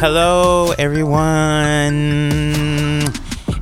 Hello, 0.00 0.70
everyone. 0.78 1.90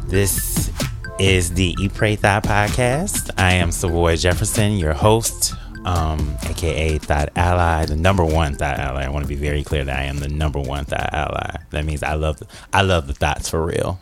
This 0.07 0.70
is 1.19 1.55
the 1.55 1.75
Eat 1.80 1.95
Pray 1.95 2.16
Thot 2.16 2.43
podcast. 2.43 3.30
I 3.39 3.55
am 3.55 3.73
Savoy 3.73 4.16
Jefferson, 4.16 4.73
your 4.73 4.93
host, 4.93 5.55
um, 5.87 6.37
aka 6.43 6.98
Thot 6.98 7.30
Ally, 7.37 7.87
the 7.87 7.96
number 7.96 8.23
one 8.23 8.55
Thot 8.55 8.79
Ally. 8.79 9.05
I 9.05 9.09
want 9.09 9.25
to 9.25 9.29
be 9.30 9.34
very 9.34 9.64
clear 9.64 9.83
that 9.84 9.98
I 9.98 10.02
am 10.02 10.19
the 10.19 10.29
number 10.29 10.61
one 10.61 10.84
Thot 10.84 11.09
Ally. 11.11 11.57
That 11.70 11.87
means 11.87 12.02
I 12.02 12.16
love 12.16 12.43
I 12.71 12.82
love 12.82 13.07
the 13.07 13.15
thoughts 13.15 13.48
for 13.48 13.65
real. 13.65 13.98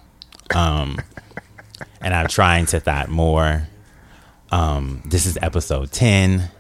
Um, 0.52 0.98
and 2.00 2.12
I'm 2.12 2.27
trying 2.27 2.66
to 2.66 2.80
thought 2.80 3.10
more. 3.10 3.69
Um, 4.50 5.02
this 5.06 5.27
is 5.27 5.38
episode 5.41 5.92
ten 5.92 6.50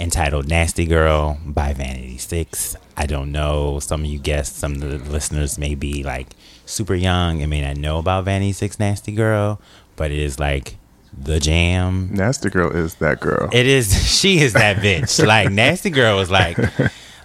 entitled 0.00 0.48
Nasty 0.48 0.86
Girl 0.86 1.38
by 1.44 1.74
Vanity 1.74 2.18
Six. 2.18 2.76
I 2.96 3.06
don't 3.06 3.30
know. 3.30 3.78
Some 3.78 4.00
of 4.00 4.06
you 4.06 4.18
guests, 4.18 4.58
some 4.58 4.74
of 4.74 4.80
the 4.80 4.98
listeners 5.10 5.58
may 5.58 5.74
be 5.74 6.02
like 6.02 6.28
super 6.64 6.94
young 6.94 7.42
and 7.42 7.50
may 7.50 7.60
not 7.60 7.76
know 7.76 7.98
about 7.98 8.24
Vanity 8.24 8.52
Six 8.52 8.78
Nasty 8.78 9.12
Girl, 9.12 9.60
but 9.96 10.10
it 10.10 10.18
is 10.18 10.40
like 10.40 10.76
the 11.16 11.38
jam. 11.38 12.08
Nasty 12.12 12.48
Girl 12.48 12.74
is 12.74 12.94
that 12.96 13.20
girl. 13.20 13.50
It 13.52 13.66
is 13.66 13.92
she 14.18 14.38
is 14.38 14.54
that 14.54 14.78
bitch. 14.78 15.24
like 15.26 15.50
Nasty 15.50 15.90
Girl 15.90 16.16
was 16.16 16.30
like 16.30 16.58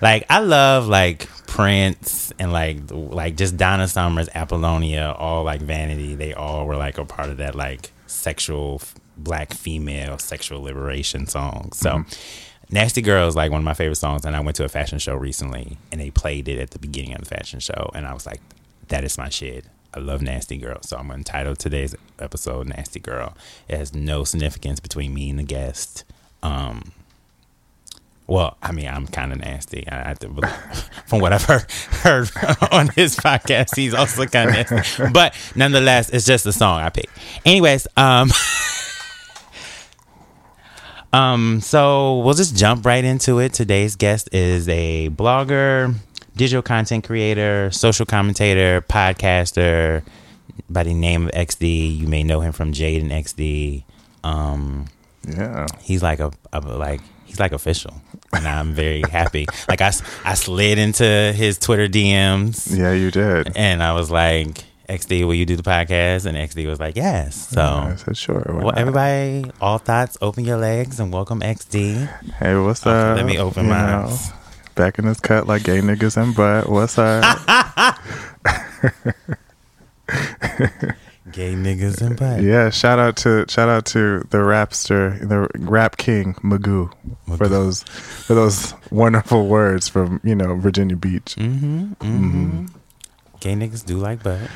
like 0.01 0.25
I 0.29 0.39
love 0.39 0.87
like 0.87 1.27
Prince 1.47 2.33
and 2.37 2.51
like 2.51 2.77
like 2.91 3.37
just 3.37 3.55
Donna 3.55 3.87
Summers, 3.87 4.29
Apollonia, 4.35 5.15
all 5.17 5.43
like 5.43 5.61
Vanity. 5.61 6.15
They 6.15 6.33
all 6.33 6.65
were 6.65 6.75
like 6.75 6.97
a 6.97 7.05
part 7.05 7.29
of 7.29 7.37
that 7.37 7.55
like 7.55 7.91
sexual 8.07 8.81
black 9.17 9.53
female 9.53 10.17
sexual 10.17 10.61
liberation 10.61 11.25
song. 11.25 11.71
So 11.73 11.89
mm-hmm 11.91 12.41
Nasty 12.71 13.01
Girl 13.01 13.27
is 13.27 13.35
like 13.35 13.51
one 13.51 13.61
of 13.61 13.65
my 13.65 13.73
favorite 13.73 13.95
songs, 13.97 14.25
and 14.25 14.35
I 14.35 14.39
went 14.39 14.55
to 14.57 14.63
a 14.65 14.69
fashion 14.69 14.99
show 14.99 15.15
recently, 15.15 15.77
and 15.91 16.01
they 16.01 16.11
played 16.11 16.47
it 16.47 16.59
at 16.59 16.71
the 16.71 16.79
beginning 16.79 17.13
of 17.13 17.19
the 17.19 17.25
fashion 17.25 17.59
show, 17.59 17.91
and 17.93 18.05
I 18.07 18.13
was 18.13 18.25
like, 18.25 18.41
"That 18.87 19.03
is 19.03 19.17
my 19.17 19.29
shit." 19.29 19.65
I 19.93 19.99
love 19.99 20.21
Nasty 20.21 20.57
Girl, 20.57 20.79
so 20.81 20.97
I'm 20.97 21.07
gonna 21.07 21.23
title 21.23 21.55
today's 21.55 21.95
episode 22.19 22.67
"Nasty 22.67 22.99
Girl." 22.99 23.35
It 23.67 23.77
has 23.77 23.93
no 23.93 24.23
significance 24.23 24.79
between 24.79 25.13
me 25.13 25.29
and 25.29 25.39
the 25.39 25.43
guest. 25.43 26.03
Um, 26.43 26.91
well, 28.27 28.57
I 28.61 28.71
mean, 28.71 28.87
I'm 28.87 29.07
kind 29.07 29.31
of 29.31 29.39
nasty. 29.39 29.87
I, 29.87 30.11
I 30.11 30.13
to, 30.15 30.27
from 31.05 31.19
what 31.21 31.31
I've 31.31 31.43
heard, 31.43 31.71
heard 31.71 32.31
on 32.71 32.89
his 32.89 33.15
podcast, 33.15 33.75
he's 33.75 33.93
also 33.93 34.25
kind 34.25 34.49
of 34.49 34.71
nasty. 34.71 35.03
But 35.13 35.35
nonetheless, 35.55 36.09
it's 36.09 36.25
just 36.25 36.45
a 36.45 36.53
song 36.53 36.81
I 36.81 36.89
picked. 36.89 37.17
Anyways, 37.45 37.87
um. 37.95 38.31
Um, 41.15 41.61
so 41.61 42.19
we'll 42.19 42.33
just 42.33 42.57
jump 42.57 42.85
right 42.85 43.03
into 43.03 43.39
it. 43.39 43.53
Today's 43.53 43.95
guest 43.95 44.27
is 44.33 44.67
a 44.67 45.09
blogger, 45.11 45.95
digital 46.35 46.61
content 46.61 47.05
creator, 47.05 47.71
social 47.71 48.05
commentator, 48.05 48.81
podcaster 48.81 50.03
by 50.69 50.83
the 50.83 50.93
name 50.93 51.27
of 51.27 51.31
XD. 51.31 51.99
You 51.99 52.07
may 52.07 52.23
know 52.23 52.41
him 52.41 52.51
from 52.51 52.73
Jade 52.73 53.01
and 53.01 53.11
XD. 53.11 53.85
Um, 54.25 54.87
yeah, 55.25 55.67
he's 55.81 56.03
like 56.03 56.19
a, 56.19 56.33
a 56.51 56.59
like 56.59 56.99
he's 57.23 57.39
like 57.39 57.53
official, 57.53 57.93
and 58.33 58.45
I'm 58.45 58.73
very 58.73 59.03
happy. 59.09 59.45
Like 59.69 59.79
I, 59.79 59.93
I 60.25 60.33
slid 60.33 60.77
into 60.77 61.31
his 61.33 61.57
Twitter 61.57 61.87
DMs. 61.87 62.77
Yeah, 62.77 62.91
you 62.91 63.09
did, 63.09 63.55
and 63.55 63.81
I 63.81 63.93
was 63.93 64.11
like 64.11 64.65
XD, 64.89 65.25
will 65.25 65.33
you 65.33 65.45
do 65.45 65.55
the 65.55 65.63
podcast? 65.63 66.25
And 66.25 66.37
XD 66.37 66.67
was 66.67 66.79
like, 66.79 66.95
yes. 66.95 67.49
So 67.49 67.61
I 67.61 67.95
said, 67.95 68.17
sure. 68.17 68.43
Well, 68.47 68.65
not? 68.67 68.77
everybody, 68.77 69.51
all 69.59 69.77
thoughts, 69.79 70.17
open 70.21 70.45
your 70.45 70.57
legs 70.57 70.99
and 70.99 71.11
welcome 71.11 71.41
XD. 71.41 72.07
Hey, 72.35 72.55
what's 72.57 72.85
okay, 72.85 73.11
up? 73.11 73.17
Let 73.17 73.25
me 73.25 73.39
open 73.39 73.67
my 73.67 74.03
eyes. 74.03 74.31
Back 74.75 74.99
in 74.99 75.05
this 75.05 75.19
cut 75.19 75.47
like 75.47 75.63
gay 75.63 75.79
niggas 75.79 76.21
and 76.21 76.35
butt. 76.35 76.69
What's 76.69 76.97
up? 76.97 77.23
gay 81.31 81.53
niggas 81.53 82.01
and 82.01 82.19
butt. 82.19 82.43
Yeah, 82.43 82.69
shout 82.69 82.99
out 82.99 83.15
to 83.17 83.45
shout 83.47 83.69
out 83.69 83.85
to 83.87 84.19
the 84.29 84.37
rapster, 84.39 85.17
the 85.27 85.49
rap 85.59 85.95
king 85.95 86.33
Magoo, 86.35 86.91
Magoo. 87.25 87.37
for 87.37 87.47
those 87.47 87.83
for 87.83 88.33
those 88.33 88.73
wonderful 88.91 89.47
words 89.47 89.87
from 89.87 90.19
you 90.25 90.35
know 90.35 90.55
Virginia 90.55 90.97
Beach. 90.97 91.35
Mm-hmm, 91.37 91.93
mm-hmm. 91.93 92.05
Mm-hmm. 92.05 92.65
Gay 93.39 93.53
niggas 93.53 93.85
do 93.85 93.97
like 93.97 94.21
butt. 94.21 94.49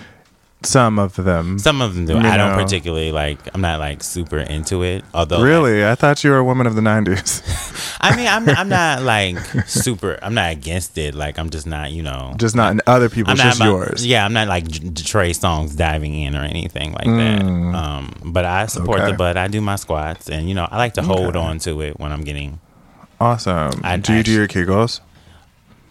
Some 0.61 0.99
of 0.99 1.15
them. 1.15 1.57
Some 1.57 1.81
of 1.81 1.95
them 1.95 2.05
do. 2.05 2.17
I 2.17 2.35
don't 2.35 2.53
particularly 2.53 3.13
like. 3.13 3.39
I'm 3.53 3.61
not 3.61 3.79
like 3.79 4.03
super 4.03 4.39
into 4.39 4.83
it. 4.83 5.05
Although, 5.13 5.41
really, 5.41 5.81
like, 5.81 5.91
I 5.91 5.95
thought 5.95 6.21
you 6.21 6.31
were 6.31 6.37
a 6.37 6.43
woman 6.43 6.67
of 6.67 6.75
the 6.75 6.81
'90s. 6.81 7.97
I 8.01 8.13
mean, 8.13 8.27
I'm 8.27 8.49
I'm 8.49 8.67
not 8.67 9.01
like 9.01 9.37
super. 9.67 10.19
I'm 10.21 10.33
not 10.33 10.51
against 10.51 10.97
it. 10.97 11.15
Like 11.15 11.39
I'm 11.39 11.49
just 11.49 11.65
not. 11.65 11.91
You 11.91 12.03
know, 12.03 12.33
just 12.37 12.57
not 12.57 12.73
in 12.73 12.81
other 12.87 13.07
people's. 13.07 13.39
Just 13.39 13.61
about, 13.61 13.69
yours. 13.69 14.05
Yeah, 14.05 14.25
I'm 14.25 14.33
not 14.33 14.49
like 14.49 14.69
Trey 14.95 15.31
Songz 15.31 15.77
diving 15.77 16.13
in 16.13 16.35
or 16.35 16.43
anything 16.43 16.91
like 16.91 17.05
that. 17.05 17.41
Mm. 17.41 17.73
Um, 17.73 18.21
but 18.25 18.43
I 18.43 18.65
support 18.65 18.99
okay. 18.99 19.11
the 19.11 19.17
butt. 19.17 19.37
I 19.37 19.47
do 19.47 19.61
my 19.61 19.77
squats, 19.77 20.29
and 20.29 20.49
you 20.49 20.55
know, 20.55 20.67
I 20.69 20.75
like 20.75 20.95
to 20.95 21.01
hold 21.01 21.37
okay. 21.37 21.39
on 21.39 21.59
to 21.59 21.81
it 21.81 21.97
when 22.01 22.11
I'm 22.11 22.25
getting. 22.25 22.59
Awesome. 23.21 23.79
I, 23.83 23.95
do 23.95 24.13
you 24.13 24.23
do 24.23 24.31
your 24.33 24.47
kegels? 24.47 24.99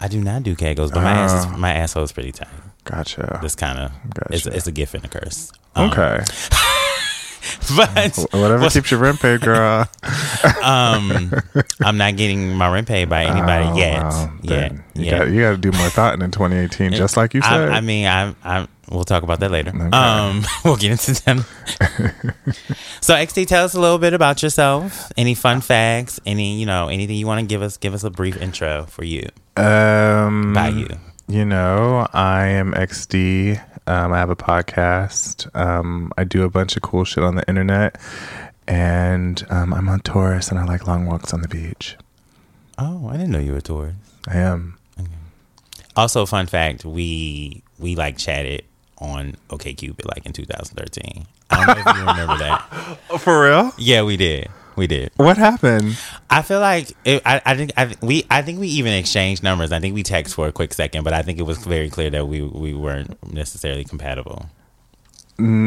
I 0.01 0.09
do 0.09 0.21
not 0.21 0.43
do 0.43 0.55
kegels, 0.55 0.93
but 0.93 1.03
my 1.03 1.13
uh, 1.13 1.25
ass 1.25 1.47
is, 1.47 1.59
my 1.59 1.73
asshole 1.73 2.05
is 2.05 2.13
pretty 2.13 2.33
tight. 2.33 2.49
Gotcha. 2.89 3.39
This 3.43 3.55
kind 3.55 3.79
of 3.79 3.93
gotcha. 4.15 4.35
it's, 4.35 4.47
it's, 4.47 4.67
a 4.67 4.73
gift 4.73 4.95
and 4.95 5.05
a 5.05 5.09
curse. 5.09 5.53
Um, 5.75 5.91
okay. 5.91 6.25
but 7.77 8.17
whatever 8.33 8.61
well, 8.61 8.71
keeps 8.71 8.91
your 8.91 9.01
rent 9.01 9.21
paid, 9.21 9.43
girl. 9.43 9.87
um, 10.63 11.33
I'm 11.81 11.99
not 11.99 12.17
getting 12.17 12.55
my 12.55 12.73
rent 12.73 12.89
paid 12.89 13.11
by 13.11 13.25
anybody 13.25 13.67
oh, 13.67 13.77
yet. 13.77 14.03
Well, 14.03 14.33
yet, 14.43 14.73
you 14.95 15.05
yet. 15.05 15.19
Got, 15.19 15.31
you 15.31 15.41
got 15.43 15.51
to 15.51 15.57
do 15.59 15.73
more 15.73 15.89
thought 15.91 16.15
in 16.15 16.31
2018, 16.31 16.93
just 16.93 17.17
like 17.17 17.35
you 17.35 17.43
said. 17.43 17.69
I, 17.69 17.77
I 17.77 17.81
mean, 17.81 18.07
I, 18.07 18.35
I 18.43 18.67
we'll 18.91 19.05
talk 19.05 19.23
about 19.23 19.41
that 19.41 19.51
later. 19.51 19.71
Okay. 19.71 19.97
Um, 19.97 20.45
we'll 20.65 20.77
get 20.77 20.93
into 20.93 21.23
them. 21.23 21.45
so, 23.03 23.15
XD, 23.15 23.47
tell 23.47 23.65
us 23.65 23.75
a 23.75 23.81
little 23.81 23.99
bit 23.99 24.15
about 24.15 24.43
yourself. 24.43 25.13
Any 25.17 25.35
fun 25.35 25.61
facts? 25.61 26.21
Any 26.25 26.59
you 26.59 26.67
know 26.67 26.89
anything 26.89 27.17
you 27.17 27.27
want 27.27 27.41
to 27.41 27.47
give 27.47 27.61
us? 27.61 27.77
Give 27.77 27.93
us 27.93 28.05
a 28.05 28.11
brief 28.11 28.41
intro 28.41 28.87
for 28.87 29.05
you. 29.05 29.29
Um, 29.57 30.55
by 30.55 30.69
you. 30.69 30.89
You 31.31 31.45
know, 31.45 32.07
I 32.15 32.47
am 32.47 32.73
XD. 32.73 33.63
Um, 33.87 34.15
I 34.15 34.19
have 34.19 34.31
a 34.31 34.37
podcast. 34.37 35.55
Um, 35.55 36.11
I 36.17 36.25
do 36.25 36.43
a 36.43 36.49
bunch 36.49 36.75
of 36.75 36.83
cool 36.83 37.05
shit 37.05 37.23
on 37.23 37.35
the 37.35 37.47
internet. 37.47 38.01
And 38.67 39.47
um, 39.51 39.75
I'm 39.75 39.91
on 39.91 40.01
Taurus 40.01 40.51
and 40.51 40.59
I 40.59 40.65
like 40.65 40.87
long 40.87 41.05
walks 41.05 41.35
on 41.35 41.43
the 41.43 41.49
beach. 41.49 41.97
Oh, 42.79 43.09
I 43.09 43.19
didn't 43.19 43.31
know 43.31 43.39
you 43.41 43.53
were 43.53 43.61
Taurus. 43.61 43.95
I 44.27 44.39
am. 44.39 44.79
Okay. 44.99 45.11
Also, 45.97 46.25
fun 46.25 46.47
fact: 46.47 46.87
we 46.87 47.63
we 47.79 47.95
like 47.95 48.17
chatted 48.17 48.65
on 48.99 49.37
OKCupid 49.51 50.07
like 50.07 50.25
in 50.25 50.33
2013. 50.33 51.27
I 51.51 51.67
don't 51.67 51.77
know 51.77 51.91
if 51.91 51.97
you 51.97 52.07
remember 52.07 52.39
that. 52.39 52.99
For 53.21 53.45
real? 53.45 53.73
Yeah, 53.77 54.03
we 54.03 54.17
did. 54.17 54.49
We 54.79 54.87
did. 54.87 55.11
What 55.17 55.37
happened? 55.37 55.99
I 56.31 56.43
feel 56.43 56.61
like 56.61 56.93
it, 57.05 57.21
I, 57.27 57.43
I 57.45 57.57
think 57.57 57.73
I 57.77 57.97
we 58.01 58.25
I 58.31 58.43
think 58.43 58.61
we 58.61 58.69
even 58.69 58.93
exchanged 58.93 59.43
numbers. 59.43 59.73
I 59.73 59.81
think 59.81 59.93
we 59.93 60.05
texted 60.05 60.35
for 60.35 60.47
a 60.47 60.53
quick 60.53 60.73
second, 60.73 61.03
but 61.03 61.13
I 61.13 61.23
think 61.23 61.41
it 61.41 61.43
was 61.43 61.59
very 61.59 61.91
clear 61.91 62.11
that 62.11 62.27
we 62.27 62.43
we 62.43 62.75
weren't 62.75 63.19
necessarily 63.33 63.83
compatible. 63.83 64.47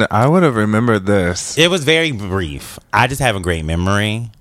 I 0.09 0.27
would 0.27 0.43
have 0.43 0.55
remembered 0.55 1.05
this. 1.05 1.57
It 1.57 1.69
was 1.69 1.83
very 1.83 2.13
brief. 2.13 2.79
I 2.93 3.07
just 3.07 3.21
have 3.21 3.35
a 3.35 3.41
great 3.41 3.65
memory 3.65 4.31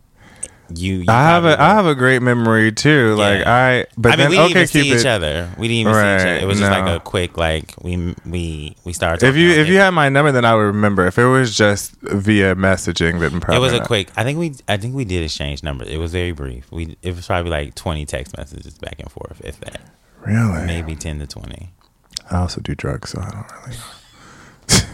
you, 0.73 0.97
you 0.97 1.05
I 1.09 1.23
have 1.23 1.45
a 1.45 1.61
I 1.61 1.75
have 1.75 1.87
a 1.87 1.95
great 1.95 2.23
memory 2.23 2.73
too. 2.73 3.11
Yeah. 3.11 3.15
Like 3.15 3.47
I, 3.47 3.87
but 3.97 4.13
I 4.13 4.17
mean, 4.17 4.19
then, 4.19 4.31
we 4.31 4.37
didn't 4.37 4.51
okay, 4.51 4.61
even 4.61 4.67
see 4.67 4.93
each 4.93 5.07
other. 5.07 5.51
We 5.59 5.69
didn't 5.69 5.81
even 5.81 5.93
right, 5.93 6.19
see 6.19 6.23
each 6.23 6.31
other. 6.31 6.45
It 6.45 6.47
was 6.47 6.59
just 6.59 6.71
like 6.71 6.97
a 6.97 7.01
quick 7.01 7.37
like 7.37 7.75
we 7.83 8.15
we 8.25 8.77
we 8.85 8.93
started. 8.93 9.27
If 9.27 9.37
you 9.37 9.51
if 9.51 9.69
it. 9.69 9.73
you 9.73 9.79
had 9.79 9.91
my 9.91 10.09
number, 10.09 10.33
then 10.33 10.45
I 10.45 10.55
would 10.55 10.63
remember. 10.63 11.07
If 11.07 11.19
it 11.19 11.27
was 11.27 11.57
just 11.57 11.93
via 12.01 12.55
messaging, 12.55 13.21
then 13.21 13.41
probably 13.41 13.57
it 13.57 13.61
was 13.61 13.73
not. 13.73 13.83
a 13.83 13.87
quick. 13.87 14.11
I 14.17 14.25
think 14.25 14.39
we 14.39 14.55
I 14.69 14.77
think 14.77 14.95
we 14.95 15.05
did 15.05 15.25
exchange 15.25 15.63
numbers. 15.63 15.89
It 15.89 15.99
was 15.99 16.13
very 16.13 16.33
brief. 16.33 16.71
We 16.71 16.97
it 17.03 17.17
was 17.17 17.27
probably 17.27 17.51
like 17.51 17.75
twenty 17.75 18.07
text 18.07 18.37
messages 18.37 18.79
back 18.79 18.97
and 18.99 19.11
forth, 19.11 19.41
if 19.45 19.61
that. 19.61 19.81
Really? 20.25 20.67
Maybe 20.67 20.95
ten 20.97 21.19
to 21.19 21.27
twenty. 21.27 21.71
I 22.31 22.37
also 22.37 22.61
do 22.61 22.75
drugs, 22.75 23.11
so 23.11 23.21
I 23.21 23.31
don't 23.31 23.53
really 23.63 23.77
know. 23.77 24.87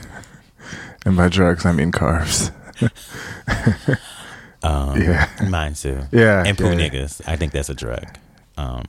and 1.07 1.17
by 1.17 1.29
drugs, 1.29 1.67
I 1.67 1.73
mean 1.73 1.93
carbs. 1.93 2.51
Um, 4.67 5.01
yeah, 5.01 5.29
mine 5.49 5.75
too. 5.75 6.03
Yeah, 6.11 6.43
and 6.45 6.59
poo 6.59 6.71
yeah. 6.71 6.89
niggas. 6.89 7.23
I 7.27 7.37
think 7.37 7.53
that's 7.53 7.69
a 7.69 7.75
drug. 7.75 8.05
Um, 8.57 8.85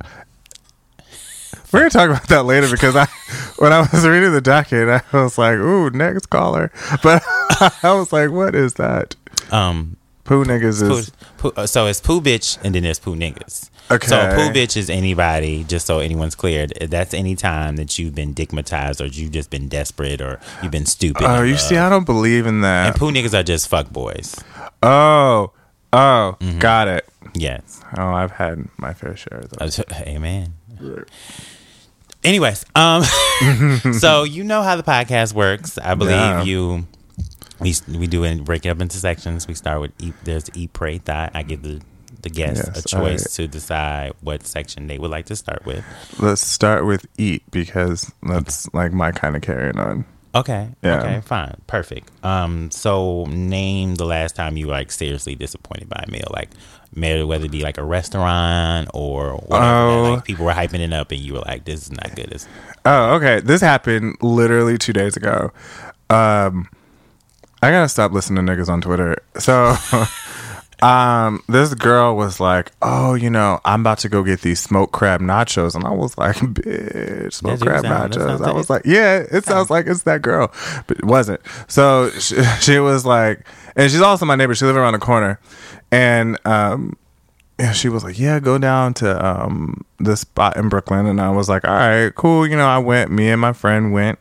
we're 1.71 1.79
gonna 1.79 1.89
talk 1.89 2.09
about 2.09 2.27
that 2.29 2.45
later 2.45 2.69
because 2.71 2.95
I, 2.95 3.05
when 3.57 3.71
I 3.73 3.81
was 3.81 4.07
reading 4.07 4.31
the 4.31 4.41
docket, 4.41 4.89
I 4.89 5.01
was 5.17 5.37
like, 5.37 5.57
"Ooh, 5.57 5.89
next 5.91 6.27
caller," 6.27 6.71
but 7.03 7.21
I 7.83 7.93
was 7.93 8.11
like, 8.11 8.31
"What 8.31 8.55
is 8.55 8.75
that?" 8.75 9.15
Um, 9.51 9.97
poo 10.23 10.43
niggas 10.43 10.81
is 10.81 11.11
poo, 11.37 11.51
poo, 11.51 11.61
uh, 11.61 11.67
so 11.67 11.85
it's 11.85 12.01
poo 12.01 12.21
bitch, 12.21 12.57
and 12.63 12.73
then 12.73 12.83
there's 12.83 12.99
poo 12.99 13.15
niggas. 13.15 13.69
Okay. 13.89 14.07
So 14.07 14.17
poo 14.35 14.49
bitch 14.49 14.75
is 14.75 14.89
anybody, 14.89 15.63
just 15.63 15.85
so 15.85 15.99
anyone's 15.99 16.35
clear. 16.35 16.67
That's 16.67 17.13
any 17.13 17.35
time 17.35 17.77
that 17.77 17.97
you've 17.97 18.15
been 18.15 18.33
dickmatized 18.33 18.99
or 18.99 19.05
you've 19.05 19.31
just 19.31 19.49
been 19.49 19.69
desperate 19.69 20.21
or 20.21 20.39
you've 20.61 20.73
been 20.73 20.85
stupid. 20.85 21.23
Oh, 21.23 21.43
you 21.43 21.57
see, 21.57 21.77
I 21.77 21.87
don't 21.87 22.05
believe 22.05 22.47
in 22.47 22.61
that. 22.61 22.87
And 22.87 22.95
poo 22.95 23.11
niggas 23.11 23.37
are 23.37 23.43
just 23.43 23.69
fuck 23.69 23.89
boys. 23.89 24.35
Oh, 24.83 25.53
Oh, 25.93 26.35
mm-hmm. 26.39 26.59
got 26.59 26.87
it. 26.87 27.07
Yes. 27.33 27.81
Oh, 27.97 28.07
I've 28.07 28.31
had 28.31 28.67
my 28.77 28.93
fair 28.93 29.15
share 29.15 29.39
of 29.39 29.49
those. 29.51 29.79
Amen. 29.93 30.53
Anyways, 32.23 32.65
um, 32.75 33.03
so 33.93 34.23
you 34.23 34.43
know 34.43 34.61
how 34.63 34.75
the 34.75 34.83
podcast 34.83 35.33
works. 35.33 35.77
I 35.77 35.95
believe 35.95 36.11
Yeah. 36.15 36.43
you. 36.43 36.87
We 37.59 37.73
we 37.87 38.05
do 38.07 38.23
it 38.23 38.43
break 38.43 38.65
it 38.65 38.69
up 38.69 38.81
into 38.81 38.97
sections. 38.97 39.47
We 39.47 39.53
start 39.55 39.81
with 39.81 39.91
eat. 39.99 40.13
There's 40.23 40.49
eat, 40.53 40.73
pray, 40.73 40.97
thought. 40.99 41.31
I 41.33 41.43
give 41.43 41.63
the 41.63 41.81
the 42.21 42.29
guests 42.29 42.65
Yes, 42.67 42.79
a 42.85 42.87
choice 42.87 42.93
alright. 42.99 43.19
to 43.21 43.47
decide 43.47 44.13
what 44.21 44.45
section 44.45 44.87
they 44.87 44.97
would 44.99 45.11
like 45.11 45.27
to 45.27 45.35
start 45.35 45.65
with. 45.65 45.83
Let's 46.19 46.45
start 46.45 46.85
with 46.85 47.05
eat 47.17 47.43
because 47.51 48.11
that's 48.23 48.71
like 48.73 48.91
my 48.91 49.11
kind 49.11 49.35
of 49.35 49.41
carrying 49.41 49.77
on. 49.79 50.05
Okay. 50.39 50.69
Yeah. 50.81 50.99
Okay. 50.99 51.21
Fine. 51.21 51.61
Perfect. 51.67 52.09
Um. 52.23 52.71
So 52.71 53.25
name 53.25 53.95
the 53.95 54.05
last 54.05 54.35
time 54.35 54.57
you 54.57 54.67
were 54.67 54.73
like 54.73 54.91
seriously 54.91 55.35
disappointed 55.35 55.89
by 55.89 56.03
a 56.07 56.11
meal, 56.11 56.27
like 56.31 56.49
maybe 56.93 57.23
whether 57.23 57.45
it 57.45 57.51
be 57.51 57.61
like 57.61 57.77
a 57.77 57.83
restaurant 57.83 58.89
or 58.93 59.33
whatever. 59.47 59.65
Oh. 59.65 60.13
like 60.15 60.25
people 60.25 60.45
were 60.45 60.53
hyping 60.53 60.79
it 60.79 60.93
up 60.93 61.11
and 61.11 61.19
you 61.21 61.33
were 61.33 61.41
like, 61.41 61.65
"This 61.65 61.83
is 61.83 61.91
not 61.91 62.15
good." 62.15 62.31
It's, 62.31 62.47
Oh, 62.85 63.15
okay. 63.15 63.41
This 63.41 63.59
happened 63.59 64.15
literally 64.21 64.77
two 64.77 64.93
days 64.93 65.17
ago. 65.17 65.51
Um, 66.09 66.69
I 67.61 67.71
gotta 67.71 67.89
stop 67.89 68.13
listening 68.13 68.45
to 68.45 68.51
niggas 68.53 68.69
on 68.69 68.79
Twitter. 68.81 69.17
So, 69.39 69.75
um, 70.83 71.41
this 71.47 71.73
girl 71.73 72.15
was 72.15 72.39
like, 72.39 72.71
"Oh, 72.81 73.13
you 73.15 73.29
know, 73.29 73.59
I'm 73.65 73.81
about 73.81 73.97
to 73.99 74.09
go 74.09 74.23
get 74.23 74.41
these 74.41 74.59
smoked 74.59 74.93
crab 74.93 75.21
nachos," 75.21 75.73
and 75.75 75.83
I 75.85 75.89
was 75.91 76.17
like, 76.17 76.35
"Bitch, 76.37 77.33
smoked 77.33 77.61
crab 77.61 77.83
sound- 77.83 78.13
nachos." 78.13 78.47
I 78.47 78.51
was 78.51 78.69
like- 78.69 78.85
"Yeah, 78.85 79.23
it 79.31 79.43
sounds 79.45 79.69
like 79.69 79.87
it's 79.87 80.03
that 80.03 80.21
girl," 80.21 80.51
but 80.85 80.97
it 80.97 81.05
wasn't. 81.05 81.41
So 81.67 82.09
she, 82.11 82.41
she 82.61 82.79
was 82.79 83.05
like, 83.05 83.47
and 83.75 83.89
she's 83.91 84.01
also 84.01 84.25
my 84.25 84.35
neighbor. 84.35 84.53
She 84.55 84.65
lived 84.65 84.77
around 84.77 84.93
the 84.93 84.99
corner, 84.99 85.39
and 85.91 86.37
um, 86.45 86.95
yeah, 87.59 87.71
she 87.71 87.89
was 87.89 88.03
like, 88.03 88.19
"Yeah, 88.19 88.39
go 88.39 88.57
down 88.59 88.93
to 88.95 89.25
um 89.25 89.83
this 89.99 90.21
spot 90.21 90.57
in 90.57 90.69
Brooklyn," 90.69 91.05
and 91.07 91.19
I 91.19 91.31
was 91.31 91.49
like, 91.49 91.67
"All 91.67 91.73
right, 91.73 92.13
cool." 92.13 92.45
You 92.45 92.55
know, 92.55 92.67
I 92.67 92.77
went. 92.77 93.09
Me 93.09 93.29
and 93.29 93.41
my 93.41 93.53
friend 93.53 93.91
went, 93.93 94.19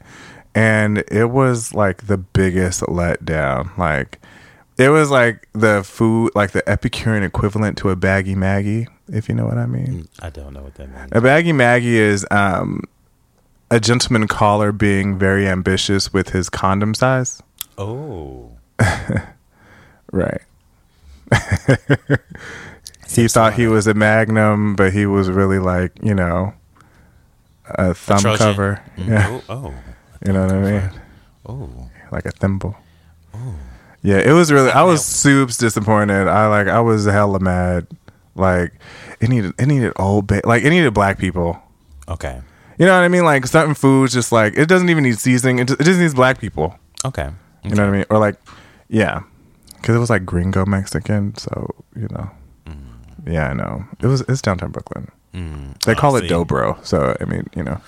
and 0.54 1.04
it 1.08 1.26
was 1.30 1.74
like 1.74 2.06
the 2.06 2.16
biggest 2.16 2.80
letdown. 2.84 3.76
Like, 3.76 4.20
it 4.78 4.88
was 4.90 5.10
like 5.10 5.48
the 5.52 5.82
food, 5.82 6.32
like 6.34 6.52
the 6.52 6.66
Epicurean 6.68 7.22
equivalent 7.22 7.78
to 7.78 7.90
a 7.90 7.96
baggy 7.96 8.34
Maggie, 8.34 8.86
if 9.08 9.28
you 9.28 9.34
know 9.34 9.46
what 9.46 9.58
I 9.58 9.66
mean. 9.66 10.08
I 10.20 10.30
don't 10.30 10.52
know 10.54 10.62
what 10.62 10.74
that 10.76 10.88
means. 10.90 11.08
A 11.12 11.20
baggy 11.20 11.52
Maggie 11.52 11.98
is 11.98 12.26
um 12.30 12.82
a 13.70 13.80
gentleman 13.80 14.28
caller 14.28 14.70
being 14.72 15.18
very 15.18 15.48
ambitious 15.48 16.12
with 16.12 16.30
his 16.30 16.48
condom 16.48 16.94
size. 16.94 17.42
Oh. 17.78 18.50
Right. 20.12 20.40
he 23.08 23.28
thought 23.28 23.54
he 23.54 23.66
was 23.66 23.86
a 23.86 23.94
magnum, 23.94 24.76
but 24.76 24.92
he 24.92 25.04
was 25.04 25.28
really 25.28 25.58
like, 25.58 25.92
you 26.02 26.14
know, 26.14 26.54
a 27.66 27.92
thumb 27.94 28.20
Trojan. 28.20 28.38
cover. 28.38 28.82
Mm, 28.96 29.08
Yeah. 29.08 29.40
Oh. 29.48 29.74
You 30.24 30.32
know 30.32 30.42
what 30.46 30.52
I 30.54 30.60
mean? 30.62 30.90
Oh. 31.46 31.90
Like 32.12 32.24
a 32.26 32.30
thimble. 32.30 32.76
Yeah, 34.06 34.18
it 34.18 34.32
was 34.32 34.52
really 34.52 34.70
I 34.70 34.82
was 34.84 35.04
soups 35.04 35.58
disappointed. 35.58 36.28
I 36.28 36.46
like 36.46 36.68
I 36.68 36.80
was 36.80 37.04
hella 37.06 37.40
mad. 37.40 37.88
Like 38.36 38.72
it 39.20 39.28
needed 39.28 39.52
it 39.58 39.66
needed 39.66 39.92
old 39.96 40.28
ba- 40.28 40.42
like 40.44 40.62
it 40.62 40.70
needed 40.70 40.94
black 40.94 41.18
people. 41.18 41.58
Oh. 42.06 42.12
Okay. 42.14 42.40
You 42.78 42.86
know 42.86 42.92
what 42.94 43.04
I 43.04 43.08
mean? 43.08 43.24
Like 43.24 43.46
certain 43.46 43.74
foods 43.74 44.12
just 44.12 44.30
like 44.30 44.56
it 44.56 44.68
doesn't 44.68 44.90
even 44.90 45.02
need 45.02 45.18
seasoning. 45.18 45.58
It 45.58 45.68
just, 45.68 45.80
it 45.80 45.84
just 45.84 45.98
needs 45.98 46.14
black 46.14 46.38
people. 46.38 46.76
Okay. 47.04 47.30
You 47.64 47.70
know 47.74 47.82
what 47.82 47.94
I 47.94 47.96
mean? 47.96 48.04
Or 48.10 48.18
like, 48.18 48.36
yeah, 48.88 49.22
because 49.76 49.96
it 49.96 49.98
was 49.98 50.10
like 50.10 50.24
gringo 50.24 50.64
Mexican. 50.66 51.34
So 51.36 51.74
you 51.96 52.06
know, 52.12 52.30
yeah, 53.26 53.48
I 53.48 53.54
know 53.54 53.84
it 54.00 54.06
was. 54.06 54.20
It's 54.28 54.40
downtown 54.42 54.70
Brooklyn. 54.70 55.10
Mm. 55.34 55.82
They 55.82 55.92
Oh, 55.92 55.96
call 55.96 56.14
it 56.16 56.22
see. 56.22 56.28
Dobro. 56.28 56.78
So 56.86 57.16
I 57.20 57.24
mean, 57.24 57.48
you 57.56 57.64
know, 57.64 57.80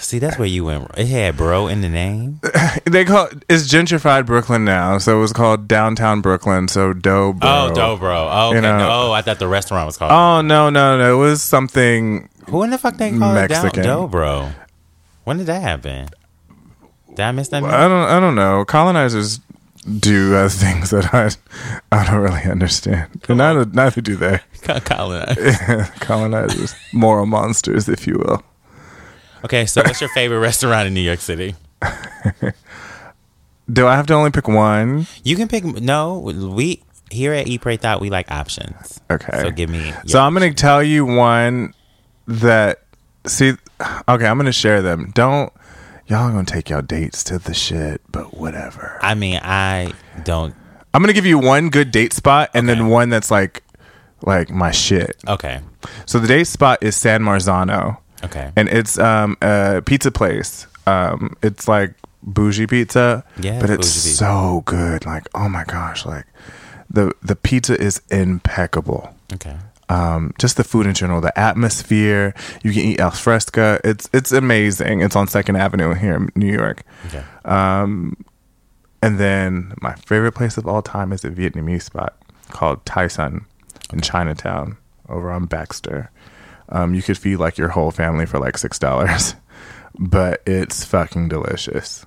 See, 0.00 0.18
that's 0.18 0.38
where 0.38 0.48
you 0.48 0.64
went. 0.64 0.90
It 0.96 1.06
had 1.06 1.36
bro 1.36 1.66
in 1.66 1.80
the 1.80 1.88
name. 1.88 2.40
they 2.84 3.04
call 3.04 3.28
it's 3.48 3.64
gentrified 3.72 4.26
Brooklyn 4.26 4.64
now. 4.64 4.98
So 4.98 5.16
it 5.16 5.20
was 5.20 5.32
called 5.32 5.66
downtown 5.66 6.20
Brooklyn. 6.20 6.68
So 6.68 6.92
Dobro. 6.92 7.38
Oh, 7.42 7.72
Dobro. 7.74 8.28
Oh, 8.30 8.48
okay. 8.48 8.56
You 8.56 8.62
know- 8.62 8.78
no, 8.78 8.90
oh, 8.90 9.12
I 9.12 9.22
thought 9.22 9.38
the 9.38 9.48
restaurant 9.48 9.86
was 9.86 9.96
called. 9.96 10.12
Oh 10.12 10.40
no 10.40 10.70
no 10.70 10.98
no! 10.98 11.14
It 11.14 11.18
was 11.18 11.42
something. 11.42 12.28
Who 12.48 12.62
in 12.62 12.70
the 12.70 12.78
fuck 12.78 12.96
they 12.96 13.10
call 13.10 13.34
Mexican. 13.34 13.80
it 13.80 13.82
down, 13.84 14.10
Dobro? 14.10 14.54
When 15.24 15.38
did 15.38 15.46
that 15.46 15.62
happen? 15.62 16.08
Did 17.08 17.20
I 17.20 17.32
miss 17.32 17.48
that? 17.48 17.64
I 17.64 17.88
don't 17.88 18.08
I 18.08 18.20
don't 18.20 18.34
know. 18.34 18.64
Colonizers 18.64 19.40
do 19.98 20.34
uh, 20.34 20.48
things 20.50 20.90
that 20.90 21.14
I 21.14 21.30
I 21.90 22.04
don't 22.06 22.20
really 22.20 22.42
understand. 22.42 23.22
And 23.28 23.38
neither 23.38 23.64
neither 23.64 24.00
do 24.00 24.16
they. 24.16 24.40
Colin. 24.84 25.34
Colonizers, 26.00 26.74
moral 26.92 27.26
monsters, 27.26 27.88
if 27.88 28.06
you 28.06 28.18
will. 28.18 28.42
Okay, 29.44 29.66
so 29.66 29.82
what's 29.82 30.00
your 30.00 30.08
favorite 30.10 30.38
restaurant 30.38 30.86
in 30.86 30.94
New 30.94 31.00
York 31.02 31.20
City? 31.20 31.54
Do 33.72 33.86
I 33.86 33.96
have 33.96 34.06
to 34.08 34.14
only 34.14 34.30
pick 34.30 34.46
one? 34.48 35.06
You 35.22 35.36
can 35.36 35.48
pick. 35.48 35.64
No, 35.64 36.18
we 36.18 36.82
here 37.10 37.32
at 37.32 37.46
Eat 37.46 37.60
Pray 37.62 37.76
Thot 37.76 38.00
we 38.00 38.10
like 38.10 38.30
options. 38.30 39.00
Okay. 39.10 39.42
So 39.42 39.50
give 39.50 39.70
me. 39.70 39.92
So 40.06 40.20
I'm 40.20 40.34
going 40.34 40.50
to 40.50 40.54
tell 40.54 40.82
you 40.82 41.04
one 41.04 41.72
that 42.26 42.82
see 43.26 43.52
okay, 44.08 44.26
I'm 44.26 44.36
going 44.36 44.46
to 44.46 44.52
share 44.52 44.82
them. 44.82 45.12
Don't 45.14 45.52
y'all 46.06 46.30
going 46.30 46.44
to 46.44 46.52
take 46.52 46.68
y'all 46.70 46.82
dates 46.82 47.24
to 47.24 47.38
the 47.38 47.54
shit, 47.54 48.00
but 48.10 48.36
whatever. 48.36 48.98
I 49.02 49.14
mean, 49.14 49.40
I 49.42 49.92
don't. 50.24 50.54
I'm 50.92 51.02
going 51.02 51.08
to 51.08 51.14
give 51.14 51.26
you 51.26 51.38
one 51.38 51.70
good 51.70 51.90
date 51.90 52.12
spot 52.12 52.50
and 52.54 52.68
Okay. 52.68 52.78
then 52.78 52.88
one 52.88 53.08
that's 53.08 53.30
like 53.30 53.62
like 54.22 54.50
my 54.50 54.70
shit. 54.70 55.16
Okay. 55.26 55.60
So 56.06 56.18
the 56.18 56.28
date 56.28 56.46
spot 56.46 56.82
is 56.82 56.96
San 56.96 57.22
Marzano 57.22 57.98
Okay. 58.24 58.50
and 58.56 58.68
it's 58.68 58.98
um 58.98 59.36
a 59.42 59.82
pizza 59.84 60.10
place. 60.10 60.66
Um 60.86 61.36
it's 61.42 61.66
like 61.68 61.94
bougie 62.22 62.66
pizza, 62.66 63.24
Yeah, 63.38 63.60
but 63.60 63.70
it's 63.70 63.86
pizza. 63.92 64.16
so 64.16 64.62
good. 64.66 65.04
Like, 65.06 65.28
oh 65.34 65.48
my 65.48 65.64
gosh, 65.64 66.06
like 66.06 66.26
the 66.90 67.12
the 67.22 67.36
pizza 67.36 67.74
is 67.80 68.00
impeccable. 68.10 69.14
okay. 69.32 69.56
um, 69.88 70.32
just 70.38 70.56
the 70.56 70.64
food 70.64 70.86
in 70.86 70.94
general, 70.94 71.20
the 71.20 71.36
atmosphere. 71.38 72.34
You 72.62 72.72
can 72.72 72.82
eat 72.82 73.00
al 73.00 73.10
fresco. 73.10 73.78
It's 73.84 74.08
it's 74.12 74.32
amazing. 74.32 75.00
It's 75.02 75.16
on 75.16 75.26
Second 75.28 75.56
Avenue 75.56 75.92
here 75.94 76.14
in 76.16 76.30
New 76.34 76.52
York. 76.52 76.82
Okay. 77.06 77.22
And 79.02 79.18
then 79.18 79.74
my 79.82 79.94
favorite 79.96 80.32
place 80.32 80.56
of 80.56 80.66
all 80.66 80.80
time 80.82 81.12
is 81.12 81.24
a 81.24 81.30
Vietnamese 81.30 81.82
spot 81.82 82.16
called 82.50 82.84
Thai 82.86 83.08
Son 83.08 83.44
in 83.92 84.00
Chinatown 84.00 84.78
over 85.08 85.30
on 85.30 85.44
Baxter. 85.44 86.10
Um, 86.68 86.94
you 86.94 87.02
could 87.02 87.18
feed 87.18 87.36
like 87.36 87.58
your 87.58 87.68
whole 87.68 87.90
family 87.90 88.26
for 88.26 88.38
like 88.38 88.58
six 88.58 88.78
dollars, 88.78 89.34
but 89.98 90.42
it's 90.46 90.84
fucking 90.84 91.28
delicious. 91.28 92.06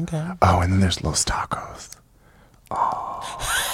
Okay. 0.00 0.30
Oh, 0.42 0.60
and 0.60 0.72
then 0.72 0.80
there's 0.80 1.02
Los 1.02 1.24
Tacos. 1.24 1.96
Oh. 2.70 3.72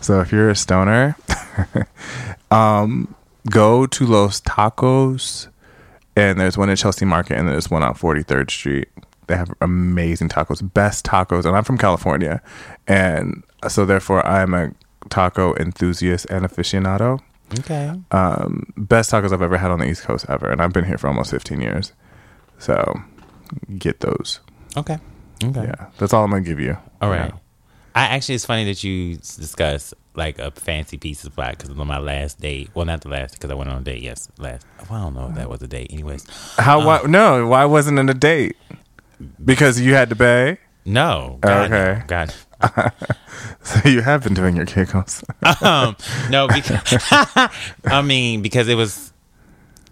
So 0.00 0.20
if 0.20 0.32
you're 0.32 0.50
a 0.50 0.56
stoner, 0.56 1.16
um, 2.50 3.14
go 3.50 3.86
to 3.86 4.06
Los 4.06 4.40
Tacos, 4.40 5.48
and 6.16 6.40
there's 6.40 6.56
one 6.56 6.70
at 6.70 6.78
Chelsea 6.78 7.04
Market, 7.04 7.36
and 7.36 7.48
there's 7.48 7.70
one 7.70 7.82
on 7.82 7.94
43rd 7.94 8.50
Street. 8.50 8.88
They 9.26 9.36
have 9.36 9.52
amazing 9.60 10.30
tacos, 10.30 10.62
best 10.72 11.04
tacos, 11.04 11.44
and 11.44 11.54
I'm 11.54 11.64
from 11.64 11.76
California, 11.76 12.40
and 12.86 13.42
so 13.68 13.84
therefore 13.84 14.26
I'm 14.26 14.54
a 14.54 14.72
taco 15.10 15.54
enthusiast 15.56 16.26
and 16.30 16.46
aficionado. 16.46 17.20
Okay. 17.60 17.92
Um, 18.10 18.72
best 18.76 19.10
tacos 19.10 19.32
I've 19.32 19.42
ever 19.42 19.56
had 19.56 19.70
on 19.70 19.78
the 19.78 19.86
East 19.88 20.02
Coast 20.02 20.26
ever, 20.28 20.50
and 20.50 20.60
I've 20.60 20.72
been 20.72 20.84
here 20.84 20.98
for 20.98 21.08
almost 21.08 21.30
15 21.30 21.60
years. 21.60 21.92
So 22.58 23.00
get 23.78 24.00
those. 24.00 24.40
Okay. 24.76 24.98
Okay. 25.42 25.62
Yeah, 25.62 25.86
that's 25.98 26.12
all 26.12 26.24
I'm 26.24 26.30
gonna 26.30 26.42
give 26.42 26.60
you. 26.60 26.76
All 27.00 27.10
right. 27.10 27.32
I 27.94 28.02
actually, 28.14 28.34
it's 28.36 28.44
funny 28.44 28.64
that 28.66 28.84
you 28.84 29.16
discuss 29.16 29.92
like 30.14 30.38
a 30.38 30.50
fancy 30.50 30.98
pizza 30.98 31.26
spot 31.26 31.56
because 31.56 31.70
on 31.70 31.86
my 31.86 31.98
last 31.98 32.40
date, 32.40 32.70
well, 32.74 32.84
not 32.86 33.00
the 33.00 33.08
last 33.08 33.32
because 33.34 33.50
I 33.50 33.54
went 33.54 33.70
on 33.70 33.78
a 33.78 33.84
date. 33.84 34.02
Yes, 34.02 34.28
last. 34.38 34.66
Well, 34.90 35.00
I 35.00 35.04
don't 35.04 35.14
know 35.14 35.28
if 35.28 35.34
that 35.36 35.48
was 35.48 35.62
a 35.62 35.68
date. 35.68 35.92
Anyways, 35.92 36.26
How? 36.58 36.80
Uh. 36.80 36.84
why, 36.86 37.00
no, 37.08 37.46
why 37.46 37.64
wasn't 37.64 37.98
it 37.98 38.10
a 38.10 38.14
date? 38.14 38.56
Because 39.44 39.80
you 39.80 39.94
had 39.94 40.10
to 40.10 40.16
pay. 40.16 40.58
no. 40.84 41.38
God, 41.40 41.72
Okay. 41.72 42.02
God. 42.06 42.34
So 43.62 43.88
you 43.88 44.00
have 44.00 44.24
been 44.24 44.34
doing 44.34 44.56
your 44.56 44.64
giggles. 44.64 45.22
um, 45.62 45.96
no, 46.30 46.48
because 46.48 46.80
I 47.84 48.02
mean 48.02 48.40
because 48.40 48.68
it 48.68 48.76
was, 48.76 49.12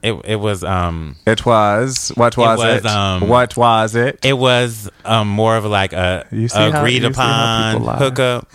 it 0.03 0.15
it 0.25 0.37
was 0.37 0.65
um 0.65 1.17
It 1.27 1.45
was. 1.45 2.11
What 2.17 2.37
was 2.37 2.59
was, 2.59 2.85
it? 2.85 2.87
um, 2.87 3.29
what 3.29 3.57
was 3.57 3.95
it? 3.95 4.25
it 4.25 4.33
was 4.33 4.89
um 5.05 5.29
more 5.29 5.57
of 5.57 5.65
like 5.65 5.93
a 5.93 6.27
agreed 6.31 7.03
how 7.03 7.09
upon 7.09 7.99
hookup. 7.99 8.49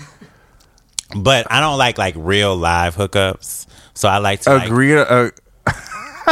But 1.16 1.48
I 1.52 1.60
don't 1.60 1.78
like 1.78 1.98
like 1.98 2.16
real 2.18 2.56
live 2.56 2.96
hookups, 2.96 3.68
so 3.94 4.10
I 4.10 4.18
like 4.18 4.42
to 4.42 4.56
like, 4.56 4.68
Agree. 4.68 4.98
Uh, 4.98 5.30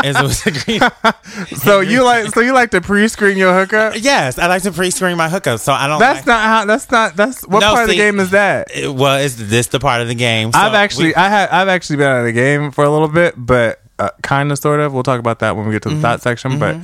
as 0.05 0.15
it 0.17 0.23
was 0.23 0.45
agreed. 0.45 0.81
so 1.59 1.79
you 1.79 2.03
like? 2.03 2.27
So 2.33 2.41
you 2.41 2.53
like 2.53 2.71
to 2.71 2.81
pre-screen 2.81 3.37
your 3.37 3.53
hookup? 3.53 3.93
Yes, 3.97 4.37
I 4.39 4.47
like 4.47 4.63
to 4.63 4.71
pre-screen 4.71 5.17
my 5.17 5.27
hookups, 5.29 5.59
so 5.59 5.73
I 5.73 5.87
don't. 5.87 5.99
That's 5.99 6.19
like, 6.19 6.27
not 6.27 6.43
how. 6.43 6.65
That's 6.65 6.89
not. 6.91 7.15
That's 7.15 7.45
what 7.47 7.59
No, 7.61 7.71
part 7.73 7.83
of 7.83 7.89
the 7.89 7.95
game 7.97 8.19
is 8.19 8.31
that? 8.31 8.69
It- 8.75 8.93
well, 8.93 9.19
is 9.19 9.49
this 9.49 9.67
the 9.67 9.79
part 9.79 10.01
of 10.01 10.07
the 10.07 10.15
game? 10.15 10.51
So 10.51 10.59
I've 10.59 10.73
actually, 10.73 11.07
we- 11.07 11.15
I 11.15 11.29
have, 11.29 11.49
I've 11.51 11.67
actually 11.67 11.97
been 11.97 12.07
out 12.07 12.19
of 12.19 12.25
the 12.25 12.31
game 12.33 12.71
for 12.71 12.83
a 12.83 12.89
little 12.89 13.07
bit, 13.07 13.33
but 13.37 13.81
uh, 13.99 14.09
kind 14.21 14.51
of, 14.51 14.57
sort 14.59 14.79
of. 14.79 14.93
We'll 14.93 15.03
talk 15.03 15.19
about 15.19 15.39
that 15.39 15.55
when 15.55 15.65
we 15.67 15.73
get 15.73 15.83
to 15.83 15.89
the 15.89 15.99
thought 16.01 16.21
section. 16.21 16.57
But 16.59 16.77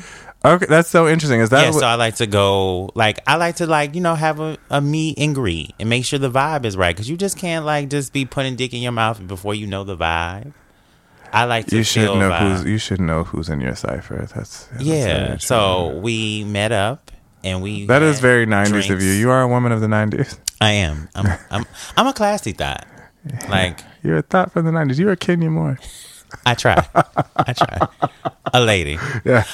okay, 0.44 0.66
that's 0.68 0.90
so 0.90 1.08
interesting. 1.08 1.40
Is 1.40 1.50
that 1.50 1.58
Mm-hmm. 1.58 1.66
yeah, 1.66 1.72
what, 1.72 1.80
so 1.80 1.88
I 1.88 1.96
like 1.96 2.16
to 2.18 2.28
go 2.28 2.90
like 2.96 3.20
I 3.26 3.38
like 3.38 3.56
to 3.58 3.66
like 3.68 3.96
you 3.96 4.02
know 4.02 4.16
have 4.16 4.40
a, 4.40 4.58
a 4.70 4.82
meet 4.82 5.18
and 5.18 5.34
greet 5.34 5.74
and 5.80 5.90
make 5.90 6.06
sure 6.06 6.20
the 6.20 6.30
vibe 6.32 6.66
is 6.66 6.76
right 6.78 6.96
because 6.96 7.10
you 7.10 7.18
just 7.18 7.38
can't 7.38 7.66
like 7.66 7.90
just 7.90 8.12
be 8.14 8.26
putting 8.26 8.56
dick 8.56 8.74
in 8.74 8.82
your 8.82 8.92
mouth 8.92 9.26
before 9.26 9.56
you 9.56 9.66
know 9.68 9.84
the 9.84 9.96
vibe. 9.98 10.54
I 11.34 11.46
like 11.46 11.68
to 11.68 11.78
you 11.78 11.84
should 11.84 12.18
know 12.18 12.32
who's 12.32 12.66
you 12.66 12.78
should 12.78 13.02
know 13.02 13.24
who's 13.24 13.50
in 13.50 13.62
your 13.62 13.76
cipher. 13.76 14.28
That's 14.34 14.66
that's 14.68 14.84
yeah. 14.84 15.28
true. 15.28 15.40
So 15.40 16.00
we 16.00 16.44
met 16.44 16.72
up 16.72 17.12
and 17.44 17.62
we 17.62 17.86
that 17.86 18.02
is 18.02 18.20
very 18.20 18.46
'90s 18.46 18.90
of 18.90 19.02
you. 19.02 19.12
You 19.12 19.30
are 19.30 19.42
a 19.42 19.48
woman 19.48 19.72
of 19.72 19.80
the 19.80 19.88
'90s. 19.88 20.38
I 20.60 20.72
am. 20.72 21.10
I'm. 21.16 21.38
I'm. 21.52 21.66
I'm 21.96 22.08
a 22.08 22.14
classy 22.14 22.52
thought. 22.52 22.88
Like 23.50 23.80
You're 24.04 24.18
a 24.18 24.22
thought 24.22 24.52
from 24.52 24.66
the 24.66 24.72
'90s. 24.72 25.00
You're 25.00 25.12
a 25.12 25.18
Kenya 25.18 25.50
Moore. 25.50 25.80
I 26.46 26.54
try. 26.54 26.88
I 27.36 27.54
try. 27.54 27.88
A 28.54 28.62
lady. 28.62 29.00
Yeah. 29.26 29.46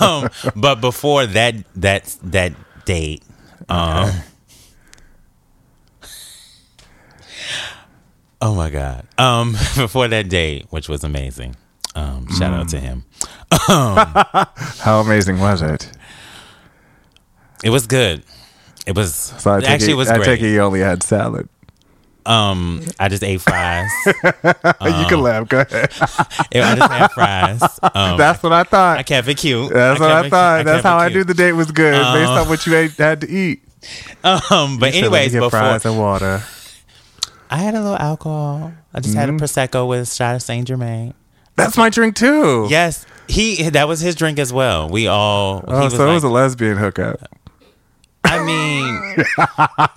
Um, 0.00 0.30
but 0.56 0.80
before 0.80 1.26
that, 1.26 1.54
that 1.76 2.16
that 2.22 2.52
date, 2.86 3.22
um, 3.68 4.10
oh 8.40 8.54
my 8.54 8.70
god, 8.70 9.06
um, 9.18 9.52
before 9.76 10.08
that 10.08 10.28
date, 10.28 10.66
which 10.70 10.88
was 10.88 11.04
amazing. 11.04 11.56
Um, 11.94 12.28
shout 12.38 12.52
out 12.54 12.66
Mm. 12.66 12.70
to 12.70 12.80
him. 12.80 13.04
How 14.78 15.00
amazing 15.00 15.38
was 15.40 15.62
it? 15.62 15.90
It 17.64 17.70
was 17.70 17.86
good. 17.86 18.22
It 18.86 18.94
was 18.96 19.12
So 19.14 19.50
I 19.50 19.58
actually 19.58 19.90
it, 19.90 19.94
it 19.94 19.94
was 19.96 20.08
I 20.08 20.16
great. 20.16 20.24
take 20.26 20.40
it 20.42 20.52
you 20.52 20.60
only 20.60 20.80
had 20.80 21.02
salad. 21.02 21.48
Um, 22.24 22.82
I 23.00 23.08
just 23.08 23.24
ate 23.24 23.40
fries. 23.40 23.88
you 24.06 24.22
can 25.08 25.22
laugh. 25.22 25.48
Go 25.48 25.60
ahead. 25.60 25.90
I 26.00 26.74
just 26.76 26.90
had 26.92 27.08
fries. 27.12 27.62
Um, 27.82 28.18
That's 28.18 28.42
what 28.42 28.52
I 28.52 28.64
thought. 28.64 28.98
I 28.98 29.02
kept 29.02 29.26
it 29.28 29.38
cute. 29.38 29.72
That's 29.72 29.98
what 29.98 30.08
kept 30.08 30.22
I 30.24 30.26
it- 30.26 30.30
thought. 30.30 30.64
That's 30.66 30.76
kept 30.82 30.86
how 30.86 30.98
I 30.98 31.08
knew 31.08 31.24
the 31.24 31.34
date 31.34 31.52
was 31.52 31.72
good 31.72 31.92
based 31.94 32.30
Uh, 32.30 32.42
on 32.42 32.48
what 32.48 32.66
you 32.66 32.76
ate, 32.76 32.92
had 32.92 33.22
to 33.22 33.28
eat. 33.30 33.62
Um, 34.22 34.78
but 34.78 34.94
anyways, 34.94 35.32
before 35.32 35.50
fries 35.50 35.86
and 35.86 35.98
water. 35.98 36.42
I 37.50 37.56
had 37.58 37.74
a 37.74 37.80
little 37.80 37.96
alcohol. 37.98 38.72
I 38.94 39.00
just 39.00 39.14
had 39.14 39.28
a 39.28 39.32
Mm-hmm. 39.32 39.44
prosecco 39.44 39.88
with 39.88 40.00
a 40.02 40.06
shot 40.06 40.34
of 40.34 40.42
Saint 40.42 40.66
Germain. 40.68 41.14
That's 41.56 41.76
my 41.76 41.88
drink 41.90 42.14
too. 42.14 42.66
Yes, 42.70 43.04
he 43.26 43.68
that 43.70 43.88
was 43.88 44.00
his 44.00 44.14
drink 44.14 44.38
as 44.38 44.52
well. 44.52 44.88
We 44.88 45.06
all. 45.08 45.60
he 45.60 45.64
Oh, 45.68 45.84
was 45.84 45.94
so 45.96 46.08
it 46.08 46.12
was 46.14 46.24
a 46.24 46.28
lesbian 46.28 46.76
hookup. 46.76 47.20
I 48.24 48.44
mean, 48.44 49.24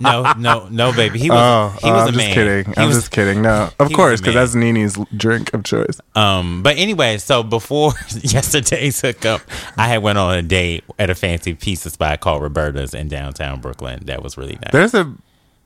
no, 0.00 0.32
no, 0.38 0.68
no, 0.70 0.92
baby. 0.92 1.18
He 1.18 1.28
was. 1.30 1.38
Oh, 1.38 1.78
he 1.82 1.90
oh, 1.90 1.94
was 1.94 2.02
I'm 2.02 2.08
a 2.08 2.12
just 2.12 2.16
man. 2.16 2.34
kidding. 2.34 2.72
He 2.72 2.80
I'm 2.80 2.88
was, 2.88 2.96
just 2.96 3.10
kidding. 3.10 3.42
No, 3.42 3.68
of 3.78 3.88
was 3.88 3.96
course, 3.96 4.20
a 4.20 4.22
because 4.22 4.34
man. 4.34 4.42
that's 4.44 4.54
Nini's 4.54 4.98
drink 5.16 5.52
of 5.52 5.64
choice. 5.64 6.00
Um, 6.14 6.62
but 6.62 6.76
anyway, 6.78 7.18
so 7.18 7.42
before 7.42 7.92
yesterday's 8.22 9.00
hookup, 9.00 9.42
I 9.76 9.88
had 9.88 10.02
went 10.02 10.18
on 10.18 10.36
a 10.36 10.42
date 10.42 10.84
at 10.98 11.10
a 11.10 11.14
fancy 11.14 11.54
pizza 11.54 11.90
spot 11.90 12.20
called 12.20 12.42
Roberta's 12.42 12.94
in 12.94 13.08
downtown 13.08 13.60
Brooklyn. 13.60 14.00
That 14.06 14.22
was 14.22 14.36
really 14.38 14.54
nice. 14.54 14.72
There's 14.72 14.94
a 14.94 15.12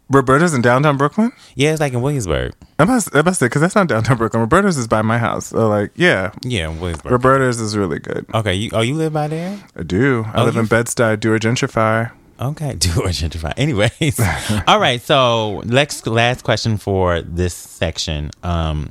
Roberta's 0.09 0.55
in 0.55 0.63
downtown 0.63 0.97
Brooklyn. 0.97 1.33
yeah, 1.57 1.73
it's 1.73 1.81
like 1.81 1.93
in 1.93 2.01
Williamsburg. 2.03 2.53
I 2.79 2.85
must, 2.85 3.15
I 3.15 3.23
must 3.23 3.41
say, 3.41 3.47
because 3.47 3.61
that's 3.63 3.75
not 3.75 3.89
downtown 3.89 4.17
Brooklyn. 4.17 4.41
Roberta's 4.41 4.79
is 4.79 4.87
by 4.87 5.03
my 5.03 5.19
house. 5.19 5.47
So, 5.47 5.69
like, 5.69 5.91
yeah, 5.97 6.31
Yeah, 6.43 6.71
in 6.71 6.79
Williamsburg. 6.79 7.11
Roberta's 7.13 7.61
is 7.61 7.77
really 7.77 7.99
good. 7.99 8.25
okay, 8.35 8.55
you 8.55 8.71
oh 8.73 8.83
you 8.83 8.95
live 8.95 9.13
by 9.13 9.27
there? 9.29 9.59
I 9.77 9.83
do. 9.83 10.25
I 10.33 10.43
Oh, 10.43 10.45
live 10.45 10.57
in 10.57 10.67
Bed 10.67 10.87
Stuy. 10.87 11.19
Do 11.19 11.35
a 11.35 11.39
gentrify. 11.41 12.11
Okay, 12.41 12.75
do 12.79 12.91
or 13.01 13.09
gentrify. 13.09 13.53
Anyways, 13.57 14.21
all 14.69 14.79
right. 14.79 15.01
So, 15.01 15.63
next 15.65 16.07
last 16.07 16.45
question 16.45 16.77
for 16.77 17.23
this 17.23 17.55
section. 17.55 18.31
Um, 18.43 18.91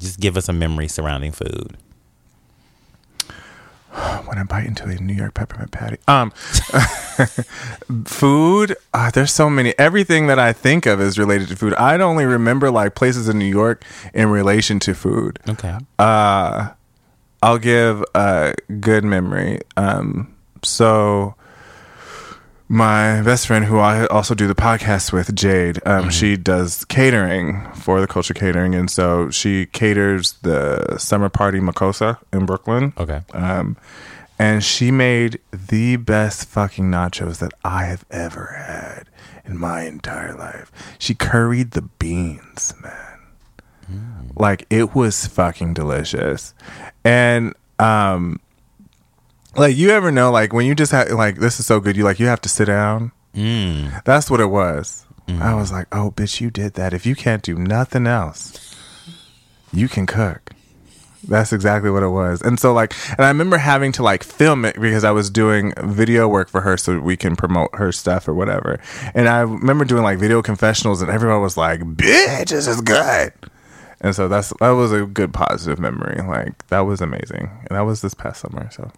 just 0.00 0.20
give 0.20 0.36
us 0.38 0.48
a 0.48 0.52
memory 0.54 0.88
surrounding 0.88 1.32
food. 1.32 1.76
When 4.26 4.38
I 4.38 4.42
bite 4.44 4.66
into 4.66 4.84
a 4.84 4.94
New 4.96 5.14
York 5.14 5.34
peppermint 5.34 5.70
patty. 5.70 5.98
Um, 6.06 6.30
food. 8.04 8.76
Uh, 8.92 9.10
there's 9.10 9.32
so 9.32 9.48
many. 9.48 9.74
Everything 9.78 10.26
that 10.26 10.38
I 10.38 10.52
think 10.52 10.86
of 10.86 11.00
is 11.00 11.18
related 11.18 11.48
to 11.48 11.56
food. 11.56 11.74
I'd 11.74 12.00
only 12.00 12.24
remember 12.24 12.70
like 12.70 12.94
places 12.94 13.28
in 13.28 13.38
New 13.38 13.46
York 13.46 13.84
in 14.12 14.28
relation 14.28 14.78
to 14.80 14.94
food. 14.94 15.38
Okay. 15.48 15.76
Uh, 15.98 16.70
I'll 17.42 17.58
give 17.58 18.04
a 18.14 18.54
good 18.80 19.04
memory. 19.04 19.60
Um, 19.76 20.34
so 20.62 21.34
my 22.68 23.22
best 23.22 23.46
friend, 23.46 23.64
who 23.64 23.78
I 23.78 24.06
also 24.06 24.34
do 24.34 24.46
the 24.46 24.54
podcast 24.54 25.12
with, 25.12 25.34
Jade, 25.34 25.80
um, 25.86 26.10
she 26.10 26.36
does 26.36 26.84
catering 26.84 27.70
for 27.72 28.00
the 28.00 28.06
culture 28.06 28.34
catering, 28.34 28.74
and 28.74 28.90
so 28.90 29.30
she 29.30 29.66
caters 29.66 30.32
the 30.42 30.98
summer 30.98 31.28
party 31.28 31.60
Makosa 31.60 32.18
in 32.32 32.46
Brooklyn. 32.46 32.92
Okay. 32.98 33.22
Um, 33.32 33.76
and 34.38 34.62
she 34.62 34.90
made 34.90 35.40
the 35.50 35.96
best 35.96 36.48
fucking 36.48 36.84
nachos 36.90 37.38
that 37.38 37.52
I 37.64 37.84
have 37.84 38.04
ever 38.10 38.54
had 38.56 39.08
in 39.46 39.56
my 39.58 39.82
entire 39.82 40.34
life. 40.34 40.70
She 40.98 41.14
curried 41.14 41.70
the 41.70 41.82
beans, 41.82 42.74
man. 42.82 42.92
Like 44.34 44.66
it 44.68 44.94
was 44.94 45.26
fucking 45.26 45.74
delicious. 45.74 46.52
And 47.04 47.54
um 47.78 48.40
like 49.58 49.76
you 49.76 49.90
ever 49.90 50.10
know 50.10 50.30
like 50.30 50.52
when 50.52 50.66
you 50.66 50.74
just 50.74 50.92
have 50.92 51.10
like 51.10 51.36
this 51.36 51.58
is 51.60 51.66
so 51.66 51.80
good 51.80 51.96
you 51.96 52.04
like 52.04 52.20
you 52.20 52.26
have 52.26 52.40
to 52.42 52.48
sit 52.48 52.66
down. 52.66 53.12
Mm. 53.34 54.02
That's 54.04 54.30
what 54.30 54.40
it 54.40 54.46
was. 54.46 55.04
I 55.28 55.54
was 55.54 55.72
like, 55.72 55.88
"Oh 55.92 56.12
bitch, 56.12 56.40
you 56.40 56.50
did 56.50 56.74
that. 56.74 56.94
If 56.94 57.04
you 57.04 57.16
can't 57.16 57.42
do 57.42 57.56
nothing 57.56 58.06
else, 58.06 58.74
you 59.72 59.88
can 59.88 60.06
cook." 60.06 60.52
That's 61.26 61.52
exactly 61.52 61.90
what 61.90 62.04
it 62.04 62.10
was. 62.10 62.40
And 62.42 62.60
so 62.60 62.72
like 62.72 62.94
and 63.12 63.24
I 63.24 63.28
remember 63.28 63.58
having 63.58 63.90
to 63.92 64.02
like 64.02 64.22
film 64.22 64.64
it 64.64 64.80
because 64.80 65.02
I 65.02 65.10
was 65.10 65.28
doing 65.28 65.72
video 65.82 66.28
work 66.28 66.48
for 66.48 66.60
her 66.60 66.76
so 66.76 67.00
we 67.00 67.16
can 67.16 67.34
promote 67.34 67.74
her 67.74 67.90
stuff 67.90 68.28
or 68.28 68.34
whatever. 68.34 68.78
And 69.14 69.28
I 69.28 69.40
remember 69.40 69.84
doing 69.84 70.04
like 70.04 70.18
video 70.18 70.42
confessionals 70.42 71.02
and 71.02 71.10
everyone 71.10 71.42
was 71.42 71.56
like, 71.56 71.80
"Bitch, 71.80 72.50
this 72.50 72.68
is 72.68 72.80
good." 72.80 73.32
And 74.00 74.14
so 74.14 74.28
that's 74.28 74.52
that 74.60 74.70
was 74.70 74.92
a 74.92 75.06
good 75.06 75.34
positive 75.34 75.80
memory. 75.80 76.22
Like 76.22 76.66
that 76.68 76.80
was 76.80 77.00
amazing. 77.00 77.50
And 77.66 77.76
that 77.76 77.80
was 77.82 78.02
this 78.02 78.14
past 78.14 78.42
summer, 78.42 78.70
so 78.70 78.92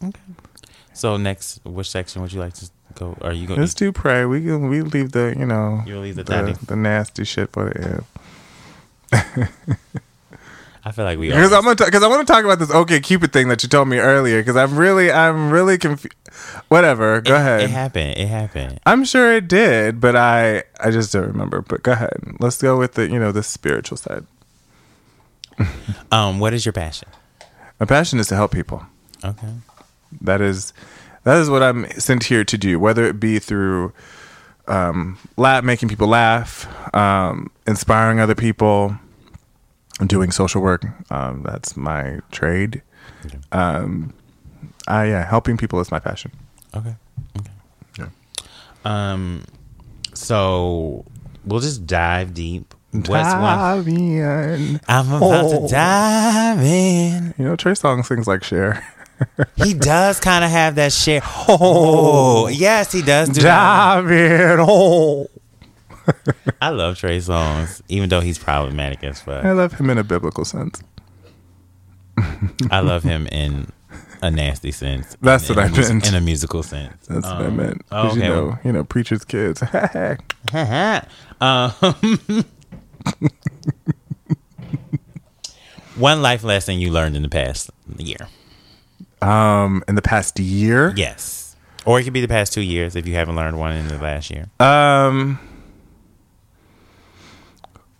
yeah. 0.00 0.10
So 0.92 1.16
next, 1.16 1.64
which 1.64 1.90
section 1.90 2.22
would 2.22 2.32
you 2.32 2.40
like 2.40 2.54
to 2.54 2.70
go? 2.94 3.16
Are 3.22 3.32
you 3.32 3.46
going? 3.46 3.60
Let's 3.60 3.74
do 3.74 3.92
pray. 3.92 4.24
We 4.24 4.42
can 4.42 4.68
we 4.68 4.82
leave 4.82 5.12
the, 5.12 5.34
you 5.38 5.46
know, 5.46 5.82
You 5.86 5.98
leave 5.98 6.16
the 6.16 6.24
the, 6.24 6.58
the 6.66 6.76
nasty 6.76 7.24
shit 7.24 7.50
for 7.52 7.70
the 7.70 8.04
end. 9.12 9.48
I 10.82 10.92
feel 10.92 11.04
like 11.04 11.18
we. 11.18 11.28
Because 11.28 11.52
I'm 11.52 11.62
gonna 11.62 11.76
because 11.76 12.02
I 12.02 12.08
want 12.08 12.26
to 12.26 12.32
talk 12.32 12.44
about 12.44 12.58
this 12.58 12.70
OK 12.70 13.00
Cupid 13.00 13.32
thing 13.32 13.48
that 13.48 13.62
you 13.62 13.68
told 13.68 13.88
me 13.88 13.98
earlier. 13.98 14.40
Because 14.40 14.56
I'm 14.56 14.76
really 14.76 15.12
I'm 15.12 15.50
really 15.50 15.76
confused. 15.76 16.16
Whatever. 16.68 17.20
Go 17.20 17.34
it, 17.34 17.38
ahead. 17.38 17.60
It 17.62 17.70
happened. 17.70 18.16
It 18.16 18.28
happened. 18.28 18.80
I'm 18.86 19.04
sure 19.04 19.32
it 19.32 19.46
did, 19.46 20.00
but 20.00 20.16
I 20.16 20.64
I 20.78 20.90
just 20.90 21.12
don't 21.12 21.26
remember. 21.26 21.60
But 21.60 21.82
go 21.82 21.92
ahead. 21.92 22.18
Let's 22.40 22.60
go 22.60 22.78
with 22.78 22.94
the 22.94 23.08
you 23.08 23.18
know 23.18 23.32
the 23.32 23.42
spiritual 23.42 23.96
side. 23.96 24.26
Um, 26.12 26.40
what 26.40 26.52
is 26.52 26.66
your 26.66 26.72
passion? 26.72 27.08
My 27.78 27.86
passion 27.86 28.18
is 28.18 28.26
to 28.28 28.34
help 28.34 28.50
people. 28.50 28.84
Okay. 29.24 29.46
That 30.20 30.40
is 30.40 30.72
that 31.24 31.36
is 31.38 31.50
what 31.50 31.62
I'm 31.62 31.88
sent 31.92 32.24
here 32.24 32.44
to 32.44 32.58
do. 32.58 32.78
Whether 32.78 33.04
it 33.04 33.20
be 33.20 33.38
through 33.38 33.92
um, 34.68 35.18
laugh, 35.36 35.64
making 35.64 35.88
people 35.88 36.08
laugh, 36.08 36.66
um, 36.94 37.50
inspiring 37.66 38.20
other 38.20 38.34
people, 38.34 38.96
doing 40.06 40.30
social 40.30 40.62
work. 40.62 40.84
Um, 41.10 41.42
that's 41.42 41.76
my 41.76 42.20
trade. 42.30 42.82
Okay. 43.26 43.38
Um, 43.52 44.12
I 44.88 45.06
yeah, 45.06 45.24
helping 45.24 45.56
people 45.56 45.80
is 45.80 45.90
my 45.90 45.98
passion. 45.98 46.32
Okay. 46.74 46.94
Okay. 47.38 47.50
Yeah. 47.98 48.06
Um, 48.84 49.44
so 50.14 51.04
we'll 51.44 51.60
just 51.60 51.86
dive 51.86 52.32
deep. 52.34 52.74
What's 52.92 53.08
one? 53.08 53.24
Dive 53.24 53.88
in. 53.88 54.80
I'm 54.88 55.12
about 55.12 55.44
Oh. 55.44 55.66
to 55.66 55.72
dive 55.72 56.60
in. 56.60 57.34
You 57.38 57.44
know, 57.44 57.56
Trey 57.56 57.72
Songz 57.72 58.06
sings 58.06 58.26
like 58.26 58.42
Cher. 58.42 58.84
He 59.56 59.74
does 59.74 60.18
kind 60.20 60.44
of 60.44 60.50
have 60.50 60.76
that 60.76 60.92
share. 60.92 61.20
Oh, 61.24 62.48
yes, 62.48 62.90
he 62.92 63.02
does 63.02 63.28
do 63.28 63.42
that. 63.42 63.94
Dive 64.02 64.10
in. 64.10 64.56
Oh. 64.60 65.28
I 66.60 66.70
love 66.70 66.96
Trey 66.98 67.18
Songz, 67.18 67.82
even 67.88 68.08
though 68.08 68.20
he's 68.20 68.38
problematic 68.38 69.04
as 69.04 69.20
fuck. 69.20 69.44
I 69.44 69.52
love 69.52 69.74
him 69.74 69.90
in 69.90 69.98
a 69.98 70.04
biblical 70.04 70.44
sense. 70.44 70.82
I 72.70 72.80
love 72.80 73.02
him 73.02 73.26
in 73.28 73.70
a 74.22 74.30
nasty 74.30 74.72
sense. 74.72 75.16
That's 75.20 75.48
in, 75.50 75.56
what 75.56 75.66
in 75.66 75.72
I 75.74 75.76
mus- 75.76 75.88
meant. 75.90 76.08
In 76.08 76.14
a 76.14 76.20
musical 76.20 76.62
sense. 76.62 77.06
That's 77.06 77.26
what 77.26 77.36
I 77.36 77.44
Um, 77.46 77.56
meant. 77.56 77.82
oh, 77.92 78.08
okay. 78.08 78.16
You 78.16 78.28
know, 78.28 78.58
you 78.64 78.72
know, 78.72 78.84
preachers' 78.84 79.24
kids. 79.24 79.62
um, 81.40 81.70
one 85.96 86.22
life 86.22 86.42
lesson 86.44 86.78
you 86.80 86.90
learned 86.90 87.16
in 87.16 87.22
the 87.22 87.28
past 87.28 87.70
year. 87.98 88.28
Um, 89.22 89.82
in 89.88 89.94
the 89.94 90.02
past 90.02 90.38
year. 90.38 90.92
Yes. 90.96 91.56
Or 91.86 91.98
it 91.98 92.04
could 92.04 92.12
be 92.12 92.20
the 92.20 92.28
past 92.28 92.52
two 92.52 92.60
years 92.60 92.94
if 92.96 93.06
you 93.06 93.14
haven't 93.14 93.36
learned 93.36 93.58
one 93.58 93.72
in 93.72 93.88
the 93.88 93.98
last 93.98 94.30
year. 94.30 94.50
Um. 94.60 95.38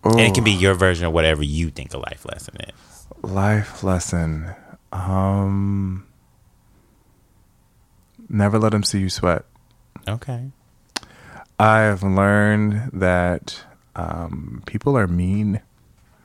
And 0.02 0.20
it 0.20 0.30
oh, 0.30 0.34
can 0.34 0.44
be 0.44 0.52
your 0.52 0.74
version 0.74 1.06
of 1.06 1.12
whatever 1.12 1.42
you 1.42 1.70
think 1.70 1.92
a 1.92 1.98
life 1.98 2.24
lesson 2.24 2.56
is. 2.60 3.06
Life 3.22 3.84
lesson. 3.84 4.54
Um 4.92 6.06
never 8.30 8.58
let 8.58 8.72
them 8.72 8.82
see 8.82 9.00
you 9.00 9.10
sweat. 9.10 9.44
Okay. 10.08 10.50
I 11.58 11.80
have 11.80 12.02
learned 12.02 12.90
that 12.94 13.64
um, 13.94 14.62
people 14.64 14.96
are 14.96 15.06
mean 15.06 15.60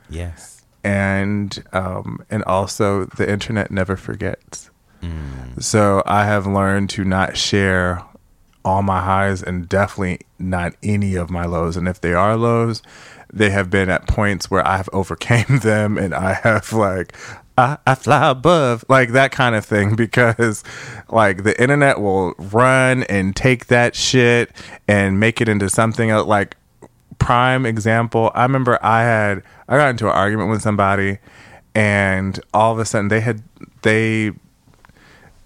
Yes. 0.09 0.63
and 0.83 1.61
um, 1.73 2.23
and 2.29 2.43
also 2.43 3.05
the 3.05 3.29
internet 3.29 3.71
never 3.71 3.97
forgets. 3.97 4.69
So 5.59 6.03
I 6.05 6.25
have 6.25 6.45
learned 6.45 6.89
to 6.91 7.03
not 7.03 7.37
share 7.37 8.01
all 8.63 8.81
my 8.81 9.01
highs 9.01 9.43
and 9.43 9.69
definitely 9.69 10.19
not 10.39 10.73
any 10.83 11.15
of 11.15 11.29
my 11.29 11.45
lows. 11.45 11.77
And 11.77 11.87
if 11.87 12.01
they 12.01 12.13
are 12.13 12.35
lows, 12.35 12.81
they 13.31 13.51
have 13.51 13.69
been 13.69 13.89
at 13.89 14.07
points 14.07 14.49
where 14.49 14.67
I 14.67 14.77
have 14.77 14.89
overcame 14.91 15.59
them 15.63 15.97
and 15.97 16.13
I 16.13 16.33
have 16.33 16.73
like 16.73 17.13
I, 17.57 17.77
I 17.87 17.95
fly 17.95 18.29
above 18.29 18.83
like 18.89 19.11
that 19.11 19.31
kind 19.31 19.55
of 19.55 19.65
thing 19.65 19.95
because 19.95 20.63
like 21.09 21.43
the 21.43 21.59
internet 21.61 22.01
will 22.01 22.33
run 22.37 23.03
and 23.03 23.35
take 23.35 23.67
that 23.67 23.95
shit 23.95 24.51
and 24.87 25.19
make 25.19 25.41
it 25.41 25.47
into 25.47 25.69
something 25.69 26.09
else 26.09 26.27
like 26.27 26.57
prime 27.17 27.65
example 27.65 28.29
i 28.35 28.43
remember 28.43 28.77
i 28.83 29.01
had 29.01 29.41
i 29.69 29.77
got 29.77 29.89
into 29.89 30.05
an 30.05 30.11
argument 30.11 30.49
with 30.49 30.61
somebody 30.61 31.17
and 31.73 32.41
all 32.53 32.73
of 32.73 32.79
a 32.79 32.83
sudden 32.83 33.07
they 33.07 33.21
had 33.21 33.41
they 33.83 34.31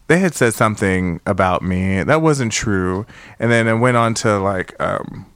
they 0.09 0.17
had 0.17 0.33
said 0.33 0.55
something 0.55 1.21
about 1.27 1.61
me 1.61 2.01
that 2.01 2.21
wasn't 2.23 2.51
true. 2.51 3.05
And 3.37 3.51
then 3.51 3.67
it 3.67 3.75
went 3.75 3.95
on 3.95 4.15
to 4.15 4.39
like 4.39 4.75
um 4.81 5.27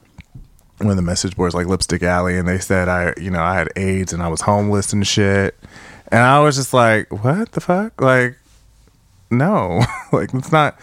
one 0.80 0.90
of 0.90 0.96
the 0.96 1.04
message 1.04 1.38
boards 1.38 1.54
like 1.54 1.68
lipstick 1.68 2.02
alley 2.02 2.38
and 2.38 2.48
they 2.48 2.58
said 2.58 2.90
i 2.90 3.14
you 3.16 3.30
know 3.30 3.42
i 3.42 3.54
had 3.54 3.70
aids 3.78 4.12
and 4.12 4.22
i 4.22 4.28
was 4.28 4.42
homeless 4.42 4.92
and 4.92 5.06
shit. 5.08 5.56
And 6.08 6.22
i 6.22 6.40
was 6.40 6.56
just 6.56 6.74
like 6.74 7.12
what 7.24 7.52
the 7.52 7.62
fuck? 7.62 8.02
Like 8.02 8.38
no. 9.32 9.82
Like 10.12 10.34
it's 10.34 10.52
not 10.52 10.78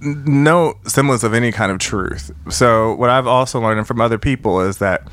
no 0.00 0.74
semblance 0.86 1.22
of 1.22 1.34
any 1.34 1.52
kind 1.52 1.70
of 1.70 1.78
truth. 1.78 2.32
So 2.50 2.94
what 2.96 3.10
i've 3.10 3.28
also 3.28 3.60
learned 3.60 3.86
from 3.86 4.00
other 4.00 4.18
people 4.18 4.60
is 4.60 4.78
that 4.78 5.06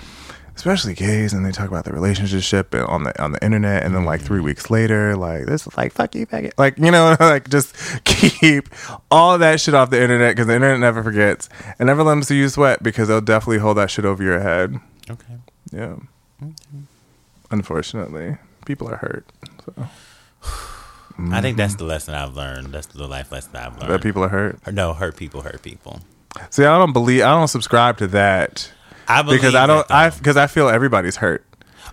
especially 0.58 0.96
gays 0.96 1.34
and 1.34 1.46
they 1.46 1.52
talk 1.52 1.68
about 1.68 1.86
the 1.86 1.94
relationship 1.94 2.74
on 2.74 3.04
the 3.04 3.22
on 3.22 3.32
the 3.32 3.44
internet 3.44 3.84
and 3.84 3.94
then 3.94 4.06
like 4.06 4.20
three 4.20 4.38
mm-hmm. 4.38 4.48
weeks 4.48 4.72
later 4.72 5.16
like 5.16 5.46
this 5.46 5.68
is 5.68 5.78
like 5.78 5.94
fuck 5.94 6.16
you 6.16 6.26
faggot 6.26 6.52
like 6.58 6.76
you 6.80 6.90
know 6.90 7.16
like 7.20 7.48
just 7.48 7.76
keep 8.06 8.68
all 9.12 9.38
that 9.38 9.62
shit 9.62 9.76
off 9.76 9.92
the 9.92 10.02
internet 10.02 10.36
because 10.36 10.48
the 10.48 10.56
internet 10.56 10.80
never 10.80 11.04
forgets 11.04 11.48
and 11.78 11.86
never 11.86 12.02
let 12.02 12.12
them 12.14 12.24
see 12.24 12.38
you 12.38 12.50
sweat 12.50 12.82
because 12.82 13.08
they'll 13.08 13.22
definitely 13.22 13.60
hold 13.60 13.78
that 13.78 13.92
shit 13.92 14.04
over 14.04 14.24
your 14.24 14.40
head 14.40 14.80
Okay. 15.10 15.36
yeah 15.72 15.96
unfortunately 17.52 18.38
people 18.66 18.90
are 18.90 18.98
hurt 18.98 19.26
so 19.64 19.74
I 21.32 21.42
think 21.42 21.58
that's 21.58 21.74
mm-hmm. 21.74 21.80
the 21.80 21.86
lesson 21.86 22.14
I've 22.14 22.36
learned. 22.36 22.68
That's 22.68 22.86
the 22.86 23.08
life 23.08 23.32
lesson 23.32 23.56
I've 23.56 23.76
learned. 23.80 23.92
that 23.92 24.04
people 24.04 24.24
are 24.24 24.30
hurt 24.30 24.60
Or 24.68 24.72
no, 24.72 24.94
hurt 24.94 25.18
people 25.18 25.42
hurt 25.42 25.64
people. 25.64 26.02
see 26.52 26.64
i 26.64 26.78
don't 26.78 26.94
believe 26.94 27.24
i 27.24 27.30
don't 27.32 27.48
subscribe 27.48 27.98
to 27.98 28.06
that 28.08 28.72
I 29.08 29.22
believe 29.22 29.40
because 29.42 29.56
i 29.56 29.66
don't 29.66 29.90
i 29.92 30.10
because 30.10 30.38
i 30.38 30.48
feel 30.48 30.70
everybody's 30.70 31.16
hurt 31.18 31.44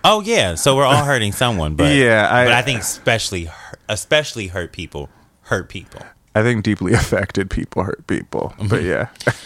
Oh 0.07 0.21
yeah, 0.21 0.53
so 0.53 0.75
we're 0.75 0.85
all 0.85 1.03
hurting 1.03 1.31
someone, 1.31 1.73
but 1.75 1.91
Yeah, 1.95 2.27
I- 2.31 2.43
but 2.45 2.53
I 2.53 2.61
think 2.61 2.81
especially 2.81 3.49
especially 3.89 4.47
hurt 4.47 4.71
people 4.71 5.09
hurt 5.43 5.67
people. 5.69 6.01
i 6.35 6.43
think 6.43 6.63
deeply 6.63 6.93
affected 7.01 7.49
people 7.49 7.83
hurt 7.83 8.05
people 8.07 8.53
but 8.69 8.83
yeah 8.83 9.07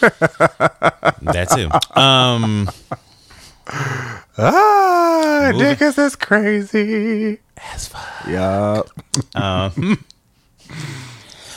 That 1.22 1.48
too. 1.54 1.70
Um, 1.98 2.68
ah 4.38 5.50
niggas 5.54 5.98
is 5.98 6.16
crazy 6.16 7.38
as 7.72 7.88
fuck. 7.88 8.26
Yup. 8.28 8.88
Um, 9.34 10.04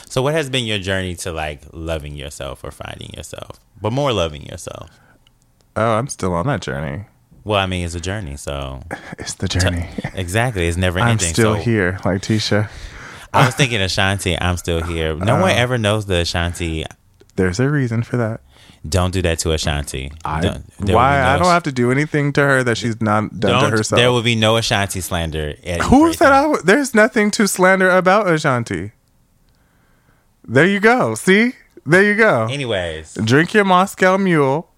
so 0.08 0.22
what 0.22 0.34
has 0.34 0.48
been 0.50 0.64
your 0.64 0.78
journey 0.78 1.14
to 1.16 1.32
like 1.32 1.62
loving 1.72 2.14
yourself 2.16 2.62
or 2.64 2.70
finding 2.70 3.10
yourself, 3.14 3.58
but 3.80 3.92
more 3.92 4.12
loving 4.12 4.42
yourself? 4.46 4.90
Oh, 5.76 5.92
I'm 5.94 6.08
still 6.08 6.32
on 6.34 6.46
that 6.46 6.60
journey. 6.60 7.04
Well, 7.44 7.58
I 7.60 7.66
mean, 7.66 7.84
it's 7.84 7.94
a 7.94 8.00
journey, 8.00 8.36
so 8.36 8.82
It's 9.18 9.34
the 9.34 9.48
journey. 9.48 9.88
exactly, 10.14 10.66
it's 10.66 10.76
never 10.76 10.98
I'm 11.00 11.08
ending. 11.12 11.32
still 11.32 11.54
so 11.56 11.60
here, 11.60 11.98
like 12.04 12.22
Tisha. 12.22 12.70
I 13.32 13.46
was 13.46 13.54
thinking 13.56 13.80
Ashanti. 13.80 14.40
I'm 14.40 14.56
still 14.56 14.80
here. 14.82 15.14
No 15.16 15.40
one 15.40 15.50
Uh, 15.50 15.54
ever 15.54 15.76
knows 15.76 16.06
the 16.06 16.20
Ashanti. 16.20 16.84
There's 17.36 17.58
a 17.58 17.68
reason 17.68 18.04
for 18.04 18.16
that. 18.16 18.40
Don't 18.88 19.10
do 19.12 19.20
that 19.22 19.38
to 19.40 19.52
Ashanti. 19.52 20.12
I, 20.24 20.40
Don't- 20.42 20.64
why? 20.78 20.86
no 20.86 20.98
I 20.98 21.36
don't 21.38 21.46
Ash- 21.48 21.52
have 21.54 21.62
to 21.64 21.72
do 21.72 21.90
anything 21.90 22.32
to 22.34 22.42
her 22.42 22.62
that 22.62 22.76
she's 22.78 23.00
not 23.00 23.40
done 23.40 23.64
to 23.64 23.70
herself. 23.70 23.98
There 23.98 24.12
will 24.12 24.22
be 24.22 24.36
no 24.36 24.56
Ashanti 24.56 25.00
slander. 25.00 25.54
Who 25.90 26.12
said 26.12 26.32
I? 26.32 26.42
w- 26.42 26.62
There's 26.62 26.94
nothing 26.94 27.30
to 27.32 27.48
slander 27.48 27.90
about 27.90 28.28
Ashanti. 28.28 28.92
There 30.46 30.66
you 30.66 30.80
go. 30.80 31.14
See, 31.14 31.54
there 31.86 32.02
you 32.04 32.14
go. 32.14 32.46
Anyways, 32.46 33.14
Drink 33.24 33.54
your 33.54 33.64
Moscow 33.64 34.16
Mule 34.18 34.70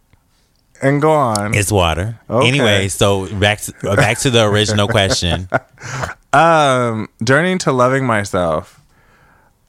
and 0.83 1.01
go 1.01 1.13
on. 1.13 1.55
it's 1.55 1.73
water. 1.73 2.19
Okay. 2.29 2.49
Anyway, 2.49 2.89
so 2.89 3.27
back 3.39 3.61
to, 3.63 3.73
uh, 3.89 3.97
back 3.97 4.19
to 4.19 4.31
the 4.31 4.45
original 4.45 4.89
question. 4.89 5.49
um, 6.33 7.09
journeying 7.23 7.59
to 7.59 7.73
loving 7.73 8.05
myself. 8.07 8.81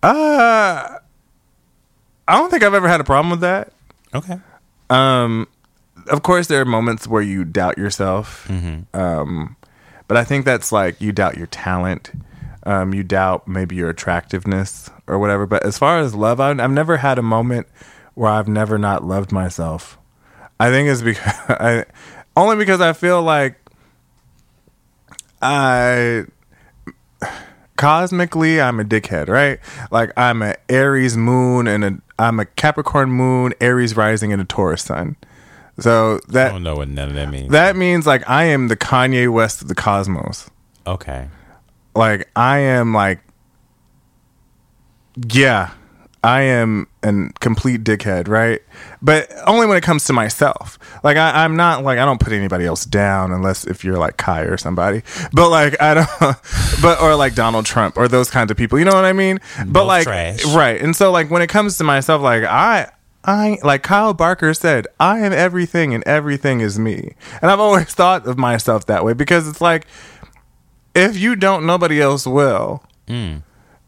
Uh, 0.03 0.97
I 2.27 2.37
don't 2.37 2.49
think 2.49 2.63
I've 2.63 2.73
ever 2.73 2.87
had 2.87 3.01
a 3.01 3.03
problem 3.03 3.31
with 3.31 3.41
that. 3.41 3.71
Okay. 4.13 4.39
Um, 4.89 5.47
of 6.09 6.23
course, 6.23 6.47
there 6.47 6.61
are 6.61 6.65
moments 6.65 7.07
where 7.07 7.21
you 7.21 7.43
doubt 7.43 7.77
yourself. 7.77 8.49
Um, 8.93 9.55
but 10.07 10.17
I 10.17 10.23
think 10.23 10.45
that's 10.45 10.71
like 10.71 11.01
you 11.01 11.11
doubt 11.11 11.37
your 11.37 11.47
talent. 11.47 12.11
Um, 12.63 12.93
you 12.93 13.03
doubt 13.03 13.47
maybe 13.47 13.75
your 13.75 13.89
attractiveness 13.89 14.89
or 15.07 15.19
whatever. 15.19 15.45
But 15.45 15.65
as 15.65 15.77
far 15.77 15.99
as 15.99 16.13
love, 16.15 16.39
I've, 16.39 16.59
I've 16.59 16.71
never 16.71 16.97
had 16.97 17.17
a 17.17 17.21
moment 17.21 17.67
where 18.13 18.31
I've 18.31 18.47
never 18.47 18.77
not 18.77 19.03
loved 19.03 19.31
myself. 19.31 19.97
I 20.59 20.69
think 20.69 20.89
it's 20.89 21.01
because 21.01 21.33
I 21.49 21.85
only 22.35 22.55
because 22.55 22.81
I 22.81 22.93
feel 22.93 23.21
like 23.21 23.59
I 25.41 26.25
cosmically 27.75 28.59
I'm 28.59 28.79
a 28.79 28.83
dickhead, 28.83 29.27
right? 29.27 29.59
Like 29.91 30.11
I'm 30.17 30.41
a 30.41 30.55
Aries 30.69 31.15
moon 31.17 31.67
and 31.67 31.83
a 31.83 31.97
I'm 32.19 32.39
a 32.39 32.45
Capricorn 32.45 33.09
moon, 33.09 33.53
Aries 33.61 33.95
rising 33.95 34.33
and 34.33 34.41
a 34.41 34.45
Taurus 34.45 34.83
sun. 34.83 35.15
So 35.79 36.19
that 36.29 36.47
I 36.47 36.53
don't 36.53 36.63
know 36.63 36.75
what 36.75 36.89
none 36.89 37.09
of 37.09 37.15
that 37.15 37.29
means. 37.29 37.51
that 37.51 37.75
means 37.75 38.07
like 38.07 38.27
I 38.27 38.45
am 38.45 38.67
the 38.67 38.75
Kanye 38.75 39.31
West 39.31 39.61
of 39.61 39.67
the 39.67 39.75
cosmos. 39.75 40.49
okay. 40.85 41.27
Like 41.95 42.29
I 42.35 42.59
am 42.59 42.93
like 42.93 43.19
yeah, 45.31 45.71
I 46.23 46.41
am 46.41 46.87
a 47.03 47.29
complete 47.39 47.83
dickhead, 47.83 48.27
right? 48.27 48.61
But 49.01 49.31
only 49.45 49.67
when 49.67 49.77
it 49.77 49.81
comes 49.81 50.05
to 50.05 50.13
myself. 50.13 50.79
Like 51.03 51.17
I, 51.17 51.43
I'm 51.43 51.55
not 51.55 51.83
like 51.83 51.99
I 51.99 52.05
don't 52.05 52.19
put 52.19 52.33
anybody 52.33 52.65
else 52.65 52.85
down 52.85 53.31
unless 53.31 53.65
if 53.65 53.83
you're 53.83 53.97
like 53.97 54.17
Kai 54.17 54.41
or 54.41 54.57
somebody. 54.57 55.03
But 55.31 55.49
like 55.49 55.81
I 55.81 55.93
don't, 55.93 56.09
but 56.81 57.01
or 57.01 57.15
like 57.15 57.35
Donald 57.35 57.65
Trump 57.65 57.97
or 57.97 58.07
those 58.07 58.29
kinds 58.29 58.51
of 58.51 58.57
people. 58.57 58.79
You 58.79 58.85
know 58.85 58.95
what 58.95 59.05
I 59.05 59.13
mean? 59.13 59.39
But 59.57 59.73
Both 59.73 59.87
like 59.87 60.03
trash. 60.03 60.45
right, 60.45 60.81
and 60.81 60.95
so 60.95 61.11
like 61.11 61.29
when 61.29 61.41
it 61.41 61.47
comes 61.47 61.77
to 61.77 61.83
myself, 61.83 62.21
like 62.21 62.43
I. 62.43 62.91
I 63.29 63.57
like 63.61 63.83
Kyle 63.83 64.13
Barker 64.13 64.53
said, 64.53 64.87
I 65.01 65.19
am 65.19 65.33
everything 65.33 65.93
and 65.93 66.01
everything 66.05 66.61
is 66.61 66.79
me. 66.79 67.15
And 67.41 67.51
I've 67.51 67.59
always 67.59 67.93
thought 67.93 68.25
of 68.25 68.37
myself 68.37 68.85
that 68.85 69.03
way 69.03 69.11
because 69.11 69.49
it's 69.49 69.59
like 69.59 69.85
if 70.95 71.17
you 71.17 71.35
don't, 71.35 71.65
nobody 71.65 72.01
else 72.01 72.25
will. 72.25 72.83
Mm. 73.07 73.43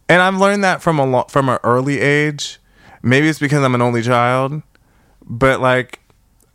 And 0.10 0.22
I've 0.22 0.36
learned 0.38 0.64
that 0.64 0.82
from 0.82 0.98
a 1.00 1.06
lo- 1.06 1.28
from 1.30 1.48
an 1.50 1.60
early 1.64 2.00
age. 2.00 2.60
Maybe 3.02 3.30
it's 3.30 3.40
because 3.40 3.64
I'm 3.64 3.76
an 3.76 3.82
only 3.82 4.02
child, 4.02 4.62
but 5.24 5.62
like, 5.62 6.00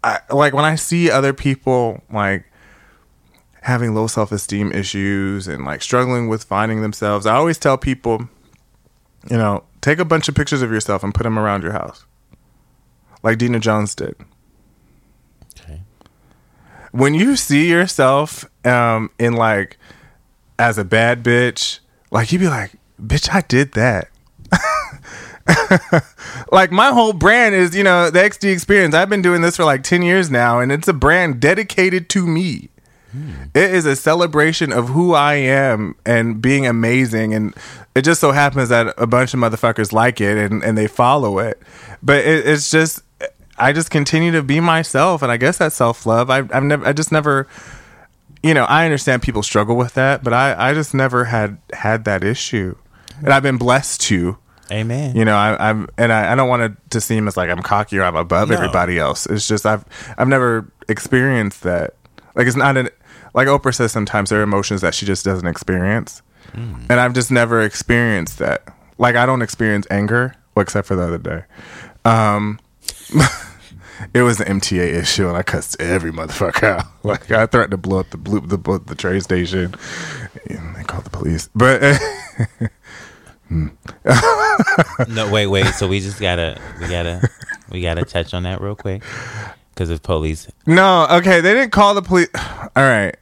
I 0.03 0.19
like 0.31 0.53
when 0.53 0.65
I 0.65 0.75
see 0.75 1.11
other 1.11 1.33
people 1.33 2.03
like 2.13 2.45
having 3.63 3.95
low 3.95 4.07
self 4.09 4.31
esteem 4.33 4.73
issues 4.73 5.49
and 5.49 5.65
like 5.65 5.81
struggling 5.81 6.29
with 6.29 6.45
finding 6.45 6.83
themselves. 6.83 7.25
I 7.25 7.35
always 7.37 7.57
tell 7.57 7.79
people, 7.79 8.29
you 9.31 9.39
know, 9.39 9.65
take 9.81 9.99
a 9.99 10.05
bunch 10.05 10.29
of 10.29 10.35
pictures 10.35 10.61
of 10.61 10.71
yourself 10.71 11.03
and 11.03 11.15
put 11.15 11.23
them 11.23 11.39
around 11.39 11.63
your 11.63 11.73
house, 11.73 12.05
like 13.23 13.39
Dina 13.39 13.59
Jones 13.61 13.95
did 13.95 14.15
Okay. 15.59 15.81
when 16.91 17.15
you 17.15 17.37
see 17.37 17.71
yourself 17.71 18.45
um 18.67 19.11
in 19.19 19.33
like 19.35 19.79
as 20.59 20.77
a 20.77 20.85
bad 20.85 21.23
bitch, 21.25 21.79
like 22.11 22.33
you'd 22.33 22.41
be 22.41 22.49
like, 22.49 22.73
bitch, 23.07 23.33
I 23.33 23.43
did 23.43 23.73
that. 23.73 24.09
like 26.53 26.73
my 26.73 26.91
whole 26.91 27.13
brand 27.13 27.55
is, 27.55 27.77
you 27.77 27.85
know, 27.85 28.11
the 28.11 28.19
XD 28.21 28.53
experience. 28.53 28.95
I've 28.95 29.11
been 29.11 29.23
doing 29.23 29.43
this 29.43 29.57
for 29.57 29.65
like 29.65 29.83
10 29.83 30.03
years 30.03 30.31
now 30.31 30.61
and 30.61 30.73
it's 30.73 30.89
a 30.89 30.93
brand 30.93 31.41
dedicated 31.41 32.09
to 32.11 32.27
me. 32.27 32.71
Hmm. 33.13 33.45
It 33.55 33.75
is 33.75 33.87
a 33.87 33.95
celebration 33.95 34.73
of 34.73 34.89
who 34.89 35.15
I 35.15 35.35
am 35.35 35.97
and 36.05 36.41
being 36.41 36.67
amazing. 36.67 37.35
And 37.35 37.55
it 37.95 38.03
just 38.03 38.21
so 38.21 38.33
happens 38.33 38.71
that 38.71 38.95
a 38.97 39.07
bunch 39.07 39.35
of 39.35 39.41
motherfuckers 39.41 39.93
like 39.93 40.21
it 40.21 40.37
and, 40.37 40.65
and 40.65 40.77
they 40.77 40.87
follow 40.87 41.39
it. 41.39 41.61
But 42.03 42.25
it, 42.25 42.47
it's 42.47 42.71
just, 42.71 43.03
I 43.59 43.73
just 43.73 43.91
continue 43.91 44.33
to 44.33 44.43
be 44.43 44.61
myself. 44.61 45.23
And 45.23 45.31
I 45.31 45.37
guess 45.37 45.59
that's 45.59 45.77
self 45.77 46.07
love. 46.07 46.31
I've, 46.31 46.53
I've 46.53 46.65
never, 46.65 46.87
I 46.87 46.93
just 46.93 47.13
never, 47.13 47.47
you 48.43 48.53
know, 48.53 48.65
I 48.65 48.85
understand 48.85 49.23
people 49.23 49.43
struggle 49.43 49.77
with 49.77 49.95
that, 49.95 50.25
but 50.25 50.33
I, 50.33 50.71
I 50.71 50.75
just 50.75 50.93
never 50.93 51.25
had 51.27 51.59
had 51.73 52.05
that 52.05 52.25
issue, 52.25 52.77
and 53.23 53.33
I've 53.33 53.43
been 53.43 53.59
blessed 53.59 54.01
to. 54.03 54.39
Amen. 54.71 55.15
You 55.15 55.25
know, 55.27 55.37
I, 55.37 55.69
I'm, 55.71 55.89
and 55.99 56.11
I, 56.13 56.33
I 56.33 56.35
don't 56.35 56.49
want 56.49 56.63
it 56.63 56.73
to 56.91 57.01
seem 57.01 57.29
as 57.29 57.37
like 57.37 57.51
I'm 57.51 57.61
cocky 57.63 57.99
or 57.99 58.05
I'm 58.05 58.17
above 58.17 58.49
No. 58.49 58.55
everybody 58.57 58.99
else. 58.99 59.27
It's 59.27 59.47
just 59.47 59.67
I've, 59.67 59.85
I've 60.17 60.27
never 60.29 60.73
experienced 60.89 61.63
that. 61.65 61.95
Like 62.35 62.47
it's 62.47 62.57
not 62.57 62.77
an, 62.79 62.89
like 63.35 63.47
Oprah 63.47 63.75
says 63.75 63.93
sometimes 63.93 64.31
there 64.31 64.41
are 64.41 64.43
emotions 64.43 64.81
that 64.81 64.95
she 64.95 65.05
just 65.07 65.25
doesn't 65.25 65.47
experience, 65.47 66.23
and 66.55 66.93
I've 66.93 67.13
just 67.15 67.31
never 67.31 67.61
experienced 67.63 68.39
that. 68.39 68.67
Like 68.97 69.17
I 69.17 69.27
don't 69.27 69.43
experience 69.43 69.87
anger, 69.91 70.35
well, 70.55 70.63
except 70.63 70.87
for 70.89 70.97
the 70.97 71.03
other 71.03 71.19
day. 71.19 71.43
Um, 72.05 72.59
it 74.15 74.23
was 74.23 74.39
the 74.39 74.45
MTA 74.45 74.95
issue, 74.95 75.29
and 75.29 75.37
I 75.37 75.43
cussed 75.43 75.81
every 75.81 76.13
motherfucker 76.13 76.65
out. 76.79 76.85
Like 77.05 77.31
I 77.31 77.45
threatened 77.47 77.73
to 77.73 77.77
blow 77.77 78.01
up 78.01 78.09
the 78.11 78.17
blue, 78.17 78.41
the 78.41 78.57
the, 78.57 78.79
the 78.79 78.95
train 78.95 79.21
station. 79.21 79.75
And 80.49 80.75
they 80.75 80.83
called 80.85 81.05
the 81.05 81.11
police, 81.11 81.51
but. 81.55 81.83
No, 83.51 85.31
wait, 85.31 85.47
wait. 85.47 85.67
So 85.75 85.89
we 85.89 86.01
just 86.01 86.21
gotta, 86.21 86.61
we 86.81 86.89
gotta, 86.89 87.29
we 87.71 87.81
gotta 87.81 88.05
touch 88.05 88.35
on 88.35 88.45
that 88.45 88.61
real 88.61 88.75
quick 88.75 89.03
because 89.75 89.91
of 89.91 90.03
police. 90.03 90.49
No, 90.67 91.07
okay, 91.11 91.41
they 91.41 91.55
didn't 91.55 91.73
call 91.73 91.95
the 91.95 92.03
police. 92.03 92.29
All 92.35 92.71
right. 92.77 93.17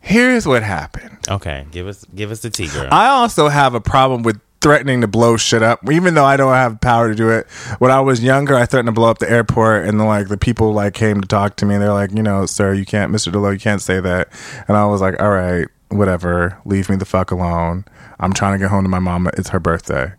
Here's 0.00 0.46
what 0.46 0.62
happened. 0.62 1.18
Okay, 1.28 1.66
give 1.70 1.86
us, 1.86 2.04
give 2.14 2.30
us 2.30 2.40
the 2.40 2.50
tea, 2.50 2.68
girl. 2.68 2.88
I 2.90 3.08
also 3.08 3.48
have 3.48 3.74
a 3.74 3.80
problem 3.80 4.22
with 4.22 4.40
threatening 4.60 5.00
to 5.00 5.06
blow 5.06 5.36
shit 5.36 5.62
up, 5.62 5.80
even 5.90 6.14
though 6.14 6.24
I 6.24 6.36
don't 6.36 6.52
have 6.52 6.80
power 6.80 7.08
to 7.08 7.14
do 7.14 7.30
it. 7.30 7.46
When 7.78 7.90
I 7.90 8.00
was 8.00 8.22
younger, 8.22 8.54
I 8.56 8.66
threatened 8.66 8.88
to 8.88 8.92
blow 8.92 9.10
up 9.10 9.18
the 9.18 9.30
airport, 9.30 9.86
and 9.86 10.00
then 10.00 10.06
like 10.06 10.28
the 10.28 10.36
people 10.38 10.72
like 10.72 10.94
came 10.94 11.20
to 11.20 11.28
talk 11.28 11.56
to 11.56 11.66
me. 11.66 11.74
and 11.74 11.82
They're 11.82 11.92
like, 11.92 12.12
you 12.12 12.22
know, 12.22 12.46
sir, 12.46 12.72
you 12.74 12.84
can't, 12.84 13.10
Mister 13.12 13.30
D'Leau, 13.30 13.50
you 13.50 13.58
can't 13.58 13.80
say 13.82 14.00
that. 14.00 14.28
And 14.68 14.76
I 14.76 14.86
was 14.86 15.00
like, 15.00 15.20
all 15.20 15.30
right, 15.30 15.68
whatever, 15.90 16.58
leave 16.64 16.88
me 16.88 16.96
the 16.96 17.04
fuck 17.04 17.30
alone. 17.30 17.84
I'm 18.18 18.32
trying 18.32 18.52
to 18.54 18.58
get 18.58 18.70
home 18.70 18.84
to 18.84 18.88
my 18.88 18.98
mama. 18.98 19.30
It's 19.36 19.50
her 19.50 19.60
birthday. 19.60 20.12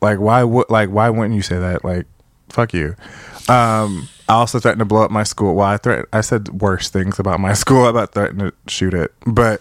Like, 0.00 0.18
why 0.18 0.44
would 0.44 0.70
like 0.70 0.90
why 0.90 1.10
wouldn't 1.10 1.34
you 1.34 1.42
say 1.42 1.58
that? 1.58 1.84
Like, 1.84 2.06
fuck 2.48 2.72
you. 2.72 2.96
Um, 3.48 4.08
I 4.28 4.34
also 4.34 4.58
threatened 4.58 4.80
to 4.80 4.84
blow 4.84 5.02
up 5.02 5.10
my 5.10 5.24
school. 5.24 5.54
Well, 5.54 5.66
I 5.66 5.76
threat 5.76 6.06
I 6.12 6.20
said 6.20 6.60
worse 6.60 6.88
things 6.88 7.18
about 7.18 7.40
my 7.40 7.52
school 7.62 7.86
about 7.86 8.12
threatening 8.12 8.50
to 8.50 8.54
shoot 8.70 8.94
it, 8.94 9.12
but 9.26 9.60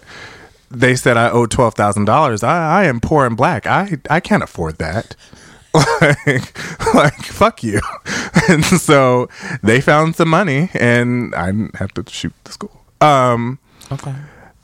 they 0.71 0.95
said 0.95 1.17
I 1.17 1.29
owe 1.29 1.45
twelve 1.45 1.75
thousand 1.75 2.05
dollars. 2.05 2.43
I, 2.43 2.81
I 2.81 2.85
am 2.85 2.99
poor 2.99 3.25
and 3.25 3.35
black. 3.35 3.65
I 3.67 3.97
I 4.09 4.19
can't 4.19 4.43
afford 4.43 4.77
that. 4.77 5.15
like, 5.73 6.93
like 6.95 7.23
fuck 7.25 7.63
you. 7.63 7.79
And 8.47 8.65
so 8.65 9.29
they 9.61 9.79
found 9.79 10.15
some 10.15 10.29
money, 10.29 10.71
and 10.73 11.35
I 11.35 11.47
didn't 11.47 11.75
have 11.75 11.93
to 11.95 12.03
shoot 12.09 12.33
the 12.45 12.51
school. 12.51 12.83
Um, 12.99 13.59
okay. 13.91 14.15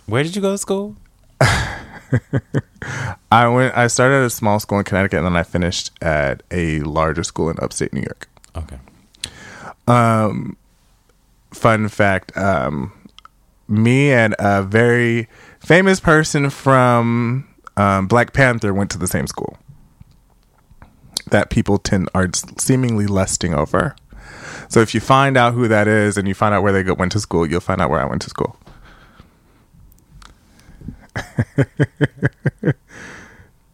Where 0.05 0.23
did 0.23 0.35
you 0.35 0.41
go 0.41 0.51
to 0.51 0.57
school? 0.57 0.95
I 3.31 3.47
went. 3.47 3.75
I 3.75 3.87
started 3.87 4.15
at 4.15 4.25
a 4.25 4.29
small 4.29 4.59
school 4.59 4.77
in 4.77 4.85
Connecticut, 4.85 5.17
and 5.17 5.25
then 5.25 5.35
I 5.35 5.43
finished 5.43 5.91
at 6.01 6.43
a 6.51 6.79
larger 6.81 7.23
school 7.23 7.49
in 7.49 7.57
upstate 7.59 7.93
New 7.93 8.01
York. 8.01 8.29
Okay. 8.55 8.77
Um, 9.87 10.57
fun 11.55 11.87
fact 11.87 12.35
um, 12.37 12.91
me 13.67 14.11
and 14.11 14.35
a 14.39 14.61
very 14.61 15.27
famous 15.59 15.99
person 15.99 16.49
from 16.49 17.47
um, 17.77 18.07
black 18.07 18.33
panther 18.33 18.73
went 18.73 18.91
to 18.91 18.97
the 18.97 19.07
same 19.07 19.25
school 19.27 19.57
that 21.31 21.49
people 21.49 21.77
tend 21.77 22.09
are 22.13 22.29
seemingly 22.57 23.07
lusting 23.07 23.53
over 23.53 23.95
so 24.67 24.79
if 24.81 24.93
you 24.93 24.99
find 24.99 25.37
out 25.37 25.53
who 25.53 25.67
that 25.67 25.87
is 25.87 26.17
and 26.17 26.27
you 26.27 26.33
find 26.33 26.53
out 26.53 26.61
where 26.61 26.71
they 26.71 26.83
go, 26.83 26.93
went 26.93 27.11
to 27.11 27.19
school 27.19 27.47
you'll 27.47 27.59
find 27.59 27.81
out 27.81 27.89
where 27.89 28.01
i 28.01 28.05
went 28.05 28.21
to 28.21 28.29
school 28.29 28.57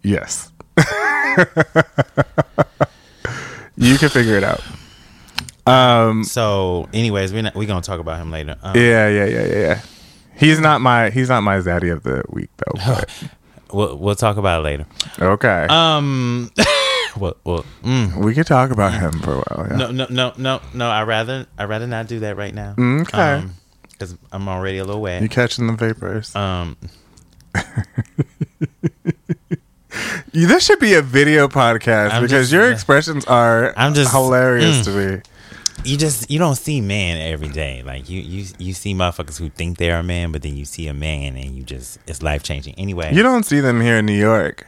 yes 0.03 0.51
you 3.77 3.97
can 3.97 4.09
figure 4.09 4.35
it 4.37 4.43
out 4.43 4.61
um 5.67 6.23
So, 6.23 6.87
anyways, 6.93 7.31
we're 7.33 7.43
not, 7.43 7.53
we're 7.55 7.67
gonna 7.67 7.81
talk 7.81 7.99
about 7.99 8.17
him 8.19 8.31
later. 8.31 8.55
Um, 8.63 8.75
Yeah, 8.75 9.07
yeah, 9.07 9.25
yeah, 9.25 9.45
yeah, 9.45 9.59
yeah. 9.59 9.81
He's 10.35 10.59
not 10.59 10.81
my 10.81 11.11
he's 11.11 11.29
not 11.29 11.41
my 11.41 11.57
zaddy 11.59 11.91
of 11.93 12.01
the 12.03 12.23
week 12.29 12.49
though. 12.57 12.97
We'll 13.73 13.95
we'll 13.97 14.15
talk 14.15 14.35
about 14.37 14.59
it 14.61 14.63
later. 14.65 14.85
okay, 15.21 15.65
Um, 15.69 16.51
well, 17.17 17.37
well, 17.45 17.63
mm, 17.83 18.17
we 18.17 18.33
could 18.33 18.47
talk 18.47 18.69
about 18.71 18.91
him 18.93 19.13
for 19.21 19.35
a 19.35 19.37
while. 19.37 19.67
Yeah. 19.69 19.77
no, 19.77 19.91
no, 19.91 20.07
no, 20.09 20.33
no, 20.37 20.59
no. 20.73 20.89
I 20.89 21.03
rather 21.03 21.45
I 21.57 21.63
rather 21.65 21.87
not 21.87 22.07
do 22.07 22.19
that 22.19 22.35
right 22.35 22.53
now. 22.53 22.75
Okay. 22.77 23.43
because 23.93 24.17
I'm 24.33 24.49
already 24.49 24.79
a 24.79 24.83
little 24.83 25.01
wet. 25.01 25.21
You 25.21 25.29
catching 25.29 25.67
the 25.67 25.73
vapors? 25.73 26.35
Um, 26.35 26.75
this 30.33 30.65
should 30.65 30.79
be 30.79 30.93
a 30.95 31.01
video 31.01 31.47
podcast 31.47 32.11
I'm 32.11 32.21
because 32.23 32.49
just- 32.49 32.53
your 32.53 32.71
expressions 32.71 33.25
are 33.25 33.73
I'm 33.77 33.93
just- 33.93 34.11
hilarious 34.11 34.81
mm. 34.81 34.83
to 34.85 34.91
me. 34.91 35.21
you 35.83 35.97
just 35.97 36.29
you 36.29 36.39
don't 36.39 36.55
see 36.55 36.79
man 36.81 37.17
every 37.17 37.49
day. 37.49 37.81
Like 37.83 38.09
you 38.09 38.21
you 38.21 38.45
you 38.57 38.73
see 38.73 38.93
motherfuckers 38.93 39.37
who 39.39 39.49
think 39.49 39.77
they're 39.77 39.99
a 39.99 40.03
man, 40.03 40.31
but 40.31 40.41
then 40.41 40.55
you 40.55 40.65
see 40.65 40.87
a 40.87 40.93
man 40.93 41.35
and 41.35 41.55
you 41.55 41.63
just 41.63 41.99
it's 42.07 42.21
life 42.21 42.43
changing. 42.43 42.75
Anyway, 42.77 43.13
You 43.13 43.23
don't 43.23 43.43
see 43.43 43.59
them 43.59 43.81
here 43.81 43.97
in 43.97 44.05
New 44.05 44.17
York. 44.17 44.67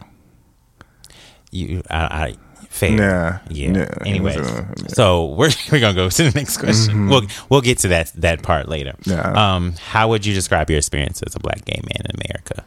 you 1.51 1.83
I, 1.89 1.97
I 1.97 2.35
fair. 2.69 2.91
Yeah. 2.91 3.39
Yeah. 3.49 3.77
Yeah. 3.77 3.89
Anyway, 4.05 4.37
so 4.87 5.27
we're 5.27 5.51
we're 5.71 5.79
gonna 5.79 5.93
go 5.93 6.09
to 6.09 6.23
the 6.23 6.31
next 6.37 6.57
question. 6.57 7.07
We'll 7.07 7.23
we'll 7.49 7.61
get 7.61 7.77
to 7.79 7.89
that 7.89 8.11
that 8.15 8.41
part 8.41 8.67
later. 8.67 8.95
Um, 9.11 9.73
how 9.73 10.09
would 10.09 10.25
you 10.25 10.33
describe 10.33 10.69
your 10.69 10.79
experience 10.79 11.21
as 11.21 11.35
a 11.35 11.39
black 11.39 11.63
gay 11.65 11.79
man 11.83 12.05
in 12.09 12.19
America? 12.19 12.65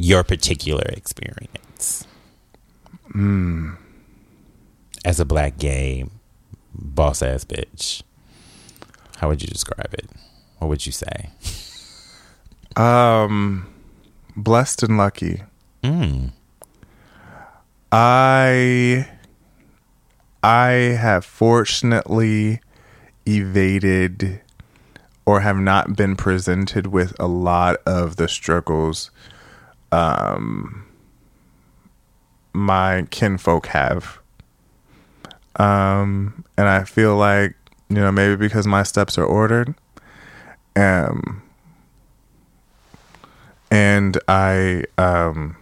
Your 0.00 0.22
particular 0.22 0.84
experience. 0.90 2.06
As 5.04 5.18
a 5.18 5.24
black 5.24 5.58
gay 5.58 6.04
boss 6.72 7.20
ass 7.20 7.44
bitch. 7.44 8.02
How 9.16 9.26
would 9.26 9.42
you 9.42 9.48
describe 9.48 9.92
it? 9.92 10.08
What 10.58 10.68
would 10.68 10.86
you 10.86 10.92
say? 10.92 11.30
Um, 12.76 13.66
blessed 14.36 14.84
and 14.84 14.96
lucky. 14.96 15.42
Mm. 15.82 16.30
I 17.90 19.08
I 20.44 20.68
have 20.68 21.24
fortunately 21.24 22.60
evaded 23.26 24.42
or 25.26 25.40
have 25.40 25.56
not 25.56 25.96
been 25.96 26.14
presented 26.14 26.86
with 26.86 27.16
a 27.18 27.26
lot 27.26 27.78
of 27.84 28.14
the 28.14 28.28
struggles 28.28 29.10
um 29.92 30.84
my 32.52 33.06
kinfolk 33.10 33.66
have. 33.68 34.18
Um 35.56 36.44
and 36.56 36.68
I 36.68 36.84
feel 36.84 37.16
like, 37.16 37.54
you 37.88 37.96
know, 37.96 38.12
maybe 38.12 38.36
because 38.36 38.66
my 38.66 38.82
steps 38.82 39.16
are 39.18 39.24
ordered. 39.24 39.74
Um 40.76 41.42
and 43.70 44.18
I 44.28 44.84
um 44.96 45.56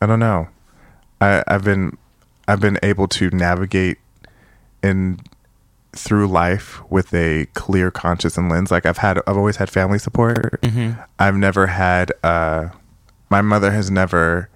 I 0.00 0.06
don't 0.06 0.20
know. 0.20 0.48
I, 1.20 1.42
I've 1.48 1.64
been 1.64 1.96
I've 2.48 2.60
been 2.60 2.78
able 2.82 3.08
to 3.08 3.30
navigate 3.30 3.98
in 4.82 5.18
through 5.92 6.28
life 6.28 6.80
with 6.90 7.12
a 7.14 7.46
clear 7.54 7.90
conscience 7.90 8.36
and 8.36 8.50
lens. 8.50 8.70
Like 8.70 8.86
I've 8.86 8.98
had 8.98 9.18
I've 9.26 9.36
always 9.36 9.56
had 9.56 9.70
family 9.70 9.98
support. 9.98 10.60
I've 11.18 11.36
never 11.36 11.66
had 11.68 12.12
uh 12.22 12.68
my 13.30 13.40
mother 13.42 13.70
has 13.70 13.90
never 13.90 14.48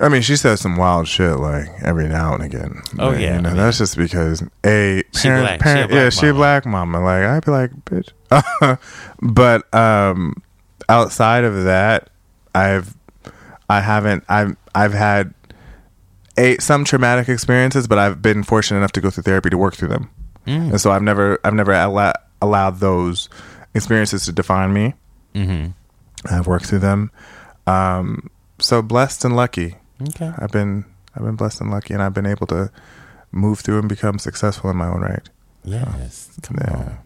I 0.00 0.08
mean, 0.08 0.22
she 0.22 0.36
says 0.36 0.60
some 0.60 0.76
wild 0.76 1.08
shit 1.08 1.38
like 1.38 1.66
every 1.82 2.06
now 2.06 2.32
and 2.32 2.44
again. 2.44 2.82
Oh, 3.00 3.10
yeah, 3.10 3.34
you 3.36 3.42
know 3.42 3.48
I 3.48 3.52
mean- 3.52 3.56
that's 3.62 3.78
just 3.78 3.96
because 3.96 4.42
a 4.64 5.02
She 5.12 5.22
parent, 5.28 5.44
black. 5.44 5.50
She 5.50 5.54
a 5.54 5.58
parent, 5.58 5.90
black 5.90 6.02
yeah, 6.04 6.10
she 6.10 6.26
a 6.26 6.32
mama. 6.32 6.38
black 6.38 6.66
mama. 6.66 7.00
Like 7.02 7.24
I'd 7.24 7.44
be 7.44 7.50
like, 7.50 7.70
bitch. 7.84 8.78
but 9.20 9.74
um, 9.74 10.34
outside 10.88 11.42
of 11.42 11.64
that, 11.64 12.10
I've 12.54 12.94
I 13.68 13.80
haven't 13.80 14.22
I've 14.28 14.56
I've 14.74 14.92
had 14.92 15.34
a 16.36 16.56
some 16.58 16.84
traumatic 16.84 17.28
experiences, 17.28 17.88
but 17.88 17.98
I've 17.98 18.22
been 18.22 18.44
fortunate 18.44 18.78
enough 18.78 18.92
to 18.92 19.00
go 19.00 19.10
through 19.10 19.24
therapy 19.24 19.50
to 19.50 19.58
work 19.58 19.74
through 19.74 19.88
them, 19.88 20.10
Mm. 20.46 20.70
and 20.70 20.80
so 20.80 20.92
I've 20.92 21.02
never 21.02 21.40
I've 21.42 21.54
never 21.54 21.72
allow, 21.72 22.12
allowed 22.40 22.78
those 22.78 23.28
experiences 23.74 24.26
to 24.26 24.32
define 24.32 24.72
me. 24.72 24.94
Mm-hmm. 25.34 25.70
I've 26.30 26.46
worked 26.46 26.66
through 26.66 26.80
them. 26.80 27.10
Um, 27.66 28.30
so 28.58 28.82
blessed 28.82 29.24
and 29.24 29.36
lucky. 29.36 29.76
Okay. 30.10 30.32
I've 30.38 30.50
been 30.52 30.84
I've 31.14 31.24
been 31.24 31.36
blessed 31.36 31.60
and 31.60 31.70
lucky, 31.70 31.94
and 31.94 32.02
I've 32.02 32.14
been 32.14 32.26
able 32.26 32.46
to 32.48 32.70
move 33.32 33.60
through 33.60 33.78
and 33.80 33.88
become 33.88 34.18
successful 34.18 34.70
in 34.70 34.76
my 34.76 34.88
own 34.88 35.00
right. 35.00 35.28
Yes. 35.64 36.30
Come 36.42 36.58
Yeah. 36.66 36.74
on. 36.76 36.98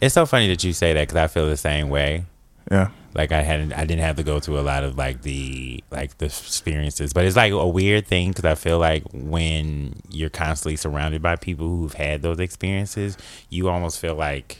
It's 0.00 0.14
so 0.14 0.26
funny 0.26 0.48
that 0.48 0.62
you 0.64 0.72
say 0.72 0.92
that 0.92 1.02
because 1.08 1.16
I 1.16 1.26
feel 1.26 1.48
the 1.48 1.56
same 1.56 1.88
way. 1.88 2.26
Yeah. 2.70 2.88
like 3.14 3.32
I 3.32 3.42
hadn't 3.42 3.72
I 3.74 3.80
didn't 3.84 4.02
have 4.02 4.16
to 4.16 4.22
go 4.22 4.38
through 4.40 4.58
a 4.58 4.62
lot 4.62 4.84
of 4.84 4.96
like 4.96 5.22
the 5.22 5.82
like 5.90 6.16
the 6.18 6.26
experiences 6.26 7.12
but 7.12 7.24
it's 7.26 7.34
like 7.36 7.52
a 7.52 7.68
weird 7.68 8.06
thing 8.06 8.30
because 8.30 8.44
I 8.44 8.54
feel 8.54 8.78
like 8.78 9.02
when 9.12 9.96
you're 10.08 10.30
constantly 10.30 10.76
surrounded 10.76 11.20
by 11.20 11.34
people 11.36 11.68
who've 11.68 11.92
had 11.92 12.22
those 12.22 12.38
experiences 12.38 13.18
you 13.50 13.68
almost 13.68 13.98
feel 13.98 14.14
like 14.14 14.58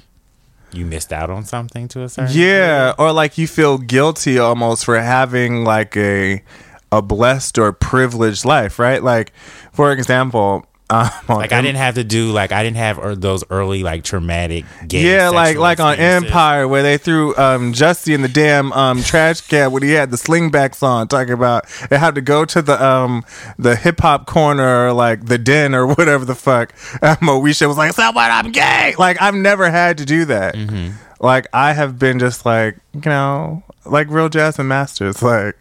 you 0.74 0.86
missed 0.86 1.12
out 1.12 1.30
on 1.30 1.44
something 1.44 1.88
to 1.88 2.02
a 2.02 2.08
certain 2.08 2.34
Yeah, 2.36 2.94
or 2.98 3.12
like 3.12 3.38
you 3.38 3.46
feel 3.46 3.78
guilty 3.78 4.38
almost 4.38 4.84
for 4.84 4.98
having 4.98 5.64
like 5.64 5.96
a 5.96 6.42
a 6.90 7.00
blessed 7.00 7.58
or 7.58 7.72
privileged 7.72 8.44
life, 8.44 8.78
right? 8.78 9.02
Like, 9.02 9.32
for 9.72 9.92
example, 9.92 10.66
um, 11.28 11.36
like 11.36 11.52
I 11.52 11.62
didn't 11.62 11.78
have 11.78 11.94
to 11.94 12.04
do 12.04 12.32
like 12.32 12.52
I 12.52 12.62
didn't 12.62 12.76
have 12.76 12.98
er, 12.98 13.16
those 13.16 13.44
early 13.48 13.82
like 13.82 14.04
traumatic 14.04 14.66
yeah, 14.90 15.30
like 15.30 15.56
like 15.56 15.80
on. 15.80 15.98
Empire 15.98 16.68
where 16.68 16.82
they 16.82 16.98
threw 16.98 17.34
um 17.36 17.72
Justy 17.72 18.14
in 18.14 18.20
the 18.20 18.28
damn 18.28 18.72
um 18.72 19.02
trash 19.02 19.40
can 19.40 19.72
when 19.72 19.82
he 19.82 19.92
had 19.92 20.10
the 20.10 20.18
slingbacks 20.18 20.82
on, 20.82 21.08
talking 21.08 21.32
about 21.32 21.66
they 21.88 21.98
had 21.98 22.14
to 22.16 22.20
go 22.20 22.44
to 22.44 22.60
the 22.60 22.84
um 22.84 23.24
the 23.58 23.74
hip 23.74 24.00
hop 24.00 24.26
corner 24.26 24.88
or 24.88 24.92
like 24.92 25.24
the 25.26 25.38
den 25.38 25.74
or 25.74 25.86
whatever 25.94 26.24
the 26.24 26.34
fuck. 26.34 26.74
And 27.00 27.16
Moesha 27.18 27.66
was 27.66 27.78
like, 27.78 27.92
"Someone, 27.92 28.30
I'm 28.30 28.52
gay." 28.52 28.94
Like 28.98 29.20
I've 29.22 29.34
never 29.34 29.70
had 29.70 29.98
to 29.98 30.04
do 30.04 30.26
that. 30.26 30.54
Mm-hmm. 30.54 30.94
Like 31.20 31.46
I 31.54 31.72
have 31.72 31.98
been 31.98 32.18
just 32.18 32.44
like 32.44 32.76
you 32.92 33.00
know 33.06 33.62
like 33.86 34.10
real 34.10 34.28
Jasmine 34.28 34.68
Masters, 34.68 35.22
like. 35.22 35.56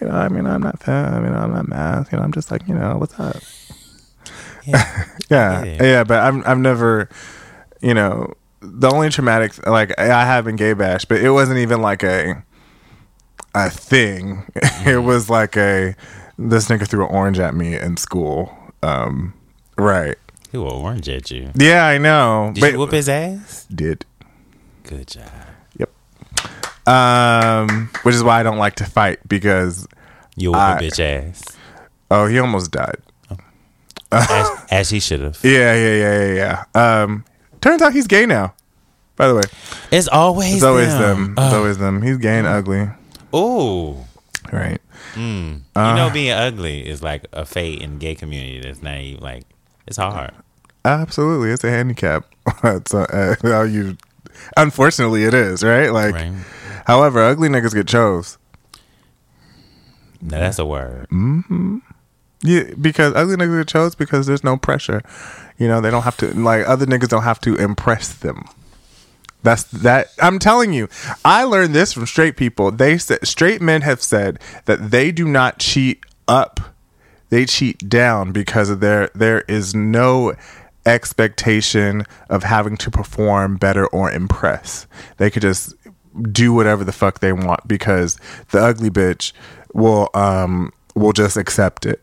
You 0.00 0.08
know, 0.08 0.14
I 0.14 0.28
mean, 0.28 0.46
I'm 0.46 0.62
not 0.62 0.82
femme. 0.82 1.14
I 1.14 1.20
mean, 1.20 1.32
I'm 1.32 1.52
not 1.52 1.68
math. 1.68 2.10
You 2.10 2.18
know, 2.18 2.24
I'm 2.24 2.32
just 2.32 2.50
like, 2.50 2.66
you 2.66 2.74
know, 2.74 2.96
what's 2.98 3.20
up? 3.20 3.36
Yeah. 4.66 5.04
Yeah, 5.30 5.64
Yeah. 5.64 5.82
yeah, 5.82 6.04
but 6.04 6.18
I've 6.20 6.46
I've 6.46 6.58
never, 6.58 7.08
you 7.80 7.94
know, 7.94 8.32
the 8.60 8.88
only 8.90 9.08
traumatic 9.10 9.66
like 9.66 9.98
I 9.98 10.24
have 10.24 10.44
been 10.44 10.56
gay 10.56 10.72
bash, 10.74 11.04
but 11.04 11.20
it 11.20 11.30
wasn't 11.30 11.58
even 11.58 11.80
like 11.82 12.02
a 12.02 12.44
a 13.54 13.70
thing. 13.70 14.44
it 14.86 15.02
was 15.02 15.28
like 15.30 15.56
a 15.56 15.94
this 16.38 16.68
nigga 16.68 16.86
threw 16.86 17.04
an 17.06 17.14
orange 17.14 17.38
at 17.38 17.54
me 17.54 17.76
in 17.76 17.96
school. 17.96 18.56
Um, 18.82 19.34
right? 19.78 20.16
He 20.50 20.58
will 20.58 20.70
orange 20.72 21.08
at 21.08 21.30
you. 21.30 21.50
Yeah, 21.54 21.86
I 21.86 21.98
know. 21.98 22.50
Did 22.54 22.60
but 22.60 22.72
you 22.72 22.78
whoop 22.78 22.92
his 22.92 23.08
ass? 23.08 23.64
did. 23.74 24.04
Good 24.84 25.06
job. 25.06 25.30
Yep. 25.78 25.90
Um, 26.86 27.90
which 28.02 28.14
is 28.14 28.22
why 28.22 28.40
I 28.40 28.42
don't 28.42 28.58
like 28.58 28.74
to 28.76 28.84
fight 28.84 29.20
because 29.28 29.86
You 30.36 30.50
whoop 30.52 30.60
I- 30.60 30.78
a 30.78 30.80
bitch 30.80 31.00
ass. 31.00 31.42
oh, 32.10 32.26
he 32.26 32.38
almost 32.38 32.70
died. 32.70 32.96
As, 34.12 34.50
as 34.70 34.90
he 34.90 35.00
should 35.00 35.20
have. 35.20 35.38
Yeah, 35.42 35.74
yeah, 35.74 35.94
yeah, 35.94 36.26
yeah, 36.26 36.64
yeah. 36.74 37.02
Um, 37.02 37.24
turns 37.60 37.82
out 37.82 37.92
he's 37.92 38.06
gay 38.06 38.26
now. 38.26 38.54
By 39.16 39.28
the 39.28 39.34
way, 39.34 39.42
It's 39.90 40.08
always 40.08 40.54
it's 40.54 40.62
always 40.62 40.88
them. 40.88 41.34
them. 41.34 41.44
It's 41.44 41.54
always 41.54 41.78
them. 41.78 42.02
He's 42.02 42.16
gay 42.18 42.38
and 42.38 42.46
ugly. 42.46 42.88
Ooh. 43.34 43.96
Right. 44.52 44.80
Mm. 45.14 45.60
Uh. 45.76 45.80
you 45.90 45.94
know, 45.96 46.10
being 46.12 46.32
ugly 46.32 46.86
is 46.88 47.02
like 47.02 47.26
a 47.32 47.44
fate 47.44 47.80
in 47.82 47.92
the 47.94 47.98
gay 47.98 48.14
community. 48.14 48.60
That's 48.60 48.82
not 48.82 48.96
even 48.98 49.22
like 49.22 49.44
it's 49.86 49.96
hard. 49.98 50.32
Absolutely, 50.84 51.50
it's 51.50 51.62
a 51.64 51.70
handicap. 51.70 52.24
it's 52.64 52.92
a, 52.94 53.00
uh, 53.00 53.34
how 53.42 53.62
you. 53.62 53.96
Unfortunately, 54.56 55.24
it 55.24 55.34
is 55.34 55.62
right. 55.62 55.90
Like, 55.92 56.14
Right. 56.14 56.32
however, 56.86 57.22
ugly 57.22 57.48
niggas 57.48 57.74
get 57.74 57.86
chose. 57.86 58.38
No, 60.20 60.38
that's 60.38 60.58
a 60.58 60.64
word. 60.66 61.06
Yeah, 62.42 62.64
because 62.80 63.14
ugly 63.14 63.36
niggas 63.36 63.60
get 63.60 63.68
chose 63.68 63.94
because 63.94 64.26
there's 64.26 64.42
no 64.42 64.56
pressure. 64.56 65.02
You 65.58 65.68
know, 65.68 65.80
they 65.80 65.90
don't 65.90 66.02
have 66.02 66.16
to 66.18 66.34
like 66.34 66.66
other 66.68 66.86
niggas 66.86 67.08
don't 67.08 67.22
have 67.22 67.40
to 67.42 67.54
impress 67.54 68.12
them. 68.12 68.44
That's 69.42 69.64
that. 69.64 70.08
I'm 70.20 70.38
telling 70.38 70.72
you, 70.72 70.88
I 71.24 71.44
learned 71.44 71.74
this 71.74 71.92
from 71.92 72.06
straight 72.06 72.36
people. 72.36 72.70
They 72.70 72.98
said 72.98 73.26
straight 73.26 73.60
men 73.60 73.82
have 73.82 74.02
said 74.02 74.38
that 74.66 74.90
they 74.90 75.12
do 75.12 75.26
not 75.26 75.58
cheat 75.58 76.04
up; 76.26 76.60
they 77.28 77.44
cheat 77.46 77.88
down 77.88 78.32
because 78.32 78.76
their 78.78 79.10
there 79.14 79.42
is 79.42 79.74
no 79.74 80.34
expectation 80.84 82.04
of 82.28 82.42
having 82.42 82.76
to 82.76 82.90
perform 82.90 83.56
better 83.56 83.86
or 83.88 84.10
impress. 84.10 84.86
They 85.16 85.30
could 85.30 85.42
just 85.42 85.74
do 86.30 86.52
whatever 86.52 86.84
the 86.84 86.92
fuck 86.92 87.20
they 87.20 87.32
want 87.32 87.66
because 87.66 88.18
the 88.50 88.60
ugly 88.60 88.90
bitch 88.90 89.32
will 89.74 90.08
um 90.14 90.72
will 90.94 91.12
just 91.12 91.36
accept 91.36 91.86
it. 91.86 92.00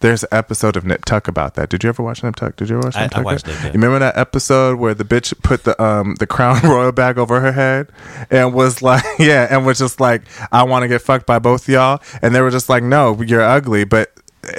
There's 0.00 0.24
an 0.24 0.30
episode 0.32 0.76
of 0.76 0.84
Nip 0.84 1.04
Tuck 1.04 1.28
about 1.28 1.54
that. 1.54 1.68
Did 1.68 1.84
you 1.84 1.88
ever 1.88 2.02
watch 2.02 2.24
Nip 2.24 2.34
Tuck? 2.34 2.56
Did 2.56 2.68
you 2.70 2.76
ever 2.78 2.86
watch 2.88 2.96
I- 2.96 3.02
Nip 3.02 3.12
I 3.12 3.16
Tuck? 3.18 3.24
watched 3.24 3.46
Nip 3.46 3.56
Tuck. 3.56 3.66
You 3.66 3.72
remember 3.72 4.00
that 4.00 4.16
episode 4.18 4.78
where 4.80 4.94
the 4.94 5.04
bitch 5.04 5.32
put 5.42 5.62
the 5.62 5.80
um 5.80 6.16
the 6.16 6.26
crown 6.26 6.60
royal 6.64 6.90
bag 6.90 7.18
over 7.18 7.40
her 7.40 7.52
head 7.52 7.88
and 8.30 8.52
was 8.52 8.82
like, 8.82 9.04
yeah, 9.20 9.46
and 9.48 9.64
was 9.64 9.78
just 9.78 10.00
like, 10.00 10.22
I 10.50 10.64
want 10.64 10.82
to 10.82 10.88
get 10.88 11.02
fucked 11.02 11.26
by 11.26 11.38
both 11.38 11.68
y'all, 11.68 12.00
and 12.20 12.34
they 12.34 12.40
were 12.40 12.50
just 12.50 12.68
like, 12.68 12.82
no, 12.82 13.20
you're 13.22 13.42
ugly, 13.42 13.84
but. 13.84 14.10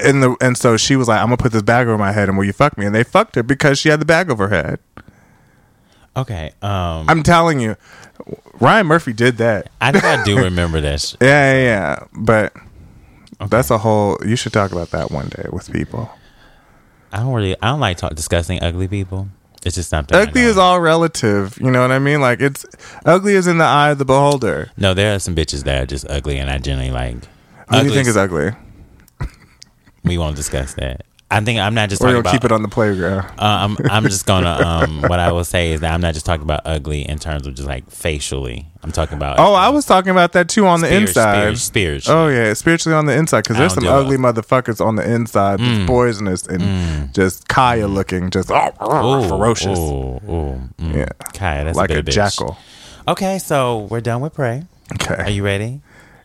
In 0.02 0.22
the 0.22 0.38
and 0.40 0.58
so 0.58 0.78
she 0.78 0.96
was 0.96 1.10
like, 1.10 1.20
I'm 1.20 1.26
gonna 1.26 1.36
put 1.36 1.52
this 1.52 1.62
bag 1.62 1.88
over 1.88 1.98
my 1.98 2.14
head 2.14 2.30
and 2.30 2.38
will 2.38 2.46
you 2.46 2.54
fuck 2.54 2.78
me? 2.78 2.86
And 2.86 2.96
they 2.96 3.04
fucked 3.04 3.36
her 3.36 3.44
because 3.44 3.78
she 3.78 3.90
had 3.90 4.00
the 4.00 4.06
bag 4.06 4.32
over 4.32 4.48
her 4.48 4.56
head. 4.64 4.80
Okay. 6.16 6.54
Um, 6.62 7.10
I'm 7.10 7.22
telling 7.22 7.60
you, 7.60 7.76
Ryan 8.62 8.88
Murphy 8.88 9.12
did 9.12 9.40
that. 9.40 9.70
I 9.82 9.92
think 9.92 10.06
I 10.06 10.24
do 10.24 10.38
remember 10.42 10.80
this. 10.80 11.18
Yeah, 11.20 11.54
yeah, 11.54 11.64
yeah. 11.64 12.04
But 12.14 12.54
that's 13.48 13.72
a 13.72 13.78
whole. 13.78 14.18
You 14.26 14.36
should 14.36 14.54
talk 14.54 14.72
about 14.72 14.92
that 14.92 15.12
one 15.12 15.30
day 15.30 15.48
with 15.52 15.72
people. 15.72 16.10
I 17.12 17.20
don't 17.20 17.34
really. 17.34 17.56
I 17.62 17.70
don't 17.70 17.80
like 17.80 17.98
talk, 17.98 18.16
discussing 18.16 18.62
ugly 18.64 18.88
people. 18.88 19.28
It's 19.66 19.76
just 19.76 19.90
something. 19.90 20.18
Ugly 20.18 20.42
is 20.42 20.58
all 20.58 20.82
relative. 20.82 21.58
You 21.62 21.72
know 21.72 21.82
what 21.82 21.92
I 21.92 22.00
mean? 22.00 22.22
Like 22.22 22.42
it's 22.42 22.66
ugly 23.06 23.34
is 23.34 23.48
in 23.48 23.58
the 23.60 23.66
eye 23.66 23.92
of 23.92 23.98
the 23.98 24.06
beholder. 24.06 24.72
No, 24.78 24.94
there 24.94 25.16
are 25.16 25.20
some 25.20 25.36
bitches 25.36 25.64
that 25.64 25.84
are 25.84 25.86
just 25.86 26.06
ugly, 26.10 26.38
and 26.38 26.50
I 26.50 26.58
generally 26.58 26.92
like. 26.92 27.16
Who 27.70 27.80
do 27.80 27.86
you 27.86 27.94
think 27.94 28.08
is 28.08 28.18
ugly? 28.18 28.52
We 30.04 30.18
won't 30.18 30.36
discuss 30.36 30.74
that. 30.74 31.06
I 31.36 31.42
think 31.42 31.60
I'm 31.60 31.74
not 31.74 31.90
just 31.90 32.02
We're 32.02 32.08
talking 32.08 32.14
gonna 32.16 32.20
about. 32.22 32.32
keep 32.34 32.44
it 32.46 32.52
on 32.52 32.62
the 32.62 32.68
playground. 32.68 33.26
uh, 33.40 33.68
I'm 33.68 33.78
I'm 33.90 34.04
just 34.04 34.26
gonna 34.26 34.50
um 34.52 35.02
what 35.08 35.20
I 35.20 35.32
will 35.32 35.44
say 35.44 35.72
is 35.72 35.82
that 35.82 35.92
I'm 35.94 36.02
not 36.02 36.14
just 36.14 36.26
talking 36.26 36.44
about 36.44 36.62
ugly 36.66 37.08
in 37.08 37.18
terms 37.20 37.48
of 37.48 37.56
just 37.56 37.68
like 37.68 37.90
facially. 37.90 38.68
I'm 38.84 38.92
talking 38.92 39.16
about 39.18 39.40
Oh, 39.40 39.54
I 39.54 39.70
was 39.70 39.86
talking 39.86 40.12
about 40.12 40.34
that 40.34 40.50
too 40.50 40.66
on 40.68 40.82
the 40.82 40.94
inside. 40.94 41.58
spirit- 41.58 41.58
spiritually. 41.58 42.20
Oh 42.20 42.28
yeah, 42.28 42.54
spiritually 42.54 42.96
on 42.98 43.06
the 43.06 43.14
inside 43.18 43.42
because 43.44 43.58
there's 43.58 43.74
some 43.74 43.88
ugly 43.88 44.18
motherfuckers 44.18 44.86
on 44.86 44.96
the 44.96 45.10
inside, 45.10 45.60
Mm. 45.60 45.76
just 45.78 45.88
poisonous 45.88 46.48
and 46.48 47.14
just 47.14 47.48
Kaya 47.48 47.88
looking, 47.88 48.30
just 48.30 48.52
oh, 48.52 49.24
Ooh, 49.24 49.28
ferocious, 49.30 49.80
Ooh, 49.80 50.20
ooh, 50.30 50.70
mm. 50.78 50.96
Yeah. 50.96 51.06
Kaya, 51.34 51.64
that's 51.66 51.78
like 51.78 51.92
a, 51.92 52.00
a 52.00 52.04
jackal. 52.04 52.58
Okay, 53.08 53.40
so 53.40 53.88
we're 53.90 54.02
done 54.02 54.22
with 54.22 54.34
pray. 54.34 54.64
Okay, 54.94 55.16
Are 55.16 55.30
you 55.30 55.44
ready? 55.44 55.82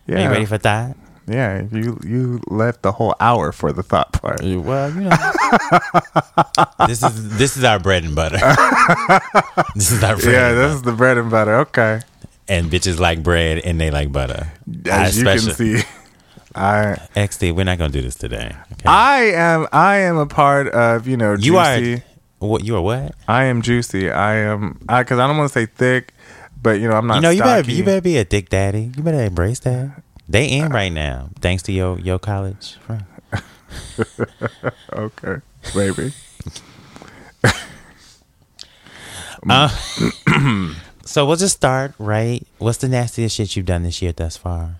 yeah, 0.06 0.16
Are 0.16 0.22
you 0.24 0.28
ready 0.30 0.44
for 0.44 0.58
that? 0.58 0.96
Yeah. 1.28 1.66
You 1.70 1.98
you 2.04 2.40
left 2.48 2.82
the 2.82 2.92
whole 2.92 3.14
hour 3.20 3.52
for 3.52 3.72
the 3.72 3.82
thought 3.82 4.12
part. 4.12 4.40
Well, 4.42 4.90
you 4.94 5.00
know, 5.02 5.16
this 6.86 7.02
is 7.02 7.38
this 7.38 7.56
is 7.56 7.64
our 7.64 7.78
bread 7.78 8.04
and 8.04 8.14
butter. 8.14 8.38
this 9.74 9.92
is 9.92 10.02
our 10.02 10.16
bread. 10.16 10.32
Yeah, 10.32 10.52
this 10.52 10.64
butter. 10.66 10.74
is 10.74 10.82
the 10.82 10.92
bread 10.92 11.18
and 11.18 11.30
butter. 11.30 11.54
Okay, 11.56 12.00
and 12.48 12.70
bitches 12.70 12.98
like 12.98 13.22
bread 13.22 13.58
and 13.58 13.80
they 13.80 13.90
like 13.90 14.10
butter. 14.12 14.52
I 14.86 15.06
as 15.06 15.18
you 15.18 15.24
can 15.24 15.36
especially- 15.36 15.78
see, 15.80 15.88
I 16.54 16.96
XD, 17.14 17.54
we're 17.54 17.64
not 17.64 17.78
gonna 17.78 17.92
do 17.92 18.02
this 18.02 18.16
today. 18.16 18.54
Okay? 18.72 18.84
I 18.86 19.20
am 19.34 19.66
I 19.72 19.96
am 19.98 20.16
a 20.16 20.26
part 20.26 20.68
of 20.68 21.06
you 21.06 21.16
know 21.16 21.34
you 21.34 21.56
are 21.58 22.00
what? 22.38 22.64
You 22.64 22.76
are 22.76 22.82
what? 22.82 23.14
I 23.26 23.44
am 23.44 23.62
juicy. 23.62 24.10
I 24.10 24.36
am 24.36 24.80
I 24.88 25.02
because 25.02 25.18
I 25.18 25.26
don't 25.26 25.36
want 25.36 25.52
to 25.52 25.58
say 25.58 25.66
thick, 25.66 26.14
but 26.60 26.80
you 26.80 26.88
know 26.88 26.94
I'm 26.96 27.06
not. 27.06 27.16
you 27.16 27.20
know, 27.22 27.30
you 27.30 27.42
better 27.42 27.70
you 27.70 27.84
better 27.84 28.00
be 28.00 28.16
a 28.16 28.24
dick 28.24 28.48
daddy. 28.48 28.92
You 28.96 29.02
better 29.02 29.22
embrace 29.22 29.60
that. 29.60 30.02
They 30.28 30.46
in 30.46 30.70
right 30.70 30.92
now, 30.92 31.30
thanks 31.40 31.62
to 31.64 31.72
your 31.72 31.98
your 31.98 32.18
college 32.18 32.76
friend. 32.86 33.04
Okay, 34.92 35.36
baby. 35.74 36.12
So 41.08 41.24
we'll 41.24 41.36
just 41.36 41.56
start 41.56 41.94
right. 41.98 42.46
What's 42.58 42.76
the 42.78 42.88
nastiest 42.88 43.34
shit 43.34 43.56
you've 43.56 43.64
done 43.64 43.82
this 43.82 44.02
year 44.02 44.12
thus 44.12 44.36
far? 44.36 44.74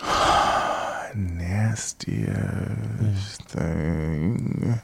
Nastiest 1.16 3.42
thing. 3.42 4.80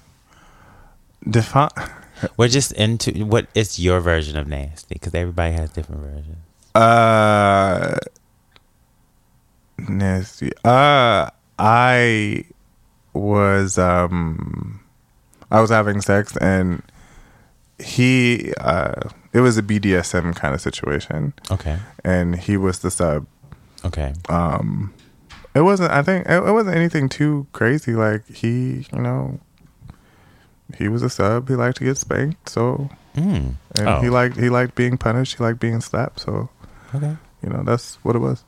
Define. 1.31 1.69
We're 2.37 2.49
just 2.49 2.73
into 2.73 3.25
what 3.25 3.47
is 3.55 3.79
your 3.79 4.01
version 4.01 4.37
of 4.37 4.49
nasty 4.49 4.97
because 4.97 5.15
everybody 5.15 5.55
has 5.55 5.71
different 5.71 6.03
versions. 6.03 6.39
Uh, 6.75 7.99
nasty. 9.99 10.53
Uh, 10.65 11.31
I 11.59 12.45
was 13.13 13.79
um, 13.79 14.81
I 15.51 15.61
was 15.61 15.71
having 15.71 16.01
sex 16.01 16.37
and 16.37 16.83
he 17.79 18.53
uh, 18.61 19.09
it 19.33 19.41
was 19.41 19.59
a 19.59 19.63
BDSM 19.63 20.35
kind 20.35 20.55
of 20.55 20.61
situation, 20.61 21.35
Okay. 21.51 21.79
and 22.05 22.37
he 22.37 22.57
was 22.57 22.79
the 22.81 22.91
sub. 22.91 23.27
Okay. 23.85 24.15
um 24.29 24.93
it 25.55 25.61
wasn't 25.61 25.91
i 25.93 26.03
think 26.03 26.27
it, 26.27 26.43
it 26.43 26.51
wasn't 26.53 26.75
anything 26.75 27.09
too 27.09 27.47
crazy 27.53 27.93
like 27.93 28.27
he 28.27 28.85
you 28.93 28.99
know 29.01 29.39
he 30.77 30.89
was 30.89 31.03
a 31.03 31.11
sub 31.11 31.49
he 31.49 31.55
liked 31.55 31.77
to 31.77 31.85
get 31.85 31.97
spanked 31.97 32.49
so 32.49 32.89
Mm. 33.15 33.55
and 33.79 33.89
Oh. 33.89 34.01
he 34.01 34.11
liked 34.11 34.37
he 34.39 34.49
liked 34.51 34.75
being 34.75 34.99
punished 34.99 35.37
he 35.39 35.45
liked 35.45 35.61
being 35.61 35.81
slapped 35.81 36.21
so 36.21 36.49
Okay. 36.95 37.17
you 37.43 37.49
know 37.51 37.63
that's 37.63 37.97
what 38.03 38.17
it 38.17 38.19
was 38.19 38.43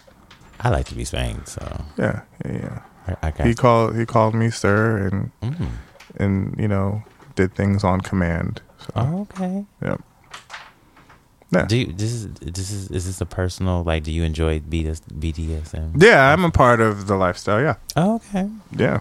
I 0.61 0.71
like 0.71 0.87
to 0.87 0.95
be 0.95 1.05
spanked, 1.05 1.49
so 1.49 1.85
yeah 1.97 2.23
yeah, 2.45 2.53
yeah. 2.53 2.83
I, 3.23 3.29
I 3.29 3.31
got. 3.31 3.47
he 3.47 3.55
called 3.55 3.97
he 3.97 4.05
called 4.07 4.35
me 4.35 4.51
sir 4.51 5.07
and 5.09 5.31
Mm. 5.43 5.69
and 6.19 6.55
you 6.59 6.69
know 6.69 7.03
did 7.37 7.55
things 7.55 7.85
on 7.85 8.01
command 8.01 8.61
So, 8.79 8.93
Oh, 8.97 9.21
okay. 9.31 9.65
yeah. 9.83 9.97
Yeah. 11.51 11.65
Do 11.65 11.77
you, 11.79 11.87
this 11.87 12.13
is 12.13 12.29
this 12.35 12.71
is 12.71 12.91
is 12.91 13.07
this 13.07 13.21
a 13.23 13.27
personal 13.27 13.83
like? 13.83 14.03
Do 14.05 14.13
you 14.13 14.23
enjoy 14.23 14.61
BDS, 14.61 15.01
BDSM? 15.19 16.03
yeah, 16.03 16.31
I'm 16.33 16.45
a 16.45 16.51
part 16.51 16.81
of 16.81 17.07
the 17.07 17.17
lifestyle. 17.17 17.61
Yeah. 17.63 17.77
Oh, 17.97 18.17
okay. 18.17 18.51
Yeah. 18.77 18.99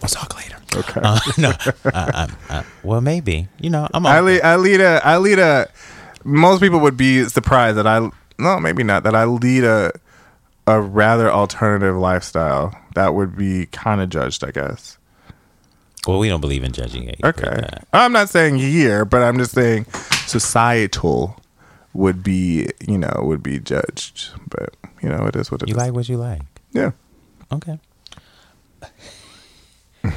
We'll 0.00 0.08
talk 0.08 0.34
later. 0.36 0.56
Okay. 0.74 1.00
Uh, 1.04 1.20
no, 1.38 1.50
uh, 1.84 1.90
uh, 1.92 2.26
uh, 2.48 2.62
well, 2.82 3.00
maybe 3.02 3.48
you 3.60 3.68
know 3.68 3.86
I'm. 3.92 4.06
I 4.06 4.20
lead, 4.20 4.40
I 4.42 4.56
lead 4.56 4.80
a, 4.80 5.00
I 5.04 5.18
lead 5.18 5.38
a, 5.38 5.68
most 6.24 6.62
people 6.62 6.80
would 6.80 6.96
be 6.96 7.24
surprised 7.24 7.76
that 7.76 7.86
I, 7.86 8.08
no, 8.38 8.58
maybe 8.58 8.82
not, 8.82 9.02
that 9.04 9.14
I 9.14 9.24
lead 9.26 9.64
a, 9.64 9.92
a 10.66 10.80
rather 10.80 11.30
alternative 11.30 11.96
lifestyle. 11.96 12.76
That 12.94 13.14
would 13.14 13.36
be 13.36 13.66
kind 13.66 14.00
of 14.00 14.08
judged, 14.08 14.42
I 14.44 14.50
guess. 14.50 14.98
Well, 16.06 16.18
we 16.18 16.28
don't 16.28 16.40
believe 16.40 16.62
in 16.64 16.72
judging 16.72 17.08
it. 17.08 17.18
Okay. 17.24 17.46
Uh, 17.48 17.78
I'm 17.92 18.12
not 18.12 18.28
saying 18.28 18.56
here, 18.58 19.04
but 19.04 19.22
I'm 19.22 19.38
just 19.38 19.52
saying 19.52 19.86
societal 20.26 21.40
would 21.94 22.22
be, 22.22 22.68
you 22.86 22.96
know, 22.98 23.22
would 23.24 23.42
be 23.42 23.58
judged. 23.58 24.28
But, 24.48 24.76
you 25.02 25.08
know, 25.08 25.26
it 25.26 25.34
is 25.36 25.50
what 25.50 25.62
it 25.62 25.68
You 25.68 25.74
is. 25.74 25.78
like 25.78 25.92
what 25.92 26.08
you 26.08 26.16
like. 26.16 26.42
yeah. 26.72 26.92
Okay. 27.52 27.78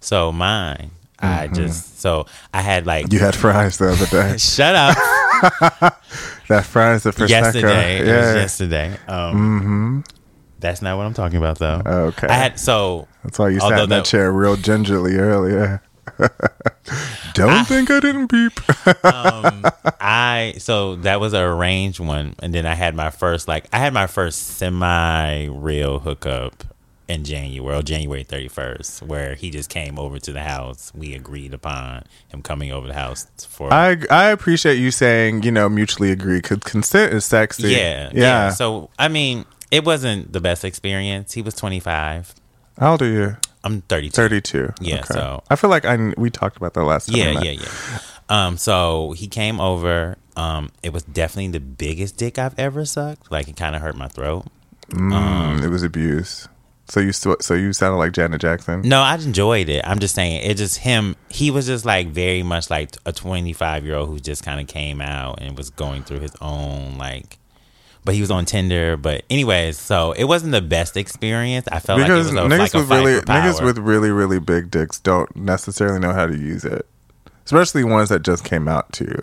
so 0.00 0.30
mine, 0.32 0.90
I 1.24 1.46
mm-hmm. 1.46 1.54
just 1.54 2.00
so 2.00 2.26
I 2.52 2.60
had 2.60 2.86
like 2.86 3.12
You 3.12 3.18
had 3.18 3.34
fries 3.34 3.78
the 3.78 3.90
other 3.90 4.06
day. 4.06 4.36
shut 4.38 4.74
up 4.74 4.96
that 6.48 6.64
fries, 6.64 7.02
the 7.02 7.12
first 7.12 7.30
yesterday. 7.30 7.98
It 7.98 8.00
was 8.02 8.08
Yeah. 8.08 8.34
yesterday. 8.34 8.98
Um, 9.08 9.60
mm-hmm. 9.60 10.00
That's 10.60 10.80
not 10.80 10.96
what 10.96 11.06
I'm 11.06 11.14
talking 11.14 11.38
about 11.38 11.58
though. 11.58 11.82
Okay. 11.84 12.26
I 12.26 12.34
had 12.34 12.58
so 12.58 13.08
That's 13.22 13.38
why 13.38 13.50
you 13.50 13.60
sat 13.60 13.72
in 13.72 13.76
that 13.76 13.88
that- 13.88 14.04
chair 14.04 14.32
real 14.32 14.56
gingerly 14.56 15.16
earlier. 15.16 15.82
Don't 17.34 17.64
think 17.66 17.90
I 17.90 17.98
didn't 17.98 18.26
beep. 18.26 18.52
Um, 19.04 19.64
I 20.00 20.54
so 20.58 20.96
that 20.96 21.18
was 21.18 21.32
a 21.32 21.40
arranged 21.40 21.98
one, 21.98 22.34
and 22.40 22.54
then 22.54 22.66
I 22.66 22.74
had 22.74 22.94
my 22.94 23.10
first 23.10 23.48
like 23.48 23.66
I 23.72 23.78
had 23.78 23.92
my 23.92 24.06
first 24.06 24.56
semi 24.58 25.46
real 25.46 26.00
hookup 26.00 26.62
in 27.08 27.24
January, 27.24 27.82
January 27.82 28.24
thirty 28.24 28.48
first, 28.48 29.02
where 29.02 29.34
he 29.34 29.50
just 29.50 29.68
came 29.70 29.98
over 29.98 30.18
to 30.18 30.32
the 30.32 30.40
house. 30.42 30.90
We 30.94 31.14
agreed 31.14 31.52
upon 31.52 32.04
him 32.28 32.40
coming 32.42 32.72
over 32.72 32.86
the 32.86 32.94
house 32.94 33.26
for 33.48 33.72
I 33.72 33.98
I 34.10 34.28
appreciate 34.30 34.76
you 34.76 34.90
saying 34.90 35.42
you 35.42 35.50
know 35.50 35.68
mutually 35.68 36.10
agree 36.10 36.38
because 36.38 36.58
consent 36.58 37.12
is 37.12 37.24
sexy. 37.24 37.68
yeah, 37.68 38.10
yeah. 38.12 38.50
So 38.50 38.90
I 38.98 39.08
mean, 39.08 39.44
it 39.70 39.84
wasn't 39.84 40.32
the 40.32 40.40
best 40.40 40.64
experience. 40.64 41.32
He 41.34 41.42
was 41.42 41.54
twenty 41.54 41.80
five. 41.80 42.34
How 42.78 42.92
old 42.92 43.02
are 43.02 43.10
you? 43.10 43.36
I'm 43.62 43.82
thirty 43.82 44.08
two. 44.08 44.14
Thirty 44.16 44.40
two. 44.40 44.72
Yeah, 44.80 45.04
so- 45.04 45.42
I 45.50 45.56
feel 45.56 45.70
like 45.70 45.84
I 45.84 46.12
we 46.16 46.30
talked 46.30 46.56
about 46.56 46.74
that 46.74 46.84
last 46.84 47.08
time. 47.08 47.16
Yeah, 47.18 47.40
yeah, 47.42 47.50
yeah. 47.62 47.98
Um, 48.28 48.56
so 48.56 49.12
he 49.12 49.26
came 49.28 49.60
over. 49.60 50.16
Um, 50.36 50.70
it 50.82 50.92
was 50.92 51.02
definitely 51.04 51.52
the 51.52 51.60
biggest 51.60 52.16
dick 52.16 52.38
I've 52.38 52.58
ever 52.58 52.84
sucked. 52.84 53.30
Like 53.30 53.46
it 53.48 53.56
kind 53.56 53.76
of 53.76 53.82
hurt 53.82 53.94
my 53.96 54.08
throat. 54.08 54.46
Mm, 54.90 55.62
it 55.62 55.68
was 55.68 55.82
abuse. 55.82 56.48
So 56.86 57.00
you 57.00 57.12
st- 57.12 57.42
so 57.42 57.54
you 57.54 57.72
sounded 57.72 57.96
like 57.96 58.12
Janet 58.12 58.40
Jackson. 58.40 58.82
No, 58.82 59.00
I 59.00 59.14
enjoyed 59.14 59.68
it. 59.68 59.84
I'm 59.86 59.98
just 59.98 60.14
saying, 60.14 60.42
it 60.48 60.56
just 60.56 60.78
him. 60.78 61.16
He 61.30 61.50
was 61.50 61.66
just 61.66 61.84
like 61.84 62.08
very 62.08 62.42
much 62.42 62.68
like 62.70 62.96
a 63.06 63.12
25 63.12 63.84
year 63.84 63.96
old 63.96 64.08
who 64.08 64.18
just 64.20 64.44
kind 64.44 64.60
of 64.60 64.66
came 64.66 65.00
out 65.00 65.40
and 65.40 65.56
was 65.56 65.70
going 65.70 66.02
through 66.02 66.20
his 66.20 66.34
own 66.40 66.98
like. 66.98 67.38
But 68.04 68.14
he 68.14 68.20
was 68.20 68.30
on 68.30 68.44
Tinder. 68.44 68.98
But 68.98 69.24
anyways, 69.30 69.78
so 69.78 70.12
it 70.12 70.24
wasn't 70.24 70.52
the 70.52 70.60
best 70.60 70.98
experience. 70.98 71.66
I 71.72 71.80
felt 71.80 72.00
because 72.00 72.30
like 72.30 72.36
it 72.36 72.42
was 72.42 72.52
a, 72.52 72.54
niggas 72.54 72.58
like 72.58 72.74
with 72.74 72.90
really 72.90 73.20
niggas 73.22 73.64
with 73.64 73.78
really 73.78 74.10
really 74.10 74.38
big 74.38 74.70
dicks 74.70 75.00
don't 75.00 75.34
necessarily 75.34 76.00
know 76.00 76.12
how 76.12 76.26
to 76.26 76.36
use 76.36 76.66
it, 76.66 76.86
especially 77.44 77.84
ones 77.84 78.08
that 78.08 78.22
just 78.22 78.44
came 78.44 78.68
out 78.68 78.92
too. 78.92 79.22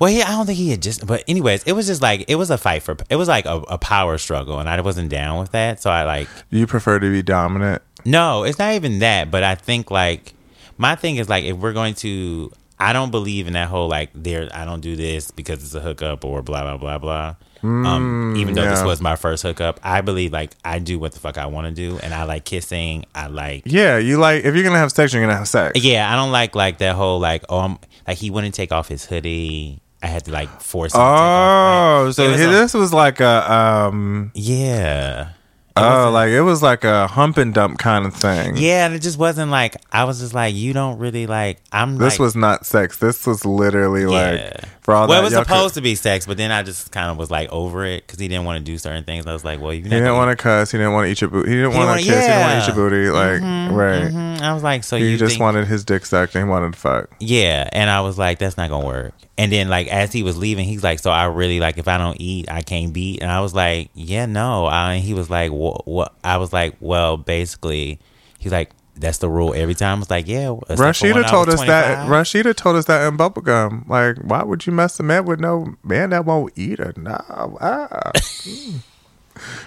Well, 0.00 0.10
he, 0.10 0.22
I 0.22 0.30
don't 0.30 0.46
think 0.46 0.58
he 0.58 0.70
had 0.70 0.82
just. 0.82 1.06
But 1.06 1.24
anyways, 1.28 1.62
it 1.64 1.72
was 1.72 1.86
just 1.86 2.02
like 2.02 2.24
it 2.28 2.36
was 2.36 2.50
a 2.50 2.58
fight 2.58 2.82
for. 2.82 2.96
It 3.08 3.16
was 3.16 3.28
like 3.28 3.46
a, 3.46 3.58
a 3.68 3.78
power 3.78 4.18
struggle, 4.18 4.58
and 4.58 4.68
I 4.68 4.80
wasn't 4.80 5.10
down 5.10 5.38
with 5.38 5.52
that. 5.52 5.80
So 5.80 5.90
I 5.90 6.04
like 6.04 6.28
You 6.50 6.66
prefer 6.66 6.98
to 6.98 7.10
be 7.10 7.22
dominant. 7.22 7.82
No, 8.04 8.44
it's 8.44 8.58
not 8.58 8.74
even 8.74 9.00
that. 9.00 9.30
But 9.30 9.44
I 9.44 9.54
think 9.54 9.90
like 9.90 10.34
my 10.78 10.96
thing 10.96 11.16
is 11.16 11.28
like 11.28 11.44
if 11.44 11.56
we're 11.56 11.72
going 11.72 11.94
to, 11.96 12.50
I 12.80 12.92
don't 12.92 13.10
believe 13.10 13.46
in 13.46 13.52
that 13.52 13.68
whole 13.68 13.88
like 13.88 14.10
there. 14.14 14.48
I 14.52 14.64
don't 14.64 14.80
do 14.80 14.96
this 14.96 15.30
because 15.30 15.62
it's 15.62 15.74
a 15.74 15.80
hookup 15.80 16.24
or 16.24 16.42
blah 16.42 16.62
blah 16.62 16.76
blah 16.78 16.98
blah. 16.98 17.34
um, 17.62 18.34
even 18.38 18.54
though 18.54 18.66
this 18.68 18.80
Mm, 18.80 18.86
was 18.86 19.00
my 19.02 19.16
first 19.16 19.42
hookup, 19.42 19.78
I 19.82 20.00
believe 20.00 20.32
like 20.32 20.52
I 20.64 20.78
do 20.78 20.98
what 20.98 21.12
the 21.12 21.20
fuck 21.20 21.36
I 21.36 21.46
want 21.46 21.66
to 21.66 21.72
do, 21.72 21.98
and 22.02 22.14
I 22.14 22.24
like 22.24 22.44
kissing. 22.46 23.04
I 23.14 23.26
like. 23.26 23.64
Yeah, 23.66 23.98
you 23.98 24.16
like 24.16 24.44
if 24.44 24.54
you're 24.54 24.64
gonna 24.64 24.78
have 24.78 24.92
sex, 24.92 25.12
you're 25.12 25.22
gonna 25.22 25.36
have 25.36 25.46
sex. 25.48 25.78
Yeah, 25.82 26.10
I 26.10 26.16
don't 26.16 26.32
like 26.32 26.54
like 26.54 26.78
that 26.78 26.96
whole 26.96 27.20
like 27.20 27.44
oh 27.50 27.58
I'm 27.58 27.78
like 28.08 28.16
he 28.16 28.30
wouldn't 28.30 28.54
take 28.54 28.72
off 28.72 28.88
his 28.88 29.04
hoodie. 29.04 29.82
I 30.02 30.06
had 30.06 30.24
to 30.24 30.32
like 30.32 30.48
force 30.62 30.94
him. 30.94 31.00
to 31.00 31.04
take 31.04 31.10
off. 31.10 32.00
Oh, 32.00 32.04
Like, 32.06 32.14
so 32.14 32.30
was 32.30 32.38
this 32.38 32.72
was 32.74 32.92
like 32.94 33.20
a 33.20 33.52
um 33.52 34.30
yeah. 34.34 35.32
Oh 35.76 36.10
like 36.12 36.30
it 36.30 36.42
was 36.42 36.62
like 36.62 36.84
a 36.84 37.06
hump 37.06 37.36
and 37.38 37.52
dump 37.54 37.78
kind 37.78 38.06
of 38.06 38.14
thing. 38.14 38.56
Yeah, 38.56 38.86
and 38.86 38.94
it 38.94 39.00
just 39.02 39.18
wasn't 39.18 39.50
like 39.50 39.76
I 39.92 40.04
was 40.04 40.20
just 40.20 40.34
like 40.34 40.54
you 40.54 40.72
don't 40.72 40.98
really 40.98 41.26
like 41.26 41.58
I'm. 41.72 41.96
This 41.98 42.14
like, 42.14 42.20
was 42.20 42.36
not 42.36 42.66
sex. 42.66 42.98
This 42.98 43.26
was 43.26 43.44
literally 43.44 44.02
Yeah. 44.02 44.52
like 44.52 44.64
for 44.82 44.94
all 44.94 45.06
well, 45.08 45.16
that. 45.16 45.20
it 45.20 45.24
was 45.24 45.32
y'all 45.34 45.42
could- 45.44 45.48
supposed 45.54 45.74
to 45.74 45.80
be 45.82 45.94
sex, 45.94 46.26
but 46.26 46.36
then 46.36 46.50
I 46.50 46.62
just 46.62 46.90
kind 46.90 47.10
of 47.10 47.16
was 47.18 47.30
like 47.30 47.50
over 47.52 47.84
it 47.84 48.06
because 48.06 48.18
he 48.18 48.28
didn't 48.28 48.44
want 48.46 48.58
to 48.58 48.64
do 48.64 48.78
certain 48.78 49.04
things. 49.04 49.26
I 49.26 49.32
was 49.32 49.44
like, 49.44 49.60
well, 49.60 49.74
you 49.74 49.82
didn't 49.82 50.14
want 50.14 50.36
to 50.36 50.42
cuss. 50.42 50.70
He 50.70 50.78
didn't 50.78 50.92
want 50.94 51.06
to 51.06 51.10
eat 51.12 51.20
your 51.20 51.30
booty. 51.30 51.50
He 51.50 51.56
didn't 51.56 51.74
want 51.74 52.00
to 52.00 52.06
kiss. 52.06 52.14
He 52.14 52.20
didn't 52.20 52.40
want 52.40 52.52
to 52.64 52.70
eat 52.70 52.76
your 52.76 52.90
booty. 52.90 53.08
Like 53.10 53.40
mm-hmm, 53.42 53.74
right. 53.74 54.38
to. 54.38 54.44
I 54.44 54.54
was 54.54 54.62
like, 54.62 54.84
so 54.84 54.96
He 54.96 55.10
you 55.10 55.18
just 55.18 55.32
think- 55.32 55.42
wanted 55.42 55.66
his 55.66 55.84
dick 55.84 56.06
sucked 56.06 56.34
and 56.34 56.44
he 56.46 56.50
wanted 56.50 56.72
to 56.72 56.78
fuck. 56.78 57.10
yeah, 57.20 57.68
and 57.72 57.90
I 57.90 58.00
was 58.00 58.16
like, 58.18 58.38
that's 58.38 58.56
not 58.56 58.70
gonna 58.70 58.86
work. 58.86 59.12
And 59.36 59.50
then 59.50 59.68
like 59.68 59.86
as 59.88 60.12
he 60.12 60.22
was 60.22 60.36
leaving, 60.36 60.66
he's 60.66 60.82
like, 60.84 60.98
so 60.98 61.10
I 61.10 61.24
really 61.26 61.60
like 61.60 61.78
if 61.78 61.88
I 61.88 61.96
don't 61.96 62.20
eat, 62.20 62.50
I 62.50 62.60
can't 62.60 62.92
beat. 62.92 63.22
And 63.22 63.30
I 63.30 63.40
was 63.40 63.54
like, 63.54 63.88
yeah, 63.94 64.26
no. 64.26 64.66
I, 64.66 64.94
and 64.94 65.02
he 65.04 65.14
was 65.14 65.30
like, 65.30 65.50
what? 65.60 65.86
what? 65.86 66.14
I 66.24 66.36
was 66.38 66.52
like, 66.52 66.76
well, 66.80 67.16
basically, 67.16 68.00
he's 68.38 68.52
like. 68.52 68.70
That's 68.96 69.16
the 69.16 69.30
rule 69.30 69.54
every 69.54 69.74
time. 69.74 69.96
I 69.96 70.00
was 70.00 70.10
like, 70.10 70.28
yeah. 70.28 70.50
except 70.68 70.98
for 70.98 71.06
when 71.06 71.14
Rashida 71.24 71.30
told 71.30 71.48
us 71.48 71.60
that. 71.64 72.06
Rashida 72.06 72.54
told 72.54 72.76
us 72.76 72.84
that 72.84 73.08
in 73.08 73.16
bubblegum. 73.16 73.88
Like, 73.88 74.18
why 74.18 74.42
would 74.42 74.66
you 74.66 74.74
mess 74.74 75.00
a 75.00 75.02
man 75.02 75.24
with 75.24 75.40
no 75.40 75.74
man 75.82 76.10
that 76.10 76.26
won't 76.26 76.52
eat 76.54 76.80
her? 76.80 76.92
No. 76.98 77.16
Ah. 77.62 78.10
Mm. 78.20 78.80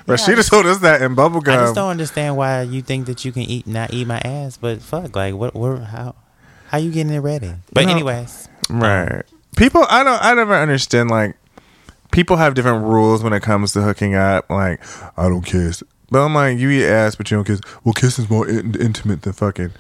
Rashida 0.06 0.36
just- 0.36 0.50
told 0.50 0.68
us 0.68 0.80
that 0.80 1.02
in 1.02 1.16
bubblegum. 1.16 1.48
I 1.58 1.64
just 1.64 1.74
don't 1.76 1.90
understand 1.90 2.38
why 2.38 2.62
you 2.62 2.84
think 2.84 3.08
that 3.08 3.26
you 3.26 3.32
can 3.32 3.42
eat 3.44 3.66
not 3.66 3.92
eat 3.92 4.06
my 4.06 4.20
ass, 4.20 4.58
but 4.58 4.82
fuck, 4.84 5.16
like 5.16 5.34
what? 5.34 5.56
What? 5.56 5.82
How? 5.82 6.14
How 6.68 6.78
you 6.78 6.92
getting 6.92 7.14
it 7.14 7.20
ready? 7.20 7.54
But 7.72 7.86
No. 7.86 7.92
anyways, 7.92 8.50
Right. 8.70 9.24
People 9.58 9.86
I 9.90 10.04
don't 10.04 10.22
I 10.24 10.34
never 10.36 10.54
understand 10.56 11.10
like 11.10 11.36
people 12.14 12.38
have 12.38 12.54
different 12.54 12.86
rules 12.86 13.22
when 13.22 13.34
it 13.34 13.42
comes 13.42 13.74
to 13.74 13.82
hooking 13.82 14.16
up. 14.16 14.50
Like, 14.50 14.80
I 15.18 15.28
don't 15.28 15.42
kiss. 15.42 15.84
But 16.10 16.24
I'm 16.24 16.34
like, 16.34 16.58
you 16.58 16.70
eat 16.70 16.86
ass, 16.86 17.16
but 17.16 17.30
you 17.30 17.38
don't 17.38 17.44
kiss. 17.44 17.60
Well, 17.84 17.94
kissing's 17.94 18.30
more 18.30 18.48
in- 18.48 18.80
intimate 18.80 19.24
than 19.24 19.34
fucking. 19.34 19.72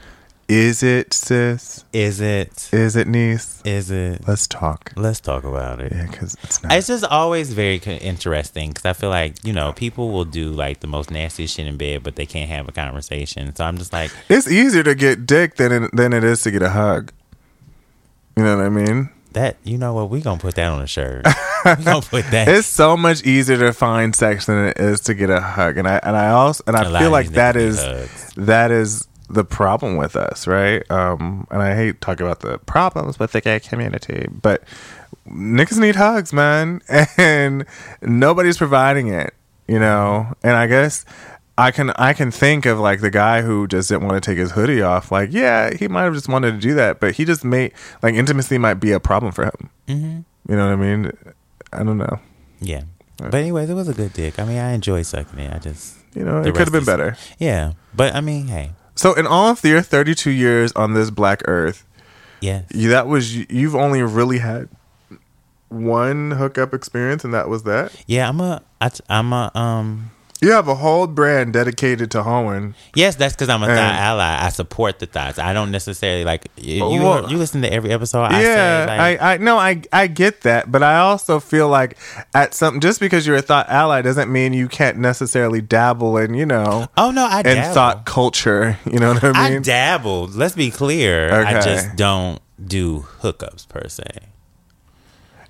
Is 0.50 0.84
it, 0.84 1.14
sis? 1.14 1.86
is 1.94 2.20
it? 2.20 2.70
Is 2.74 2.98
it, 2.98 3.08
niece? 3.08 3.62
Is 3.64 3.90
it? 3.90 4.28
Let's 4.28 4.46
talk. 4.46 4.92
Let's 4.98 5.22
talk 5.22 5.46
about 5.46 5.80
it. 5.80 5.94
Yeah, 5.94 6.08
because 6.08 6.36
it's 6.44 6.62
not. 6.62 6.74
It's 6.74 6.88
just 6.88 7.06
always 7.06 7.54
very 7.54 7.78
interesting 7.78 8.70
because 8.70 8.84
I 8.84 8.92
feel 8.92 9.10
like 9.10 9.44
you 9.46 9.54
know 9.54 9.72
people 9.72 10.12
will 10.12 10.26
do 10.26 10.52
like 10.52 10.82
the 10.82 10.88
most 10.88 11.10
nasty 11.10 11.48
shit 11.48 11.66
in 11.66 11.78
bed, 11.78 12.04
but 12.04 12.18
they 12.18 12.26
can't 12.26 12.50
have 12.50 12.68
a 12.68 12.74
conversation. 12.74 13.56
So 13.56 13.64
I'm 13.64 13.78
just 13.78 13.94
like, 13.94 14.12
It's 14.28 14.48
easier 14.48 14.84
to 14.84 14.96
get 14.96 15.26
dick 15.26 15.56
than 15.56 15.72
it, 15.86 15.96
than 15.96 16.12
it 16.12 16.26
is 16.26 16.42
to 16.42 16.52
get 16.52 16.62
a 16.62 16.72
hug. 16.72 17.14
You 18.36 18.44
know 18.44 18.58
what 18.58 18.66
I 18.66 18.70
mean? 18.70 19.10
That 19.34 19.58
you 19.64 19.78
know 19.78 19.94
what? 19.94 20.10
We 20.10 20.22
gonna 20.22 20.40
put 20.40 20.56
that 20.56 20.72
on 20.72 20.82
a 20.82 20.88
shirt. 20.88 21.26
we 21.66 21.84
gonna 21.84 22.02
put 22.02 22.26
that. 22.32 22.48
It's 22.54 22.68
so 22.68 22.96
much 22.98 23.24
easier 23.24 23.58
to 23.58 23.74
find 23.74 24.16
sex 24.16 24.46
than 24.46 24.68
it 24.68 24.78
is 24.80 25.00
to 25.02 25.14
get 25.14 25.30
a 25.30 25.42
hug, 25.42 25.78
and 25.78 25.88
I 25.88 26.00
and 26.04 26.16
I 26.16 26.30
also 26.30 26.64
and 26.68 26.76
I 26.76 27.00
feel 27.00 27.12
like 27.12 27.30
that 27.30 27.56
is 27.56 27.82
hugs. 27.82 28.34
that 28.38 28.72
is 28.72 29.08
the 29.30 29.44
problem 29.44 29.96
with 29.98 30.16
us, 30.16 30.46
right? 30.48 30.84
Um, 30.92 31.48
and 31.50 31.62
I 31.62 31.76
hate 31.76 32.02
talking 32.02 32.26
about 32.26 32.42
the 32.42 32.60
problems 32.60 33.18
with 33.20 33.32
the 33.32 33.42
gay 33.42 33.60
community, 33.60 34.28
but 34.30 34.64
niggas 35.28 35.80
need 35.80 35.96
hugs, 35.96 36.34
man, 36.34 36.82
and 37.18 37.66
nobody's 38.02 38.58
providing 38.58 39.08
it, 39.08 39.34
you 39.68 39.80
know. 39.80 40.34
And 40.44 40.56
I 40.56 40.68
guess 40.68 41.06
I 41.58 41.70
can 41.72 41.92
I 41.92 42.14
can 42.14 42.32
think 42.32 42.66
of 42.66 42.80
like 42.80 43.02
the 43.02 43.12
guy 43.12 43.42
who 43.44 43.68
just 43.68 43.90
didn't 43.90 44.08
want 44.08 44.22
to 44.24 44.28
take 44.32 44.38
his 44.40 44.52
hoodie 44.52 44.82
off. 44.82 45.12
Like, 45.12 45.32
yeah, 45.32 45.72
he 45.74 45.88
might 45.88 46.04
have 46.04 46.14
just 46.16 46.28
wanted 46.28 46.52
to 46.54 46.58
do 46.58 46.74
that, 46.76 47.00
but 47.00 47.16
he 47.16 47.26
just 47.26 47.44
made 47.46 47.74
like 48.02 48.16
intimacy 48.16 48.58
might 48.58 48.76
be 48.76 48.92
a 48.92 49.00
problem 49.00 49.32
for 49.32 49.46
him. 49.46 49.70
hmm 49.88 50.20
You 50.50 50.56
know 50.58 50.66
what 50.66 50.74
I 50.74 50.76
mean? 50.76 51.12
I 51.72 51.84
don't 51.84 51.98
know. 51.98 52.20
Yeah. 52.60 52.84
But 53.18 53.36
anyways, 53.36 53.70
it 53.70 53.76
was 53.76 53.88
a 53.88 53.94
good 53.94 54.14
dick. 54.14 54.40
I 54.40 54.46
mean, 54.46 54.58
I 54.58 54.74
enjoy 54.74 55.04
sucking 55.04 55.38
it. 55.40 55.54
I 55.54 55.60
just 55.60 55.96
You 56.16 56.24
know, 56.26 56.42
it 56.42 56.54
could 56.56 56.66
have 56.68 56.72
been 56.72 56.82
is- 56.82 56.88
better. 56.88 57.16
yeah. 57.38 57.74
But 57.96 58.16
I 58.16 58.22
mean, 58.22 58.48
hey, 58.48 58.72
So, 58.96 59.14
in 59.14 59.28
all 59.28 59.50
of 59.52 59.64
your 59.64 59.82
32 59.84 60.32
years 60.32 60.72
on 60.74 60.94
this 60.96 61.12
black 61.12 61.42
earth, 61.48 61.86
yes. 62.42 62.66
you, 62.74 62.90
that 62.90 63.08
was 63.08 63.36
you've 63.36 63.76
only 63.76 64.02
really 64.02 64.40
had 64.40 64.70
one 65.70 66.32
hookup 66.32 66.74
experience, 66.74 67.24
and 67.24 67.34
that 67.34 67.50
was 67.50 67.64
that. 67.64 67.92
Yeah, 68.08 68.28
I'm 68.30 68.40
a, 68.42 68.62
I, 68.82 68.92
I'm 69.10 69.34
a, 69.34 69.52
um, 69.56 70.12
You 70.44 70.52
have 70.52 70.68
a 70.68 70.76
whole 70.76 71.08
brand 71.08 71.54
dedicated 71.54 72.12
to 72.12 72.24
hoeing. 72.24 72.76
Yes, 72.96 73.16
that's 73.16 73.34
because 73.34 73.50
I'm 73.50 73.64
a 73.64 73.68
And- 73.68 73.76
thigh 73.78 73.98
ally. 73.98 74.38
I 74.46 74.50
support 74.50 75.00
the 75.00 75.06
thighs. 75.06 75.40
I 75.40 75.54
don't 75.54 75.72
necessarily 75.72 76.24
like 76.26 76.48
you. 76.58 76.84
Oh, 76.84 76.94
you, 76.94 77.02
Well- 77.02 77.32
you 77.32 77.38
listen 77.38 77.62
to 77.62 77.72
every 77.72 77.92
episode. 77.92 78.24
I 78.24 78.42
yeah, 78.42 78.86
say, 78.86 78.98
like, 78.98 79.22
I, 79.22 79.34
I 79.34 79.38
no, 79.38 79.58
I 79.58 79.82
I 79.92 80.08
get 80.08 80.42
that, 80.42 80.72
but 80.72 80.84
I 80.84 81.00
also 81.00 81.40
feel 81.40 81.68
like 81.70 81.98
at 82.34 82.54
some 82.54 82.80
just 82.80 83.00
because 83.00 83.26
you're 83.26 83.38
a 83.38 83.42
thot 83.42 83.70
ally 83.70 84.02
doesn't 84.02 84.32
mean 84.32 84.54
you 84.54 84.68
can't 84.68 84.98
necessarily 84.98 85.62
dabble 85.62 86.18
in 86.18 86.34
you 86.34 86.46
know 86.46 86.88
oh 86.98 87.12
no, 87.12 87.26
I 87.26 87.40
in 87.40 87.44
dabble. 87.46 87.74
thot 87.74 88.06
culture. 88.06 88.78
You 88.94 89.00
know 89.00 89.14
what 89.14 89.24
I 89.24 89.50
mean? 89.50 89.58
I 89.58 89.60
dabble. 89.60 90.28
Let's 90.28 90.54
be 90.56 90.70
clear. 90.70 91.32
I 91.34 91.62
just 91.62 91.96
don't 91.96 92.40
do 92.64 93.06
hookups 93.22 93.68
per 93.68 93.88
se. 93.88 94.04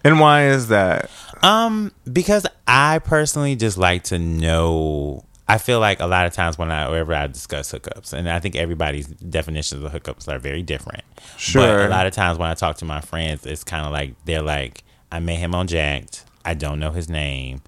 And 0.03 0.19
why 0.19 0.47
is 0.47 0.67
that? 0.67 1.09
Um, 1.41 1.91
because 2.11 2.45
I 2.67 2.99
personally 2.99 3.55
just 3.55 3.77
like 3.77 4.03
to 4.05 4.19
know. 4.19 5.23
I 5.47 5.57
feel 5.57 5.79
like 5.81 5.99
a 5.99 6.07
lot 6.07 6.25
of 6.25 6.31
times 6.33 6.57
when 6.57 6.71
I 6.71 6.87
whenever 6.89 7.13
I 7.13 7.27
discuss 7.27 7.71
hookups, 7.71 8.13
and 8.13 8.29
I 8.29 8.39
think 8.39 8.55
everybody's 8.55 9.07
definitions 9.07 9.83
of 9.83 9.91
hookups 9.91 10.27
are 10.27 10.39
very 10.39 10.63
different. 10.63 11.03
But 11.15 11.37
Sure. 11.37 11.85
a 11.85 11.89
lot 11.89 12.07
of 12.07 12.13
times 12.13 12.37
when 12.37 12.49
I 12.49 12.53
talk 12.53 12.77
to 12.77 12.85
my 12.85 13.01
friends, 13.01 13.45
it's 13.45 13.63
kind 13.63 13.85
of 13.85 13.91
like 13.91 14.15
they're 14.25 14.41
like, 14.41 14.83
I 15.11 15.19
met 15.19 15.37
him 15.39 15.53
on 15.53 15.67
Jack'd. 15.67 16.21
I 16.45 16.53
don't 16.53 16.79
know 16.79 16.91
his 16.91 17.09
name. 17.09 17.61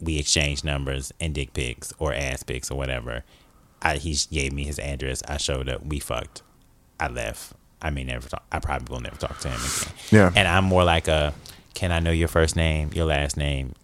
We 0.00 0.18
exchanged 0.18 0.64
numbers 0.64 1.12
and 1.20 1.34
dick 1.34 1.54
pics 1.54 1.92
or 1.98 2.14
ass 2.14 2.42
pics 2.44 2.70
or 2.70 2.76
whatever. 2.78 3.24
I, 3.82 3.96
he 3.96 4.16
gave 4.30 4.52
me 4.52 4.64
his 4.64 4.78
address. 4.78 5.22
I 5.26 5.38
showed 5.38 5.68
up. 5.68 5.84
We 5.84 5.98
fucked. 5.98 6.42
I 7.00 7.08
left. 7.08 7.52
I 7.82 7.90
may 7.90 8.04
never 8.04 8.28
talk. 8.28 8.44
I 8.50 8.58
probably 8.58 8.92
will 8.92 9.00
never 9.00 9.16
talk 9.16 9.38
to 9.40 9.48
him 9.48 9.60
again. 9.60 9.94
Yeah. 10.10 10.32
And 10.34 10.48
I'm 10.48 10.64
more 10.64 10.84
like 10.84 11.08
a, 11.08 11.34
can 11.74 11.92
I 11.92 12.00
know 12.00 12.10
your 12.10 12.28
first 12.28 12.56
name, 12.56 12.90
your 12.94 13.04
last 13.06 13.36
name? 13.36 13.74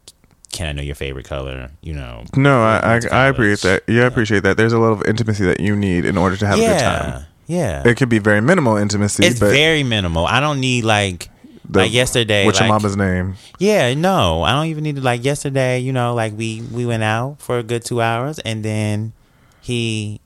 Can 0.51 0.67
I 0.67 0.73
know 0.73 0.83
your 0.83 0.95
favorite 0.95 1.27
color? 1.27 1.71
You 1.81 1.95
know. 1.95 2.25
No, 2.37 2.63
I 2.63 2.99
I, 3.11 3.25
I 3.25 3.27
appreciate 3.29 3.61
that. 3.87 3.93
Yeah, 3.93 4.03
I 4.05 4.07
appreciate 4.07 4.43
that. 4.43 4.57
There's 4.57 4.73
a 4.73 4.79
level 4.79 5.01
of 5.01 5.07
intimacy 5.07 5.45
that 5.45 5.61
you 5.61 5.75
need 5.77 6.05
in 6.05 6.19
order 6.19 6.37
to 6.37 6.47
have 6.47 6.59
a 6.59 6.61
good 6.61 6.79
time. 6.81 7.09
Yeah. 7.09 7.83
Yeah. 7.85 7.89
It 7.89 7.97
could 7.97 8.09
be 8.09 8.19
very 8.19 8.41
minimal 8.41 8.77
intimacy, 8.77 9.25
It's 9.27 9.41
but 9.41 9.51
very 9.51 9.83
minimal. 9.83 10.27
I 10.27 10.41
don't 10.41 10.61
need 10.61 10.85
like 10.85 11.29
the- 11.69 11.81
like 11.81 11.93
yesterday. 11.93 12.45
What's 12.45 12.61
like, 12.61 12.69
your 12.69 12.75
mama's 12.75 12.97
name? 12.97 13.35
Yeah, 13.59 13.95
no, 13.95 14.43
I 14.43 14.53
don't 14.53 14.67
even 14.67 14.85
need 14.85 14.97
to 14.97 15.03
like 15.03 15.25
yesterday. 15.25 15.79
You 15.81 15.93
know, 15.93 16.15
like 16.15 16.37
we 16.37 16.61
we 16.73 16.85
went 16.87 17.03
out 17.03 17.37
for 17.41 17.59
a 17.59 17.63
good 17.63 17.85
two 17.85 18.01
hours, 18.03 18.39
and 18.41 18.63
then 18.65 19.13
he 19.61 20.21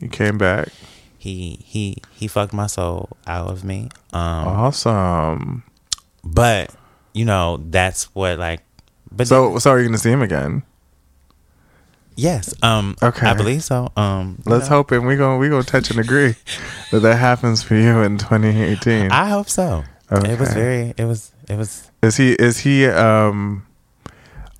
he 0.00 0.08
came 0.08 0.38
back. 0.38 0.68
He 1.22 1.60
he 1.64 1.98
he 2.12 2.26
fucked 2.26 2.52
my 2.52 2.66
soul 2.66 3.08
out 3.28 3.48
of 3.48 3.62
me. 3.62 3.88
Um, 4.12 4.48
Awesome. 4.48 5.62
but 6.24 6.74
you 7.14 7.24
know 7.24 7.60
that's 7.70 8.12
what 8.14 8.40
like. 8.40 8.60
But 9.12 9.28
So, 9.28 9.58
so 9.58 9.70
are 9.70 9.78
you 9.78 9.84
going 9.84 9.92
to 9.92 9.98
see 10.02 10.10
him 10.10 10.22
again? 10.22 10.64
yes, 12.16 12.52
um, 12.62 12.96
Okay. 13.02 13.26
I 13.26 13.34
believe 13.34 13.62
so. 13.62 13.92
Um, 13.96 14.42
Let's 14.46 14.68
know, 14.68 14.76
hope 14.76 14.90
and 14.90 15.06
we 15.06 15.16
gonna 15.16 15.38
we 15.38 15.48
gonna 15.48 15.62
touch 15.62 15.90
and 15.90 16.00
agree 16.00 16.34
that 16.90 17.00
that 17.00 17.16
happens 17.18 17.62
for 17.62 17.74
you 17.76 18.00
in 18.02 18.18
2018. 18.18 19.12
I 19.12 19.28
hope 19.28 19.48
so. 19.48 19.84
It 20.10 20.38
was 20.40 20.52
very. 20.52 20.92
It 20.96 21.04
was. 21.04 21.30
It 21.48 21.56
was. 21.56 21.88
is 22.02 22.16
he 22.16 22.32
is 22.32 22.58
he 22.58 22.86
um 22.86 23.64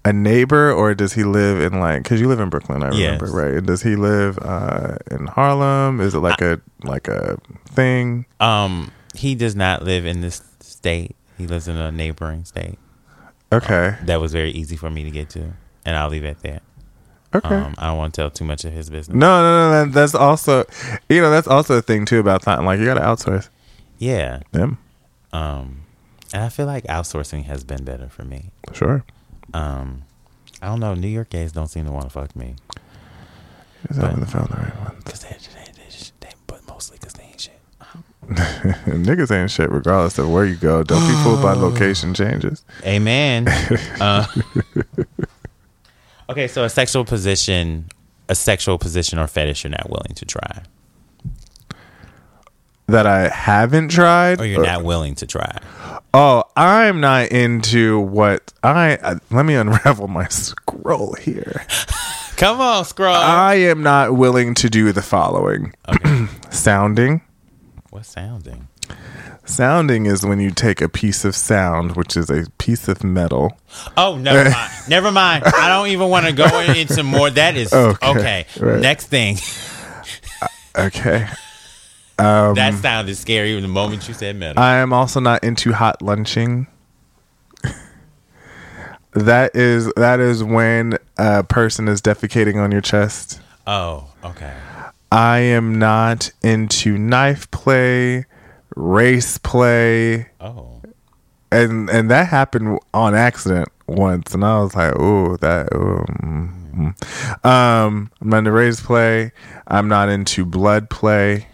a 0.05 0.13
neighbor 0.13 0.73
or 0.73 0.95
does 0.95 1.13
he 1.13 1.23
live 1.25 1.61
in 1.61 1.79
like 1.81 2.03
because 2.03 2.21
you 2.21 2.29
live 2.29 2.41
in 2.41 2.49
Brooklyn? 2.51 2.83
I 2.83 2.89
remember 2.89 3.27
Yes. 3.27 3.35
right. 3.35 3.53
And 3.55 3.67
does 3.67 3.83
he 3.83 3.97
live 3.97 4.39
uh 4.43 4.97
in 5.11 5.27
Harlem? 5.27 6.01
Is 6.01 6.15
it 6.15 6.19
like 6.21 6.41
a 6.41 6.61
like 6.83 7.09
a 7.09 7.39
thing? 7.67 8.27
Um, 8.41 8.91
he 9.15 9.35
does 9.35 9.55
not 9.55 9.83
live 9.85 10.05
in 10.07 10.21
this 10.21 10.43
state. 10.61 11.15
He 11.39 11.47
lives 11.47 11.69
in 11.69 11.77
a 11.77 11.93
neighboring 11.93 12.45
state. 12.45 12.79
Okay, 13.53 13.97
That 14.05 14.21
was 14.21 14.33
very 14.33 14.51
easy 14.51 14.77
for 14.77 14.89
me 14.89 15.05
to 15.05 15.11
get 15.11 15.29
to, 15.31 15.53
and 15.85 15.95
I'll 15.97 16.09
leave 16.09 16.25
it 16.25 16.29
at 16.31 16.41
that. 16.41 16.63
okay. 17.35 17.55
Um, 17.55 17.75
I 17.77 17.89
don't 17.89 17.99
want 17.99 18.15
to 18.15 18.21
tell 18.23 18.31
too 18.31 18.45
much 18.45 18.65
of 18.65 18.73
his 18.73 18.89
business. 18.89 19.15
no, 19.15 19.43
no, 19.43 19.71
no. 19.71 19.85
That, 19.85 19.93
that's 19.93 20.15
also 20.15 20.65
you 21.11 21.21
know 21.21 21.31
that's 21.31 21.47
also 21.49 21.75
a 21.77 21.83
thing 21.83 22.07
too 22.07 22.19
about 22.19 22.43
time. 22.43 22.65
Like 22.65 22.79
you 22.81 22.87
got 22.87 22.95
to 22.95 23.01
outsource 23.01 23.51
Yeah. 23.99 24.41
them. 24.53 24.79
Um, 25.35 25.83
and 26.33 26.43
I 26.45 26.49
feel 26.49 26.65
like 26.67 26.85
outsourcing 26.85 27.45
has 27.45 27.63
been 27.63 27.85
better 27.85 28.09
for 28.09 28.25
me. 28.25 28.51
Sure. 28.73 29.05
Um, 29.55 30.03
I 30.61 30.67
don't 30.67 30.81
know. 30.81 30.95
New 30.95 31.09
York 31.09 31.31
gays 31.31 31.53
don't 31.53 31.67
seem 31.69 31.85
to 31.87 31.93
want 31.93 32.05
to 32.05 32.11
fuck 32.11 32.35
me 32.37 32.55
Just 33.89 34.01
But- 34.01 34.11
haven't 34.11 34.27
found 34.27 34.49
the 34.51 34.57
right 34.57 34.81
one. 34.81 34.97
because 35.05 35.21
they, 35.21 35.31
they, 35.31 35.73
they, 35.73 35.89
they, 36.21 36.29
but 36.47 36.67
mostly 36.69 36.99
because 36.99 37.15
they 37.15 37.25
ain't 37.25 37.41
shit. 37.41 37.59
Niggas 38.29 39.31
ain't 39.37 39.51
shit 39.51 39.71
regardless 39.71 40.17
of 40.19 40.31
where 40.31 40.45
you 40.45 40.55
go. 40.57 40.83
Don't 40.85 41.07
be 41.09 41.15
fooled 41.23 41.43
by 41.43 41.53
location 41.55 42.15
changes. 42.15 42.65
Amen. 42.85 43.49
uh, 44.01 44.27
okay, 46.31 46.47
so 46.49 46.65
a 46.65 46.71
sexual 46.71 47.05
position, 47.05 47.87
a 48.29 48.35
sexual 48.35 48.79
position 48.79 49.19
or 49.19 49.27
fetish 49.27 49.65
you're 49.65 49.71
not 49.73 49.91
willing 49.91 50.15
to 50.15 50.25
try, 50.25 50.63
That 52.89 53.07
I 53.07 53.29
haven't 53.29 53.89
tried. 53.89 54.41
or 54.41 54.47
you're 54.47 54.63
not 54.65 54.85
willing 54.85 55.15
to 55.17 55.27
try. 55.27 55.59
Oh, 56.13 56.45
I'm 56.57 57.01
not 57.01 57.29
into 57.29 58.01
what 58.01 58.53
I. 58.63 58.97
Uh, 58.97 59.15
let 59.31 59.47
me 59.47 59.55
unravel 59.55 60.09
my 60.09 60.27
scroll 60.29 61.15
here. 61.15 61.65
Come 62.37 62.61
on, 62.61 62.85
scroll. 62.85 63.15
I 63.15 63.55
am 63.55 63.83
not 63.83 64.15
willing 64.17 64.55
to 64.57 64.69
do 64.69 64.93
the 64.93 65.01
following: 65.03 65.73
okay. 65.89 66.27
sounding. 66.51 67.23
What's 67.91 68.09
sounding? 68.11 68.69
Sounding 69.45 70.07
is 70.07 70.25
when 70.25 70.39
you 70.41 70.51
take 70.51 70.81
a 70.81 70.89
piece 70.89 71.25
of 71.25 71.35
sound, 71.35 71.97
which 71.97 72.17
is 72.17 72.31
a 72.31 72.47
piece 72.59 72.89
of 72.89 73.03
metal. 73.05 73.59
Oh, 73.97 74.17
never 74.17 74.51
mind. 74.51 74.71
never 74.89 75.13
mind. 75.13 75.45
I 75.45 75.69
don't 75.69 75.89
even 75.89 76.09
want 76.09 76.27
to 76.27 76.33
go 76.33 76.61
into 76.61 77.03
more. 77.03 77.31
That 77.31 77.57
is 77.57 77.73
Okay, 77.73 78.09
okay. 78.11 78.47
right. 78.61 78.81
Next 78.81 79.07
thing. 79.07 79.37
Okay. 80.77 81.29
Um, 82.23 82.55
that 82.55 82.75
sounded 82.75 83.17
scary 83.17 83.59
the 83.61 83.69
moment 83.69 84.07
you 84.09 84.15
said 84.15 84.37
metal. 84.37 84.63
I 84.63 84.77
am 84.77 84.93
also 84.93 85.19
not 85.21 85.43
into 85.43 85.73
hot 85.73 86.03
lunching. 86.03 86.67
that 89.13 89.55
is 89.55 89.93
that 89.97 90.21
is 90.21 90.43
when 90.43 90.99
a 91.19 91.45
person 91.45 91.89
is 91.89 92.01
defecating 92.01 92.57
on 92.63 92.73
your 92.73 92.81
chest. 92.81 93.41
oh, 93.67 94.07
okay. 94.25 94.55
I 95.11 95.41
am 95.41 95.79
not 95.79 96.31
into 96.43 96.97
knife 96.97 97.51
play, 97.51 98.25
race 98.77 99.37
play, 99.37 100.29
Oh, 100.41 100.81
and 101.51 101.91
and 101.91 102.11
that 102.11 102.29
happened 102.29 102.79
on 102.95 103.15
accident 103.15 103.69
once, 103.87 104.33
and 104.33 104.43
I 104.43 104.61
was 104.63 104.75
like, 104.75 104.95
"Oh, 104.97 105.37
that." 105.39 105.69
ooh, 105.75 106.05
mm, 106.23 106.95
mm." 106.95 107.45
Um, 107.47 108.11
I'm 108.23 108.29
not 108.31 108.39
into 108.39 108.53
race 108.53 108.81
play. 108.81 109.33
I'm 109.67 109.87
not 109.89 110.09
into 110.09 110.47
blood 110.47 110.89
play, 110.89 111.49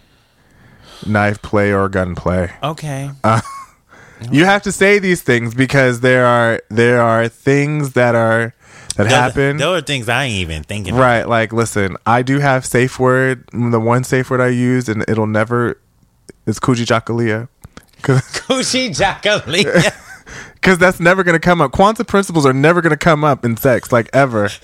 knife 1.07 1.41
play, 1.43 1.73
or 1.73 1.89
gun 1.89 2.15
play. 2.15 2.51
okay. 2.63 3.11
Uh, 3.25 3.41
you 4.31 4.45
have 4.45 4.63
to 4.63 4.73
say 4.73 4.99
these 4.99 5.23
things 5.23 5.55
because 5.55 6.01
there 6.01 6.27
are 6.27 6.61
there 6.71 7.01
are 7.01 7.29
things 7.29 7.93
that 7.93 8.15
are 8.15 8.55
that 8.97 9.05
Those- 9.05 9.13
happen. 9.13 9.57
Those 9.59 9.83
are 9.83 9.85
things 9.85 10.09
I 10.09 10.25
ain't 10.25 10.35
even 10.37 10.63
thinking. 10.65 10.95
Right, 10.95 11.29
like 11.29 11.53
listen, 11.53 11.97
I 12.07 12.23
do 12.23 12.39
have 12.41 12.67
safe 12.67 12.99
word. 12.99 13.45
The 13.53 13.79
one 13.81 14.03
safe 14.05 14.29
word 14.31 14.41
I 14.41 14.49
use, 14.49 14.89
and 14.89 15.05
it'll 15.09 15.27
never. 15.27 15.81
It's. 16.47 16.59
Coochie 16.59 16.87
Jacqueline. 16.87 17.47
Because 20.55 20.79
that's 20.79 21.01
never 21.01 21.23
going 21.23 21.35
to 21.35 21.41
come 21.41 21.61
up. 21.61 21.73
Quantum 21.73 22.05
principles 22.05 22.45
are 22.45 22.53
never 22.53 22.81
going 22.83 22.91
to 22.91 22.97
come 22.97 23.25
up 23.25 23.45
in 23.45 23.57
sex, 23.57 23.93
like 23.93 24.11
ever. 24.13 24.51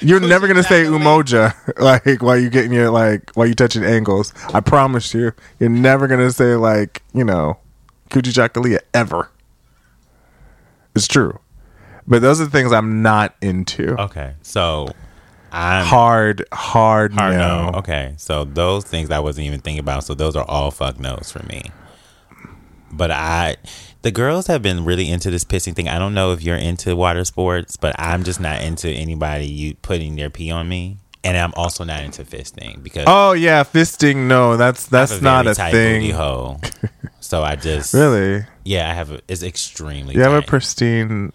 You're 0.00 0.20
never 0.20 0.46
going 0.46 0.56
to 0.56 0.62
say 0.62 0.84
umoja, 0.84 1.54
like 1.78 2.22
while 2.22 2.36
you 2.36 2.50
getting 2.50 2.72
your 2.72 2.90
like 2.90 3.30
while 3.32 3.46
you 3.46 3.54
touching 3.54 3.84
angles. 3.84 4.32
I 4.52 4.60
promise 4.60 5.14
you, 5.14 5.32
you're 5.58 5.70
never 5.70 6.06
going 6.06 6.20
to 6.20 6.32
say 6.32 6.54
like 6.56 7.02
you 7.14 7.24
know, 7.24 7.58
Kuji 8.10 8.32
Jakalia 8.32 8.80
ever. 8.94 9.30
It's 10.94 11.06
true, 11.08 11.38
but 12.06 12.22
those 12.22 12.40
are 12.40 12.44
the 12.44 12.50
things 12.50 12.72
I'm 12.72 13.02
not 13.02 13.34
into. 13.42 14.00
okay, 14.00 14.34
so 14.42 14.88
I'm 15.52 15.86
Hard, 15.86 16.44
hard, 16.52 17.12
hard 17.14 17.34
no. 17.36 17.70
no. 17.70 17.78
Okay, 17.78 18.14
so 18.16 18.44
those 18.44 18.84
things 18.84 19.10
I 19.10 19.18
wasn't 19.20 19.46
even 19.46 19.60
thinking 19.60 19.80
about. 19.80 20.04
So 20.04 20.14
those 20.14 20.36
are 20.36 20.44
all 20.48 20.70
fuck 20.70 20.98
no's 20.98 21.30
for 21.30 21.42
me. 21.46 21.70
But 22.92 23.10
I, 23.10 23.56
the 24.02 24.10
girls 24.10 24.46
have 24.46 24.62
been 24.62 24.84
really 24.84 25.10
into 25.10 25.30
this 25.30 25.44
pissing 25.44 25.74
thing. 25.74 25.88
I 25.88 25.98
don't 25.98 26.14
know 26.14 26.32
if 26.32 26.42
you're 26.42 26.56
into 26.56 26.94
water 26.94 27.24
sports, 27.24 27.76
but 27.76 27.94
I'm 27.98 28.22
just 28.22 28.40
not 28.40 28.62
into 28.62 28.88
anybody 28.88 29.46
you 29.46 29.74
putting 29.76 30.16
their 30.16 30.30
pee 30.30 30.50
on 30.50 30.68
me. 30.68 30.98
And 31.24 31.36
I'm 31.36 31.52
also 31.54 31.82
not 31.82 32.02
into 32.02 32.22
fisting 32.22 32.80
because 32.84 33.04
Oh 33.08 33.32
yeah, 33.32 33.64
fisting. 33.64 34.28
No, 34.28 34.56
that's 34.56 34.86
that's 34.86 35.20
not 35.20 35.48
a 35.48 35.54
tight 35.54 35.72
booty 35.72 36.08
thing. 36.08 36.14
hole. 36.14 36.60
So 37.18 37.42
I 37.42 37.56
just 37.56 37.92
Really, 37.92 38.44
yeah, 38.64 38.88
I 38.88 38.94
have 38.94 39.10
a, 39.10 39.20
it's 39.26 39.42
extremely. 39.42 40.14
you 40.14 40.20
have 40.20 40.32
a 40.32 40.42
pristine. 40.42 41.32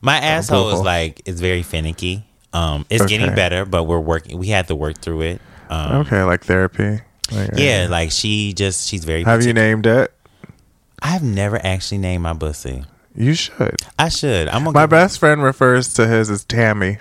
My 0.00 0.16
asshole 0.16 0.70
is 0.70 0.80
like 0.80 1.20
it's 1.26 1.38
very 1.38 1.62
finicky. 1.62 2.24
Um, 2.54 2.86
it's 2.88 3.04
getting 3.04 3.34
better, 3.34 3.66
but 3.66 3.84
we're 3.84 4.00
working. 4.00 4.38
We 4.38 4.46
had 4.48 4.68
to 4.68 4.74
work 4.74 5.02
through 5.02 5.20
it. 5.22 5.42
Um, 5.68 5.96
Okay, 6.06 6.22
like 6.22 6.44
therapy. 6.44 7.00
Like, 7.30 7.50
Yeah, 7.56 7.88
like 7.90 8.10
she 8.10 8.54
just 8.54 8.88
she's 8.88 9.04
very. 9.04 9.22
Have 9.24 9.44
you 9.44 9.52
named 9.52 9.86
it? 9.86 10.13
I've 11.04 11.22
never 11.22 11.64
actually 11.64 11.98
named 11.98 12.22
my 12.24 12.34
pussy. 12.34 12.84
You 13.14 13.34
should. 13.34 13.76
I 13.98 14.08
should. 14.08 14.48
I'm 14.48 14.64
gonna 14.64 14.72
My 14.72 14.86
best 14.86 15.20
friend 15.20 15.42
refers 15.42 15.94
to 15.94 16.06
his 16.08 16.30
as 16.30 16.44
Tammy. 16.44 16.98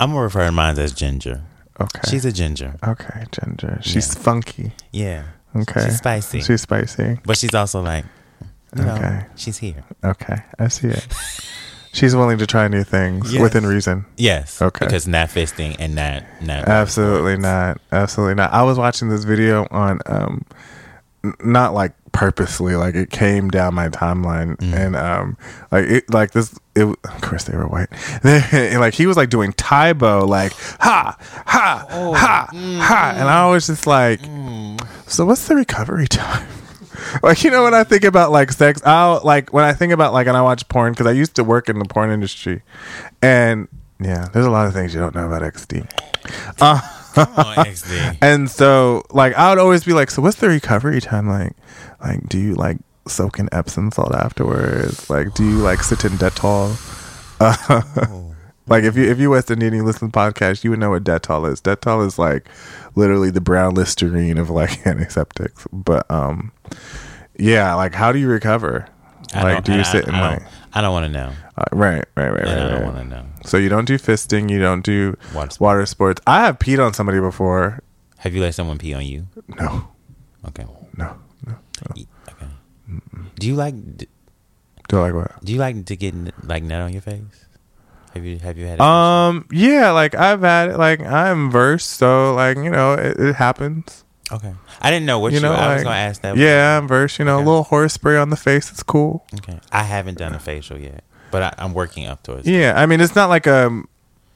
I'm 0.00 0.10
gonna 0.10 0.22
refer 0.22 0.46
to 0.46 0.50
mine 0.52 0.76
as 0.78 0.92
Ginger. 0.92 1.42
Okay. 1.80 2.00
She's 2.08 2.24
a 2.24 2.32
ginger. 2.32 2.74
okay, 2.86 3.24
Ginger. 3.32 3.78
She's 3.82 4.14
funky. 4.14 4.72
Yeah. 4.92 5.24
Okay. 5.56 5.84
She's 5.84 5.98
spicy. 5.98 6.40
She's 6.40 6.62
spicy. 6.62 7.18
But 7.24 7.36
she's 7.36 7.54
also 7.54 7.82
like, 7.82 8.04
you 8.76 8.84
know, 8.84 8.94
Okay. 8.94 9.26
she's 9.36 9.58
here. 9.58 9.84
Okay, 10.04 10.36
I 10.58 10.68
see 10.68 10.88
it. 10.88 11.06
She's 11.92 12.16
willing 12.16 12.38
to 12.38 12.46
try 12.48 12.66
new 12.66 12.82
things 12.82 13.32
Yes. 13.32 13.40
within 13.40 13.64
reason. 13.66 14.04
Yes. 14.16 14.60
Okay. 14.60 14.84
Because 14.84 15.06
not 15.06 15.28
fisting 15.28 15.76
and 15.78 15.94
not 15.94 16.24
not 16.40 16.66
Absolutely 16.66 17.36
not. 17.36 17.80
Absolutely 17.92 18.34
not. 18.34 18.52
I 18.52 18.64
was 18.64 18.76
watching 18.78 19.08
this 19.10 19.22
video 19.22 19.68
on 19.70 20.00
um 20.06 20.44
n- 21.22 21.34
not 21.44 21.72
like 21.72 21.92
purposely 22.14 22.76
like 22.76 22.94
it 22.94 23.10
came 23.10 23.50
down 23.50 23.74
my 23.74 23.88
timeline 23.90 24.56
Mm. 24.56 24.72
and 24.72 24.96
um 24.96 25.36
like 25.72 25.84
it 25.84 26.14
like 26.14 26.30
this 26.30 26.58
it 26.76 26.84
of 26.86 27.20
course 27.20 27.44
they 27.44 27.56
were 27.56 27.66
white. 27.66 27.88
And 28.24 28.80
like 28.80 28.94
he 28.94 29.06
was 29.06 29.16
like 29.16 29.28
doing 29.30 29.52
Tae 29.52 29.92
Bo 29.92 30.24
like 30.24 30.52
ha 30.80 31.16
ha 31.44 31.86
Oh, 31.90 32.14
ha 32.14 32.48
mm, 32.52 32.78
ha 32.78 33.12
and 33.16 33.28
I 33.28 33.50
was 33.50 33.66
just 33.66 33.86
like 33.86 34.20
so 35.06 35.26
what's 35.26 35.46
the 35.48 35.56
recovery 35.56 36.06
time? 36.08 36.46
Like 37.22 37.42
you 37.44 37.50
know 37.50 37.64
when 37.64 37.74
I 37.74 37.82
think 37.84 38.04
about 38.04 38.30
like 38.30 38.52
sex 38.52 38.80
I'll 38.86 39.20
like 39.24 39.52
when 39.52 39.64
I 39.64 39.72
think 39.74 39.92
about 39.92 40.12
like 40.12 40.26
and 40.28 40.36
I 40.36 40.42
watch 40.42 40.66
porn 40.68 40.92
because 40.92 41.06
I 41.08 41.12
used 41.12 41.34
to 41.36 41.44
work 41.44 41.68
in 41.68 41.78
the 41.80 41.84
porn 41.84 42.10
industry. 42.10 42.62
And 43.20 43.66
yeah 44.00 44.28
there's 44.32 44.46
a 44.46 44.50
lot 44.50 44.66
of 44.66 44.72
things 44.72 44.94
you 44.94 45.00
don't 45.00 45.14
know 45.14 45.26
about 45.26 45.42
XD 45.42 45.86
uh, 46.60 46.80
Come 47.14 47.28
on, 47.36 47.56
XD. 47.66 48.18
and 48.20 48.50
so 48.50 49.02
like 49.10 49.34
I 49.34 49.50
would 49.50 49.58
always 49.58 49.84
be 49.84 49.92
like 49.92 50.10
so 50.10 50.20
what's 50.22 50.36
the 50.36 50.48
recovery 50.48 51.00
time 51.00 51.28
like? 51.28 51.52
Like 52.00 52.28
do 52.28 52.38
you 52.38 52.54
like 52.54 52.78
soak 53.06 53.38
in 53.38 53.48
Epsom 53.52 53.90
salt 53.92 54.14
afterwards? 54.14 55.08
Like 55.10 55.34
do 55.34 55.44
you 55.48 55.58
like 55.58 55.82
sit 55.82 56.04
in 56.04 56.12
Dettol? 56.12 56.74
Uh, 57.40 57.82
like 58.66 58.84
if 58.84 58.96
you 58.96 59.04
if 59.10 59.18
you 59.18 59.30
West 59.30 59.50
Indian 59.50 59.74
you 59.74 59.84
listen 59.84 60.08
to 60.10 60.12
the 60.12 60.18
podcast 60.18 60.64
you 60.64 60.70
would 60.70 60.78
know 60.78 60.90
what 60.90 61.04
Dettol 61.04 61.50
is. 61.52 61.60
Dettol 61.60 62.06
is 62.06 62.18
like 62.18 62.48
literally 62.94 63.30
the 63.30 63.40
brown 63.40 63.74
listerine 63.74 64.38
of 64.38 64.50
like 64.50 64.86
antiseptics. 64.86 65.66
But 65.72 66.10
um 66.10 66.52
yeah 67.38 67.74
like 67.74 67.94
how 67.94 68.12
do 68.12 68.18
you 68.18 68.28
recover? 68.28 68.86
I 69.34 69.42
like 69.42 69.64
don't- 69.64 69.74
you 69.76 69.80
I- 69.80 69.84
sit 69.84 70.06
in 70.08 70.14
I 70.14 70.20
like 70.36 70.42
I 70.76 70.80
don't 70.80 70.92
want 70.92 71.04
to 71.06 71.12
know. 71.12 71.32
Uh, 71.56 71.64
right 71.72 72.04
right 72.16 72.30
right 72.30 72.40
And 72.40 72.50
I 72.50 72.68
don't 72.70 72.72
right. 72.74 72.84
want 72.84 72.96
to 72.98 73.04
know. 73.04 73.24
so 73.44 73.56
you 73.56 73.68
don't 73.68 73.84
do 73.84 73.98
fisting 73.98 74.50
you 74.50 74.60
don't 74.60 74.82
do 74.84 75.16
Water 75.34 75.50
sports. 75.50 75.60
water 75.60 75.86
sports 75.86 76.20
I 76.26 76.44
have 76.44 76.58
peed 76.58 76.84
on 76.84 76.94
somebody 76.94 77.20
before 77.20 77.82
Have 78.18 78.34
you 78.34 78.40
let 78.42 78.54
someone 78.54 78.78
pee 78.78 78.94
on 78.94 79.04
you? 79.06 79.26
no 79.48 79.88
Okay. 80.48 80.66
no 80.96 81.16
no 81.46 81.56
E- 81.96 82.06
Okay. 82.28 82.46
Do 83.38 83.46
you 83.46 83.54
like 83.54 83.74
d- 83.96 84.08
do 84.88 84.98
I 84.98 85.10
like 85.10 85.14
what 85.14 85.44
do 85.44 85.52
you 85.52 85.58
like 85.58 85.84
to 85.86 85.96
get 85.96 86.14
like 86.46 86.62
net 86.62 86.80
on 86.80 86.92
your 86.92 87.02
face? 87.02 87.22
Have 88.14 88.24
you 88.24 88.38
have 88.38 88.56
you 88.58 88.66
had? 88.66 88.74
it? 88.74 88.80
Um, 88.80 89.46
yeah, 89.50 89.90
like 89.90 90.14
I've 90.14 90.42
had 90.42 90.70
it, 90.70 90.78
like 90.78 91.00
I'm 91.00 91.50
versed, 91.50 91.90
so 91.98 92.32
like 92.34 92.56
you 92.58 92.70
know 92.70 92.92
it, 92.94 93.18
it 93.18 93.34
happens. 93.34 94.04
okay. 94.30 94.54
I 94.80 94.90
didn't 94.92 95.06
know 95.06 95.18
what 95.18 95.32
you. 95.32 95.38
You 95.38 95.42
know, 95.42 95.52
I 95.52 95.74
was 95.74 95.82
gonna 95.82 95.96
ask 95.96 96.20
that. 96.22 96.36
Yeah, 96.36 96.78
I'm 96.78 96.86
versed. 96.86 97.18
You 97.18 97.24
know, 97.24 97.36
Okay. 97.38 97.42
a 97.44 97.46
little 97.48 97.64
horse 97.64 97.92
spray 97.94 98.16
on 98.16 98.30
the 98.30 98.36
face, 98.36 98.70
it's 98.70 98.84
cool. 98.84 99.24
Okay. 99.34 99.58
I 99.72 99.82
haven't 99.82 100.18
done 100.18 100.32
a 100.34 100.38
facial 100.38 100.78
yet, 100.78 101.02
but 101.34 101.42
I, 101.42 101.54
I'm 101.58 101.74
working 101.74 102.06
up 102.06 102.22
towards. 102.22 102.46
it. 102.46 102.52
Yeah, 102.52 102.74
I 102.76 102.86
mean 102.86 103.00
it's 103.00 103.16
not 103.16 103.28
like 103.28 103.48
um, 103.48 103.88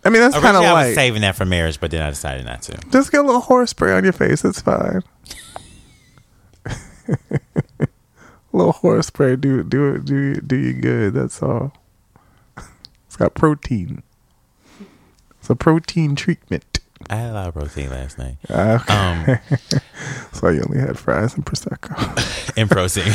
I 0.05 0.11
mean 0.11 0.20
that's 0.20 0.36
kind 0.36 0.57
of 0.57 0.64
like 0.64 0.96
saving 0.96 1.20
that 1.22 1.36
for 1.36 1.44
marriage, 1.44 1.78
but 1.78 1.92
then 1.92 2.03
I 2.03 2.11
decided 2.11 2.44
not 2.44 2.62
to. 2.62 2.76
just 2.90 3.12
get 3.12 3.20
a 3.20 3.22
little 3.22 3.40
horse 3.40 3.70
spray 3.70 3.92
on 3.92 4.03
your 4.03 4.12
face, 4.12 4.44
it's 4.44 4.61
fine. 4.61 5.05
a 6.66 6.74
little 8.53 8.72
horse 8.72 9.07
spray, 9.07 9.36
do 9.36 9.62
do 9.62 9.94
it, 9.94 10.07
do 10.07 10.16
you, 10.16 10.34
do 10.40 10.57
you 10.57 10.72
good? 10.72 11.14
That's 11.14 11.40
all. 11.40 11.72
It's 13.07 13.14
got 13.14 13.34
protein. 13.34 14.03
It's 15.38 15.49
a 15.49 15.55
protein 15.55 16.16
treatment. 16.16 16.80
I 17.09 17.14
had 17.14 17.30
a 17.30 17.34
lot 17.34 17.46
of 17.46 17.55
protein 17.55 17.90
last 17.90 18.18
night. 18.18 18.38
Okay. 18.51 18.92
Um, 18.92 19.38
so 20.32 20.49
you 20.49 20.62
only 20.68 20.80
had 20.80 20.99
fries 20.99 21.34
and 21.34 21.46
prosecco. 21.46 21.94
and 22.57 22.68
protein. 22.68 23.14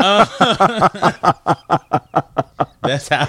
Uh, 0.00 0.24
that's 2.82 3.08
how. 3.08 3.26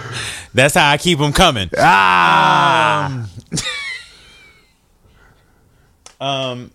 That's 0.54 0.76
how 0.76 0.90
I 0.92 0.98
keep 0.98 1.20
them 1.20 1.34
coming. 1.34 1.70
ah. 1.78 3.28
Um. 6.22 6.72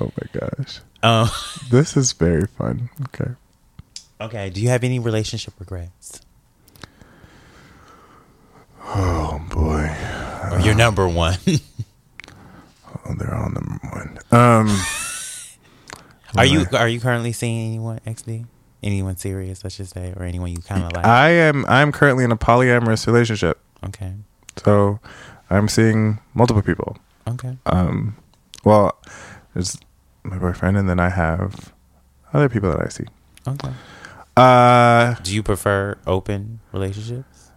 Oh 0.00 0.10
my 0.16 0.40
gosh. 0.40 0.80
Um. 1.02 1.28
This 1.70 1.98
is 1.98 2.12
very 2.12 2.46
fun. 2.46 2.88
Okay. 3.08 3.32
Okay. 4.22 4.48
Do 4.48 4.62
you 4.62 4.70
have 4.70 4.82
any 4.84 4.98
relationship 4.98 5.52
regrets? 5.60 6.22
Oh 8.82 9.38
boy. 9.50 9.94
Or 10.50 10.60
your 10.60 10.74
number 10.74 11.06
one? 11.08 11.36
Oh, 13.06 13.12
they're 13.18 13.34
all 13.34 13.50
number 13.50 13.78
one. 13.92 14.18
Um. 14.30 14.78
are 16.38 16.46
you 16.46 16.64
Are 16.72 16.88
you 16.88 17.00
currently 17.00 17.32
seeing 17.32 17.66
anyone 17.68 18.00
XD? 18.06 18.46
Anyone 18.84 19.16
serious, 19.16 19.64
I 19.64 19.68
should 19.68 19.88
say, 19.88 20.12
or 20.16 20.24
anyone 20.24 20.50
you 20.50 20.58
kind 20.58 20.84
of 20.84 20.92
like? 20.92 21.06
I 21.06 21.30
am. 21.30 21.64
I'm 21.66 21.90
currently 21.90 22.22
in 22.22 22.30
a 22.30 22.36
polyamorous 22.36 23.06
relationship, 23.06 23.58
okay. 23.82 24.12
so 24.62 25.00
I'm 25.48 25.68
seeing 25.68 26.20
multiple 26.34 26.62
people. 26.62 26.98
Okay. 27.26 27.56
Um. 27.66 28.16
Well, 28.62 28.96
there's 29.54 29.78
my 30.22 30.36
boyfriend, 30.38 30.76
and 30.76 30.86
then 30.88 31.00
I 31.00 31.08
have 31.08 31.72
other 32.34 32.48
people 32.50 32.70
that 32.72 32.80
I 32.84 32.88
see. 32.90 33.04
Okay. 33.48 33.72
Uh, 34.36 35.14
Do 35.22 35.34
you 35.34 35.42
prefer 35.42 35.96
open 36.06 36.60
relationships? 36.72 37.50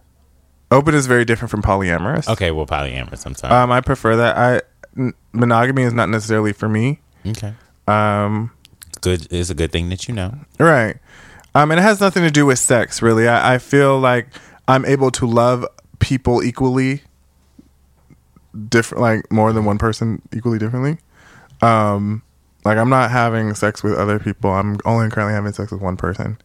open 0.70 0.94
is 0.94 1.06
very 1.06 1.24
different 1.24 1.50
from 1.50 1.60
polyamorous. 1.62 2.28
Okay. 2.28 2.50
Well, 2.52 2.66
polyamorous. 2.66 3.26
I'm 3.26 3.34
sorry. 3.34 3.52
Um, 3.54 3.70
I 3.70 3.80
prefer 3.82 4.16
that. 4.16 4.36
I 4.38 4.62
n- 4.98 5.12
monogamy 5.32 5.82
is 5.82 5.92
not 5.92 6.08
necessarily 6.08 6.52
for 6.54 6.68
me. 6.68 7.00
okay. 7.26 7.52
Um, 7.86 8.50
Good. 9.00 9.28
It's 9.30 9.48
a 9.50 9.54
good 9.54 9.70
thing 9.72 9.90
that 9.90 10.08
you 10.08 10.14
know. 10.14 10.34
Right. 10.58 10.96
Um, 11.58 11.72
and 11.72 11.80
it 11.80 11.82
has 11.82 12.00
nothing 12.00 12.22
to 12.22 12.30
do 12.30 12.46
with 12.46 12.60
sex, 12.60 13.02
really. 13.02 13.26
I, 13.26 13.54
I 13.54 13.58
feel 13.58 13.98
like 13.98 14.28
I'm 14.68 14.84
able 14.84 15.10
to 15.10 15.26
love 15.26 15.66
people 15.98 16.40
equally, 16.44 17.02
different, 18.68 19.02
like 19.02 19.32
more 19.32 19.52
than 19.52 19.64
one 19.64 19.76
person 19.76 20.22
equally 20.32 20.60
differently. 20.60 20.98
Um, 21.60 22.22
like 22.64 22.78
I'm 22.78 22.88
not 22.88 23.10
having 23.10 23.54
sex 23.54 23.82
with 23.82 23.94
other 23.94 24.20
people. 24.20 24.50
I'm 24.52 24.78
only 24.84 25.10
currently 25.10 25.34
having 25.34 25.52
sex 25.52 25.72
with 25.72 25.80
one 25.80 25.96
person. 25.96 26.38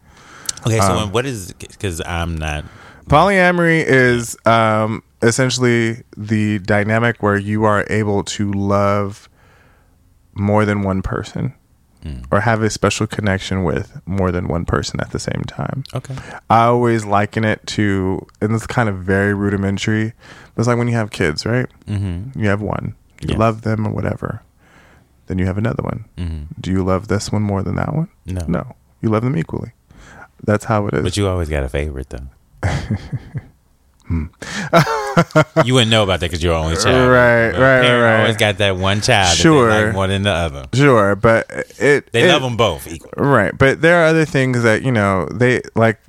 Okay. 0.65 0.79
So, 0.79 0.93
Um, 0.93 1.11
what 1.11 1.27
is? 1.27 1.53
Because 1.53 2.01
I'm 2.07 2.35
not. 2.35 2.65
Polyamory 3.05 3.85
is 3.85 4.35
um, 4.47 5.03
essentially 5.21 6.01
the 6.17 6.57
dynamic 6.57 7.21
where 7.21 7.37
you 7.37 7.65
are 7.65 7.85
able 7.87 8.23
to 8.23 8.51
love 8.51 9.29
more 10.33 10.65
than 10.65 10.81
one 10.81 11.03
person 11.03 11.53
Mm. 12.03 12.25
or 12.31 12.41
have 12.41 12.61
a 12.61 12.69
special 12.69 13.07
connection 13.07 13.63
with 13.63 14.01
more 14.05 14.29
than 14.29 14.49
one 14.49 14.65
person 14.65 14.99
at 14.99 15.11
the 15.11 15.19
same 15.19 15.43
time. 15.47 15.85
Okay. 15.93 16.15
I 16.49 16.65
always 16.65 17.05
liken 17.05 17.45
it 17.45 17.65
to, 17.67 18.27
and 18.41 18.53
it's 18.53 18.67
kind 18.67 18.89
of 18.89 18.97
very 18.97 19.33
rudimentary, 19.33 20.11
but 20.53 20.61
it's 20.61 20.67
like 20.67 20.77
when 20.77 20.89
you 20.89 20.95
have 20.95 21.11
kids, 21.11 21.45
right? 21.45 21.67
Mm-hmm. 21.87 22.37
You 22.39 22.49
have 22.49 22.61
one, 22.61 22.95
you 23.21 23.35
love 23.35 23.61
them 23.61 23.87
or 23.87 23.93
whatever. 23.93 24.41
Then 25.27 25.39
you 25.39 25.45
have 25.45 25.57
another 25.57 25.81
one. 25.81 26.03
Mm-hmm. 26.17 26.59
Do 26.59 26.71
you 26.71 26.83
love 26.83 27.07
this 27.07 27.31
one 27.31 27.41
more 27.41 27.63
than 27.63 27.75
that 27.75 27.95
one? 27.95 28.09
No. 28.25 28.43
No, 28.49 28.75
you 29.01 29.07
love 29.07 29.23
them 29.23 29.37
equally. 29.37 29.71
That's 30.43 30.65
how 30.65 30.87
it 30.87 30.93
is. 30.95 31.03
But 31.03 31.15
you 31.15 31.29
always 31.29 31.47
got 31.47 31.63
a 31.63 31.69
favorite 31.69 32.09
though. 32.09 32.27
Hmm. 34.07 34.25
you 35.65 35.73
wouldn't 35.73 35.91
know 35.91 36.03
about 36.03 36.19
that 36.19 36.27
because 36.27 36.43
you're 36.43 36.53
only 36.53 36.75
child. 36.75 37.09
Right, 37.09 37.51
But 37.51 37.57
a 37.59 37.61
right, 37.61 38.01
right. 38.01 38.19
Always 38.21 38.37
got 38.37 38.57
that 38.57 38.75
one 38.77 39.01
child. 39.01 39.37
Sure. 39.37 39.69
like 39.69 39.93
more 39.93 40.07
than 40.07 40.23
the 40.23 40.31
other. 40.31 40.65
sure, 40.73 41.15
but 41.15 41.49
it 41.79 42.11
They 42.11 42.23
it- 42.23 42.31
love 42.31 42.41
them 42.41 42.57
both 42.57 42.87
equal. 42.87 43.11
Right, 43.17 43.57
but 43.57 43.81
there 43.81 44.03
are 44.03 44.07
other 44.07 44.25
things 44.25 44.63
that 44.63 44.83
you 44.83 44.91
know 44.91 45.27
they 45.31 45.61
like. 45.75 45.99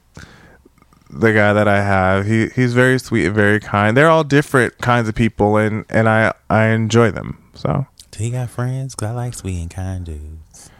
The 1.16 1.32
guy 1.32 1.52
that 1.52 1.68
I 1.68 1.76
have, 1.80 2.26
he 2.26 2.48
he's 2.48 2.74
very 2.74 2.98
sweet 2.98 3.26
and 3.26 3.34
very 3.36 3.60
kind. 3.60 3.96
They're 3.96 4.08
all 4.10 4.24
different 4.24 4.76
kinds 4.78 5.08
of 5.08 5.14
people, 5.14 5.56
and 5.56 5.84
and 5.88 6.08
I 6.08 6.32
I 6.50 6.66
enjoy 6.70 7.12
them. 7.12 7.38
So 7.54 7.86
Do 8.10 8.18
he 8.18 8.30
got 8.30 8.50
friends? 8.50 8.96
Cause 8.96 9.10
I 9.10 9.12
like 9.12 9.34
sweet 9.34 9.60
and 9.60 9.70
kind 9.70 10.04
dudes. 10.04 10.70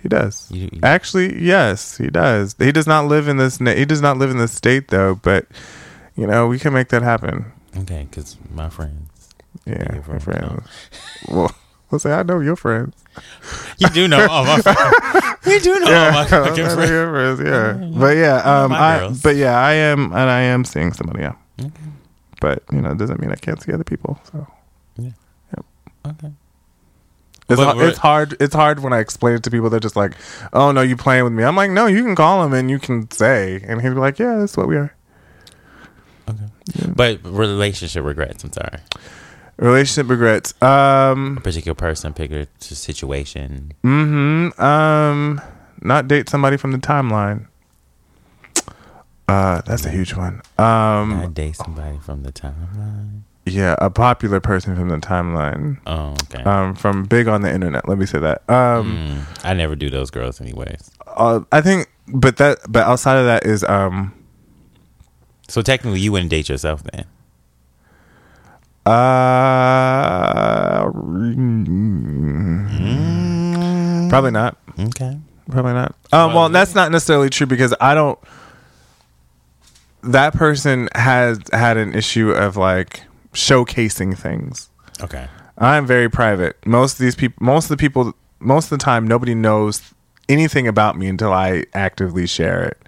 he 0.00 0.08
does. 0.08 0.48
You- 0.52 0.68
you- 0.72 0.78
Actually, 0.84 1.42
yes, 1.42 1.96
he 1.96 2.06
does. 2.10 2.54
He 2.60 2.70
does 2.70 2.86
not 2.86 3.06
live 3.06 3.26
in 3.26 3.38
this. 3.38 3.58
He 3.58 3.84
does 3.84 4.00
not 4.00 4.18
live 4.18 4.30
in 4.30 4.38
this 4.38 4.52
state 4.52 4.86
though. 4.88 5.16
But 5.16 5.46
you 6.16 6.26
know, 6.26 6.46
we 6.46 6.58
can 6.58 6.72
make 6.72 6.88
that 6.88 7.02
happen. 7.02 7.52
Okay, 7.76 8.06
cause 8.12 8.36
my 8.52 8.68
friends. 8.68 9.08
Yeah, 9.66 9.86
my 9.92 10.00
friends, 10.00 10.24
friends. 10.24 10.68
Well, 11.28 11.50
let's 11.90 12.02
say 12.04 12.12
I 12.12 12.22
know 12.22 12.40
your 12.40 12.56
friends. 12.56 12.94
You 13.78 13.88
do 13.88 14.08
know 14.08 14.26
all 14.28 14.44
my 14.44 14.60
friends. 14.60 14.78
You 15.46 15.58
do 15.58 15.80
know 15.80 15.92
all 15.92 16.12
my 16.12 16.26
fucking 16.26 16.54
friends. 16.54 16.74
friends. 16.74 17.40
Yeah, 17.40 17.76
Yeah, 17.80 17.98
but 17.98 18.16
yeah, 18.16 18.36
um, 18.36 18.72
I 18.72 18.98
girls. 19.00 19.22
but 19.22 19.34
yeah, 19.36 19.58
I 19.58 19.72
am, 19.72 20.04
and 20.12 20.30
I 20.30 20.40
am 20.42 20.64
seeing 20.64 20.92
somebody. 20.92 21.20
Yeah, 21.22 21.34
Okay. 21.60 21.70
but 22.40 22.62
you 22.72 22.80
know, 22.80 22.92
it 22.92 22.98
doesn't 22.98 23.20
mean 23.20 23.30
I 23.32 23.34
can't 23.36 23.60
see 23.60 23.72
other 23.72 23.82
people. 23.84 24.20
So 24.30 24.46
yeah, 24.98 25.10
yep. 25.56 25.64
Okay. 26.06 26.32
it's, 27.48 27.60
But 27.60 27.76
it's 27.78 27.98
hard. 27.98 28.36
It's 28.40 28.54
hard 28.54 28.80
when 28.80 28.92
I 28.92 29.00
explain 29.00 29.34
it 29.34 29.42
to 29.44 29.50
people. 29.50 29.68
They're 29.68 29.80
just 29.80 29.96
like, 29.96 30.12
"Oh 30.52 30.70
no, 30.72 30.80
you 30.80 30.96
playing 30.96 31.24
with 31.24 31.32
me?" 31.32 31.42
I'm 31.42 31.56
like, 31.56 31.70
"No, 31.72 31.86
you 31.86 32.04
can 32.04 32.14
call 32.14 32.44
him 32.44 32.52
and 32.52 32.70
you 32.70 32.78
can 32.78 33.10
say," 33.10 33.62
and 33.66 33.82
he'd 33.82 33.88
be 33.90 33.94
like, 33.96 34.18
"Yeah, 34.20 34.36
that's 34.38 34.56
what 34.56 34.68
we 34.68 34.76
are." 34.76 34.94
But 36.94 37.20
relationship 37.24 38.04
regrets. 38.04 38.44
I'm 38.44 38.52
sorry. 38.52 38.78
Relationship 39.58 40.08
regrets. 40.10 40.54
Um, 40.62 41.36
A 41.38 41.40
particular 41.40 41.74
person, 41.74 42.12
particular 42.12 42.46
situation. 42.58 43.72
mm-hmm. 43.84 44.60
Um, 44.62 45.40
not 45.82 46.08
date 46.08 46.28
somebody 46.28 46.56
from 46.56 46.72
the 46.72 46.78
timeline. 46.78 47.46
Uh, 49.28 49.62
that's 49.66 49.84
a 49.86 49.90
huge 49.90 50.14
one. 50.14 50.42
Um, 50.58 51.20
I 51.22 51.28
date 51.32 51.56
somebody 51.56 51.98
from 51.98 52.22
the 52.22 52.32
timeline. 52.32 53.22
yeah, 53.46 53.76
a 53.78 53.88
popular 53.88 54.40
person 54.40 54.76
from 54.76 54.88
the 54.88 54.98
timeline. 54.98 55.78
Oh, 55.86 56.14
okay. 56.24 56.42
Um, 56.42 56.74
from 56.74 57.04
big 57.04 57.28
on 57.28 57.42
the 57.42 57.52
internet. 57.52 57.88
Let 57.88 57.98
me 57.98 58.06
say 58.06 58.18
that. 58.18 58.48
Um, 58.50 59.24
Mm, 59.36 59.44
I 59.44 59.54
never 59.54 59.74
do 59.76 59.90
those 59.90 60.10
girls, 60.10 60.40
anyways. 60.40 60.90
uh, 61.06 61.40
I 61.50 61.60
think, 61.60 61.88
but 62.08 62.36
that, 62.38 62.58
but 62.68 62.84
outside 62.86 63.16
of 63.18 63.26
that 63.26 63.46
is 63.46 63.64
um, 63.64 64.12
So 65.52 65.60
technically, 65.60 66.00
you 66.00 66.12
wouldn't 66.12 66.30
date 66.30 66.48
yourself 66.48 66.82
then. 66.82 67.04
uh, 68.86 70.86
Mm, 72.72 74.08
probably 74.08 74.30
not. 74.30 74.56
Okay. 74.78 75.18
Probably 75.50 75.74
not. 75.74 75.94
Um, 76.10 76.32
well, 76.32 76.48
that's 76.48 76.74
not 76.74 76.90
necessarily 76.90 77.28
true 77.28 77.46
because 77.46 77.74
I 77.82 77.94
don't. 77.94 78.18
That 80.02 80.32
person 80.32 80.88
has 80.94 81.38
had 81.52 81.76
an 81.76 81.94
issue 81.94 82.30
of 82.30 82.56
like 82.56 83.02
showcasing 83.34 84.16
things. 84.16 84.70
Okay. 85.02 85.28
I'm 85.58 85.86
very 85.86 86.08
private. 86.08 86.56
Most 86.64 86.94
of 86.94 87.00
these 87.00 87.14
people, 87.14 87.44
most 87.44 87.66
of 87.66 87.76
the 87.76 87.78
people, 87.80 88.14
most 88.40 88.72
of 88.72 88.78
the 88.78 88.84
time, 88.84 89.06
nobody 89.06 89.34
knows 89.34 89.82
anything 90.30 90.66
about 90.66 90.96
me 90.96 91.08
until 91.08 91.34
I 91.34 91.64
actively 91.74 92.26
share 92.26 92.64
it. 92.64 92.78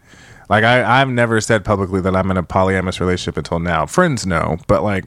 Like 0.49 0.64
I, 0.64 1.01
I've 1.01 1.09
never 1.09 1.40
said 1.40 1.64
publicly 1.64 2.01
that 2.01 2.14
I'm 2.14 2.30
in 2.30 2.36
a 2.36 2.42
polyamorous 2.42 3.01
relationship 3.01 3.36
until 3.36 3.59
now. 3.59 3.86
Friends 3.86 4.26
know, 4.26 4.59
but 4.66 4.82
like, 4.82 5.07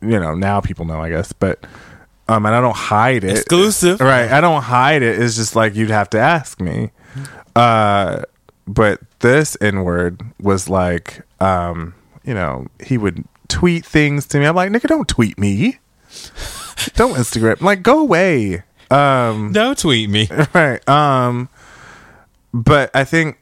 you 0.00 0.18
know, 0.20 0.34
now 0.34 0.60
people 0.60 0.84
know, 0.84 1.00
I 1.00 1.08
guess. 1.08 1.32
But 1.32 1.64
um, 2.28 2.46
and 2.46 2.54
I 2.54 2.60
don't 2.60 2.76
hide 2.76 3.24
it. 3.24 3.30
Exclusive. 3.30 4.00
Right. 4.00 4.30
I 4.30 4.40
don't 4.40 4.62
hide 4.62 5.02
it. 5.02 5.20
It's 5.20 5.36
just 5.36 5.56
like 5.56 5.74
you'd 5.74 5.90
have 5.90 6.10
to 6.10 6.18
ask 6.18 6.60
me. 6.60 6.90
Uh, 7.54 8.22
but 8.66 9.00
this 9.20 9.56
N 9.60 9.84
word 9.84 10.22
was 10.40 10.68
like, 10.68 11.22
um, 11.40 11.94
you 12.24 12.34
know, 12.34 12.66
he 12.82 12.96
would 12.96 13.24
tweet 13.48 13.84
things 13.84 14.26
to 14.26 14.38
me. 14.38 14.46
I'm 14.46 14.56
like, 14.56 14.70
nigga, 14.70 14.88
don't 14.88 15.08
tweet 15.08 15.38
me. 15.38 15.78
don't 16.94 17.14
Instagram. 17.14 17.60
Like, 17.60 17.82
go 17.82 18.00
away. 18.00 18.62
Um, 18.90 19.52
Don't 19.52 19.78
tweet 19.78 20.08
me. 20.08 20.28
right. 20.54 20.86
Um, 20.88 21.48
but 22.52 22.90
I 22.94 23.04
think 23.04 23.38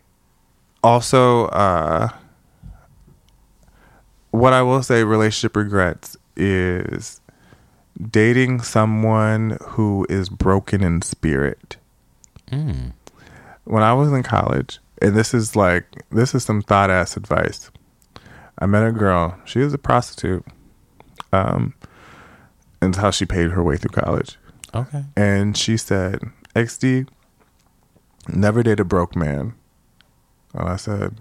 also, 0.82 1.46
uh, 1.46 2.08
what 4.30 4.52
I 4.52 4.62
will 4.62 4.82
say, 4.82 5.04
relationship 5.04 5.56
regrets 5.56 6.16
is 6.36 7.20
dating 8.10 8.62
someone 8.62 9.58
who 9.62 10.06
is 10.08 10.28
broken 10.28 10.82
in 10.82 11.02
spirit. 11.02 11.76
Mm. 12.50 12.92
When 13.64 13.82
I 13.82 13.92
was 13.92 14.12
in 14.12 14.22
college, 14.22 14.78
and 15.00 15.14
this 15.14 15.34
is 15.34 15.56
like 15.56 15.84
this 16.10 16.34
is 16.34 16.44
some 16.44 16.62
thot 16.62 16.90
ass 16.90 17.16
advice. 17.16 17.70
I 18.58 18.66
met 18.66 18.86
a 18.86 18.92
girl. 18.92 19.38
She 19.44 19.58
was 19.60 19.74
a 19.74 19.78
prostitute. 19.78 20.44
Um, 21.32 21.74
and 22.82 22.96
how 22.96 23.10
she 23.10 23.24
paid 23.24 23.52
her 23.52 23.62
way 23.62 23.76
through 23.76 24.02
college. 24.02 24.36
Okay. 24.74 25.04
And 25.16 25.56
she 25.56 25.76
said, 25.76 26.20
XD, 26.54 27.08
never 28.28 28.62
date 28.62 28.80
a 28.80 28.84
broke 28.84 29.14
man. 29.14 29.54
And 30.54 30.68
I 30.68 30.76
said, 30.76 31.16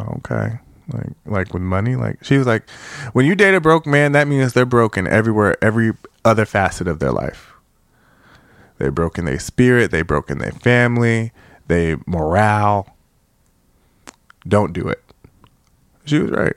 okay. 0.00 0.58
Like, 0.92 1.10
like 1.24 1.52
with 1.52 1.62
money, 1.62 1.96
like 1.96 2.22
she 2.22 2.38
was 2.38 2.46
like, 2.46 2.68
when 3.12 3.26
you 3.26 3.34
date 3.34 3.54
a 3.54 3.60
broke 3.60 3.86
man, 3.86 4.12
that 4.12 4.28
means 4.28 4.52
they're 4.52 4.64
broken 4.64 5.06
everywhere, 5.08 5.56
every 5.62 5.92
other 6.24 6.44
facet 6.44 6.86
of 6.86 7.00
their 7.00 7.10
life. 7.10 7.54
They 8.78 8.88
broke 8.90 9.18
in 9.18 9.24
their 9.24 9.40
spirit, 9.40 9.90
they 9.90 10.02
broke 10.02 10.30
in 10.30 10.38
their 10.38 10.52
family, 10.52 11.32
they 11.66 11.96
morale. 12.06 12.94
Don't 14.46 14.72
do 14.72 14.86
it. 14.86 15.02
She 16.04 16.20
was 16.20 16.30
right. 16.30 16.54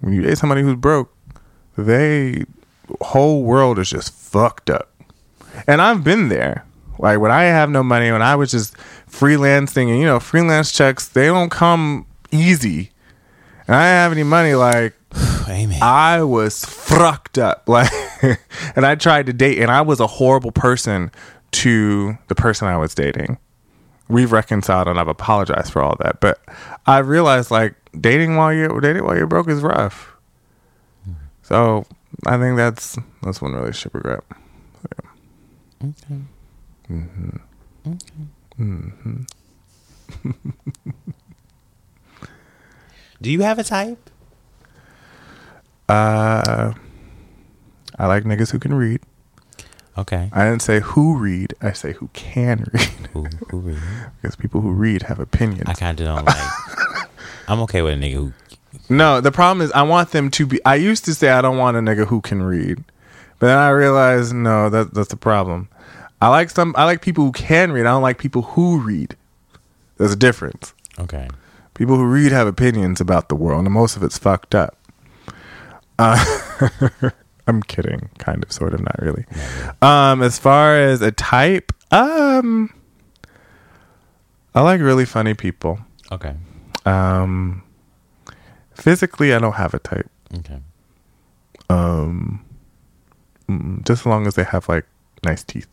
When 0.00 0.12
you 0.12 0.20
date 0.20 0.36
somebody 0.36 0.60
who's 0.60 0.76
broke, 0.76 1.14
they 1.78 2.44
whole 3.00 3.42
world 3.44 3.78
is 3.78 3.88
just 3.88 4.12
fucked 4.12 4.68
up. 4.68 4.92
And 5.66 5.80
I've 5.80 6.04
been 6.04 6.28
there. 6.28 6.66
Like 6.98 7.18
when 7.18 7.30
I 7.30 7.44
have 7.44 7.70
no 7.70 7.82
money, 7.82 8.10
when 8.10 8.22
I 8.22 8.36
was 8.36 8.50
just 8.50 8.76
freelancing, 9.18 9.88
and 9.88 9.98
you 9.98 10.04
know, 10.04 10.20
freelance 10.20 10.72
checks 10.72 11.08
they 11.08 11.26
don't 11.26 11.50
come 11.50 12.06
easy. 12.30 12.90
And 13.66 13.74
I 13.74 13.82
didn't 13.82 14.02
have 14.02 14.12
any 14.12 14.22
money. 14.22 14.54
Like 14.54 14.94
Amen. 15.48 15.82
I 15.82 16.22
was 16.22 16.64
fucked 16.64 17.38
up. 17.38 17.68
Like, 17.76 17.90
and 18.74 18.86
I 18.86 18.94
tried 18.94 19.26
to 19.26 19.34
date, 19.34 19.58
and 19.58 19.70
I 19.70 19.82
was 19.82 20.00
a 20.00 20.06
horrible 20.06 20.50
person 20.50 21.10
to 21.52 22.16
the 22.28 22.34
person 22.34 22.66
I 22.66 22.78
was 22.78 22.94
dating. 22.94 23.36
We've 24.08 24.32
reconciled, 24.32 24.88
and 24.88 24.98
I've 24.98 25.06
apologized 25.06 25.70
for 25.70 25.82
all 25.82 25.96
that. 26.00 26.20
But 26.20 26.40
I 26.86 26.98
realized, 26.98 27.50
like, 27.50 27.74
dating 28.00 28.36
while 28.36 28.54
you're 28.54 28.80
dating 28.80 29.04
while 29.04 29.16
you're 29.16 29.26
broke 29.26 29.48
is 29.48 29.62
rough. 29.62 30.16
So 31.42 31.84
I 32.26 32.38
think 32.38 32.56
that's 32.56 32.98
that's 33.22 33.42
one 33.42 33.52
relationship 33.52 33.94
regret. 33.94 34.24
Okay. 35.84 36.20
Hmm. 36.88 37.30
okay. 37.86 37.98
Do 43.22 43.30
you 43.30 43.42
have 43.42 43.58
a 43.58 43.64
type? 43.64 44.10
Uh, 45.88 46.72
I 47.98 48.06
like 48.06 48.24
niggas 48.24 48.50
who 48.50 48.58
can 48.58 48.74
read. 48.74 49.00
Okay. 49.98 50.28
I 50.32 50.44
didn't 50.44 50.62
say 50.62 50.80
who 50.80 51.16
read. 51.16 51.54
I 51.62 51.72
say 51.72 51.92
who 51.92 52.08
can 52.08 52.66
read 52.72 53.08
Who, 53.12 53.24
who 53.50 53.58
really? 53.60 53.80
because 54.20 54.36
people 54.36 54.60
who 54.60 54.72
read 54.72 55.02
have 55.04 55.18
opinions. 55.18 55.68
I 55.68 55.74
kind 55.74 55.98
of 55.98 56.06
don't 56.06 56.24
like. 56.24 57.08
I'm 57.48 57.60
okay 57.60 57.82
with 57.82 57.94
a 57.94 57.96
nigga 57.96 58.14
who. 58.14 58.32
No, 58.90 59.20
the 59.20 59.32
problem 59.32 59.64
is 59.64 59.72
I 59.72 59.82
want 59.82 60.10
them 60.10 60.30
to 60.32 60.46
be. 60.46 60.62
I 60.64 60.74
used 60.74 61.04
to 61.06 61.14
say 61.14 61.30
I 61.30 61.40
don't 61.40 61.56
want 61.56 61.76
a 61.76 61.80
nigga 61.80 62.06
who 62.06 62.20
can 62.20 62.42
read, 62.42 62.84
but 63.38 63.46
then 63.46 63.56
I 63.56 63.70
realized 63.70 64.34
no, 64.34 64.68
that 64.68 64.92
that's 64.92 65.08
the 65.08 65.16
problem. 65.16 65.68
I 66.20 66.28
like 66.28 66.50
some. 66.50 66.74
I 66.76 66.84
like 66.84 67.02
people 67.02 67.24
who 67.24 67.32
can 67.32 67.72
read. 67.72 67.82
I 67.82 67.90
don't 67.90 68.02
like 68.02 68.18
people 68.18 68.42
who 68.42 68.80
read. 68.80 69.16
There's 69.98 70.12
a 70.12 70.16
difference. 70.16 70.72
Okay. 70.98 71.28
People 71.74 71.96
who 71.96 72.06
read 72.06 72.32
have 72.32 72.46
opinions 72.46 73.00
about 73.00 73.28
the 73.28 73.34
world, 73.34 73.64
and 73.64 73.72
most 73.72 73.96
of 73.96 74.02
it's 74.02 74.16
fucked 74.16 74.54
up. 74.54 74.76
Uh, 75.98 76.22
I'm 77.46 77.62
kidding, 77.62 78.08
kind 78.18 78.42
of, 78.42 78.50
sort 78.50 78.72
of, 78.72 78.80
not 78.80 78.98
really. 79.00 79.24
Um, 79.82 80.22
as 80.22 80.38
far 80.38 80.78
as 80.78 81.02
a 81.02 81.12
type, 81.12 81.72
um, 81.92 82.72
I 84.54 84.62
like 84.62 84.80
really 84.80 85.04
funny 85.04 85.34
people. 85.34 85.78
Okay. 86.10 86.34
Um, 86.86 87.62
physically, 88.74 89.34
I 89.34 89.38
don't 89.38 89.54
have 89.54 89.74
a 89.74 89.78
type. 89.78 90.10
Okay. 90.38 90.60
Um, 91.68 92.44
mm, 93.48 93.84
just 93.86 94.02
as 94.02 94.06
long 94.06 94.26
as 94.26 94.34
they 94.34 94.44
have 94.44 94.68
like 94.68 94.86
nice 95.24 95.42
teeth 95.42 95.68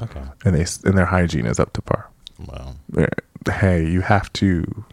Okay. 0.00 0.22
and 0.44 0.54
they 0.54 0.64
and 0.88 0.96
their 0.96 1.06
hygiene 1.06 1.46
is 1.46 1.58
up 1.58 1.72
to 1.74 1.82
par. 1.82 2.08
Well. 2.46 2.76
They're- 2.88 3.08
Hey, 3.50 3.88
you 3.88 4.00
have 4.02 4.30
to. 4.34 4.84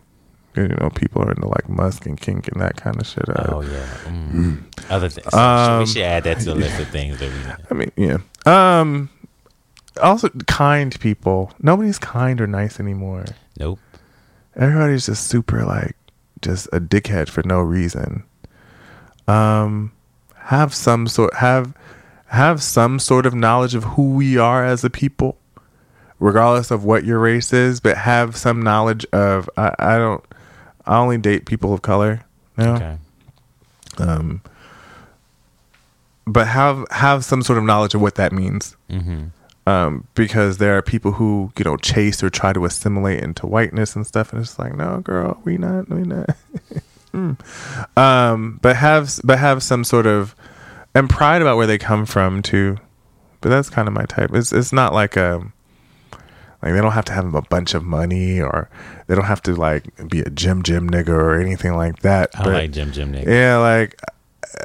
You 0.56 0.68
know, 0.70 0.90
people 0.96 1.22
are 1.24 1.32
into 1.32 1.48
like 1.48 1.68
musk 1.68 2.06
and 2.06 2.18
kink 2.20 2.48
and 2.48 2.62
that 2.62 2.78
kind 2.78 2.96
of 3.02 3.06
shit. 3.06 3.28
Uh, 3.28 3.44
Oh 3.50 3.62
yeah. 3.62 3.86
Mm. 4.06 4.62
Other 4.90 5.10
things. 5.10 5.34
Um, 5.34 5.80
we 5.80 5.86
should 5.88 6.04
add 6.04 6.24
that 6.24 6.40
to 6.40 6.46
the 6.46 6.56
list 6.56 6.80
of 6.80 6.88
things 6.98 7.20
that 7.20 7.30
we. 7.30 7.66
I 7.70 7.74
mean, 7.74 7.92
yeah. 7.98 8.20
Um, 8.46 9.10
also 10.02 10.30
kind 10.48 10.98
people. 11.02 11.52
Nobody's 11.60 12.00
kind 12.00 12.40
or 12.40 12.48
nice 12.48 12.80
anymore. 12.80 13.26
Nope. 13.60 13.80
Everybody's 14.56 15.08
just 15.08 15.28
super 15.28 15.66
like 15.66 15.98
just 16.42 16.68
a 16.72 16.80
dickhead 16.80 17.28
for 17.28 17.42
no 17.46 17.60
reason. 17.60 18.24
Um, 19.28 19.92
have 20.36 20.74
some 20.74 21.08
sort 21.08 21.34
have 21.36 21.74
have 22.28 22.62
some 22.62 23.00
sort 23.00 23.26
of 23.26 23.34
knowledge 23.34 23.76
of 23.76 23.84
who 23.84 24.14
we 24.14 24.38
are 24.38 24.66
as 24.66 24.84
a 24.84 24.90
people, 24.90 25.38
regardless 26.20 26.72
of 26.72 26.84
what 26.84 27.04
your 27.04 27.20
race 27.20 27.54
is. 27.54 27.80
But 27.80 27.98
have 27.98 28.36
some 28.36 28.62
knowledge 28.62 29.06
of 29.14 29.50
I, 29.58 29.74
I 29.80 29.98
don't. 29.98 30.24
I 30.86 30.98
only 30.98 31.18
date 31.18 31.46
people 31.46 31.74
of 31.74 31.82
color. 31.82 32.26
No. 32.58 32.76
Okay. 32.76 32.98
Um, 33.98 34.42
but 36.28 36.48
have 36.48 36.86
have 36.92 37.24
some 37.26 37.42
sort 37.42 37.58
of 37.58 37.64
knowledge 37.64 37.96
of 37.96 38.02
what 38.02 38.16
that 38.16 38.32
means. 38.32 38.76
Mm-hmm. 38.90 39.26
Um, 39.68 40.08
because 40.14 40.60
there 40.60 40.78
are 40.78 40.84
people 40.84 41.14
who 41.14 41.52
you 41.58 41.64
know 41.64 41.78
chase 41.78 42.24
or 42.24 42.30
try 42.30 42.54
to 42.54 42.66
assimilate 42.66 43.24
into 43.24 43.48
whiteness 43.48 43.96
and 43.96 44.06
stuff, 44.06 44.32
and 44.32 44.42
it's 44.42 44.60
like, 44.60 44.76
no, 44.76 45.00
girl, 45.00 45.42
we 45.44 45.58
not, 45.58 45.90
we 45.90 46.02
not. 46.04 46.30
Mm. 47.16 47.98
Um, 47.98 48.60
but 48.62 48.76
have 48.76 49.22
but 49.24 49.40
have 49.40 49.64
some 49.64 49.86
sort 49.86 50.06
of 50.06 50.36
and 50.96 51.08
pride 51.10 51.42
about 51.44 51.58
where 51.58 51.68
they 51.68 51.78
come 51.78 52.06
from 52.08 52.42
too. 52.42 52.78
But 53.42 53.50
that's 53.50 53.70
kind 53.70 53.88
of 53.88 53.94
my 53.94 54.06
type. 54.06 54.32
It's 54.34 54.52
it's 54.52 54.74
not 54.74 54.94
like 54.94 55.16
a 55.16 55.40
Like 56.64 56.74
they 56.74 56.82
don't 56.82 56.94
have 56.94 57.06
to 57.06 57.14
have 57.14 57.36
a 57.36 57.42
bunch 57.44 57.76
of 57.76 57.84
money 57.84 58.42
or 58.42 58.70
they 59.06 59.14
don't 59.14 59.26
have 59.26 59.44
to 59.44 59.54
like 59.54 59.84
be 60.10 60.22
a 60.22 60.30
gym 60.32 60.64
gym 60.64 60.90
nigga 60.90 61.10
or 61.10 61.40
anything 61.40 61.76
like 61.76 62.00
that. 62.00 62.32
I 62.34 62.44
But- 62.44 62.54
like 62.54 62.72
gym 62.72 62.92
Jim 62.92 63.12
Nick. 63.12 63.28
yeah, 63.28 63.58
like, 63.58 64.00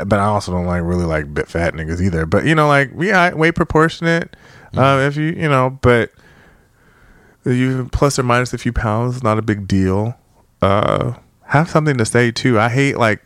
but 0.07 0.19
I 0.19 0.25
also 0.25 0.51
don't 0.53 0.65
like 0.67 0.83
really 0.83 1.05
like 1.05 1.35
bit 1.35 1.47
fat 1.49 1.75
niggas 1.75 2.01
either. 2.01 2.25
But 2.25 2.47
you 2.47 2.55
know, 2.55 2.69
like 2.69 2.91
we 2.95 3.09
yeah, 3.09 3.35
weight 3.35 3.55
proportionate. 3.55 4.35
Um, 4.75 5.01
if 5.01 5.17
you 5.17 5.25
you 5.37 5.49
know, 5.49 5.79
but 5.83 6.11
you 7.45 7.89
plus 7.93 8.19
or 8.19 8.23
minus 8.23 8.53
a 8.53 8.59
few 8.59 8.73
pounds, 8.73 9.23
not 9.23 9.37
a 9.39 9.43
big 9.43 9.67
deal. 9.67 10.15
Uh, 10.63 11.15
have 11.47 11.69
something 11.69 11.97
to 11.99 12.05
say 12.05 12.31
too. 12.31 12.59
I 12.59 12.69
hate 12.69 12.97
like 12.99 13.21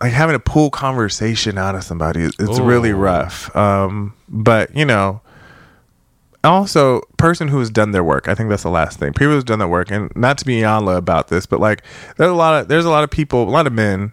like 0.00 0.12
having 0.12 0.34
to 0.34 0.40
pull 0.40 0.70
conversation 0.70 1.58
out 1.58 1.74
of 1.74 1.84
somebody. 1.84 2.22
It's, 2.22 2.36
it's 2.38 2.58
really 2.58 2.92
rough. 2.92 3.54
Um, 3.56 4.14
but 4.28 4.74
you 4.76 4.84
know. 4.84 5.20
Also, 6.44 7.00
person 7.16 7.48
who 7.48 7.58
has 7.58 7.70
done 7.70 7.90
their 7.90 8.04
work. 8.04 8.28
I 8.28 8.34
think 8.36 8.50
that's 8.50 8.62
the 8.62 8.70
last 8.70 9.00
thing. 9.00 9.12
People 9.12 9.32
who's 9.32 9.42
done 9.42 9.58
their 9.58 9.66
work, 9.66 9.90
and 9.90 10.14
not 10.14 10.38
to 10.38 10.44
be 10.44 10.60
Iyanla 10.60 10.96
about 10.96 11.26
this, 11.26 11.44
but 11.44 11.58
like 11.58 11.82
there's 12.18 12.30
a 12.30 12.34
lot 12.34 12.60
of 12.60 12.68
there's 12.68 12.84
a 12.84 12.90
lot 12.90 13.02
of 13.02 13.10
people, 13.10 13.42
a 13.42 13.50
lot 13.50 13.66
of 13.66 13.72
men. 13.72 14.12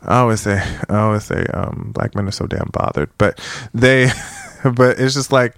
I 0.00 0.20
always 0.20 0.40
say, 0.40 0.62
I 0.88 0.98
always 0.98 1.24
say, 1.24 1.44
um, 1.52 1.90
black 1.94 2.14
men 2.14 2.26
are 2.26 2.32
so 2.32 2.46
damn 2.46 2.70
bothered, 2.72 3.10
but 3.18 3.38
they, 3.74 4.10
but 4.64 4.98
it's 4.98 5.12
just 5.12 5.30
like 5.30 5.56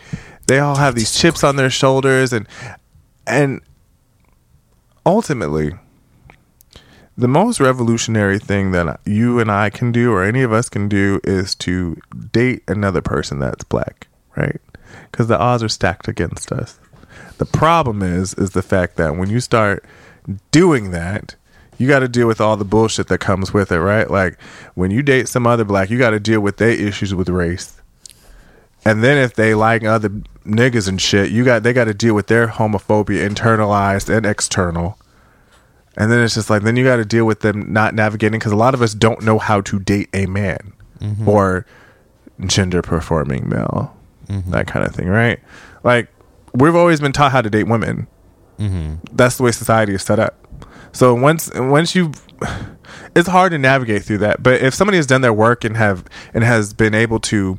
they 0.49 0.59
all 0.59 0.75
have 0.75 0.97
these 0.97 1.17
chips 1.17 1.45
on 1.45 1.55
their 1.55 1.71
shoulders, 1.71 2.33
and 2.33 2.49
and 3.27 3.61
ultimately, 5.05 5.75
the 7.19 7.29
most 7.29 7.61
revolutionary 7.61 8.39
thing 8.39 8.73
that 8.73 9.01
you 9.05 9.39
and 9.39 9.51
I 9.51 9.71
can 9.71 9.91
do, 9.93 10.13
or 10.13 10.23
any 10.23 10.43
of 10.43 10.53
us 10.53 10.69
can 10.69 10.89
do, 10.89 11.21
is 11.25 11.55
to 11.57 11.97
date 12.33 12.63
another 12.69 13.01
person 13.01 13.39
that's 13.39 13.65
black, 13.65 14.09
right? 14.37 14.61
Because 15.11 15.27
the 15.27 15.39
odds 15.39 15.63
are 15.63 15.69
stacked 15.69 16.09
against 16.09 16.53
us. 16.53 16.79
The 17.39 17.47
problem 17.47 18.03
is, 18.03 18.35
is 18.35 18.51
the 18.51 18.63
fact 18.63 18.97
that 18.97 19.17
when 19.17 19.31
you 19.31 19.41
start 19.41 19.85
doing 20.51 20.91
that, 20.91 21.37
you 21.79 21.89
got 21.89 22.01
to 22.01 22.09
deal 22.09 22.27
with 22.27 22.41
all 22.41 22.57
the 22.57 22.65
bullshit 22.65 23.09
that 23.09 23.19
comes 23.19 23.53
with 23.53 23.71
it, 23.71 23.81
right? 23.81 24.11
Like 24.11 24.41
when 24.75 24.91
you 24.91 25.03
date 25.03 25.29
some 25.29 25.47
other 25.47 25.65
black, 25.65 25.91
you 25.91 25.99
got 25.99 26.11
to 26.11 26.21
deal 26.21 26.41
with 26.41 26.57
their 26.57 26.71
issues 26.71 27.15
with 27.15 27.29
race. 27.29 27.81
And 28.85 29.03
then 29.03 29.19
if 29.19 29.35
they 29.35 29.55
like 29.55 29.85
other 29.85 30.11
niggas 30.47 30.89
and 30.89 31.01
shit, 31.01 31.31
you 31.31 31.45
got 31.45 31.63
they 31.63 31.73
got 31.73 31.85
to 31.85 31.95
deal 31.95 32.15
with 32.15 32.29
their 32.29 32.49
homophobia, 32.49 33.29
internalized 33.29 34.15
and 34.15 34.25
external. 34.25 34.99
And 35.97 36.13
then 36.13 36.21
it's 36.21 36.35
just 36.35 36.51
like 36.51 36.63
then 36.63 36.77
you 36.77 36.85
got 36.85 36.97
to 36.97 37.05
deal 37.05 37.25
with 37.25 37.41
them 37.41 37.73
not 37.73 37.95
navigating 37.95 38.39
because 38.39 38.53
a 38.53 38.57
lot 38.57 38.75
of 38.75 38.83
us 38.83 38.95
don't 38.95 39.23
know 39.23 39.39
how 39.39 39.61
to 39.63 39.79
date 39.79 40.11
a 40.13 40.27
man 40.27 40.73
mm-hmm. 41.01 41.29
or 41.29 41.67
gender 42.47 42.83
performing 42.83 43.49
male, 43.49 43.97
mm-hmm. 44.29 44.51
that 44.51 44.67
kind 44.67 44.85
of 44.87 44.95
thing, 44.95 45.09
right? 45.09 45.41
Like 45.83 46.09
we've 46.53 46.75
always 46.75 47.01
been 47.01 47.13
taught 47.13 47.33
how 47.33 47.43
to 47.43 47.51
date 47.51 47.65
women. 47.65 48.07
Mm-hmm. 48.59 48.97
That's 49.13 49.37
the 49.37 49.43
way 49.43 49.53
society 49.53 49.95
is 49.95 50.03
set 50.03 50.19
up. 50.19 50.47
So 50.93 51.15
once 51.15 51.51
once 51.55 51.95
you, 51.95 52.13
it's 53.17 53.29
hard 53.29 53.53
to 53.53 53.59
navigate 53.59 54.03
through 54.03 54.19
that. 54.19 54.43
But 54.43 54.63
if 54.63 54.75
somebody 54.75 54.97
has 54.97 55.07
done 55.07 55.21
their 55.21 55.33
work 55.33 55.65
and 55.65 55.77
have 55.77 56.05
and 56.35 56.45
has 56.45 56.73
been 56.73 56.95
able 56.95 57.21
to 57.21 57.59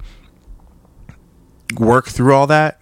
work 1.79 2.07
through 2.07 2.33
all 2.33 2.47
that, 2.47 2.81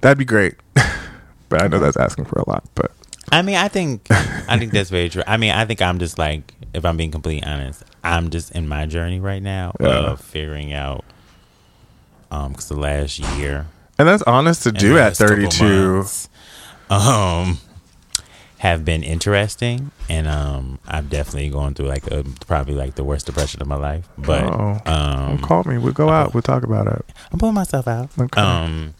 that'd 0.00 0.18
be 0.18 0.24
great. 0.24 0.54
but 1.48 1.62
I 1.62 1.68
know 1.68 1.78
that's 1.78 1.96
asking 1.96 2.26
for 2.26 2.38
a 2.38 2.48
lot. 2.48 2.64
But 2.74 2.92
I 3.32 3.42
mean, 3.42 3.56
I 3.56 3.68
think 3.68 4.06
I 4.10 4.58
think 4.58 4.72
that's 4.72 4.90
very 4.90 5.08
true. 5.08 5.22
I 5.26 5.36
mean, 5.36 5.52
I 5.52 5.64
think 5.64 5.80
I'm 5.82 5.98
just 5.98 6.18
like, 6.18 6.52
if 6.74 6.84
I'm 6.84 6.96
being 6.96 7.10
completely 7.10 7.46
honest, 7.48 7.82
I'm 8.02 8.30
just 8.30 8.52
in 8.52 8.66
my 8.68 8.86
journey 8.86 9.20
right 9.20 9.42
now 9.42 9.74
Yeah. 9.80 9.88
of 10.12 10.20
figuring 10.20 10.72
out. 10.72 11.04
Um, 12.32 12.52
because 12.52 12.68
the 12.68 12.76
last 12.78 13.18
year, 13.18 13.66
and 13.98 14.06
that's 14.06 14.22
honest 14.22 14.62
to 14.62 14.70
do 14.72 14.96
at 14.98 15.16
32. 15.16 15.64
months, 15.96 16.28
um, 16.88 17.58
have 18.58 18.84
been 18.84 19.02
interesting, 19.02 19.90
and 20.08 20.28
um, 20.28 20.78
I'm 20.86 21.08
definitely 21.08 21.48
going 21.50 21.74
through 21.74 21.86
like 21.88 22.06
a, 22.08 22.24
probably 22.46 22.74
like 22.74 22.94
the 22.94 23.02
worst 23.02 23.26
depression 23.26 23.60
of 23.62 23.66
my 23.68 23.74
life. 23.76 24.08
But 24.16 24.44
Oh. 24.44 24.78
um, 24.86 25.38
Call 25.38 25.64
me. 25.64 25.76
We'll 25.78 25.92
go 25.92 26.08
out. 26.10 26.34
We'll 26.34 26.42
talk 26.42 26.62
about 26.62 26.86
it. 26.86 27.04
I'm 27.32 27.38
pulling 27.40 27.54
myself 27.56 27.88
out. 27.88 28.10
Okay. 28.16 28.40
Um, 28.40 28.94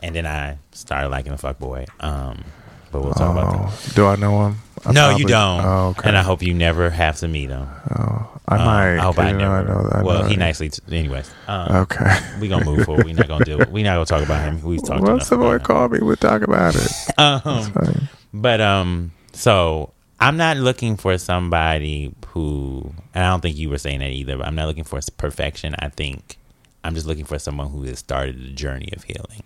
and 0.00 0.14
then 0.14 0.26
I 0.26 0.58
started 0.70 1.08
liking 1.08 1.32
the 1.32 1.38
fuck 1.38 1.58
boy. 1.58 1.86
Um, 1.98 2.44
but 2.90 3.02
we'll 3.02 3.12
talk 3.14 3.30
about 3.32 3.52
that. 3.52 3.60
Oh, 3.90 3.92
do 3.94 4.06
I 4.06 4.16
know 4.16 4.46
him? 4.46 4.56
I 4.84 4.92
No, 4.92 5.00
probably- 5.08 5.22
you 5.22 5.28
don't. 5.28 5.64
Oh, 5.64 5.88
okay. 5.98 6.08
And 6.08 6.16
I 6.18 6.22
hope 6.22 6.42
you 6.42 6.54
never 6.54 6.88
have 6.90 7.16
to 7.18 7.28
meet 7.28 7.50
him. 7.50 7.68
Oh, 7.96 8.26
I 8.48 8.56
Um, 8.56 8.64
might. 8.64 8.96
I 8.96 9.02
hope 9.02 9.18
I 9.18 9.26
you 9.30 9.32
know, 9.36 9.38
never. 9.62 9.68
know 9.68 9.82
that- 9.88 9.96
I 9.96 10.02
well, 10.02 10.22
know 10.22 10.28
he 10.28 10.34
that. 10.36 10.40
nicely. 10.40 10.70
T- 10.70 10.80
anyways, 10.90 11.30
um, 11.48 11.76
Okay. 11.82 12.18
we 12.40 12.48
gonna 12.48 12.64
move 12.64 12.84
forward. 12.86 13.04
We 13.04 13.12
not 13.12 13.28
gonna 13.28 13.44
do. 13.44 13.58
We 13.70 13.82
not 13.82 13.94
gonna 13.94 14.06
talk 14.06 14.22
about 14.22 14.42
him. 14.42 14.62
We've 14.62 14.82
talked 14.82 15.02
Once 15.02 15.08
enough 15.10 15.28
the 15.30 15.36
boy 15.36 15.42
about 15.46 15.54
him. 15.60 15.60
call 15.66 15.88
me, 15.90 15.98
we'll 16.00 16.16
talk 16.16 16.42
about 16.42 16.74
it. 16.74 16.92
Um, 17.18 17.40
Fine. 17.42 18.08
but 18.32 18.60
um, 18.62 19.12
so 19.32 19.92
I'm 20.18 20.36
not 20.38 20.56
looking 20.56 20.96
for 20.96 21.16
somebody 21.18 22.14
who, 22.28 22.92
and 23.14 23.24
I 23.24 23.28
don't 23.30 23.40
think 23.42 23.56
you 23.58 23.68
were 23.68 23.78
saying 23.78 23.98
that 24.00 24.10
either. 24.10 24.38
But 24.38 24.46
I'm 24.46 24.54
not 24.54 24.66
looking 24.66 24.84
for 24.84 24.96
s- 24.98 25.10
perfection. 25.10 25.74
I 25.78 25.88
think 25.88 26.38
I'm 26.84 26.94
just 26.94 27.06
looking 27.06 27.24
for 27.26 27.38
someone 27.38 27.68
who 27.70 27.82
has 27.84 27.98
started 27.98 28.40
the 28.40 28.50
journey 28.54 28.88
of 28.96 29.02
healing. 29.04 29.42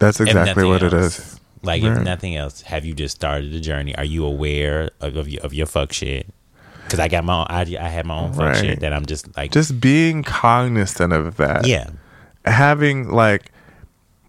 That's 0.00 0.20
If 0.20 0.28
exactly 0.28 0.64
nothing 0.64 0.68
what 0.70 0.82
it 0.82 0.92
else. 0.94 1.18
is. 1.18 1.40
Like, 1.62 1.82
if 1.82 2.00
nothing 2.02 2.36
else, 2.36 2.60
have 2.62 2.84
you 2.84 2.94
just 2.94 3.14
started 3.16 3.52
the 3.52 3.60
journey? 3.60 3.94
Are 3.96 4.04
you 4.04 4.24
aware 4.24 4.90
of, 5.00 5.16
of, 5.16 5.28
your, 5.28 5.42
of 5.42 5.52
your 5.52 5.66
fuck 5.66 5.92
shit? 5.92 6.26
Because 6.84 7.00
I 7.00 7.08
got 7.08 7.24
my 7.24 7.40
own, 7.40 7.46
I, 7.50 7.62
I 7.78 7.88
have 7.88 8.06
my 8.06 8.16
own 8.18 8.32
fuck 8.32 8.42
Right. 8.44 8.56
shit 8.56 8.80
that 8.80 8.92
I'm 8.92 9.04
just 9.06 9.36
like, 9.36 9.50
Just 9.52 9.80
being 9.80 10.22
cognizant 10.22 11.12
of 11.12 11.36
that. 11.36 11.66
yeah. 11.66 11.90
having 12.44 13.08
like 13.10 13.52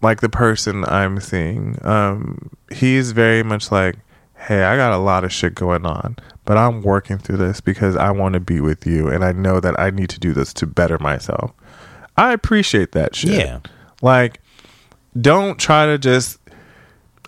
like 0.02 0.20
the 0.20 0.28
person 0.30 0.84
I'm 0.86 1.20
seeing, 1.20 1.78
um, 1.86 2.50
he's 2.72 3.12
very 3.12 3.42
much 3.42 3.70
like, 3.70 3.96
Hey, 4.34 4.62
I 4.64 4.76
got 4.76 4.92
a 4.92 4.98
lot 4.98 5.24
of 5.24 5.32
shit 5.32 5.54
going 5.54 5.84
on, 5.84 6.16
but 6.46 6.56
I'm 6.56 6.80
working 6.82 7.18
through 7.18 7.36
this 7.36 7.60
because 7.60 7.96
I 7.96 8.10
want 8.10 8.32
to 8.34 8.40
be 8.40 8.60
with 8.60 8.86
you 8.86 9.08
and 9.08 9.22
I 9.24 9.32
know 9.32 9.60
that 9.60 9.78
I 9.78 9.90
need 9.90 10.08
to 10.10 10.18
do 10.20 10.32
this 10.32 10.52
to 10.54 10.66
better 10.66 10.98
myself. 10.98 11.52
I 12.16 12.32
appreciate 12.32 12.92
that 12.92 13.14
shit. 13.14 13.30
Yeah. 13.46 13.60
Like, 14.02 14.40
don't 15.20 15.58
try 15.58 15.84
to 15.86 15.98
just 15.98 16.38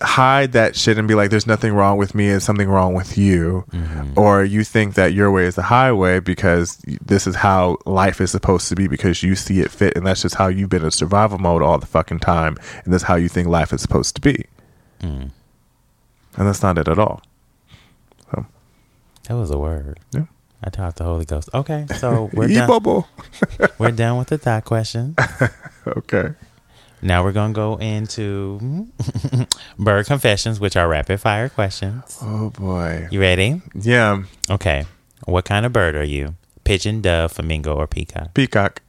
hide 0.01 0.53
that 0.53 0.75
shit 0.75 0.97
and 0.97 1.07
be 1.07 1.15
like, 1.15 1.29
there's 1.29 1.47
nothing 1.47 1.73
wrong 1.73 1.97
with 1.97 2.15
me 2.15 2.29
and 2.29 2.41
something 2.41 2.67
wrong 2.67 2.93
with 2.93 3.17
you. 3.17 3.65
Or 4.15 4.43
you 4.43 4.63
think 4.63 4.95
that 4.95 5.13
your 5.13 5.31
way 5.31 5.45
is 5.45 5.55
the 5.55 5.61
highway 5.63 6.19
because 6.19 6.77
this 7.01 7.27
is 7.27 7.35
how 7.35 7.77
life 7.85 8.19
is 8.19 8.31
supposed 8.31 8.67
to 8.69 8.75
be 8.75 8.87
because 8.87 9.23
you 9.23 9.35
see 9.35 9.61
it 9.61 9.71
fit 9.71 9.95
and 9.95 10.05
that's 10.05 10.21
just 10.23 10.35
how 10.35 10.47
you've 10.47 10.69
been 10.69 10.83
in 10.83 10.91
survival 10.91 11.37
mode 11.37 11.61
all 11.61 11.77
the 11.77 11.85
fucking 11.85 12.19
time. 12.19 12.57
And 12.83 12.93
that's 12.93 13.03
how 13.03 13.15
you 13.15 13.29
think 13.29 13.47
life 13.47 13.71
is 13.71 13.81
supposed 13.81 14.15
to 14.15 14.21
be. 14.21 14.45
Mm. 15.01 15.31
And 16.35 16.47
that's 16.47 16.63
not 16.63 16.77
it 16.77 16.87
at 16.87 16.99
all. 16.99 17.21
That 19.27 19.35
was 19.35 19.51
a 19.51 19.57
word. 19.57 19.99
Yeah. 20.11 20.25
I 20.63 20.69
talked 20.69 20.97
the 20.97 21.03
Holy 21.03 21.25
Ghost. 21.25 21.49
Okay, 21.53 21.85
so 21.97 22.29
we're 22.33 22.47
done. 22.47 23.03
We're 23.77 23.91
done 23.91 24.17
with 24.17 24.29
the 24.29 24.37
thot 24.37 24.65
question. 24.65 25.15
Okay. 25.85 26.29
Now 27.03 27.23
we're 27.23 27.33
gonna 27.33 27.53
go 27.53 27.75
into 27.77 28.87
bird 29.79 30.05
confessions, 30.05 30.59
which 30.59 30.75
are 30.77 30.87
rapid 30.87 31.19
fire 31.19 31.49
questions. 31.49 32.17
Oh 32.21 32.49
boy. 32.49 33.07
You 33.11 33.19
ready? 33.19 33.61
Yeah. 33.75 34.23
Okay. 34.49 34.85
What 35.25 35.45
kind 35.45 35.65
of 35.65 35.73
bird 35.73 35.95
are 35.95 36.03
you? 36.03 36.35
Pigeon, 36.63 37.01
dove, 37.01 37.33
flamingo, 37.33 37.75
or 37.75 37.87
peacock? 37.87 38.33
Peacock. 38.33 38.81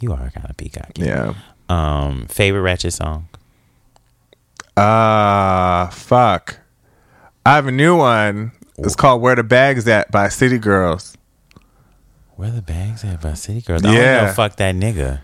You 0.00 0.12
are 0.12 0.30
kind 0.30 0.48
of 0.48 0.56
peacock. 0.56 0.92
Yeah. 0.96 1.34
Um, 1.68 2.26
favorite 2.28 2.62
ratchet 2.62 2.94
song? 2.94 3.28
Ah, 4.76 5.90
fuck. 5.92 6.58
I 7.44 7.54
have 7.56 7.66
a 7.66 7.72
new 7.72 7.96
one. 7.96 8.52
It's 8.78 8.96
called 8.96 9.20
Where 9.22 9.36
the 9.36 9.42
Bags 9.44 9.86
At 9.86 10.10
by 10.10 10.28
City 10.28 10.58
Girls. 10.58 11.16
Where 12.36 12.50
the 12.50 12.62
bags 12.62 13.04
at 13.04 13.20
by 13.20 13.34
City 13.34 13.60
Girls? 13.60 13.84
I 13.84 13.94
Yeah. 13.94 14.26
know 14.26 14.32
fuck 14.32 14.56
that 14.56 14.74
nigga. 14.74 15.20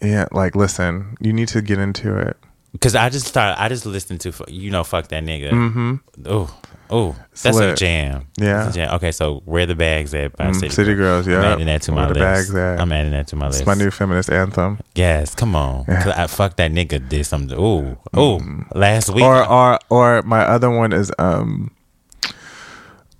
Yeah, 0.00 0.26
like 0.32 0.54
listen, 0.56 1.16
you 1.20 1.32
need 1.32 1.48
to 1.48 1.62
get 1.62 1.78
into 1.78 2.16
it. 2.16 2.36
Cause 2.80 2.94
I 2.94 3.08
just 3.08 3.26
started. 3.26 3.60
I 3.60 3.68
just 3.70 3.86
listened 3.86 4.20
to 4.22 4.32
you 4.48 4.70
know 4.70 4.84
fuck 4.84 5.08
that 5.08 5.24
nigga. 5.24 5.50
Mm-hmm. 5.50 5.94
Oh, 6.26 6.54
oh, 6.90 7.16
that's 7.42 7.56
a 7.56 7.74
jam. 7.74 8.26
Yeah. 8.36 8.68
A 8.68 8.72
jam. 8.72 8.94
Okay, 8.96 9.12
so 9.12 9.40
where 9.46 9.64
the 9.64 9.74
bags 9.74 10.12
at 10.12 10.36
by 10.36 10.48
Mm, 10.48 10.54
City, 10.56 10.68
City 10.68 10.94
Girls, 10.94 11.26
yeah. 11.26 11.38
I'm 11.38 11.44
adding 11.44 11.66
that 11.66 11.80
to 11.82 11.92
Where 11.92 12.02
my 12.06 12.12
the 12.12 12.18
list. 12.20 12.52
bags 12.52 12.54
at. 12.54 12.78
I'm 12.80 12.92
adding 12.92 13.12
that 13.12 13.28
to 13.28 13.36
my 13.36 13.46
It's 13.46 13.56
list. 13.60 13.66
my 13.66 13.72
new 13.74 13.90
feminist 13.90 14.30
anthem. 14.30 14.78
Yes, 14.94 15.34
come 15.34 15.56
on. 15.56 15.86
'Cause 15.86 16.08
I 16.08 16.26
fuck 16.26 16.56
that 16.56 16.70
nigga 16.70 17.08
did 17.08 17.24
something. 17.24 17.56
Oh, 17.58 17.96
ooh. 18.18 18.64
Last 18.74 19.08
week. 19.08 19.24
Mm. 19.24 19.48
Or 19.48 19.50
or 19.50 19.78
or 19.88 20.22
my 20.22 20.42
other 20.42 20.68
one 20.70 20.92
is 20.92 21.10
um 21.18 21.70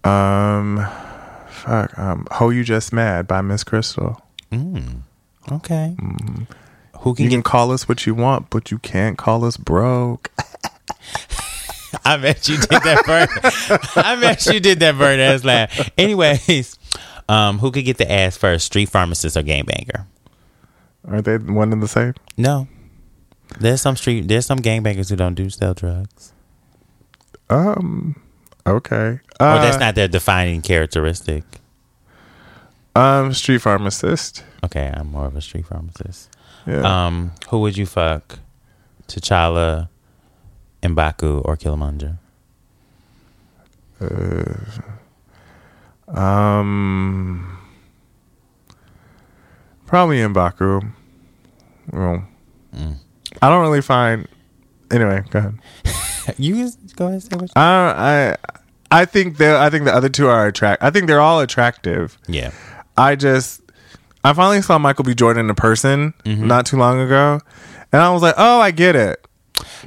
um 0.04 0.86
fuck 1.48 1.98
um 1.98 2.26
Ho 2.32 2.50
You 2.50 2.62
Just 2.62 2.92
Mad 2.92 3.26
by 3.26 3.40
Miss 3.40 3.64
Crystal. 3.64 4.20
Mm, 4.52 5.00
okay. 5.52 5.96
Who 7.06 7.14
can 7.14 7.24
You 7.24 7.30
can 7.30 7.42
call 7.44 7.70
us 7.70 7.88
what 7.88 8.04
you 8.04 8.16
want, 8.16 8.50
but 8.50 8.72
you 8.72 8.78
can't 8.78 9.16
call 9.16 9.44
us 9.44 9.56
broke. 9.56 10.32
I 12.04 12.16
bet 12.16 12.48
you 12.48 12.56
did 12.56 12.68
that 12.82 13.04
bird. 13.06 13.28
I 14.04 14.20
bet 14.20 14.44
you 14.46 14.58
did 14.58 14.80
that 14.80 14.98
bird 14.98 15.20
ass 15.20 15.44
laugh. 15.44 15.88
Anyways, 15.96 16.76
um, 17.28 17.60
who 17.60 17.70
could 17.70 17.84
get 17.84 17.98
the 17.98 18.10
ass 18.10 18.36
first? 18.36 18.66
Street 18.66 18.88
pharmacist 18.88 19.36
or 19.36 19.42
game 19.44 19.66
banger? 19.66 20.08
Aren't 21.06 21.26
they 21.26 21.38
one 21.38 21.72
and 21.72 21.80
the 21.80 21.86
same? 21.86 22.14
No. 22.36 22.66
There's 23.60 23.80
some 23.80 23.94
street. 23.94 24.26
There's 24.26 24.44
some 24.44 24.58
game 24.58 24.82
gangbangers 24.82 25.08
who 25.08 25.14
don't 25.14 25.34
do 25.34 25.48
sell 25.48 25.74
drugs. 25.74 26.32
Um. 27.48 28.20
Okay. 28.66 29.20
or 29.40 29.46
Uh, 29.46 29.62
that's 29.62 29.78
not 29.78 29.94
their 29.94 30.08
defining 30.08 30.60
characteristic. 30.60 31.44
um 32.96 33.32
street 33.32 33.58
pharmacist. 33.58 34.42
Okay, 34.64 34.92
I'm 34.92 35.12
more 35.12 35.26
of 35.26 35.36
a 35.36 35.40
street 35.40 35.66
pharmacist. 35.66 36.30
Yeah. 36.66 37.06
Um, 37.06 37.32
who 37.50 37.60
would 37.60 37.76
you 37.76 37.86
fuck? 37.86 38.38
T'Challa, 39.08 39.88
M'Baku, 40.82 41.42
or 41.44 41.56
Killmonger? 41.56 42.18
um. 46.08 47.58
Probably 49.86 50.18
M'Baku. 50.18 50.92
Well, 51.92 52.24
Mm. 52.74 52.96
I 53.40 53.48
don't 53.48 53.62
really 53.62 53.80
find. 53.80 54.26
Anyway, 54.90 55.22
go 55.30 55.38
ahead. 55.38 55.58
You 56.38 56.56
just 56.56 56.96
go 56.96 57.04
ahead 57.06 57.14
and 57.14 57.22
say 57.22 57.36
what. 57.36 57.50
I 57.56 58.36
I 58.90 59.00
I 59.02 59.04
think 59.04 59.38
the 59.38 59.56
I 59.56 59.70
think 59.70 59.84
the 59.84 59.94
other 59.94 60.08
two 60.08 60.26
are 60.26 60.48
attract. 60.48 60.82
I 60.82 60.90
think 60.90 61.06
they're 61.06 61.20
all 61.20 61.38
attractive. 61.40 62.18
yeah. 62.26 62.50
I 62.96 63.14
just 63.14 63.62
I 64.28 64.32
finally 64.32 64.62
saw 64.62 64.78
Michael 64.78 65.04
B. 65.04 65.14
Jordan 65.14 65.48
in 65.48 65.54
person 65.54 66.14
Mm-hmm. 66.24 66.46
not 66.46 66.66
too 66.66 66.76
long 66.76 67.00
ago, 67.00 67.40
and 67.92 68.02
I 68.02 68.10
was 68.12 68.22
like, 68.22 68.34
oh, 68.36 68.60
I 68.60 68.70
get 68.70 68.96
it. 68.96 69.24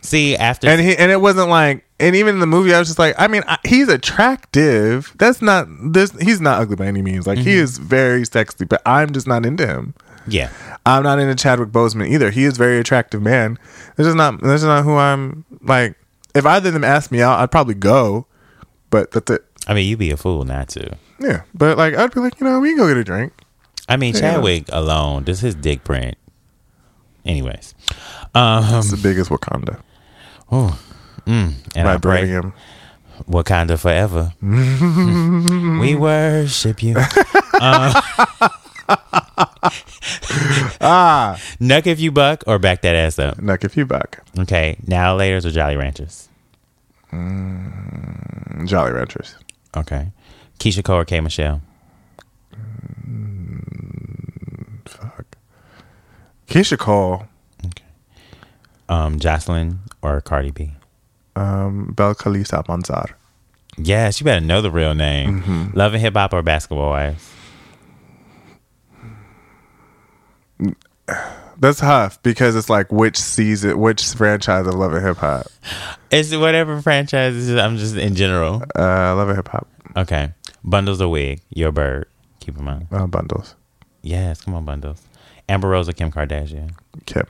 See, 0.02 0.36
after 0.36 0.68
And 0.68 0.82
he 0.82 0.96
and 0.98 1.12
it 1.12 1.22
wasn't 1.22 1.50
like, 1.50 1.86
and 2.00 2.16
even 2.16 2.36
in 2.36 2.40
the 2.40 2.48
movie, 2.48 2.74
I 2.74 2.80
was 2.80 2.88
just 2.88 2.98
like, 3.00 3.14
I 3.20 3.28
mean, 3.28 3.44
I, 3.48 3.58
he's 3.66 3.88
attractive. 3.90 5.14
That's 5.18 5.42
not 5.42 5.68
this. 5.94 6.12
He's 6.22 6.42
not 6.42 6.60
ugly 6.62 6.76
by 6.76 6.86
any 6.88 7.02
means. 7.02 7.28
Like 7.28 7.38
he 7.38 7.52
Mm-hmm. 7.52 7.64
is 7.64 7.78
very 7.78 8.26
sexy, 8.26 8.66
but 8.66 8.82
I'm 8.86 9.12
just 9.12 9.28
not 9.28 9.46
into 9.46 9.68
him. 9.68 9.94
yeah, 10.28 10.50
I'm 10.86 11.04
not 11.04 11.20
into 11.20 11.36
Chadwick 11.36 11.70
Boseman 11.70 12.10
either. 12.10 12.32
He 12.32 12.46
is 12.46 12.56
a 12.56 12.58
very 12.58 12.80
attractive 12.80 13.22
man. 13.22 13.58
This 13.98 14.08
is 14.08 14.16
not. 14.16 14.42
This 14.42 14.62
is 14.62 14.68
not 14.68 14.84
who 14.84 14.96
I'm 14.96 15.46
like. 15.62 15.96
If 16.36 16.46
either 16.46 16.68
of 16.70 16.74
them 16.74 16.84
asked 16.84 17.12
me 17.12 17.22
out, 17.22 17.40
I'd 17.40 17.52
probably 17.52 17.74
go. 17.74 18.26
But 18.92 19.12
that's 19.12 19.30
it. 19.32 19.44
I 19.68 19.74
mean, 19.74 19.88
you'd 19.88 20.00
be 20.00 20.12
a 20.12 20.18
fool 20.18 20.46
not 20.46 20.70
to. 20.70 20.98
Yeah. 21.20 21.42
But 21.54 21.78
like, 21.78 21.96
I'd 21.96 22.14
be 22.14 22.20
like, 22.22 22.40
you 22.40 22.46
know, 22.48 22.60
we 22.60 22.70
can 22.70 22.78
go 22.78 22.88
get 22.88 22.98
a 22.98 23.04
drink. 23.04 23.34
I 23.90 23.98
mean, 23.98 24.14
Yeah. 24.14 24.36
Chadwick 24.36 24.66
alone, 24.70 25.26
just 25.26 25.42
his 25.42 25.56
dick 25.56 25.84
print. 25.84 26.16
Anyways, 27.26 27.74
um, 28.36 28.64
It's 28.80 28.92
the 28.92 28.98
biggest 28.98 29.30
Wakanda. 29.30 29.82
oh, 30.52 30.80
mm, 31.26 31.54
and 31.76 32.02
Vibranium. 32.02 32.54
Wakanda 33.30 33.78
forever. 33.78 34.32
we 35.82 35.96
worship 35.96 36.82
you. 36.82 36.96
Ah, 40.82 41.38
Knuck 41.60 41.86
if 41.86 42.00
you 42.00 42.12
buck 42.12 42.44
or 42.48 42.58
back 42.60 42.82
that 42.82 42.96
ass 42.96 43.20
up. 43.20 43.38
Knuck 43.38 43.64
if 43.64 43.76
you 43.78 43.86
buck. 43.86 44.24
Okay, 44.40 44.78
now 44.88 45.16
layers 45.16 45.46
or 45.46 45.52
Jolly 45.52 45.76
Ranchers. 45.76 46.30
Jolly 47.12 48.92
Ranchers. 48.92 49.36
Okay, 49.76 50.08
Keyshia 50.60 50.84
Cole 50.84 50.98
or 51.00 51.06
K 51.06 51.20
Michelle. 51.20 51.62
Fuck. 54.86 55.36
Keyshia 56.50 56.78
Cole. 56.78 57.26
Um, 58.88 59.20
Joseline 59.20 59.78
or 60.02 60.20
Cardi 60.22 60.52
B. 60.52 60.72
Um, 61.36 61.94
Belcalis 61.96 62.50
Almanzar. 62.52 63.12
Yes, 63.78 64.20
you 64.20 64.26
better 64.26 64.44
know 64.44 64.62
the 64.62 64.72
real 64.72 64.94
name. 64.96 65.42
Mm-hmm. 65.42 65.78
Love 65.78 65.94
and 65.94 66.02
hip 66.02 66.16
hop 66.16 66.34
or 66.34 66.42
basketball 66.42 66.90
wives. 66.90 67.32
That's 71.60 71.80
tough 71.80 72.22
because 72.24 72.56
it's 72.56 72.70
like 72.70 72.92
which 72.92 73.18
season, 73.18 73.78
which 73.80 74.04
franchise 74.14 74.66
of 74.66 74.74
Love 74.76 74.94
and 74.94 75.06
Hip 75.06 75.18
Hop. 75.18 75.48
It's 76.10 76.34
whatever 76.34 76.82
franchise. 76.82 77.36
Is, 77.36 77.56
I'm 77.58 77.76
just 77.78 77.96
in 77.98 78.16
general. 78.16 78.64
Uh, 78.76 79.14
Love 79.16 79.30
and 79.30 79.38
Hip 79.38 79.48
Hop 79.50 79.68
Okay, 79.98 80.32
bundles 80.64 81.02
or 81.02 81.10
wig. 81.10 81.42
Your 81.50 81.72
bird. 81.74 82.08
Keep 82.40 82.58
in 82.58 82.64
mind. 82.64 82.88
uh, 82.92 83.08
bundles. 83.08 83.56
Yes, 84.02 84.42
come 84.42 84.54
on, 84.56 84.64
bundles. 84.64 85.02
Amber 85.50 85.68
Rose 85.68 85.90
or 85.90 85.94
Kim 85.94 86.12
Kardashian. 86.12 86.76
Kim. 87.06 87.26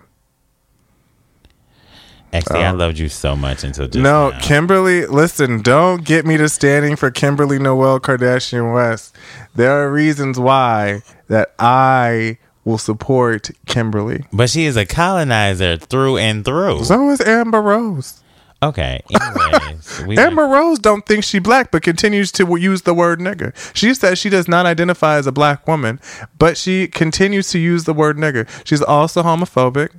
XD, 2.34 2.56
I 2.56 2.66
um, 2.68 2.78
loved 2.78 3.00
you 3.00 3.10
so 3.10 3.36
much 3.36 3.64
until 3.64 3.88
just 3.88 3.98
no, 3.98 4.30
now. 4.30 4.40
Kimberly. 4.40 5.08
Listen, 5.08 5.64
don't 5.64 6.06
get 6.06 6.28
me 6.28 6.38
to 6.38 6.48
standing 6.48 6.96
for 6.96 7.10
Kimberly 7.10 7.58
Noel 7.58 8.00
Kardashian 8.00 8.74
West. 8.74 9.16
There 9.56 9.72
are 9.72 9.92
reasons 9.92 10.40
why 10.40 11.02
that 11.28 11.56
I 11.58 12.38
will 12.66 12.78
support 12.78 13.50
Kimberly. 13.66 14.26
But 14.32 14.52
she 14.52 14.66
is 14.66 14.78
a 14.78 14.86
colonizer 14.86 15.78
through 15.78 16.18
and 16.18 16.46
through. 16.46 16.84
So 16.84 17.10
is 17.10 17.22
Amber 17.22 17.62
Rose. 17.62 18.22
Okay. 18.62 19.02
Anyways, 19.10 20.04
we 20.08 20.18
Amber 20.18 20.46
Rose 20.46 20.80
don't 20.80 21.06
think 21.06 21.24
she 21.24 21.40
black, 21.40 21.72
but 21.72 21.82
continues 21.82 22.32
to 22.34 22.58
use 22.58 22.82
the 22.82 22.94
word 22.94 23.20
nigger. 23.20 23.54
She 23.76 23.94
says 23.94 24.20
she 24.20 24.30
does 24.30 24.48
not 24.48 24.66
identify 24.66 25.16
as 25.16 25.28
a 25.28 25.32
black 25.32 25.68
woman, 25.68 26.00
but 26.38 26.58
she 26.58 26.88
continues 26.88 27.50
to 27.52 27.60
use 27.60 27.86
the 27.86 27.94
word 27.94 28.18
nigger. 28.18 28.48
She's 28.66 28.82
also 28.82 29.24
homophobic. 29.24 29.92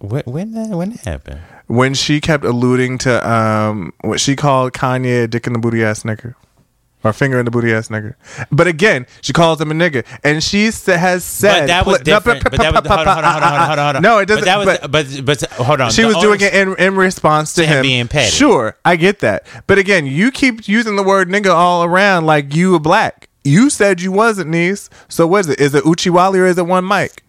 when 0.00 0.22
when 0.24 0.52
that, 0.52 0.68
when 0.70 0.90
that 0.90 1.04
happened? 1.04 1.40
When 1.66 1.94
she 1.94 2.20
kept 2.20 2.44
alluding 2.44 2.98
to 2.98 3.30
um, 3.30 3.92
what 4.00 4.20
she 4.20 4.34
called 4.34 4.72
Kanye 4.72 5.24
a 5.24 5.28
dick 5.28 5.46
in 5.46 5.52
the 5.52 5.58
booty 5.58 5.84
ass 5.84 6.04
nigger. 6.04 6.34
Or 7.04 7.12
finger 7.12 7.38
in 7.40 7.44
the 7.44 7.50
booty 7.50 7.72
ass 7.72 7.88
nigger. 7.88 8.14
But 8.52 8.68
again, 8.68 9.06
she 9.22 9.32
calls 9.32 9.60
him 9.60 9.70
a 9.72 9.74
nigger. 9.74 10.06
And 10.22 10.42
she 10.42 10.70
sa- 10.70 10.96
has 10.96 11.24
said. 11.24 11.62
But 11.62 11.66
that 11.66 11.86
was 11.86 11.98
pl- 11.98 12.04
no, 12.06 12.18
different. 12.18 12.44
But 12.44 12.52
that 12.60 12.72
was 12.72 12.86
hold 12.86 13.00
on, 13.00 13.06
hold 13.06 13.24
on, 13.24 13.32
hold 13.32 13.42
on, 13.42 13.42
hold 13.42 13.78
on, 13.78 13.78
hold 13.78 13.96
on. 13.96 14.02
No, 14.02 14.18
it 14.18 14.26
doesn't. 14.26 14.44
But 14.44 14.46
that 14.46 14.58
was 14.58 14.78
but- 14.88 15.24
but 15.26 15.40
but, 15.40 15.50
hold 15.66 15.80
on. 15.80 15.90
she 15.90 16.02
The 16.02 16.08
was 16.08 16.16
doing 16.18 16.40
it 16.40 16.54
in, 16.54 16.76
in 16.76 16.94
response 16.94 17.54
to 17.54 17.62
To 17.62 17.66
him 17.66 17.76
him 17.78 17.82
being 17.82 18.08
petty. 18.08 18.30
Sure, 18.30 18.76
I 18.84 18.94
get 18.96 19.18
that. 19.20 19.46
But 19.66 19.78
again, 19.78 20.06
you 20.06 20.30
keep 20.30 20.68
using 20.68 20.94
the 20.96 21.02
word 21.02 21.28
nigga 21.28 21.52
all 21.52 21.82
around 21.82 22.26
like 22.26 22.54
you 22.54 22.70
were 22.72 22.78
black. 22.78 23.28
You 23.44 23.68
said 23.70 24.00
you 24.00 24.12
wasn't, 24.12 24.50
niece. 24.50 24.88
So 25.08 25.26
what 25.26 25.40
is 25.40 25.48
it? 25.48 25.60
Is 25.60 25.74
it 25.74 25.82
Oochie 25.82 26.10
Wally 26.12 26.38
or 26.38 26.46
is 26.46 26.58
it 26.58 26.66
one 26.66 26.86
mic? 26.86 27.24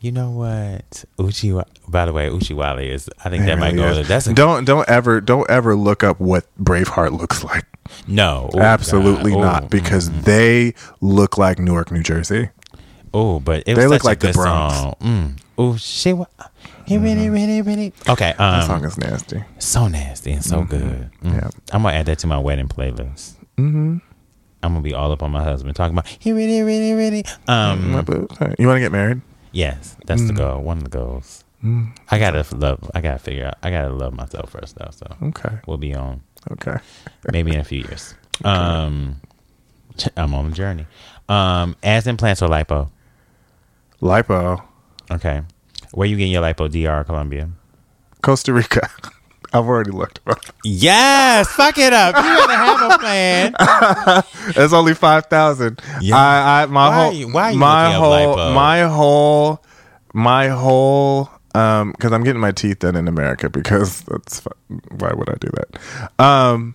You 0.00 0.12
know 0.12 0.30
what? 0.30 1.04
Oochie. 1.18 1.62
By 1.88 2.06
the 2.06 2.12
way, 2.12 2.28
Oochie 2.28 2.54
Wally 2.54 2.88
is. 2.88 3.10
I 3.24 3.28
think 3.30 3.44
that 3.46 3.58
might 3.58 3.74
go. 3.74 4.02
That's 4.04 4.28
a 4.28 4.32
don't 4.34 4.64
don't 4.64 4.88
ever 4.88 5.20
don't 5.20 5.50
ever 5.50 5.74
look 5.74 6.04
up 6.04 6.20
what 6.20 6.46
Braveheart 6.62 7.18
looks 7.18 7.42
like. 7.42 7.64
No. 8.06 8.50
Ooh, 8.54 8.58
Absolutely 8.60 9.32
God. 9.32 9.40
not, 9.40 9.64
Ooh, 9.64 9.68
because 9.68 10.10
they 10.22 10.74
look 11.00 11.38
like 11.38 11.58
Newark, 11.58 11.90
New 11.90 12.02
Jersey. 12.02 12.50
Oh, 13.12 13.40
but 13.40 13.64
it 13.66 13.74
They 13.74 13.86
was 13.86 13.90
look 13.90 14.04
like 14.04 14.22
a 14.22 14.28
the 14.28 14.32
Bronx. 14.32 14.76
Mm. 15.02 15.36
Oh, 15.58 15.76
she. 15.76 16.12
wa- 16.12 16.26
He 16.86 16.96
really, 16.98 17.28
really, 17.28 17.60
really. 17.62 17.92
Okay. 18.08 18.34
That 18.38 18.62
Um, 18.62 18.66
song 18.66 18.84
is 18.84 18.96
nasty. 18.98 19.42
so 19.58 19.88
nasty 19.88 20.32
and 20.32 20.44
so 20.44 20.62
good. 20.64 21.10
Mm. 21.22 21.34
Yeah. 21.34 21.50
I'm 21.72 21.82
gonna 21.82 21.96
add 21.96 22.06
that 22.06 22.18
to 22.20 22.26
my 22.26 22.38
wedding 22.38 22.68
playlist. 22.68 23.34
Mm-hmm. 23.58 23.98
I'm 24.62 24.72
gonna 24.72 24.80
be 24.82 24.94
all 24.94 25.10
up 25.12 25.22
on 25.22 25.30
my 25.30 25.42
husband 25.42 25.74
talking 25.76 25.94
about 25.96 26.06
he 26.18 26.32
really, 26.32 26.62
really, 26.62 26.92
really. 26.94 27.24
Um. 27.48 27.92
My 27.92 28.02
boo. 28.02 28.28
You 28.58 28.66
want 28.66 28.76
to 28.76 28.80
get 28.80 28.92
married? 28.92 29.20
Yes, 29.52 29.96
that's 30.06 30.22
Mm. 30.22 30.26
the 30.28 30.32
goal. 30.34 30.62
One 30.62 30.78
of 30.78 30.84
the 30.84 30.90
goals. 30.90 31.44
I 32.10 32.18
gotta 32.18 32.44
love. 32.56 32.90
I 32.94 33.00
gotta 33.02 33.18
figure 33.18 33.46
out. 33.46 33.54
I 33.62 33.70
gotta 33.70 33.92
love 33.92 34.14
myself 34.14 34.50
first, 34.50 34.76
though. 34.76 34.88
So 34.92 35.06
Okay. 35.22 35.58
we'll 35.66 35.76
be 35.78 35.94
on 35.94 36.22
Okay. 36.52 36.76
maybe 37.32 37.52
in 37.54 37.60
a 37.60 37.64
few 37.64 37.80
years. 37.80 38.14
Um, 38.44 39.20
I'm 40.16 40.34
on 40.34 40.50
the 40.50 40.56
journey. 40.56 40.86
Um, 41.28 41.76
ass 41.82 42.06
implants 42.06 42.42
or 42.42 42.48
lipo? 42.48 42.90
Lipo. 44.00 44.62
Okay, 45.10 45.42
where 45.92 46.08
you 46.08 46.16
getting 46.16 46.32
your 46.32 46.42
lipo? 46.42 46.70
DR 46.70 47.00
or 47.00 47.04
Colombia? 47.04 47.50
Costa 48.22 48.52
Rica. 48.52 48.88
I've 49.52 49.64
already 49.66 49.90
looked. 49.90 50.20
Yes, 50.64 51.48
fuck 51.52 51.76
it 51.76 51.92
up. 51.92 52.14
You 52.14 52.22
gotta 52.22 52.54
have 52.54 52.92
a 52.92 52.98
plan. 52.98 53.54
It's 54.56 54.72
only 54.72 54.94
five 54.94 55.26
thousand. 55.26 55.80
Yeah. 56.00 56.16
I, 56.16 56.62
I, 56.62 56.66
my 56.66 56.88
Why 56.88 56.94
whole, 56.94 57.10
are 57.10 57.12
you- 57.14 57.32
why 57.32 57.42
are 57.48 57.52
you 57.52 57.58
my 57.58 57.92
whole, 57.92 58.36
my 58.54 58.80
whole, 58.82 59.64
my 60.14 60.48
whole, 60.48 61.28
um, 61.54 61.92
because 61.92 62.12
I'm 62.12 62.24
getting 62.24 62.40
my 62.40 62.52
teeth 62.52 62.80
done 62.80 62.96
in 62.96 63.08
America 63.08 63.48
because 63.50 64.02
that's 64.02 64.40
why 64.98 65.12
would 65.12 65.28
I 65.28 65.34
do 65.40 65.48
that? 65.54 66.24
Um, 66.24 66.74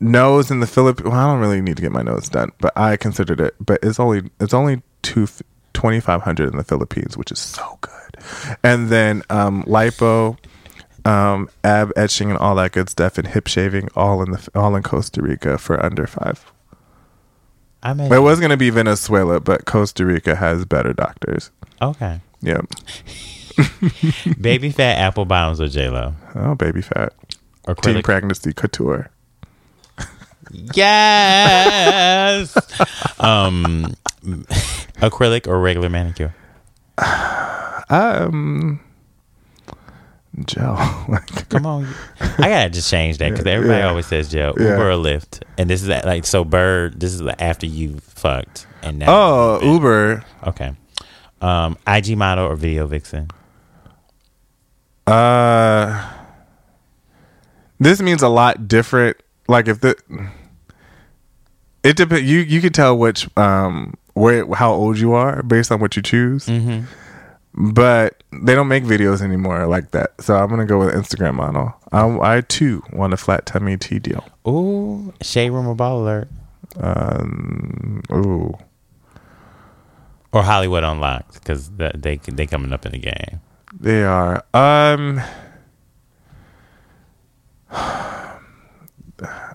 nose 0.00 0.50
in 0.50 0.60
the 0.60 0.66
Philippines. 0.66 1.08
Well, 1.08 1.18
I 1.18 1.30
don't 1.30 1.40
really 1.40 1.60
need 1.60 1.76
to 1.76 1.82
get 1.82 1.92
my 1.92 2.02
nose 2.02 2.28
done, 2.28 2.52
but 2.60 2.72
I 2.76 2.96
considered 2.96 3.40
it. 3.40 3.54
But 3.60 3.80
it's 3.82 3.98
only 4.00 4.30
it's 4.40 4.54
only 4.54 4.82
two. 5.02 5.26
2500 5.74 6.50
in 6.50 6.56
the 6.56 6.64
Philippines, 6.64 7.16
which 7.16 7.30
is 7.30 7.38
so 7.38 7.78
good. 7.80 8.56
And 8.64 8.88
then 8.88 9.22
um 9.30 9.62
lipo 9.62 10.36
um, 11.04 11.48
ab 11.62 11.92
etching 11.94 12.30
and 12.30 12.38
all 12.38 12.56
that 12.56 12.72
good 12.72 12.90
stuff, 12.90 13.16
and 13.16 13.28
hip 13.28 13.46
shaving, 13.46 13.88
all 13.94 14.20
in 14.22 14.32
the 14.32 14.48
all 14.56 14.74
in 14.74 14.82
Costa 14.82 15.22
Rica 15.22 15.56
for 15.56 15.80
under 15.84 16.06
five. 16.08 16.44
I 17.80 17.94
mean, 17.94 18.12
It 18.12 18.18
was 18.18 18.40
going 18.40 18.50
to 18.50 18.56
be 18.56 18.70
Venezuela, 18.70 19.38
but 19.38 19.66
Costa 19.66 20.04
Rica 20.04 20.34
has 20.34 20.64
better 20.64 20.92
doctors. 20.92 21.52
okay. 21.80 22.20
Yeah. 22.40 22.62
Baby 24.40 24.70
Phat 24.70 24.98
apple 24.98 25.24
bottoms 25.24 25.60
or 25.60 25.68
J 25.68 25.88
Lo 25.90 26.14
Oh, 26.34 26.54
baby 26.54 26.82
Phat. 26.82 27.12
or 27.66 27.74
Teen 27.74 28.02
pregnancy 28.02 28.52
couture. 28.52 29.10
Yes. 30.52 32.56
um, 33.20 33.94
acrylic 35.02 35.46
or 35.46 35.60
regular 35.60 35.88
manicure? 35.88 36.34
Um, 37.90 38.80
Joe. 40.44 40.76
like, 41.08 41.48
Come 41.48 41.64
on, 41.64 41.88
I 42.20 42.50
gotta 42.50 42.68
just 42.68 42.90
change 42.90 43.16
that 43.16 43.30
because 43.30 43.46
everybody 43.46 43.80
Yeah. 43.80 43.88
always 43.88 44.04
says 44.06 44.30
Joe 44.30 44.52
Yeah. 44.58 44.72
Uber 44.72 44.90
or 44.90 44.94
Lyft, 44.96 45.42
and 45.56 45.70
this 45.70 45.80
is 45.82 45.88
like 45.88 46.26
so 46.26 46.44
Bird. 46.44 47.00
This 47.00 47.14
is 47.14 47.20
the 47.20 47.42
after 47.42 47.64
you 47.64 47.96
fucked, 48.00 48.66
and 48.82 48.98
now 48.98 49.06
oh, 49.08 49.58
Uber. 49.62 50.22
okay. 50.48 50.74
Um, 51.40 51.78
IG 51.86 52.14
model 52.18 52.44
or 52.44 52.56
video 52.56 52.86
vixen? 52.86 53.28
Uh, 55.08 56.12
this 57.80 58.02
means 58.02 58.22
a 58.22 58.28
lot 58.28 58.68
different. 58.68 59.16
Like 59.46 59.68
if 59.68 59.80
the 59.80 59.96
it 61.82 61.96
depends. 61.96 62.28
You 62.28 62.40
you 62.40 62.60
can 62.60 62.72
tell 62.72 62.98
which 62.98 63.28
um 63.36 63.94
where 64.14 64.46
how 64.54 64.72
old 64.72 64.98
you 64.98 65.12
are 65.12 65.42
based 65.42 65.72
on 65.72 65.80
what 65.80 65.96
you 65.96 66.02
choose. 66.02 66.46
Mm-hmm. 66.46 66.84
But 67.72 68.22
they 68.30 68.54
don't 68.54 68.68
make 68.68 68.84
videos 68.84 69.22
anymore 69.22 69.66
like 69.66 69.92
that. 69.92 70.20
So 70.20 70.36
I'm 70.36 70.50
gonna 70.50 70.66
go 70.66 70.78
with 70.78 70.94
Instagram 70.94 71.34
model. 71.34 71.74
I, 71.90 72.36
I 72.36 72.40
too 72.42 72.82
want 72.92 73.14
a 73.14 73.16
flat 73.16 73.46
tummy 73.46 73.76
tea 73.76 73.98
deal. 73.98 74.24
Ooh, 74.46 75.14
shade 75.22 75.50
room 75.50 75.66
or 75.66 75.74
ball 75.74 76.02
alert 76.02 76.28
Um, 76.76 78.02
ooh, 78.12 78.56
or 80.32 80.42
Hollywood 80.42 80.84
Unlocked 80.84 81.34
because 81.34 81.70
they 81.70 82.18
they 82.18 82.46
coming 82.46 82.72
up 82.72 82.84
in 82.84 82.92
the 82.92 82.98
game. 82.98 83.40
They 83.80 84.02
are. 84.04 84.44
Um, 84.54 85.20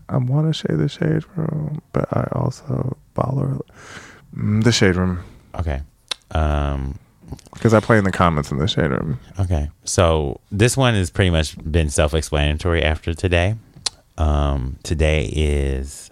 I 0.09 0.17
want 0.17 0.53
to 0.53 0.59
say 0.59 0.75
the 0.75 0.89
shade 0.89 1.23
room, 1.35 1.81
but 1.93 2.05
I 2.15 2.27
also 2.33 2.97
baller 3.15 3.59
mm, 4.35 4.63
the 4.63 4.71
shade 4.71 4.95
room 4.95 5.19
Okay. 5.55 5.81
Um, 6.31 6.97
because 7.53 7.73
I 7.73 7.79
play 7.79 7.97
in 7.97 8.03
the 8.03 8.11
comments 8.11 8.51
in 8.51 8.57
the 8.57 8.67
shade 8.67 8.89
room. 8.91 9.19
Okay. 9.39 9.69
So 9.85 10.39
this 10.51 10.75
one 10.75 10.93
has 10.95 11.09
pretty 11.09 11.29
much 11.29 11.55
been 11.71 11.89
self 11.89 12.13
explanatory 12.13 12.83
after 12.83 13.13
today. 13.13 13.55
Um, 14.17 14.77
today 14.83 15.31
is 15.33 16.11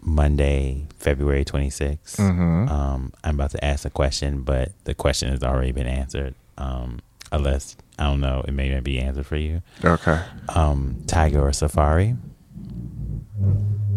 Monday, 0.00 0.86
February 0.98 1.44
26th. 1.44 2.16
Mhm. 2.16 2.70
Um, 2.70 3.12
I'm 3.24 3.34
about 3.34 3.50
to 3.52 3.64
ask 3.64 3.84
a 3.84 3.90
question, 3.90 4.42
but 4.42 4.72
the 4.84 4.94
question 4.94 5.30
has 5.30 5.42
already 5.42 5.72
been 5.72 5.86
answered. 5.86 6.34
Um, 6.58 7.00
unless, 7.32 7.76
I 7.98 8.04
don't 8.04 8.20
know, 8.20 8.44
it 8.46 8.52
may 8.52 8.68
not 8.72 8.84
be 8.84 9.00
answered 9.00 9.26
for 9.26 9.36
you. 9.36 9.62
Okay, 9.84 10.22
Um, 10.50 10.96
Tyga 11.06 11.36
or 11.36 11.50
Safaree? 11.50 12.16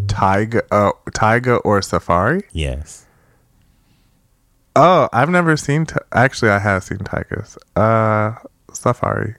Tyga, 0.08 0.62
uh, 0.72 0.92
Tyga 1.12 1.60
or 1.64 1.80
Safaree? 1.82 2.44
Yes. 2.52 3.06
Oh, 4.76 5.08
I've 5.14 5.30
never 5.30 5.56
seen. 5.58 5.86
T- 5.86 5.96
Actually, 6.14 6.52
I 6.52 6.60
have 6.60 6.84
seen 6.84 6.98
Tyga's. 7.00 7.58
Uh, 7.76 8.36
Safaree. 8.72 9.36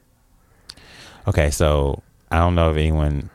Okay. 1.28 1.50
So 1.50 2.02
I 2.30 2.38
don't 2.38 2.54
know 2.54 2.70
if 2.70 2.76
anyone, 2.76 3.28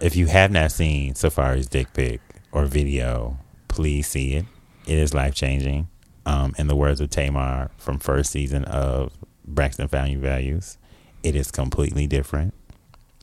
if 0.00 0.14
you 0.16 0.26
have 0.26 0.50
not 0.52 0.70
seen 0.70 1.14
Safaree's 1.14 1.66
dick 1.66 1.92
pic 1.94 2.20
or 2.52 2.64
video, 2.66 3.38
please 3.68 4.06
see 4.06 4.34
it. 4.34 4.46
It 4.86 4.98
is 4.98 5.14
life 5.14 5.34
changing. 5.34 5.88
Um, 6.24 6.54
in 6.56 6.68
the 6.68 6.76
words 6.76 7.00
of 7.00 7.10
Tamar 7.10 7.72
from 7.76 7.98
first 7.98 8.30
season 8.30 8.64
of 8.66 9.12
Braxton 9.46 9.88
Family 9.88 10.14
Values, 10.16 10.78
it 11.22 11.34
is 11.36 11.50
completely 11.50 12.06
different. 12.06 12.54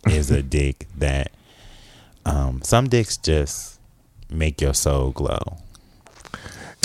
It 0.07 0.13
is 0.13 0.31
a 0.31 0.41
dick 0.57 0.87
that 0.97 1.31
um, 2.25 2.61
some 2.63 2.87
dicks 2.89 3.17
just 3.17 3.79
make 4.29 4.61
your 4.61 4.73
soul 4.73 5.11
glow. 5.11 5.57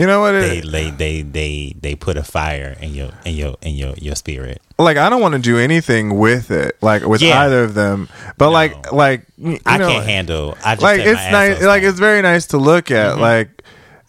You 0.00 0.06
know 0.08 0.20
what? 0.20 0.32
They 0.32 0.58
It, 0.58 0.72
they 0.72 0.90
they 0.90 1.22
they 1.22 1.76
they 1.80 1.94
put 1.94 2.16
a 2.16 2.24
fire 2.24 2.76
in 2.80 2.94
your 2.94 3.10
in 3.24 3.34
your 3.36 3.54
in 3.62 3.74
your 3.76 3.94
your 3.94 4.16
spirit. 4.16 4.60
like 4.76 4.96
I 4.96 5.08
don't 5.08 5.20
want 5.20 5.34
to 5.34 5.38
do 5.40 5.56
anything 5.56 6.18
with 6.18 6.50
it, 6.50 6.76
like 6.82 7.04
with 7.06 7.22
Yeah. 7.22 7.42
either 7.42 7.62
of 7.62 7.74
them. 7.74 8.08
But 8.36 8.50
like, 8.50 8.72
No. 8.90 8.96
like 8.96 9.24
you 9.38 9.60
I 9.64 9.78
know, 9.78 9.88
can't 9.88 10.04
handle. 10.04 10.58
I 10.64 10.74
just 10.74 10.82
like 10.82 10.98
it's 11.00 11.30
nice. 11.30 11.62
Like 11.62 11.84
it's 11.84 12.00
very 12.00 12.22
nice 12.22 12.46
to 12.46 12.58
look 12.58 12.90
at. 12.90 13.12
Mm-hmm. 13.12 13.20
Like, 13.20 13.62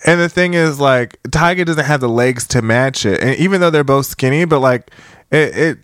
and 0.07 0.19
the 0.19 0.27
thing 0.27 0.55
is, 0.55 0.79
like 0.79 1.21
Tyga 1.23 1.65
doesn't 1.67 1.85
have 1.85 2.01
the 2.01 2.09
legs 2.09 2.47
to 2.47 2.63
match 2.63 3.05
it, 3.05 3.21
and 3.21 3.35
even 3.35 3.61
though 3.61 3.69
they're 3.69 3.83
both 3.83 4.07
skinny, 4.07 4.45
but 4.45 4.61
like 4.61 4.89
it, 5.35 5.57
it 5.57 5.77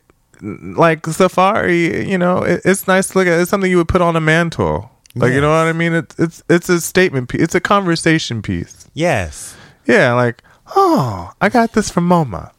like 0.78 1.04
Safaree, 1.04 2.08
you 2.08 2.18
know, 2.18 2.39
it, 2.43 2.62
it's 2.66 2.88
nice 2.88 3.10
to 3.10 3.18
look 3.20 3.28
at. 3.28 3.39
It's 3.39 3.49
something 3.52 3.70
you 3.70 3.78
would 3.78 3.88
put 3.88 4.02
on 4.02 4.16
a 4.16 4.22
mantle. 4.22 4.89
Like 5.14 5.34
you 5.34 5.41
know 5.41 5.49
what 5.49 5.68
I 5.68 5.74
mean? 5.74 5.93
It's 5.93 6.18
it's 6.20 6.43
it's 6.49 6.70
a 6.70 6.80
statement 6.80 7.30
piece. 7.30 7.41
It's 7.41 7.56
a 7.56 7.60
conversation 7.62 8.41
piece. 8.41 8.88
yes. 8.93 9.56
Yeah, 9.86 10.14
like 10.14 10.41
oh, 10.76 11.32
I 11.41 11.49
got 11.49 11.74
this 11.74 11.89
from 11.89 12.08
MoMA. 12.08 12.52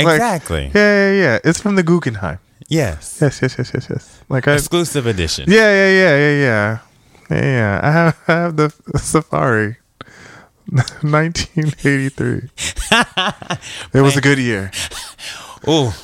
Like, 0.00 0.14
Exactly. 0.16 0.70
yeah, 0.74 1.10
yeah, 1.10 1.12
yeah. 1.22 1.38
It's 1.44 1.60
from 1.60 1.76
the 1.76 1.82
Guggenheim. 1.82 2.38
Yes. 2.68 3.18
Yes, 3.20 3.42
yes, 3.42 3.56
yes, 3.58 3.70
yes, 3.74 3.86
yes. 3.90 4.22
Like 4.30 4.48
I, 4.48 4.54
Exclusive 4.54 5.06
edition. 5.06 5.44
yeah, 5.48 5.70
yeah, 5.70 5.90
yeah, 5.90 6.16
yeah, 6.16 6.32
yeah, 6.46 6.78
yeah, 7.30 7.44
yeah. 7.44 7.80
I 7.82 7.90
have, 7.92 8.18
I 8.26 8.32
have 8.32 8.56
the 8.56 8.68
Safaree, 8.96 9.76
1983. 11.02 12.48
it 13.98 14.00
was 14.00 14.16
a 14.16 14.20
good 14.22 14.38
year. 14.38 14.70
Ooh. 15.68 15.90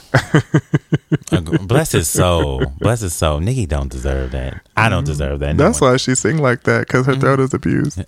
Uh, 1.30 1.40
bless 1.40 1.92
his 1.92 2.09
soul. 2.09 2.64
Bless 2.78 3.00
his 3.00 3.12
soul. 3.14 3.38
Nikki 3.40 3.66
don't 3.66 3.90
deserve 3.90 4.30
that. 4.32 4.62
I 4.76 4.88
don't 4.88 5.04
deserve 5.04 5.40
that. 5.40 5.56
No 5.56 5.64
That's 5.64 5.80
one- 5.80 5.92
why 5.92 5.96
she 5.98 6.14
sing 6.14 6.38
like 6.38 6.62
that 6.64 6.86
because 6.86 7.04
her 7.06 7.16
throat 7.16 7.38
is 7.40 7.52
abused. 7.52 8.02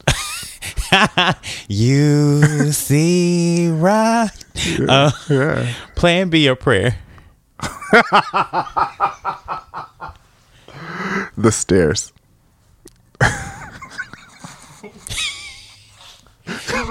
you 1.68 2.72
see 2.72 3.68
right. 3.70 4.30
Uh, 4.88 5.11
Yeah. 5.28 5.72
plan 5.96 6.30
B 6.30 6.44
your 6.44 6.57
prayer. 6.57 6.98
The 11.36 11.53
stairs. 11.53 12.12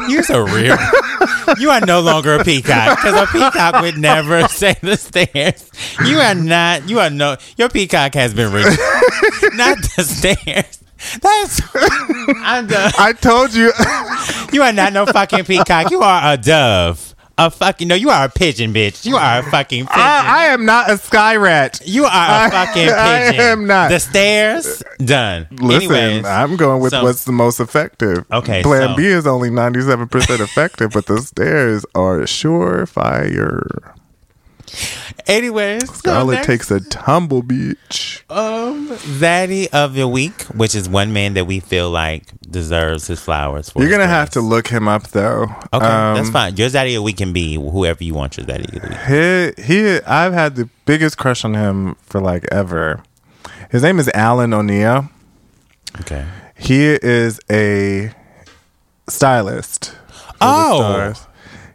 You're 0.09 0.23
so 0.23 0.39
real. 0.39 0.77
you 1.59 1.69
are 1.69 1.81
no 1.81 1.99
longer 2.01 2.35
a 2.35 2.43
peacock 2.43 2.97
because 2.97 3.21
a 3.21 3.27
peacock 3.31 3.81
would 3.81 3.97
never 3.97 4.47
say 4.47 4.75
the 4.81 4.97
stairs. 4.97 5.69
You 6.05 6.17
are 6.19 6.35
not. 6.35 6.89
You 6.89 6.99
are 6.99 7.09
no. 7.09 7.37
Your 7.57 7.69
peacock 7.69 8.13
has 8.15 8.33
been 8.33 8.51
reached. 8.51 8.67
not 9.53 9.77
the 9.95 10.03
stairs. 10.03 10.79
That's. 11.21 11.61
I'm 12.43 12.67
done. 12.67 12.91
I 12.97 13.13
told 13.13 13.53
you. 13.53 13.71
You 14.51 14.63
are 14.63 14.73
not 14.73 14.93
no 14.93 15.05
fucking 15.05 15.45
peacock. 15.45 15.91
You 15.91 16.01
are 16.01 16.33
a 16.33 16.37
dove. 16.37 17.08
A 17.39 17.49
fucking 17.49 17.87
no. 17.87 17.95
You 17.95 18.09
are 18.09 18.25
a 18.25 18.29
pigeon, 18.29 18.73
bitch. 18.73 19.05
You 19.05 19.15
are 19.17 19.39
a 19.39 19.43
fucking 19.43 19.85
pigeon. 19.85 20.01
I, 20.01 20.25
I 20.27 20.45
am 20.53 20.65
not 20.65 20.89
a 20.91 20.97
sky 20.97 21.35
rat. 21.37 21.81
you 21.85 22.03
are 22.05 22.09
a 22.09 22.11
I- 22.11 22.49
fucking 22.49 22.73
pigeon. 22.83 22.95
I 22.97 23.33
am 23.51 23.65
not. 23.67 23.89
The 23.89 23.99
stairs 23.99 24.83
done. 24.97 25.47
Listen, 25.51 25.91
Anyways, 25.91 26.25
I'm 26.25 26.55
going 26.57 26.81
with 26.81 26.91
so- 26.91 27.03
what's 27.03 27.23
the 27.23 27.31
most 27.31 27.59
effective. 27.59 28.25
Okay, 28.31 28.61
Plan 28.61 28.89
so- 28.89 28.95
B 28.97 29.05
is 29.05 29.25
only 29.25 29.49
97% 29.49 30.39
effective, 30.41 30.91
but 30.91 31.05
the 31.05 31.19
stairs 31.21 31.85
are 31.95 32.19
surefire. 32.19 33.93
Anyways, 35.27 35.87
so 35.87 35.93
Scarlet 35.93 36.33
next- 36.35 36.47
takes 36.47 36.71
a 36.71 36.79
tumble 36.81 37.41
beach. 37.43 38.23
Um, 38.29 38.89
Zaddy 38.89 39.67
of 39.73 39.93
the 39.95 40.07
week, 40.07 40.43
which 40.53 40.75
is 40.75 40.87
one 40.87 41.11
man 41.13 41.33
that 41.33 41.45
we 41.45 41.59
feel 41.59 41.89
like 41.89 42.25
deserves 42.49 43.07
his 43.07 43.19
flowers 43.19 43.69
for. 43.69 43.79
You're 43.79 43.89
his 43.89 43.97
gonna 43.97 44.07
have 44.09 44.29
to 44.31 44.41
look 44.41 44.67
him 44.67 44.87
up 44.87 45.07
though. 45.09 45.43
Okay, 45.73 45.85
Um, 45.85 46.15
that's 46.15 46.29
fine. 46.29 46.55
Your 46.57 46.69
Zaddy 46.69 46.89
of 46.89 46.95
the 46.95 47.01
week 47.03 47.17
can 47.17 47.33
be 47.33 47.55
whoever 47.55 48.03
you 48.03 48.13
want 48.13 48.37
your 48.37 48.45
Zaddy 48.45 48.65
of 48.75 48.81
the 48.81 49.53
week. 49.55 49.55
He, 49.57 49.63
he, 49.63 49.99
I've 50.05 50.33
had 50.33 50.55
the 50.55 50.69
biggest 50.85 51.17
crush 51.17 51.43
on 51.43 51.53
him 51.55 51.95
for 52.01 52.21
like 52.21 52.45
ever. 52.51 53.01
His 53.71 53.83
name 53.83 53.99
is 53.99 54.09
Alan 54.13 54.53
O'Neill. 54.53 55.09
Okay. 56.01 56.25
He 56.55 56.85
is 56.85 57.39
a 57.51 58.11
stylist. 59.07 59.95
Oh. 60.41 61.13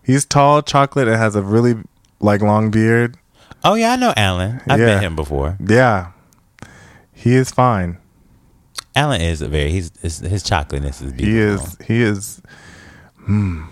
he's 0.03 0.24
tall, 0.24 0.62
chocolate, 0.62 1.09
and 1.09 1.16
has 1.16 1.34
a 1.36 1.42
really 1.42 1.76
like 2.25 2.41
long 2.43 2.70
beard. 2.70 3.16
Oh 3.62 3.75
yeah, 3.75 3.93
I 3.93 3.97
know 3.97 4.12
Alan. 4.16 4.61
I've 4.68 4.81
Yeah. 4.81 4.87
met 4.87 5.03
him 5.03 5.16
before. 5.16 5.57
Yeah, 5.64 6.12
he 7.12 7.35
is 7.35 7.51
fine. 7.51 7.99
Alan 8.97 9.20
is 9.20 9.43
a 9.43 9.49
very 9.49 9.70
he's 9.70 9.91
his, 10.01 10.18
his 10.18 10.43
chocolateness 10.43 11.01
is 11.03 11.12
beautiful. 11.12 11.66
He 11.87 12.03
is. 12.03 12.03
He 12.03 12.03
is. 12.03 12.43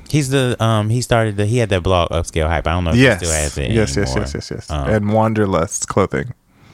He's 0.09 0.28
the 0.30 0.57
um 0.64 0.88
he 0.88 1.03
started 1.03 1.36
the 1.36 1.44
he 1.46 1.59
had 1.59 1.68
that 1.68 1.82
blog 1.82 2.11
upscale 2.11 2.48
hype. 2.48 2.66
I 2.66 2.72
don't 2.72 2.84
know 2.84 2.90
if 2.92 2.96
Yes. 2.96 3.20
he 3.20 3.26
still 3.26 3.38
has 3.38 3.59
it. 3.59 3.70
Yes, 3.70 3.94
yes, 3.96 4.09
anymore. 4.09 4.20
yes, 4.20 4.34
yes, 4.34 4.50
yes. 4.50 4.70
Um, 4.70 4.88
and 4.88 5.11
Wanderlust 5.12 5.88
clothing. 5.88 6.32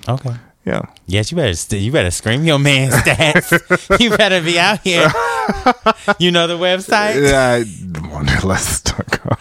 Okay. 0.09 0.35
Yeah. 0.65 0.83
Yes, 1.07 1.31
you 1.33 1.37
better 1.37 1.55
st- 1.55 1.83
you 1.83 1.91
better 1.91 2.11
scream 2.13 2.45
your 2.45 2.59
man 2.61 2.91
stats. 3.03 4.01
you 4.01 4.11
better 4.17 4.41
be 4.43 4.59
out 4.61 4.81
here. 4.83 5.11
you 6.21 6.31
know 6.31 6.47
the 6.47 6.57
website. 6.59 7.21
Yeah. 7.21 7.65
Wanderlust.com. 8.13 9.37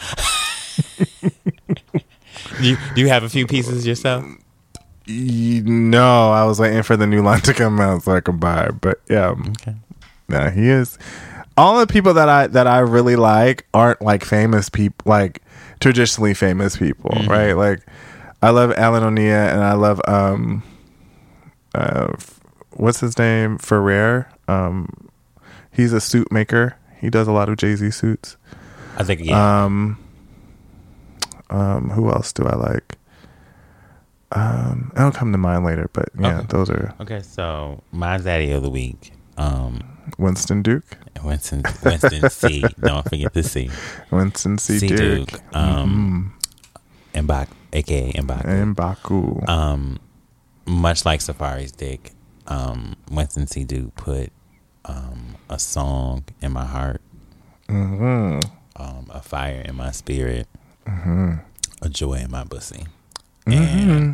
Do 2.60 2.68
you, 2.68 2.78
do 2.96 3.02
you 3.02 3.08
have 3.10 3.24
a 3.24 3.30
few 3.30 3.46
pieces 3.48 3.86
yourself? 3.86 4.26
No, 5.08 6.32
I 6.32 6.44
was 6.44 6.60
waiting 6.60 6.84
for 6.84 6.98
the 6.98 7.08
new 7.08 7.22
line 7.22 7.42
to 7.42 7.54
come 7.54 7.80
out 7.80 8.04
so 8.04 8.12
I 8.14 8.20
could 8.20 8.40
buy 8.40 8.66
it. 8.66 8.82
But 8.82 9.00
yeah, 9.10 9.36
Okay. 9.62 9.76
no, 10.28 10.50
he 10.50 10.68
is. 10.70 10.98
All 11.56 11.80
the 11.80 11.88
people 11.88 12.14
that 12.16 12.30
I 12.30 12.48
that 12.48 12.68
I 12.68 12.80
really 12.80 13.16
like 13.16 13.66
aren't 13.74 14.02
like 14.02 14.24
famous 14.26 14.70
people, 14.70 15.10
like 15.10 15.42
traditionally 15.80 16.34
famous 16.34 16.78
people, 16.78 17.12
right? 17.28 17.54
Like 17.54 17.82
I 18.44 18.50
love 18.52 18.72
Alan 18.74 19.04
O'Neill, 19.04 19.34
and 19.34 19.62
I 19.64 19.74
love 19.74 20.00
um, 20.08 20.62
uh, 21.74 22.10
f- 22.14 22.40
what's 22.72 23.00
his 23.00 23.18
name? 23.18 23.58
Ferrer. 23.58 24.30
Um, 24.48 25.10
he's 25.72 25.94
a 25.94 26.02
suit 26.02 26.32
maker. 26.32 26.76
He 27.00 27.10
does 27.10 27.28
a 27.28 27.32
lot 27.32 27.50
of 27.50 27.58
Jay 27.58 27.76
Z 27.76 27.90
suits. 27.92 28.38
I 28.98 29.04
think 29.04 29.22
yeah. 29.24 29.64
Um, 29.66 29.98
um, 31.50 31.90
who 31.92 32.10
else 32.10 32.34
do 32.34 32.44
I 32.46 32.56
like? 32.56 32.98
Um, 34.32 34.92
it'll 34.96 35.12
come 35.12 35.32
to 35.32 35.38
mind 35.38 35.64
later, 35.66 35.90
but 35.94 36.10
yeah, 36.20 36.40
Okay. 36.40 36.48
those 36.50 36.70
are 36.70 36.94
okay, 37.00 37.22
so 37.22 37.82
my 37.92 38.18
zaddy 38.18 38.54
of 38.56 38.62
the 38.62 38.70
week, 38.70 39.14
um, 39.38 39.80
Winston 40.18 40.62
Duke, 40.62 40.98
Winston 41.24 41.64
Winston 41.82 42.30
C. 42.30 42.68
Don't 42.82 43.08
forget 43.08 43.32
the 43.34 43.42
C. 43.44 43.70
Winston 44.12 44.58
C. 44.58 44.80
C. 44.80 44.88
Duke, 44.90 45.30
Duke, 45.32 45.56
um, 45.56 46.34
Mbak, 47.16 47.48
aka 47.72 48.12
Mbak. 48.22 48.44
Mhm. 48.44 48.62
and 48.64 48.76
Baku. 48.76 49.42
Um, 49.48 50.00
much 50.66 51.06
like 51.06 51.22
Safaree's 51.22 51.72
dick, 51.72 52.12
um, 52.48 52.96
Winston 53.10 53.48
C. 53.48 53.64
Duke 53.64 53.96
put 53.96 54.32
um, 54.84 55.38
a 55.50 55.58
song 55.58 56.26
in 56.42 56.52
my 56.52 56.66
heart, 56.66 57.02
hmm 57.70 58.40
um, 58.76 59.08
a 59.10 59.22
fire 59.22 59.62
in 59.62 59.76
my 59.76 59.92
spirit, 59.92 60.48
hmm 60.88 61.34
a 61.82 61.90
joy 61.90 62.14
in 62.16 62.32
my 62.32 62.44
pussy. 62.44 62.86
hmm 63.46 64.14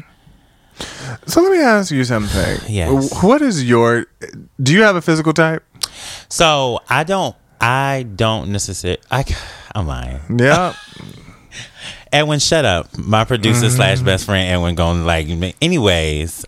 So 1.25 1.41
let 1.41 1.51
me 1.51 1.59
ask 1.61 1.91
you 1.91 2.03
something. 2.03 2.57
Yes. 2.67 3.23
What 3.23 3.41
is 3.41 3.63
your? 3.63 4.05
Do 4.61 4.73
you 4.73 4.81
have 4.83 4.95
a 4.95 5.01
physical 5.01 5.33
type? 5.33 5.63
so 6.29 6.79
I 6.89 7.03
don't, 7.03 7.35
I 7.61 8.03
don't 8.15 8.51
necessarily. 8.51 9.01
I, 9.11 9.23
I'm 9.75 9.87
lying. 9.87 10.19
Yeah. 10.37 10.73
Edwin, 12.11 12.39
shut 12.39 12.63
up. 12.65 12.95
My 12.97 13.23
producer 13.25 13.65
Mm-hmm. 13.67 13.75
slash 13.75 13.99
best 14.01 14.25
friend 14.25 14.47
Edwin 14.49 14.75
going 14.75 15.03
like. 15.05 15.27
Anyways, 15.61 16.45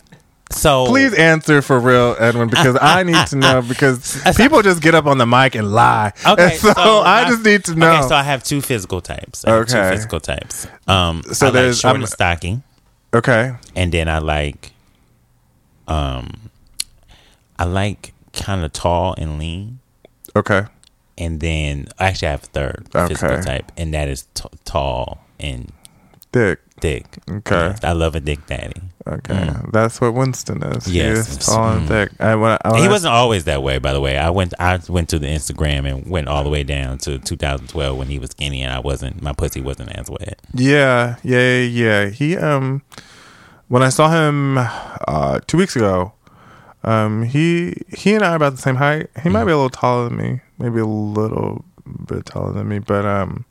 so 0.50 0.86
Please 0.86 1.12
answer 1.14 1.60
for 1.62 1.78
real, 1.80 2.16
Edwin, 2.18 2.48
because 2.48 2.78
I 2.80 3.02
need 3.02 3.26
to 3.28 3.36
know 3.36 3.62
because 3.68 4.20
people 4.36 4.62
just 4.62 4.80
get 4.82 4.94
up 4.94 5.06
on 5.06 5.18
the 5.18 5.26
mic 5.26 5.54
and 5.54 5.72
lie. 5.72 6.12
Okay, 6.26 6.52
And 6.52 6.54
so, 6.60 6.72
I 7.02 7.24
my- 7.24 7.28
just 7.30 7.44
need 7.44 7.64
to 7.64 7.74
know. 7.74 7.90
Okay, 7.98 8.08
so 8.08 8.14
I 8.14 8.22
have 8.22 8.44
two 8.44 8.60
physical 8.60 9.00
types. 9.00 9.44
I 9.44 9.50
have 9.54 9.66
two 9.66 9.76
Okay. 9.76 9.90
physical 9.90 10.20
types. 10.20 10.66
Um, 10.86 11.22
So 11.26 11.32
so 11.32 11.46
I 11.46 11.48
like 11.48 11.54
there's- 11.54 11.80
short 11.80 11.92
I'm- 11.94 12.00
and 12.02 12.08
stocking, 12.08 12.62
okay. 13.14 13.54
and 13.74 13.90
then 13.92 14.08
I 14.08 14.18
like, 14.18 14.72
um, 15.88 16.50
I 17.58 17.64
like 17.64 18.12
kind 18.32 18.64
of 18.64 18.72
tall 18.72 19.14
and 19.18 19.38
lean, 19.38 19.80
Okay. 20.36 20.62
and 21.18 21.40
then 21.40 21.88
actually 21.98 22.28
I 22.28 22.30
have 22.32 22.44
a 22.44 22.46
third 22.46 22.86
Okay. 22.94 23.14
physical 23.14 23.42
type, 23.42 23.72
and 23.76 23.92
that 23.94 24.08
is 24.08 24.26
t- 24.34 24.44
tall 24.64 25.24
and 25.40 25.72
Dick. 26.36 26.60
Dick. 26.80 27.06
Okay. 27.30 27.74
I 27.82 27.92
love 27.92 28.14
a 28.14 28.20
dick 28.20 28.44
daddy. 28.46 28.82
Okay. 29.06 29.34
Mm. 29.34 29.72
That's 29.72 29.98
what 30.00 30.12
Winston 30.12 30.62
is. 30.62 30.86
Yes, 30.86 31.26
He 31.26 31.38
is 31.38 31.46
tall 31.46 31.70
and 31.72 31.84
mm. 31.86 31.88
thick. 31.88 32.20
I, 32.20 32.34
when 32.34 32.58
I, 32.62 32.70
when 32.72 32.80
he 32.82 32.86
I- 32.88 32.90
wasn't 32.90 33.14
always 33.14 33.44
that 33.44 33.62
way, 33.62 33.78
by 33.78 33.94
the 33.94 34.00
way. 34.00 34.18
I 34.18 34.28
went, 34.28 34.52
I 34.60 34.78
went 34.88 35.08
to 35.10 35.18
the 35.18 35.26
Instagram 35.28 35.90
and 35.90 36.06
went 36.10 36.28
all 36.28 36.44
the 36.44 36.50
way 36.50 36.62
down 36.64 36.98
to 36.98 37.18
2012 37.18 37.96
when 37.96 38.08
he 38.08 38.18
was 38.18 38.30
skinny 38.32 38.60
and 38.62 38.72
I 38.72 38.80
wasn't. 38.80 39.22
My 39.22 39.32
pussy 39.32 39.62
wasn't 39.62 39.92
as 39.96 40.10
wet. 40.10 40.40
Yeah, 40.52 41.16
yeah, 41.22 41.60
yeah. 41.62 42.02
yeah. 42.04 42.08
He 42.10 42.36
um 42.36 42.82
when 43.68 43.82
I 43.82 43.88
saw 43.88 44.10
him 44.10 44.58
uh 44.58 45.40
2 45.46 45.56
weeks 45.56 45.76
ago, 45.76 46.12
um 46.84 47.22
he 47.22 47.74
he 47.96 48.12
and 48.14 48.22
I 48.22 48.32
are 48.32 48.36
about 48.36 48.54
the 48.54 48.60
same 48.62 48.76
height. 48.76 49.08
He 49.22 49.30
might 49.30 49.44
be 49.44 49.52
a 49.52 49.56
little 49.56 49.70
taller 49.70 50.08
than 50.10 50.18
me, 50.18 50.40
maybe 50.58 50.80
a 50.80 50.86
little 50.86 51.64
bit 52.06 52.26
taller 52.26 52.52
than 52.52 52.68
me, 52.68 52.80
but 52.80 53.06
um 53.06 53.46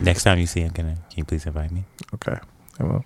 Next 0.00 0.24
time 0.24 0.38
you 0.38 0.46
see 0.46 0.60
him, 0.60 0.70
can, 0.70 0.86
I, 0.86 0.94
can 0.94 1.16
you 1.16 1.24
please 1.24 1.46
invite 1.46 1.70
me? 1.70 1.84
okay. 2.14 2.38
I 2.78 2.84
will. 2.84 3.04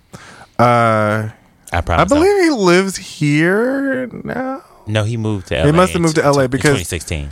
Uh 0.57 1.29
I 1.73 1.77
I 1.79 1.81
promise. 1.81 2.07
believe 2.09 2.43
he 2.43 2.49
lives 2.51 2.95
here 2.95 4.07
now. 4.23 4.63
No, 4.87 5.03
he 5.03 5.17
moved 5.17 5.47
to 5.47 5.55
LA. 5.59 5.65
He 5.65 5.71
must 5.71 5.93
have 5.93 6.01
moved 6.01 6.15
to 6.15 6.21
LA 6.31 6.47
because- 6.47 6.79
2016. 6.87 7.31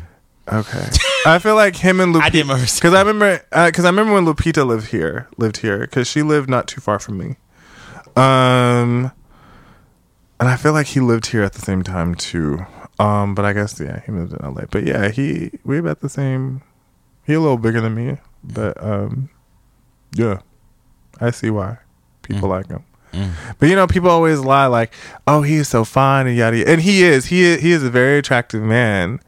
Okay. 0.52 0.90
I 1.26 1.40
feel 1.40 1.56
like 1.56 1.78
him 1.78 2.02
and 2.02 2.18
I 2.22 2.30
did 2.30 2.46
Lupita 2.46 2.48
my 2.48 2.60
because 2.60 2.94
I 2.94 3.00
remember 3.02 3.42
because 3.68 3.86
I 3.86 3.90
remember 3.90 4.14
when 4.14 4.26
Lupita 4.26 4.66
lived 4.68 4.88
here, 4.88 5.30
lived 5.38 5.58
here 5.58 5.80
because 5.80 6.06
she 6.08 6.22
lived 6.22 6.50
not 6.50 6.68
too 6.68 6.82
far 6.82 7.00
from 7.00 7.18
me. 7.18 7.38
Um, 8.18 9.12
and 10.40 10.50
I 10.50 10.58
feel 10.58 10.74
like 10.74 10.88
he 10.88 11.00
lived 11.00 11.28
here 11.28 11.44
at 11.44 11.54
the 11.54 11.62
same 11.62 11.82
time 11.82 12.14
too. 12.16 12.66
Um, 13.00 13.36
but 13.36 13.46
I 13.46 13.54
guess 13.54 13.80
yeah, 13.80 14.02
he 14.06 14.12
moved 14.12 14.34
in 14.34 14.40
LA. 14.46 14.64
But 14.70 14.84
yeah, 14.86 15.10
he 15.10 15.52
we 15.64 15.78
about 15.78 16.02
the 16.02 16.10
same. 16.10 16.62
He 17.26 17.34
a 17.36 17.40
little 17.40 17.58
bigger 17.58 17.80
than 17.80 17.96
me, 17.96 18.18
but 18.44 18.82
um, 18.84 19.30
yeah, 20.16 20.40
I 21.20 21.32
see 21.32 21.50
why 21.50 21.78
people 22.22 22.50
like 22.50 22.68
him. 22.68 22.84
Mm. 23.14 23.32
But 23.60 23.70
you 23.70 23.76
know, 23.76 23.88
people 23.88 24.10
always 24.10 24.40
lie 24.40 24.66
like, 24.66 24.92
"Oh, 25.28 25.42
he 25.44 25.56
is 25.56 25.68
so 25.68 25.86
fine 25.86 26.28
and 26.28 26.36
yada," 26.36 26.58
yada. 26.58 26.72
and 26.72 26.82
he 26.82 27.04
is. 27.04 27.26
He 27.26 27.44
is, 27.44 27.62
he 27.62 27.72
is 27.72 27.84
a 27.84 27.90
very 27.90 28.18
attractive 28.18 28.64
man. 28.64 29.20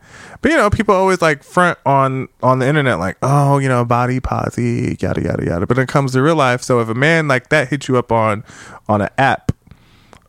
But 0.41 0.51
you 0.51 0.57
know, 0.57 0.69
people 0.69 0.95
always 0.95 1.21
like 1.21 1.43
front 1.43 1.77
on 1.86 2.27
on 2.41 2.59
the 2.59 2.67
internet 2.67 2.99
like, 2.99 3.17
"Oh, 3.21 3.59
you 3.59 3.69
know, 3.69 3.86
body 3.86 4.19
posy, 4.19 4.97
yada 4.99 5.21
yada 5.21 5.45
yada." 5.45 5.67
But 5.67 5.77
it 5.77 5.88
comes 5.88 6.13
to 6.13 6.21
real 6.21 6.36
life. 6.36 6.61
So 6.63 6.79
if 6.79 6.89
a 6.89 6.95
man 6.95 7.27
like 7.27 7.49
that 7.49 7.69
hits 7.69 7.88
you 7.88 7.97
up 7.97 8.11
on 8.11 8.43
on 8.89 9.01
an 9.01 9.09
app, 9.17 9.51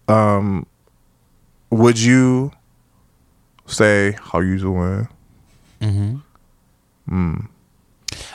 um, 0.09 0.67
would 1.71 1.99
you 1.99 2.53
say 3.67 4.17
how 4.21 4.41
you 4.41 4.59
doing? 4.59 5.09
Mm-hmm. 5.81 6.17
Mm. 7.11 7.49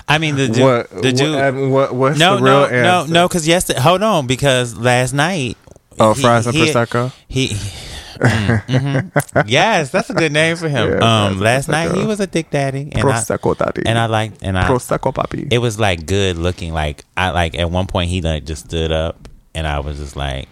I 0.07 0.17
mean, 0.17 0.35
the 0.35 0.47
dude. 0.47 0.63
what 0.63 0.89
the 1.01 1.11
dude. 1.13 1.35
What, 1.35 1.43
and 1.43 1.71
what 1.71 1.95
what's 1.95 2.19
no, 2.19 2.37
the 2.37 2.43
real 2.43 2.53
no, 2.53 2.63
answer? 2.65 2.83
no, 2.83 3.05
no. 3.21 3.27
Because 3.27 3.47
yes, 3.47 3.71
hold 3.77 4.03
on. 4.03 4.27
Because 4.27 4.75
last 4.77 5.13
night. 5.13 5.57
Oh, 5.99 6.13
he- 6.13 6.21
fries 6.21 6.47
and 6.47 6.55
he- 6.55 6.65
prosecco. 6.71 7.11
He. 7.27 7.47
mm, 7.47 8.65
mhm. 8.65 9.45
Yes, 9.49 9.89
that's 9.91 10.09
a 10.09 10.13
good 10.13 10.31
name 10.31 10.55
for 10.55 10.69
him. 10.69 10.89
Yeah, 10.89 10.95
um, 10.97 11.35
Prosecco. 11.35 11.41
last 11.41 11.67
night 11.69 11.91
he 11.95 12.05
was 12.05 12.19
a 12.19 12.27
dick 12.27 12.49
daddy, 12.49 12.89
and 12.91 12.99
I 12.99 13.01
Prosecco 13.01 13.57
daddy. 13.57 13.83
and 13.85 13.97
I 13.97 14.05
liked 14.05 14.39
and 14.41 14.57
I 14.57 14.67
Prosecco 14.69 15.13
papi. 15.13 15.51
it 15.51 15.57
was 15.57 15.79
like 15.79 16.05
good 16.05 16.37
looking. 16.37 16.73
Like 16.73 17.03
I 17.17 17.31
like 17.31 17.55
at 17.57 17.71
one 17.71 17.87
point 17.87 18.09
he 18.09 18.21
like 18.21 18.45
just 18.45 18.65
stood 18.65 18.91
up, 18.91 19.27
and 19.55 19.65
I 19.67 19.79
was 19.79 19.97
just 19.97 20.15
like, 20.15 20.47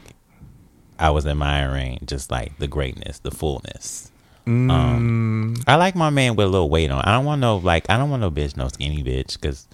I 0.98 1.12
was 1.12 1.26
admiring 1.28 2.00
just 2.06 2.32
like 2.32 2.58
the 2.60 2.68
greatness, 2.68 3.20
the 3.20 3.32
fullness. 3.32 4.12
Um, 4.48 5.56
Mm, 5.56 5.64
I 5.68 5.76
like 5.76 5.96
my 5.96 6.10
man 6.10 6.36
with 6.36 6.48
a 6.48 6.50
little 6.50 6.70
weight 6.70 6.90
on. 6.92 7.02
I 7.04 7.12
don't 7.14 7.26
want 7.26 7.42
no 7.42 7.58
like 7.58 7.90
I 7.90 7.98
don't 7.98 8.10
want 8.10 8.22
no 8.22 8.32
bitch, 8.32 8.58
no 8.58 8.68
skinny 8.68 9.04
bitch, 9.04 9.40
because 9.40 9.68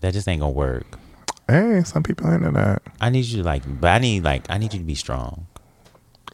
that 0.00 0.12
just 0.12 0.26
ain't 0.28 0.40
gonna 0.40 0.52
work. 0.52 0.86
hey, 1.48 1.82
some 1.84 2.02
people 2.02 2.30
into 2.30 2.50
that. 2.52 2.82
I 3.00 3.10
need 3.10 3.24
you 3.26 3.38
to 3.38 3.44
like, 3.44 3.62
but 3.80 3.88
I 3.88 3.98
need 3.98 4.24
like 4.24 4.48
I 4.50 4.58
need 4.58 4.72
you 4.72 4.78
to 4.80 4.84
be 4.84 4.94
strong. 4.94 5.46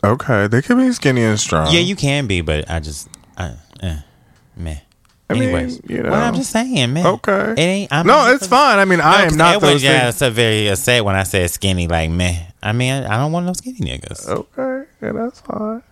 Okay, 0.04 0.46
they 0.46 0.62
can 0.62 0.78
be 0.78 0.92
skinny 0.92 1.24
and 1.24 1.40
strong. 1.40 1.72
Yeah, 1.72 1.80
you 1.80 1.96
can 1.96 2.28
be, 2.28 2.40
but 2.40 2.70
I 2.70 2.78
just, 2.78 3.08
I, 3.36 3.54
eh, 3.82 3.98
meh. 4.56 4.76
I 5.30 5.34
mean, 5.34 5.42
Anyways, 5.42 5.80
you 5.88 6.02
know. 6.04 6.10
well, 6.10 6.22
I'm 6.22 6.34
just 6.36 6.50
saying, 6.50 6.92
man. 6.92 7.04
Okay. 7.04 7.52
it 7.52 7.58
ain't. 7.58 7.92
I'm 7.92 8.06
no, 8.06 8.32
it's 8.32 8.46
fine. 8.46 8.78
I 8.78 8.84
mean, 8.84 9.00
I 9.00 9.24
am 9.24 9.36
not 9.36 9.60
got 9.60 9.80
things. 9.80 10.16
so 10.16 10.30
very 10.30 10.68
upset 10.68 11.04
when 11.04 11.16
I 11.16 11.24
said 11.24 11.50
skinny, 11.50 11.88
like 11.88 12.10
meh. 12.10 12.44
I 12.62 12.72
mean, 12.72 12.92
I 12.92 13.16
don't 13.18 13.32
want 13.32 13.44
no 13.44 13.52
skinny 13.54 13.78
niggas. 13.80 14.26
Okay, 14.28 14.88
yeah, 15.02 15.12
that's 15.12 15.40
fine. 15.40 15.82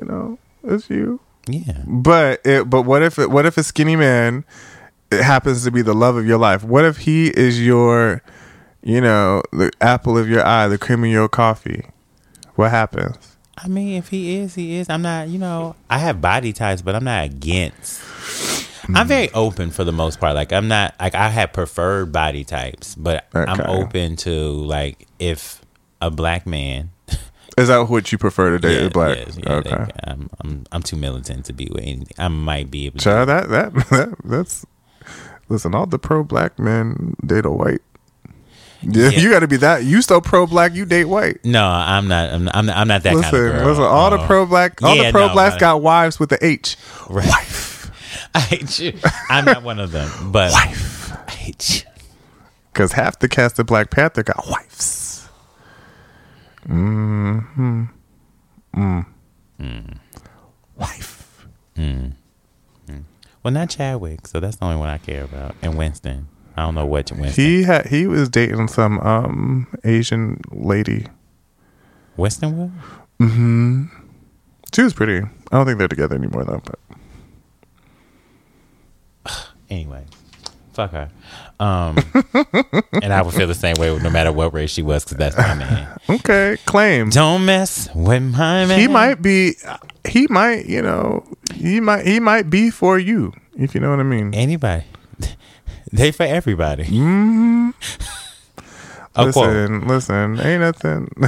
You 0.00 0.08
know, 0.08 0.38
it's 0.64 0.90
you. 0.90 1.20
Yeah, 1.46 1.82
But 1.86 2.40
it, 2.44 2.70
but 2.70 2.82
what 2.82 3.02
if 3.02 3.18
it, 3.18 3.30
what 3.30 3.44
if 3.44 3.58
a 3.58 3.62
skinny 3.62 3.96
man 3.96 4.44
it 5.10 5.22
happens 5.22 5.64
to 5.64 5.70
be 5.70 5.82
the 5.82 5.94
love 5.94 6.16
of 6.16 6.26
your 6.26 6.38
life? 6.38 6.64
What 6.64 6.84
if 6.84 6.98
he 6.98 7.28
is 7.28 7.64
your, 7.64 8.22
you 8.82 9.00
know, 9.00 9.42
the 9.52 9.70
apple 9.80 10.16
of 10.16 10.28
your 10.28 10.44
eye, 10.46 10.68
the 10.68 10.78
cream 10.78 11.04
of 11.04 11.10
your 11.10 11.28
coffee? 11.28 11.84
What 12.54 12.70
happens? 12.70 13.36
I 13.56 13.68
mean, 13.68 13.96
if 13.96 14.08
he 14.08 14.36
is, 14.36 14.54
he 14.54 14.76
is. 14.76 14.88
I'm 14.88 15.02
not. 15.02 15.28
You 15.28 15.38
know, 15.38 15.76
I 15.88 15.98
have 15.98 16.20
body 16.20 16.52
types, 16.52 16.82
but 16.82 16.94
I'm 16.94 17.04
not 17.04 17.24
against. 17.24 18.02
I'm 18.88 18.94
hmm. 18.94 19.08
very 19.08 19.32
open 19.32 19.70
for 19.70 19.84
the 19.84 19.92
most 19.92 20.20
part. 20.20 20.34
Like 20.34 20.52
I'm 20.52 20.68
not 20.68 20.94
like 21.00 21.14
I 21.14 21.28
have 21.28 21.52
preferred 21.52 22.12
body 22.12 22.44
types, 22.44 22.94
but 22.94 23.26
I'm 23.34 23.60
open 23.60 24.16
to 24.16 24.30
like 24.30 25.06
if 25.18 25.64
a 26.00 26.10
black 26.10 26.46
man 26.46 26.90
Is 27.56 27.68
that 27.68 27.88
what 27.88 28.10
you 28.10 28.18
prefer 28.18 28.50
to 28.50 28.58
date? 28.58 28.80
Yeah, 28.80 28.86
a 28.86 28.90
black? 28.90 29.16
yes, 29.16 29.38
yeah, 29.42 29.52
okay. 29.54 29.70
they- 29.70 30.10
I'm, 30.10 30.28
I'm 30.40 30.64
I'm 30.72 30.82
too 30.82 30.96
militant 30.96 31.44
to 31.46 31.52
be 31.52 31.68
with 31.72 31.82
anything. 31.84 32.08
I 32.18 32.28
might 32.28 32.70
be 32.70 32.86
able 32.86 32.98
to. 32.98 33.04
Child, 33.04 33.28
that, 33.28 33.48
that 33.50 33.74
that 33.90 34.14
that's 34.24 34.66
listen. 35.48 35.74
All 35.74 35.86
the 35.86 35.98
pro 35.98 36.24
black 36.24 36.58
men 36.58 37.14
date 37.24 37.44
a 37.44 37.50
white. 37.50 37.80
Yeah, 38.82 39.08
Yeah. 39.10 39.18
you 39.20 39.30
got 39.30 39.40
to 39.40 39.48
be 39.48 39.56
that. 39.58 39.84
You 39.84 40.02
so 40.02 40.20
pro 40.20 40.46
black, 40.46 40.74
you 40.74 40.84
date 40.84 41.04
white. 41.06 41.44
No, 41.44 41.64
I'm 41.64 42.06
not. 42.08 42.30
I'm 42.30 42.44
not, 42.44 42.54
I'm 42.56 42.66
not, 42.66 42.76
I'm 42.76 42.88
not 42.88 43.02
that 43.04 43.14
listen, 43.14 43.30
kind 43.30 43.46
of 43.46 43.52
girl. 43.52 43.66
listen. 43.68 43.84
All 43.84 44.10
the 44.10 44.18
Uh, 44.18 44.26
pro 44.26 44.46
black, 44.46 44.82
all 44.82 44.94
yeah, 44.96 45.04
the 45.04 45.10
pro 45.12 45.28
no, 45.28 45.32
blacks 45.32 45.56
got 45.56 45.80
wives 45.80 46.18
with 46.20 46.30
the 46.30 46.44
H. 46.44 46.76
Right. 47.08 47.26
I 48.34 48.40
hate 48.40 48.78
you. 48.80 48.98
I'm 49.30 49.44
not 49.44 49.62
one 49.62 49.78
of 49.78 49.92
them. 49.92 50.32
But 50.32 50.50
Wife, 50.52 51.12
I 51.28 51.30
hate 51.30 51.84
you. 51.84 51.90
because 52.72 52.90
half 52.92 53.20
the 53.20 53.28
cast 53.28 53.58
of 53.60 53.66
Black 53.66 53.90
Panther 53.90 54.24
got 54.24 54.44
wives. 54.50 55.03
Hmm. 56.66 57.84
Mm. 58.74 59.06
Mm. 59.60 59.98
Wife. 60.76 61.46
Mm. 61.76 62.12
mm. 62.88 63.02
Well, 63.42 63.52
not 63.52 63.70
Chadwick, 63.70 64.26
so 64.26 64.40
that's 64.40 64.56
the 64.56 64.64
only 64.64 64.76
one 64.76 64.88
I 64.88 64.98
care 64.98 65.24
about. 65.24 65.54
And 65.62 65.76
Winston. 65.76 66.28
I 66.56 66.62
don't 66.62 66.74
know 66.74 66.86
what 66.86 67.10
Winston. 67.12 67.44
He 67.44 67.64
had 67.64 67.86
he 67.86 68.06
was 68.06 68.28
dating 68.28 68.68
some 68.68 69.00
um 69.00 69.66
Asian 69.84 70.40
lady. 70.50 71.06
Winston 72.16 72.56
was? 72.56 72.70
Mm-hmm. 73.20 73.84
She 74.72 74.82
was 74.82 74.92
pretty. 74.92 75.18
I 75.18 75.56
don't 75.56 75.66
think 75.66 75.78
they're 75.78 75.88
together 75.88 76.16
anymore 76.16 76.44
though. 76.44 76.62
But 76.64 76.78
Anyway, 79.70 80.04
fuck 80.72 80.92
her. 80.92 81.10
Um, 81.60 81.98
and 83.02 83.12
I 83.12 83.22
would 83.22 83.34
feel 83.34 83.46
the 83.46 83.54
same 83.54 83.76
way 83.78 83.96
no 83.98 84.10
matter 84.10 84.32
what 84.32 84.52
race 84.52 84.70
she 84.70 84.82
was 84.82 85.04
because 85.04 85.18
that's 85.18 85.36
my 85.36 85.54
man. 85.54 85.98
okay, 86.10 86.56
claim. 86.66 87.10
Don't 87.10 87.44
mess 87.44 87.88
with 87.94 88.22
my 88.22 88.66
man. 88.66 88.78
He 88.78 88.88
might 88.88 89.22
be. 89.22 89.54
He 90.06 90.26
might. 90.28 90.66
You 90.66 90.82
know. 90.82 91.24
He 91.54 91.80
might. 91.80 92.06
He 92.06 92.20
might 92.20 92.50
be 92.50 92.70
for 92.70 92.98
you. 92.98 93.32
If 93.56 93.74
you 93.74 93.80
know 93.80 93.90
what 93.90 94.00
I 94.00 94.04
mean. 94.04 94.34
Anybody. 94.34 94.84
They 95.92 96.10
for 96.10 96.24
everybody. 96.24 96.82
Mm-hmm. 96.86 97.70
A 99.16 99.30
quote. 99.32 99.46
listen, 99.48 99.86
listen. 99.86 100.40
Ain't 100.40 100.60
nothing. 100.62 101.06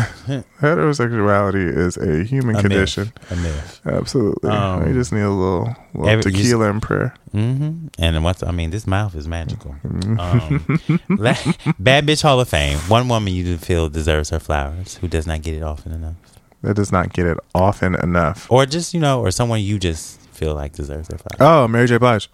Heterosexuality 0.61 1.77
is 1.77 1.97
a 1.97 2.25
human 2.25 2.57
A 2.57 2.61
condition. 2.61 3.13
myth. 3.31 3.31
A 3.31 3.37
myth. 3.37 3.81
Absolutely. 3.87 4.51
Um, 4.51 4.89
you 4.89 4.95
just 4.95 5.13
need 5.13 5.21
a 5.21 5.31
little, 5.31 5.75
little 5.95 6.09
every- 6.09 6.33
tequila 6.33 6.71
and 6.71 6.83
prayer. 6.83 7.15
hmm 7.33 7.87
And 7.99 8.25
what's 8.25 8.43
I 8.43 8.51
mean, 8.51 8.71
this 8.71 8.87
mouth 8.87 9.15
is 9.15 9.29
magical. 9.29 9.77
Mm-hmm. 9.87 10.19
Um, 10.19 11.75
Bad 11.79 12.07
bitch 12.07 12.23
Hall 12.23 12.41
of 12.41 12.49
Fame. 12.49 12.79
One 12.89 13.09
woman 13.09 13.33
you 13.33 13.57
feel 13.59 13.89
deserves 13.89 14.31
her 14.31 14.41
flowers, 14.41 14.97
who 14.97 15.07
does 15.09 15.27
not 15.27 15.43
get 15.43 15.55
it 15.55 15.63
often 15.63 15.93
enough, 15.93 16.17
That 16.63 16.75
does 16.75 16.91
not 16.91 17.13
get 17.13 17.27
it 17.27 17.39
often 17.55 17.95
enough. 17.95 18.51
or 18.51 18.67
just 18.67 18.95
you 18.95 19.01
know, 19.01 19.21
or 19.21 19.31
someone 19.31 19.61
you 19.61 19.79
just 19.79 20.21
feel 20.33 20.55
like 20.55 20.73
deserves 20.73 21.09
their 21.09 21.19
flowers. 21.19 21.39
Oh, 21.41 21.69
Mary 21.69 21.87
J. 21.87 21.99
Blige. 21.99 22.29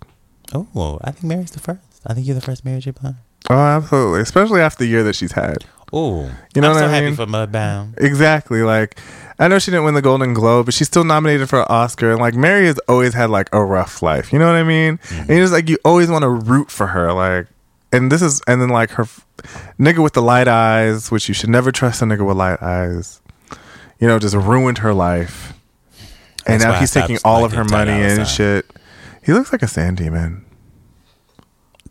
Oh, 0.55 0.99
I 1.05 1.11
think 1.13 1.25
Mary's 1.25 1.51
the 1.51 1.61
first. 1.61 1.81
I 2.07 2.15
think 2.15 2.27
you're 2.27 2.35
the 2.35 2.41
first 2.41 2.65
Mary 2.65 2.81
J. 2.81 2.91
Blige. 2.93 3.15
Oh, 3.51 3.55
absolutely. 3.59 4.21
Especially 4.21 4.61
after 4.61 4.85
the 4.85 4.91
year 4.91 5.03
that 5.05 5.15
she's 5.17 5.33
had. 5.33 5.65
Oh, 5.93 6.31
You 6.55 6.63
know 6.63 6.69
I'm 6.69 6.75
what 6.75 6.81
so 6.81 6.87
I 6.87 6.91
happy 6.91 7.07
mean? 7.07 7.17
for 7.17 7.27
Mudbound. 7.27 7.95
Exactly. 8.01 8.63
Like, 8.63 8.99
I 9.39 9.49
know 9.49 9.59
she 9.59 9.71
didn't 9.71 9.85
win 9.85 9.95
the 9.95 10.01
Golden 10.03 10.33
Globe, 10.33 10.67
but 10.67 10.75
she's 10.75 10.87
still 10.87 11.05
nominated 11.05 11.49
for 11.51 11.61
an 11.61 11.67
Oscar. 11.69 12.13
And 12.13 12.21
like, 12.21 12.35
Mary 12.35 12.67
has 12.67 12.79
always 12.89 13.13
had 13.15 13.29
like 13.31 13.49
a 13.53 13.63
rough 13.63 14.01
life. 14.01 14.33
You 14.33 14.39
know 14.39 14.47
what 14.47 14.55
I 14.57 14.63
mean? 14.63 14.99
Mm-hmm. 14.99 15.21
And 15.21 15.31
it's 15.31 15.41
just 15.41 15.53
like, 15.53 15.69
you 15.69 15.77
always 15.85 16.09
want 16.11 16.23
to 16.23 16.31
root 16.31 16.71
for 16.71 16.87
her. 16.89 17.13
Like, 17.13 17.47
and 17.93 18.11
this 18.11 18.23
is, 18.23 18.41
and 18.47 18.63
then 18.63 18.71
like 18.71 18.91
her 18.93 19.03
f- 19.03 19.27
nigga 19.79 20.03
with 20.03 20.15
the 20.15 20.23
light 20.23 20.49
eyes, 20.49 21.11
which 21.11 21.29
you 21.29 21.35
should 21.35 21.51
never 21.51 21.71
trust 21.73 22.01
a 22.01 22.07
nigga 22.07 22.27
with 22.27 22.37
light 22.39 22.63
eyes, 22.63 23.21
you 24.01 24.07
know, 24.07 24.19
just 24.19 24.35
ruined 24.35 24.79
her 24.79 24.95
life. 24.95 25.53
And 26.47 26.55
That's 26.55 26.65
now 26.65 26.71
why 26.71 26.77
I 26.77 26.81
he's 26.81 26.91
taking 26.93 27.19
all 27.25 27.45
of 27.45 27.53
her 27.53 27.65
money 27.65 27.91
Dolla 27.93 28.15
and 28.21 28.27
shit. 28.27 28.67
He 29.23 29.33
looks 29.35 29.53
like 29.53 29.63
a 29.63 29.69
sand 29.69 29.99
demon. 29.99 30.45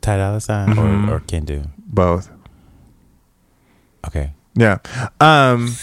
Ty 0.01 0.17
Dolla 0.17 0.41
Sign 0.41 0.69
Mhm. 0.69 1.09
or, 1.09 1.15
or 1.15 1.19
do 1.45 1.63
Both. 1.77 2.29
Okay. 4.07 4.33
Yeah. 4.55 4.79
Um, 5.19 5.75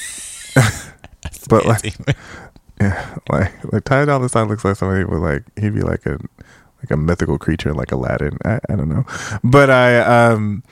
but 1.48 1.64
like, 1.66 1.94
Yeah, 2.80 3.16
like 3.28 3.72
like 3.72 3.84
Ty 3.84 4.04
Dolla 4.04 4.28
Sign 4.28 4.46
looks 4.48 4.64
like 4.64 4.76
somebody 4.76 5.04
with 5.04 5.20
like 5.20 5.42
he'd 5.58 5.74
be 5.74 5.80
like 5.82 6.06
a 6.06 6.18
like 6.80 6.90
a 6.92 6.96
mythical 6.96 7.36
creature 7.38 7.74
like 7.74 7.90
Aladdin. 7.90 8.38
I, 8.44 8.60
I 8.68 8.76
don't 8.76 8.88
know, 8.88 9.04
but 9.42 9.68
I 9.68 9.98
um 9.98 10.62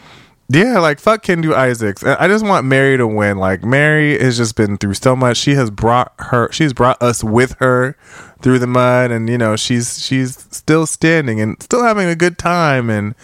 yeah 0.48 0.78
like 0.78 1.00
fuck 1.00 1.24
Kendu 1.24 1.52
Isaacs. 1.54 2.04
I 2.04 2.28
just 2.28 2.44
want 2.44 2.66
Mary 2.66 2.96
to 2.96 3.06
win. 3.06 3.38
Like 3.38 3.64
Mary 3.64 4.18
has 4.18 4.36
just 4.36 4.56
been 4.56 4.76
through 4.76 4.94
so 4.94 5.16
much. 5.16 5.36
She 5.36 5.54
has 5.54 5.70
brought 5.70 6.12
her. 6.18 6.50
She's 6.52 6.72
brought 6.72 7.00
us 7.02 7.22
with 7.24 7.56
her 7.58 7.96
through 8.42 8.58
the 8.58 8.66
mud, 8.66 9.10
and 9.10 9.28
you 9.28 9.38
know 9.38 9.56
she's 9.56 9.98
she's 10.04 10.36
still 10.50 10.86
standing 10.86 11.40
and 11.40 11.60
still 11.62 11.82
having 11.82 12.08
a 12.08 12.16
good 12.16 12.38
time 12.38 12.90
and 12.90 13.14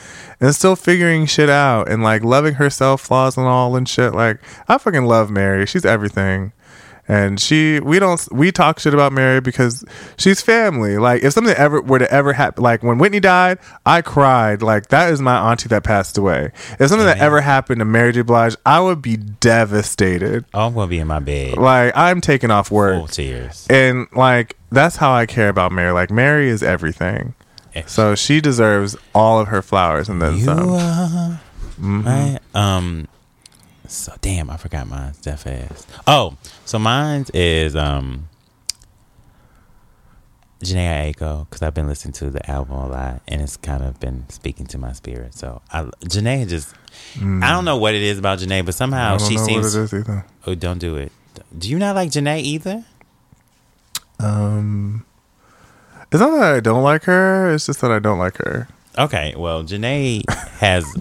and 0.40 0.54
still 0.54 0.76
figuring 0.76 1.26
shit 1.26 1.50
out 1.50 1.88
and 1.88 2.02
like 2.02 2.24
loving 2.24 2.54
herself, 2.54 3.00
flaws 3.00 3.36
and 3.36 3.46
all 3.46 3.76
and 3.76 3.88
shit. 3.88 4.14
Like 4.14 4.40
I 4.68 4.78
fucking 4.78 5.04
love 5.04 5.30
Mary. 5.30 5.66
She's 5.66 5.84
everything 5.84 6.52
and 7.08 7.40
she 7.40 7.80
we 7.80 7.98
don't 7.98 8.26
we 8.32 8.52
talk 8.52 8.78
shit 8.78 8.94
about 8.94 9.12
Mary 9.12 9.40
because 9.40 9.84
she's 10.16 10.40
family. 10.40 10.98
Like 10.98 11.22
if 11.24 11.32
something 11.32 11.54
ever 11.54 11.80
were 11.82 11.98
to 11.98 12.10
ever 12.12 12.32
happen, 12.32 12.62
like 12.62 12.82
when 12.82 12.98
Whitney 12.98 13.20
died, 13.20 13.58
I 13.84 14.02
cried. 14.02 14.62
Like 14.62 14.88
that 14.88 15.12
is 15.12 15.20
my 15.20 15.50
auntie 15.50 15.68
that 15.68 15.82
passed 15.84 16.16
away. 16.16 16.52
If 16.78 16.88
something 16.88 17.06
that 17.06 17.18
ever 17.18 17.40
happened 17.40 17.80
to 17.80 17.84
Mary 17.84 18.12
J. 18.12 18.22
Blige, 18.22 18.56
I 18.64 18.80
would 18.80 19.02
be 19.02 19.16
devastated. 19.16 20.44
Oh, 20.54 20.66
I'm 20.68 20.74
gonna 20.74 20.86
be 20.86 20.98
in 20.98 21.06
my 21.08 21.18
bed. 21.20 21.56
Like 21.58 21.92
I'm 21.96 22.20
taking 22.20 22.50
off 22.50 22.70
work. 22.70 22.96
Full 22.98 23.08
tears. 23.08 23.66
and 23.70 24.06
like 24.14 24.56
that's 24.70 24.96
how 24.96 25.12
I 25.12 25.26
care 25.26 25.48
about 25.48 25.72
Mary. 25.72 25.92
Like 25.92 26.10
Mary 26.10 26.48
is 26.48 26.62
everything. 26.62 27.34
So 27.86 28.14
she 28.14 28.40
deserves 28.42 28.96
all 29.14 29.40
of 29.40 29.48
her 29.48 29.62
flowers 29.62 30.08
and 30.08 30.20
then 30.20 30.38
some. 30.40 30.68
are 30.70 31.40
Mhm. 31.80 32.04
right. 32.04 32.38
Um. 32.54 33.08
So 33.92 34.14
damn, 34.22 34.48
I 34.48 34.56
forgot 34.56 34.88
mine 34.88 35.12
that 35.22 35.38
fast. 35.38 35.86
Oh, 36.06 36.36
so 36.64 36.78
mine 36.78 37.26
is 37.34 37.76
um. 37.76 38.28
Jhené 40.62 41.12
Aiko 41.12 41.44
because 41.48 41.60
I've 41.60 41.74
been 41.74 41.88
listening 41.88 42.12
to 42.14 42.30
the 42.30 42.48
album 42.48 42.76
a 42.76 42.86
lot 42.86 43.20
and 43.26 43.42
it's 43.42 43.56
kind 43.56 43.82
of 43.82 43.98
been 43.98 44.28
speaking 44.28 44.64
to 44.66 44.78
my 44.78 44.92
spirit. 44.92 45.34
So 45.34 45.60
I 45.72 45.82
Jhené 46.04 46.48
just 46.48 46.72
I 47.20 47.50
don't 47.52 47.64
know 47.64 47.76
what 47.76 47.94
it 47.94 48.02
is 48.02 48.16
about 48.18 48.38
Jhené, 48.38 48.64
but 48.64 48.74
somehow 48.74 49.14
I 49.14 49.18
don't 49.18 49.28
she 49.28 49.34
know 49.34 49.44
seems. 49.44 49.74
what 49.74 49.80
it 49.80 49.84
is 49.84 49.94
either. 49.94 50.24
Oh, 50.46 50.54
don't 50.54 50.78
do 50.78 50.96
it. 50.96 51.10
Do 51.58 51.68
you 51.68 51.78
not 51.80 51.96
like 51.96 52.10
Jhené 52.10 52.40
either? 52.42 52.84
Um, 54.20 55.04
it's 56.12 56.20
not 56.20 56.30
that 56.38 56.54
I 56.54 56.60
don't 56.60 56.84
like 56.84 57.02
her. 57.04 57.52
It's 57.52 57.66
just 57.66 57.80
that 57.80 57.90
I 57.90 57.98
don't 57.98 58.20
like 58.20 58.36
her. 58.38 58.68
Okay, 58.96 59.34
well, 59.36 59.64
Jhené 59.64 60.22
has 60.60 60.84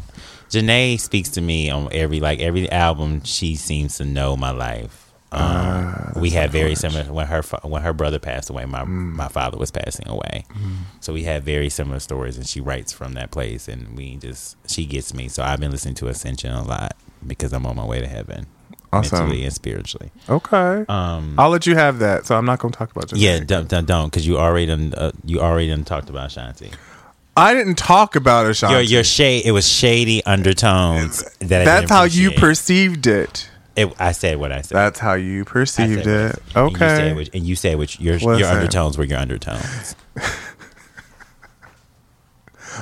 Jhené 0.52 1.00
speaks 1.00 1.30
to 1.30 1.42
me 1.42 1.70
on 1.70 1.88
every 1.92 2.20
like 2.20 2.40
every 2.40 2.70
album. 2.72 3.24
She 3.24 3.56
seems 3.56 3.98
to 3.98 4.06
know 4.06 4.36
my 4.38 4.52
life. 4.52 4.98
Um, 5.34 5.40
Ah, 5.44 6.12
we 6.18 6.32
had 6.32 6.52
very 6.52 6.76
similar 6.76 7.06
when 7.12 7.26
her 7.28 7.42
when 7.64 7.82
her 7.84 7.94
brother 7.94 8.20
passed 8.20 8.50
away. 8.50 8.66
My 8.66 8.82
Mm. 8.84 9.16
my 9.16 9.30
father 9.30 9.58
was 9.58 9.72
passing 9.72 10.08
away, 10.10 10.44
so 11.00 11.14
we 11.14 11.24
had 11.24 11.44
very 11.46 11.70
similar 11.70 12.00
stories. 12.00 12.36
And 12.36 12.46
she 12.46 12.60
writes 12.60 12.92
from 12.92 13.14
that 13.14 13.32
place, 13.32 13.70
and 13.70 13.96
we 13.98 14.18
just 14.18 14.58
she 14.70 14.86
gets 14.86 15.14
me. 15.14 15.30
So 15.30 15.42
I've 15.42 15.60
been 15.62 15.72
listening 15.72 15.96
to 15.96 16.10
Ascension 16.10 16.52
a 16.52 16.64
lot 16.64 16.98
because 17.26 17.54
I'm 17.54 17.66
on 17.66 17.78
my 17.78 17.86
way 17.86 18.02
to 18.02 18.08
heaven, 18.08 18.48
Awesome. 18.92 19.20
mentally 19.20 19.46
and 19.46 19.54
spiritually. 19.54 20.12
Okay. 20.28 20.84
Um, 20.90 21.36
I'll 21.38 21.50
let 21.50 21.66
you 21.66 21.76
have 21.76 22.00
that. 22.00 22.26
So 22.26 22.36
I'm 22.36 22.46
not 22.46 22.60
going 22.60 22.74
to 22.74 22.78
talk 22.78 22.92
about 22.92 23.08
Jhené. 23.08 23.22
yeah, 23.22 23.40
don't 23.40 23.70
don't 23.70 23.88
don't 23.88 24.08
because 24.12 24.28
you 24.28 24.38
already 24.38 24.66
done 24.66 24.94
uh, 24.98 25.12
you 25.24 25.40
already 25.40 25.70
done 25.70 25.86
talked 25.86 26.10
about 26.10 26.30
Shanti. 26.32 26.74
I 27.42 27.54
didn't 27.54 27.78
talk 27.78 28.16
about 28.16 28.46
Ashanti. 28.46 28.74
Your 28.74 28.82
your 28.82 29.04
shade 29.04 29.46
it 29.46 29.52
was 29.52 29.68
shady 29.68 30.24
undertones 30.26 31.24
that 31.40 31.66
That's 31.66 31.90
how 31.90 32.04
you 32.04 32.32
perceived 32.32 33.08
it. 33.08 33.50
It, 33.76 33.94
I 34.00 34.12
said 34.12 34.38
what 34.38 34.52
I 34.52 34.62
said. 34.62 34.76
That's 34.76 35.00
how 35.00 35.14
you 35.14 35.44
perceived 35.46 36.06
it. 36.06 36.40
what 36.54 36.56
I. 36.56 36.62
And 36.62 36.72
you 36.72 36.78
said 36.78 37.00
Okay. 37.02 37.14
which, 37.14 37.30
and 37.34 37.44
you 37.44 37.56
said 37.56 37.78
which 37.78 38.00
your 38.00 38.18
your 38.18 38.48
undertones 38.48 38.98
were 38.98 39.06
your 39.06 39.18
undertones. 39.20 39.96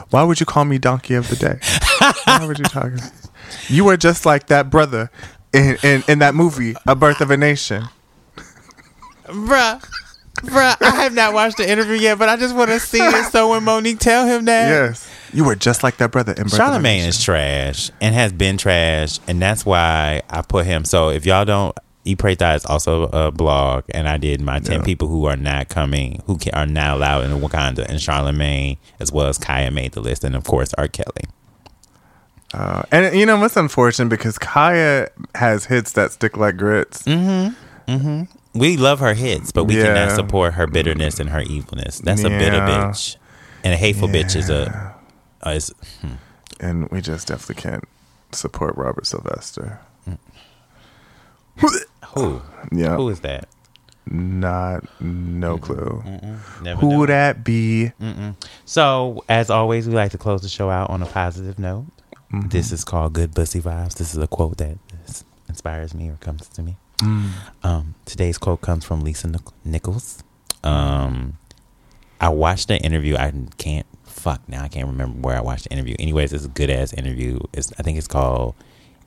Why 0.10 0.24
would 0.24 0.40
you 0.40 0.46
call 0.46 0.66
me 0.66 0.78
donkey 0.78 1.16
of 1.16 1.30
the 1.30 1.36
day? 1.36 1.60
Why 2.26 2.46
would 2.46 2.60
you 2.60 2.66
talk? 2.66 2.92
You 3.68 3.86
were 3.86 3.98
just 3.98 4.26
like 4.26 4.48
that 4.48 4.70
brother 4.70 5.10
in, 5.54 5.78
in, 5.84 6.04
in 6.08 6.20
that 6.20 6.36
movie, 6.36 6.76
A 6.86 6.96
Birth 6.96 7.22
of 7.22 7.32
a 7.32 7.38
Nation. 7.38 7.86
Bruh. 9.26 9.84
Bruh, 10.44 10.76
I 10.82 10.92
have 11.04 11.14
not 11.14 11.34
watched 11.34 11.58
the 11.58 11.70
interview 11.70 11.96
yet, 11.96 12.18
but 12.20 12.30
I 12.30 12.36
just 12.38 12.56
want 12.56 12.70
to 12.72 12.80
see 12.80 13.00
it. 13.00 13.26
So 13.32 13.50
when 13.50 13.64
Mo'Nique 13.64 14.00
tell 14.00 14.26
him 14.26 14.46
that, 14.46 14.68
Yes. 14.70 15.10
You 15.32 15.44
were 15.44 15.56
just 15.56 15.84
like 15.84 15.98
that 15.98 16.12
brother 16.12 16.32
in 16.34 16.44
Birth 16.46 16.54
of 16.56 16.60
a 16.60 16.64
Charlamagne 16.64 17.08
is 17.08 17.24
trash 17.24 17.92
and 18.02 18.16
has 18.16 18.34
been 18.34 18.58
trash, 18.58 19.20
and 19.28 19.40
that's 19.40 19.64
why 19.64 20.24
I 20.30 20.42
put 20.42 20.66
him. 20.66 20.86
So 20.86 21.10
if 21.10 21.24
y'all 21.26 21.46
don't, 21.46 21.78
E 22.04 22.16
Pray 22.16 22.34
Thigh 22.34 22.56
is 22.56 22.66
also 22.66 23.04
a 23.04 23.30
blog, 23.32 23.84
and 23.94 24.08
I 24.10 24.18
did 24.18 24.42
my 24.42 24.60
ten 24.60 24.80
Yeah. 24.80 24.86
people 24.86 25.08
who 25.08 25.26
are 25.26 25.36
not 25.38 25.70
coming, 25.70 26.24
who 26.26 26.38
can, 26.40 26.56
are 26.56 26.66
not 26.66 26.96
allowed 26.98 27.26
in 27.26 27.32
Wakanda, 27.42 27.86
and 27.88 28.00
Charlamagne 28.00 28.78
as 29.00 29.12
well 29.12 29.28
as 29.28 29.38
Kaya 29.38 29.70
made 29.70 29.92
the 29.92 30.02
list, 30.02 30.24
and 30.24 30.36
of 30.36 30.46
course 30.46 30.74
R. 30.80 30.88
Kelly. 30.88 31.26
Uh, 32.52 32.82
and 32.92 33.16
you 33.16 33.28
know 33.28 33.38
what's 33.38 33.56
unfortunate 33.56 34.10
because 34.10 34.40
Kaya 34.40 35.10
has 35.36 35.66
hits 35.66 35.92
that 35.92 36.12
stick 36.12 36.36
like 36.38 36.58
grits. 36.58 37.04
Mm-hmm. 37.04 37.92
Mm-hmm. 37.92 38.39
We 38.54 38.78
love 38.78 39.00
her 39.00 39.14
hits, 39.14 39.52
but 39.52 39.66
we 39.66 39.78
Yeah. 39.78 39.86
cannot 39.94 40.16
support 40.16 40.56
her 40.56 40.66
bitterness 40.68 41.20
and 41.20 41.30
her 41.30 41.42
evilness. 41.42 42.00
That's 42.00 42.24
a 42.24 42.30
bitter 42.30 42.60
bitch, 42.60 43.16
and 43.64 43.74
a 43.74 43.78
hateful 43.78 44.08
bitch 44.08 44.36
is 44.36 44.50
a. 44.50 44.96
Uh, 45.46 45.52
is, 45.52 45.74
hmm. 46.02 46.14
And 46.60 46.90
we 46.90 47.00
just 47.02 47.28
definitely 47.28 47.62
can't 47.62 47.84
support 48.32 48.76
Robert 48.76 49.06
Sylvester. 49.08 49.80
Who? 52.16 52.42
Yeah. 52.72 52.96
Who 52.96 53.10
is 53.10 53.20
that? 53.22 53.48
Not 54.12 54.84
no 55.02 55.58
clue. 55.58 56.02
Mm-mm. 56.06 56.78
Who 56.80 56.98
would 56.98 57.10
that 57.10 57.44
be? 57.44 57.92
Mm-mm. 58.02 58.36
So, 58.66 59.24
as 59.30 59.50
always, 59.52 59.88
we 59.88 59.94
like 59.94 60.12
to 60.12 60.18
close 60.18 60.42
the 60.42 60.50
show 60.50 60.70
out 60.70 60.90
on 60.90 61.04
a 61.04 61.06
positive 61.06 61.60
note. 61.60 61.86
Mm-hmm. 62.34 62.50
This 62.50 62.72
is 62.72 62.84
called 62.84 63.14
Good 63.14 63.34
Bussy 63.36 63.62
Vibes. 63.62 63.96
This 63.98 64.14
is 64.16 64.18
a 64.22 64.28
quote 64.28 64.58
that 64.58 64.78
inspires 65.48 65.94
me 65.94 66.10
or 66.10 66.16
comes 66.16 66.48
to 66.50 66.64
me. 66.64 66.78
Mm. 67.00 67.32
Um, 67.64 67.96
today's 68.06 68.38
quote 68.38 68.62
comes 68.62 68.86
from 68.86 69.02
Lisa 69.02 69.28
Nic- 69.28 69.66
Nichols. 69.66 70.24
Um, 70.64 71.38
I 72.20 72.30
watched 72.30 72.68
the 72.68 72.78
interview. 72.78 73.16
I 73.16 73.34
can't 73.58 73.86
fuck 74.20 74.42
now 74.50 74.64
I 74.64 74.68
can't 74.68 74.88
remember 74.88 75.20
where 75.20 75.38
I 75.38 75.42
watched 75.42 75.66
the 75.66 75.72
interview. 75.72 75.96
Anyways, 75.98 76.34
it's 76.34 76.46
a 76.46 76.50
good 76.50 76.70
ass 76.70 76.94
interview. 76.94 77.40
It's 77.54 77.72
I 77.80 77.84
think 77.84 77.98
it's 77.98 78.08
called 78.08 78.56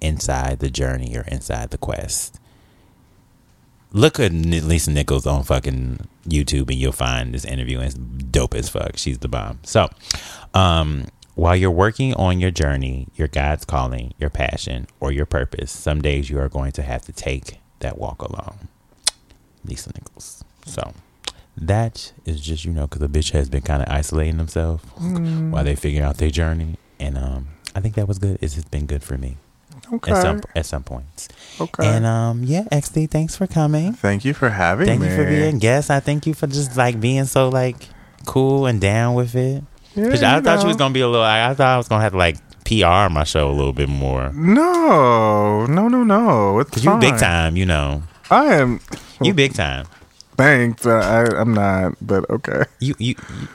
Inside 0.00 0.58
the 0.60 0.70
Journey 0.70 1.16
or 1.16 1.22
Inside 1.28 1.70
the 1.70 1.78
Quest. 1.78 2.38
Look 3.92 4.18
at 4.18 4.32
Lisa 4.32 4.90
Nichols 4.90 5.26
on 5.26 5.44
fucking 5.44 6.08
YouTube 6.26 6.70
and 6.70 6.78
you'll 6.78 6.92
find 6.92 7.34
this 7.34 7.44
interview 7.44 7.78
and 7.78 7.86
it's 7.86 7.94
dope 7.94 8.54
as 8.54 8.70
fuck. 8.70 8.96
She's 8.96 9.18
the 9.18 9.28
bomb. 9.28 9.58
So, 9.64 9.90
um, 10.54 11.04
while 11.34 11.54
you're 11.56 11.70
working 11.70 12.14
on 12.14 12.40
your 12.40 12.50
journey, 12.50 13.08
your 13.14 13.28
God's 13.28 13.66
calling, 13.66 14.14
your 14.18 14.30
passion, 14.30 14.86
or 14.98 15.12
your 15.12 15.26
purpose, 15.26 15.70
some 15.70 16.00
days 16.00 16.30
you 16.30 16.38
are 16.38 16.48
going 16.48 16.72
to 16.72 16.82
have 16.82 17.02
to 17.02 17.12
take 17.12 17.58
that 17.82 17.98
walk 17.98 18.22
alone. 18.22 18.68
Lisa 19.64 19.90
Nichols. 19.94 20.42
So 20.66 20.92
that 21.56 22.12
is 22.24 22.40
just 22.40 22.64
you 22.64 22.72
know 22.72 22.86
because 22.86 23.00
the 23.00 23.08
bitch 23.08 23.30
has 23.32 23.48
been 23.48 23.62
kind 23.62 23.82
of 23.82 23.88
isolating 23.88 24.38
themselves 24.38 24.82
Mm. 24.98 25.50
while 25.50 25.64
they 25.64 25.76
figure 25.76 26.04
out 26.04 26.16
their 26.18 26.30
journey, 26.30 26.76
and 26.98 27.16
um, 27.18 27.48
I 27.74 27.80
think 27.80 27.94
that 27.96 28.08
was 28.08 28.18
good. 28.18 28.38
It's 28.40 28.54
just 28.54 28.70
been 28.70 28.86
good 28.86 29.02
for 29.02 29.18
me 29.18 29.36
Okay. 29.92 30.12
at 30.12 30.22
some 30.22 30.40
at 30.56 30.66
some 30.66 30.82
points. 30.82 31.28
okay. 31.60 31.86
And 31.86 32.04
um, 32.06 32.42
yeah, 32.44 32.64
XD, 32.72 33.10
thanks 33.10 33.36
for 33.36 33.46
coming. 33.46 33.92
Thank 33.92 34.24
you 34.24 34.32
for 34.34 34.48
having 34.50 34.86
Thank 34.86 35.00
me. 35.00 35.08
Thank 35.08 35.18
you 35.18 35.24
for 35.24 35.30
being 35.30 35.58
guest. 35.58 35.90
I 35.90 36.00
thank 36.00 36.26
you 36.26 36.34
for 36.34 36.46
just 36.46 36.76
like 36.76 36.98
being 37.00 37.24
so 37.26 37.48
like 37.48 37.88
cool 38.26 38.66
and 38.66 38.80
down 38.80 39.14
with 39.14 39.34
it. 39.34 39.62
Yeah, 39.94 40.08
'Cause 40.08 40.22
I 40.22 40.36
you 40.36 40.42
thought 40.42 40.62
you 40.62 40.68
was 40.68 40.76
gonna 40.76 40.94
be 40.94 41.00
a 41.02 41.08
little. 41.08 41.24
I 41.24 41.52
thought 41.54 41.66
I 41.74 41.76
was 41.76 41.88
gonna 41.88 42.02
have 42.02 42.12
to 42.12 42.18
like 42.18 42.38
PR 42.64 43.08
my 43.12 43.24
show 43.24 43.48
a 43.50 43.52
little 43.52 43.72
bit 43.72 43.88
more. 43.88 44.32
No, 44.32 45.66
no, 45.66 45.88
no, 45.88 46.02
no. 46.04 46.58
It's 46.60 46.82
you 46.84 46.96
big 46.98 47.18
time, 47.18 47.56
you 47.56 47.66
know. 47.66 48.02
I 48.30 48.54
am. 48.54 48.80
You 49.20 49.34
big 49.34 49.54
time. 49.54 49.86
Thanks. 50.36 50.82
but 50.84 51.02
I, 51.04 51.24
I'm 51.40 51.52
not, 51.54 51.94
but 52.00 52.28
okay. 52.30 52.64
You 52.80 52.94
you. 52.98 53.14
you 53.38 53.46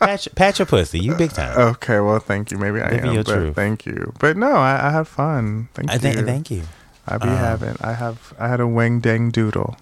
pat, 0.00 0.26
your, 0.26 0.32
pat 0.34 0.58
your 0.58 0.66
pussy. 0.66 0.98
You 0.98 1.14
big 1.14 1.32
time. 1.32 1.56
Okay. 1.58 2.00
Well, 2.00 2.18
thank 2.18 2.50
you. 2.50 2.58
Maybe 2.58 2.80
I 2.80 2.90
Living 2.90 3.08
am. 3.08 3.14
your 3.14 3.24
but 3.24 3.34
truth. 3.34 3.54
Thank 3.56 3.86
you. 3.86 4.12
But 4.18 4.36
no, 4.36 4.52
I, 4.56 4.88
I 4.88 4.90
had 4.90 5.06
fun. 5.08 5.68
Thank 5.74 5.90
I 5.90 5.94
you. 5.94 5.98
thank 6.00 6.26
thank 6.26 6.50
you. 6.50 6.62
I 7.06 7.18
be 7.18 7.28
Um, 7.28 7.36
having. 7.36 7.76
I 7.80 7.92
have. 7.92 8.32
I 8.38 8.48
had 8.48 8.60
a 8.60 8.66
wang 8.66 9.00
dang 9.00 9.30
doodle. 9.30 9.76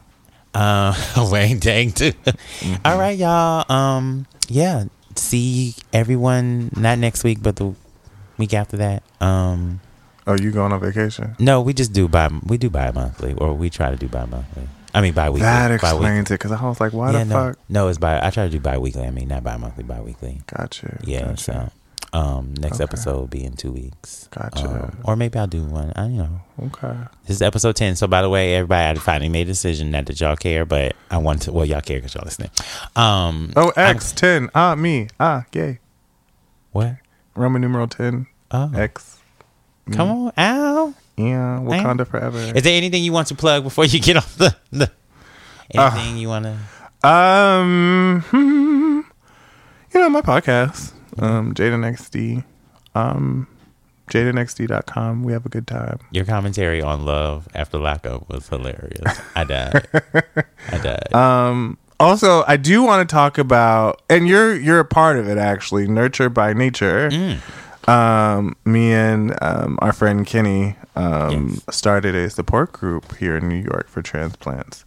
Uh, 0.55 0.95
Wayne 1.33 1.59
Dang 1.59 1.91
too. 1.91 2.13
Mm-hmm. 2.13 2.75
All 2.85 2.97
right, 2.97 3.19
y'all. 3.19 3.71
Um, 3.73 4.27
yeah. 4.49 4.85
See 5.17 5.75
everyone 5.93 6.71
not 6.77 6.99
next 6.99 7.25
week, 7.25 7.39
but 7.43 7.57
the 7.57 7.75
week 8.39 8.55
after 8.55 8.77
that. 8.79 9.03
Um, 9.21 9.81
Oh, 10.27 10.37
you 10.41 10.51
going 10.53 10.73
on 10.73 10.81
vacation? 10.81 11.37
no, 11.39 11.61
we 11.61 11.75
just 11.75 11.93
do 11.93 12.09
by 12.09 12.29
we 12.47 12.57
do 12.57 12.71
bi 12.71 12.91
monthly, 12.93 13.35
or 13.35 13.53
we 13.53 13.69
try 13.69 13.91
to 13.91 13.97
do 13.97 14.09
bi 14.09 14.25
monthly. 14.25 14.67
I 14.95 15.01
mean 15.03 15.13
bi 15.13 15.29
weekly. 15.29 15.43
That 15.43 15.71
explains 15.71 16.31
it. 16.31 16.35
Because 16.35 16.53
I 16.53 16.63
was 16.65 16.81
like, 16.81 16.93
why 16.95 17.13
yeah, 17.13 17.25
the 17.25 17.25
no, 17.27 17.35
fuck? 17.35 17.59
no, 17.69 17.89
it's 17.89 17.99
bi. 17.99 18.25
I 18.25 18.31
try 18.31 18.45
to 18.45 18.51
do 18.51 18.59
bi 18.61 18.79
weekly. 18.79 19.05
I 19.05 19.11
mean, 19.11 19.29
not 19.29 19.45
bi 19.45 19.57
monthly, 19.57 19.85
bi 19.85 20.01
weekly. 20.01 20.41
Gotcha. 20.47 20.99
Yeah. 21.05 21.35
So, 21.35 21.71
um, 22.15 22.55
next 22.55 22.77
Okay. 22.77 22.85
episode 22.85 23.17
will 23.17 23.27
be 23.27 23.45
in 23.45 23.55
two 23.57 23.73
weeks. 23.73 24.29
Gotcha. 24.31 24.67
Um, 24.67 24.99
or 25.05 25.17
maybe 25.17 25.39
I'll 25.39 25.47
do 25.47 25.63
one. 25.65 25.93
I 25.97 26.03
don't 26.03 26.17
know. 26.17 26.41
Okay. 26.63 26.97
This 27.27 27.37
is 27.37 27.43
episode 27.43 27.77
10. 27.77 27.97
So, 27.97 28.07
by 28.07 28.23
the 28.23 28.29
way, 28.31 28.55
everybody, 28.55 28.99
I 28.99 29.03
finally 29.03 29.29
made 29.29 29.43
a 29.43 29.51
decision. 29.51 29.91
Not 29.91 30.07
that 30.07 30.21
y'all 30.21 30.37
care, 30.37 30.65
but 30.65 30.95
I 31.11 31.19
want 31.19 31.43
to. 31.43 31.53
Well, 31.53 31.67
y'all 31.67 31.81
care 31.83 31.99
because 31.99 32.15
y'all 32.15 32.25
listening. 32.25 32.51
Um, 32.97 33.53
Oh, 33.57 33.73
I'm- 33.77 33.97
X 33.97 34.13
ten. 34.13 34.49
Ah, 34.55 34.75
me. 34.75 35.09
Ah, 35.21 35.45
gay. 35.51 35.81
What? 36.73 36.97
Roman 37.35 37.61
numeral 37.61 37.89
ten. 37.89 38.27
Oh, 38.51 38.71
X. 38.75 39.19
me. 39.87 39.97
come 39.97 40.09
on, 40.11 40.33
Al. 40.37 40.95
Yeah. 41.17 41.61
Wakanda 41.63 42.07
forever. 42.07 42.39
Is 42.39 42.63
there 42.63 42.77
anything 42.77 43.03
you 43.05 43.13
want 43.13 43.29
to 43.29 43.35
plug 43.35 43.63
before 43.65 43.85
you 43.85 44.01
get 44.01 44.17
off 44.23 44.37
the? 44.39 44.55
the 44.73 44.91
anything 45.71 46.17
you 46.19 46.29
want 46.29 46.45
to? 46.47 47.09
Um, 47.09 48.23
hmm, 48.31 49.01
you 49.95 50.01
know, 50.01 50.09
my 50.09 50.23
podcast, 50.23 50.93
um, 51.19 51.55
Jade 51.55 51.73
and 51.73 51.85
XD, 51.85 52.45
um, 52.95 53.47
jadeandxd.com. 54.11 55.23
We 55.25 55.33
have 55.33 55.47
a 55.47 55.49
good 55.49 55.67
time. 55.67 55.99
Your 56.11 56.25
commentary 56.25 56.83
on 56.83 57.05
love 57.05 57.49
after 57.55 57.79
lockup 57.79 58.29
was 58.29 58.49
hilarious. 58.49 59.21
I 59.35 59.45
died. 59.45 59.87
I 60.71 60.79
died. 60.79 61.09
Um, 61.15 61.79
also, 62.01 62.43
I 62.49 62.57
do 62.57 62.83
want 62.83 63.09
to 63.09 63.13
talk 63.13 63.39
about, 63.39 64.03
and 64.11 64.27
you're 64.27 64.55
you're 64.55 64.81
a 64.81 64.85
part 64.85 65.17
of 65.17 65.29
it 65.29 65.39
actually. 65.39 65.87
Nurture 65.87 66.29
by 66.29 66.53
Nature. 66.53 67.09
Mm. 67.09 67.89
Um, 67.89 68.57
me 68.65 68.93
and 68.93 69.37
um, 69.43 69.79
our 69.81 69.93
friend 69.93 70.27
Kenny 70.27 70.75
um, 70.97 71.51
Yes. 71.51 71.77
started 71.77 72.15
a 72.17 72.29
support 72.31 72.73
group 72.73 73.17
here 73.17 73.37
in 73.37 73.49
New 73.49 73.63
York 73.63 73.89
for 73.89 74.03
transplants, 74.03 74.85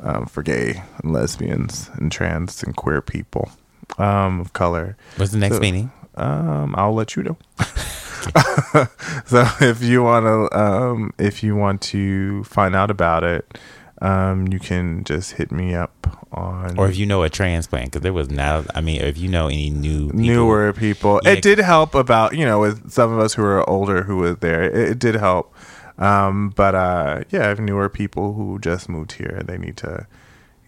um, 0.00 0.26
for 0.26 0.42
gay 0.42 0.82
and 1.02 1.12
lesbians 1.12 1.90
and 1.94 2.10
trans 2.10 2.62
and 2.62 2.74
queer 2.74 3.02
people 3.02 3.50
um, 3.98 4.40
of 4.40 4.52
color. 4.52 4.96
What's 5.16 5.32
the 5.32 5.38
next 5.38 5.56
so- 5.56 5.60
meeting? 5.60 5.92
Um, 6.16 6.74
I'll 6.76 6.92
let 6.94 7.16
you 7.16 7.22
know. 7.22 7.38
so 9.24 9.46
if 9.60 9.82
you 9.82 10.02
want 10.02 10.26
to, 10.26 10.58
um, 10.58 11.14
if 11.18 11.42
you 11.42 11.56
want 11.56 11.80
to 11.82 12.44
find 12.44 12.76
out 12.76 12.90
about 12.90 13.24
it, 13.24 13.58
um, 14.02 14.48
you 14.48 14.58
can 14.58 15.04
just 15.04 15.32
hit 15.32 15.52
me 15.52 15.74
up 15.74 16.26
on 16.32 16.78
Or 16.78 16.88
if 16.88 16.96
you 16.96 17.06
know 17.06 17.22
a 17.22 17.28
transplant, 17.28 17.86
because 17.86 18.02
there 18.02 18.12
was 18.12 18.30
not. 18.30 18.66
I 18.74 18.80
mean, 18.80 19.00
if 19.00 19.18
you 19.18 19.28
know 19.28 19.46
any 19.46 19.70
new 19.70 20.06
people, 20.06 20.20
newer 20.20 20.72
people. 20.72 21.20
Yeah. 21.24 21.32
It 21.32 21.42
did 21.42 21.58
help 21.58 21.94
about 21.94 22.36
you 22.36 22.44
know 22.44 22.60
with 22.60 22.90
some 22.90 23.12
of 23.12 23.18
us 23.18 23.34
who 23.34 23.42
are 23.44 23.68
older 23.68 24.02
who 24.04 24.16
were 24.16 24.34
there. 24.34 24.62
It, 24.62 24.90
it 24.90 24.98
did 24.98 25.14
help, 25.16 25.54
um, 25.98 26.50
but 26.56 26.74
uh, 26.74 27.24
yeah, 27.30 27.44
I 27.44 27.48
have 27.48 27.60
newer 27.60 27.88
people 27.88 28.32
who 28.34 28.58
just 28.58 28.88
moved 28.88 29.12
here. 29.12 29.42
They 29.44 29.58
need 29.58 29.76
to, 29.78 30.06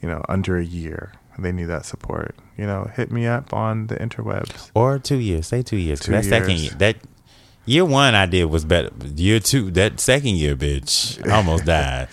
you 0.00 0.08
know, 0.08 0.22
under 0.28 0.56
a 0.56 0.64
year. 0.64 1.12
They 1.38 1.52
need 1.52 1.64
that 1.64 1.84
support. 1.86 2.34
You 2.58 2.66
know, 2.66 2.90
hit 2.94 3.10
me 3.10 3.26
up 3.26 3.52
on 3.52 3.86
the 3.86 3.96
interwebs. 3.96 4.70
or 4.74 4.98
two 4.98 5.16
years. 5.16 5.46
Say 5.48 5.62
two 5.62 5.76
years. 5.76 6.00
Two 6.00 6.12
that 6.12 6.24
second 6.24 6.58
year, 6.58 6.70
that 6.78 6.96
year 7.64 7.84
one 7.84 8.14
I 8.14 8.26
did 8.26 8.44
was 8.46 8.64
better. 8.64 8.90
Year 9.16 9.40
two, 9.40 9.70
that 9.72 9.98
second 10.00 10.36
year, 10.36 10.54
bitch, 10.56 11.26
I 11.26 11.36
almost 11.36 11.64
died. 11.66 12.08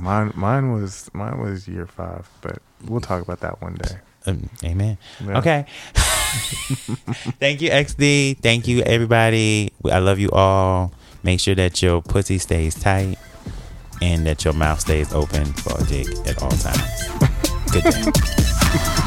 Mine, 0.00 0.32
mine 0.34 0.72
was 0.72 1.10
mine 1.12 1.38
was 1.40 1.68
year 1.68 1.86
five, 1.86 2.28
but 2.40 2.58
we'll 2.86 3.00
talk 3.00 3.22
about 3.22 3.40
that 3.40 3.60
one 3.62 3.74
day. 3.74 3.96
Um, 4.26 4.48
amen. 4.64 4.96
Yeah. 5.24 5.38
Okay. 5.38 5.66
Thank 5.94 7.60
you, 7.60 7.70
XD. 7.70 8.38
Thank 8.40 8.66
you, 8.66 8.80
everybody. 8.82 9.72
I 9.84 9.98
love 9.98 10.18
you 10.18 10.30
all. 10.30 10.92
Make 11.22 11.40
sure 11.40 11.54
that 11.54 11.82
your 11.82 12.00
pussy 12.02 12.38
stays 12.38 12.74
tight 12.74 13.18
and 14.00 14.26
that 14.26 14.44
your 14.44 14.54
mouth 14.54 14.80
stays 14.80 15.12
open 15.12 15.44
for 15.44 15.78
a 15.80 15.84
dick 15.84 16.08
at 16.26 16.42
all 16.42 16.50
times. 16.50 17.30
Good 17.74 17.82
day. 17.82 18.92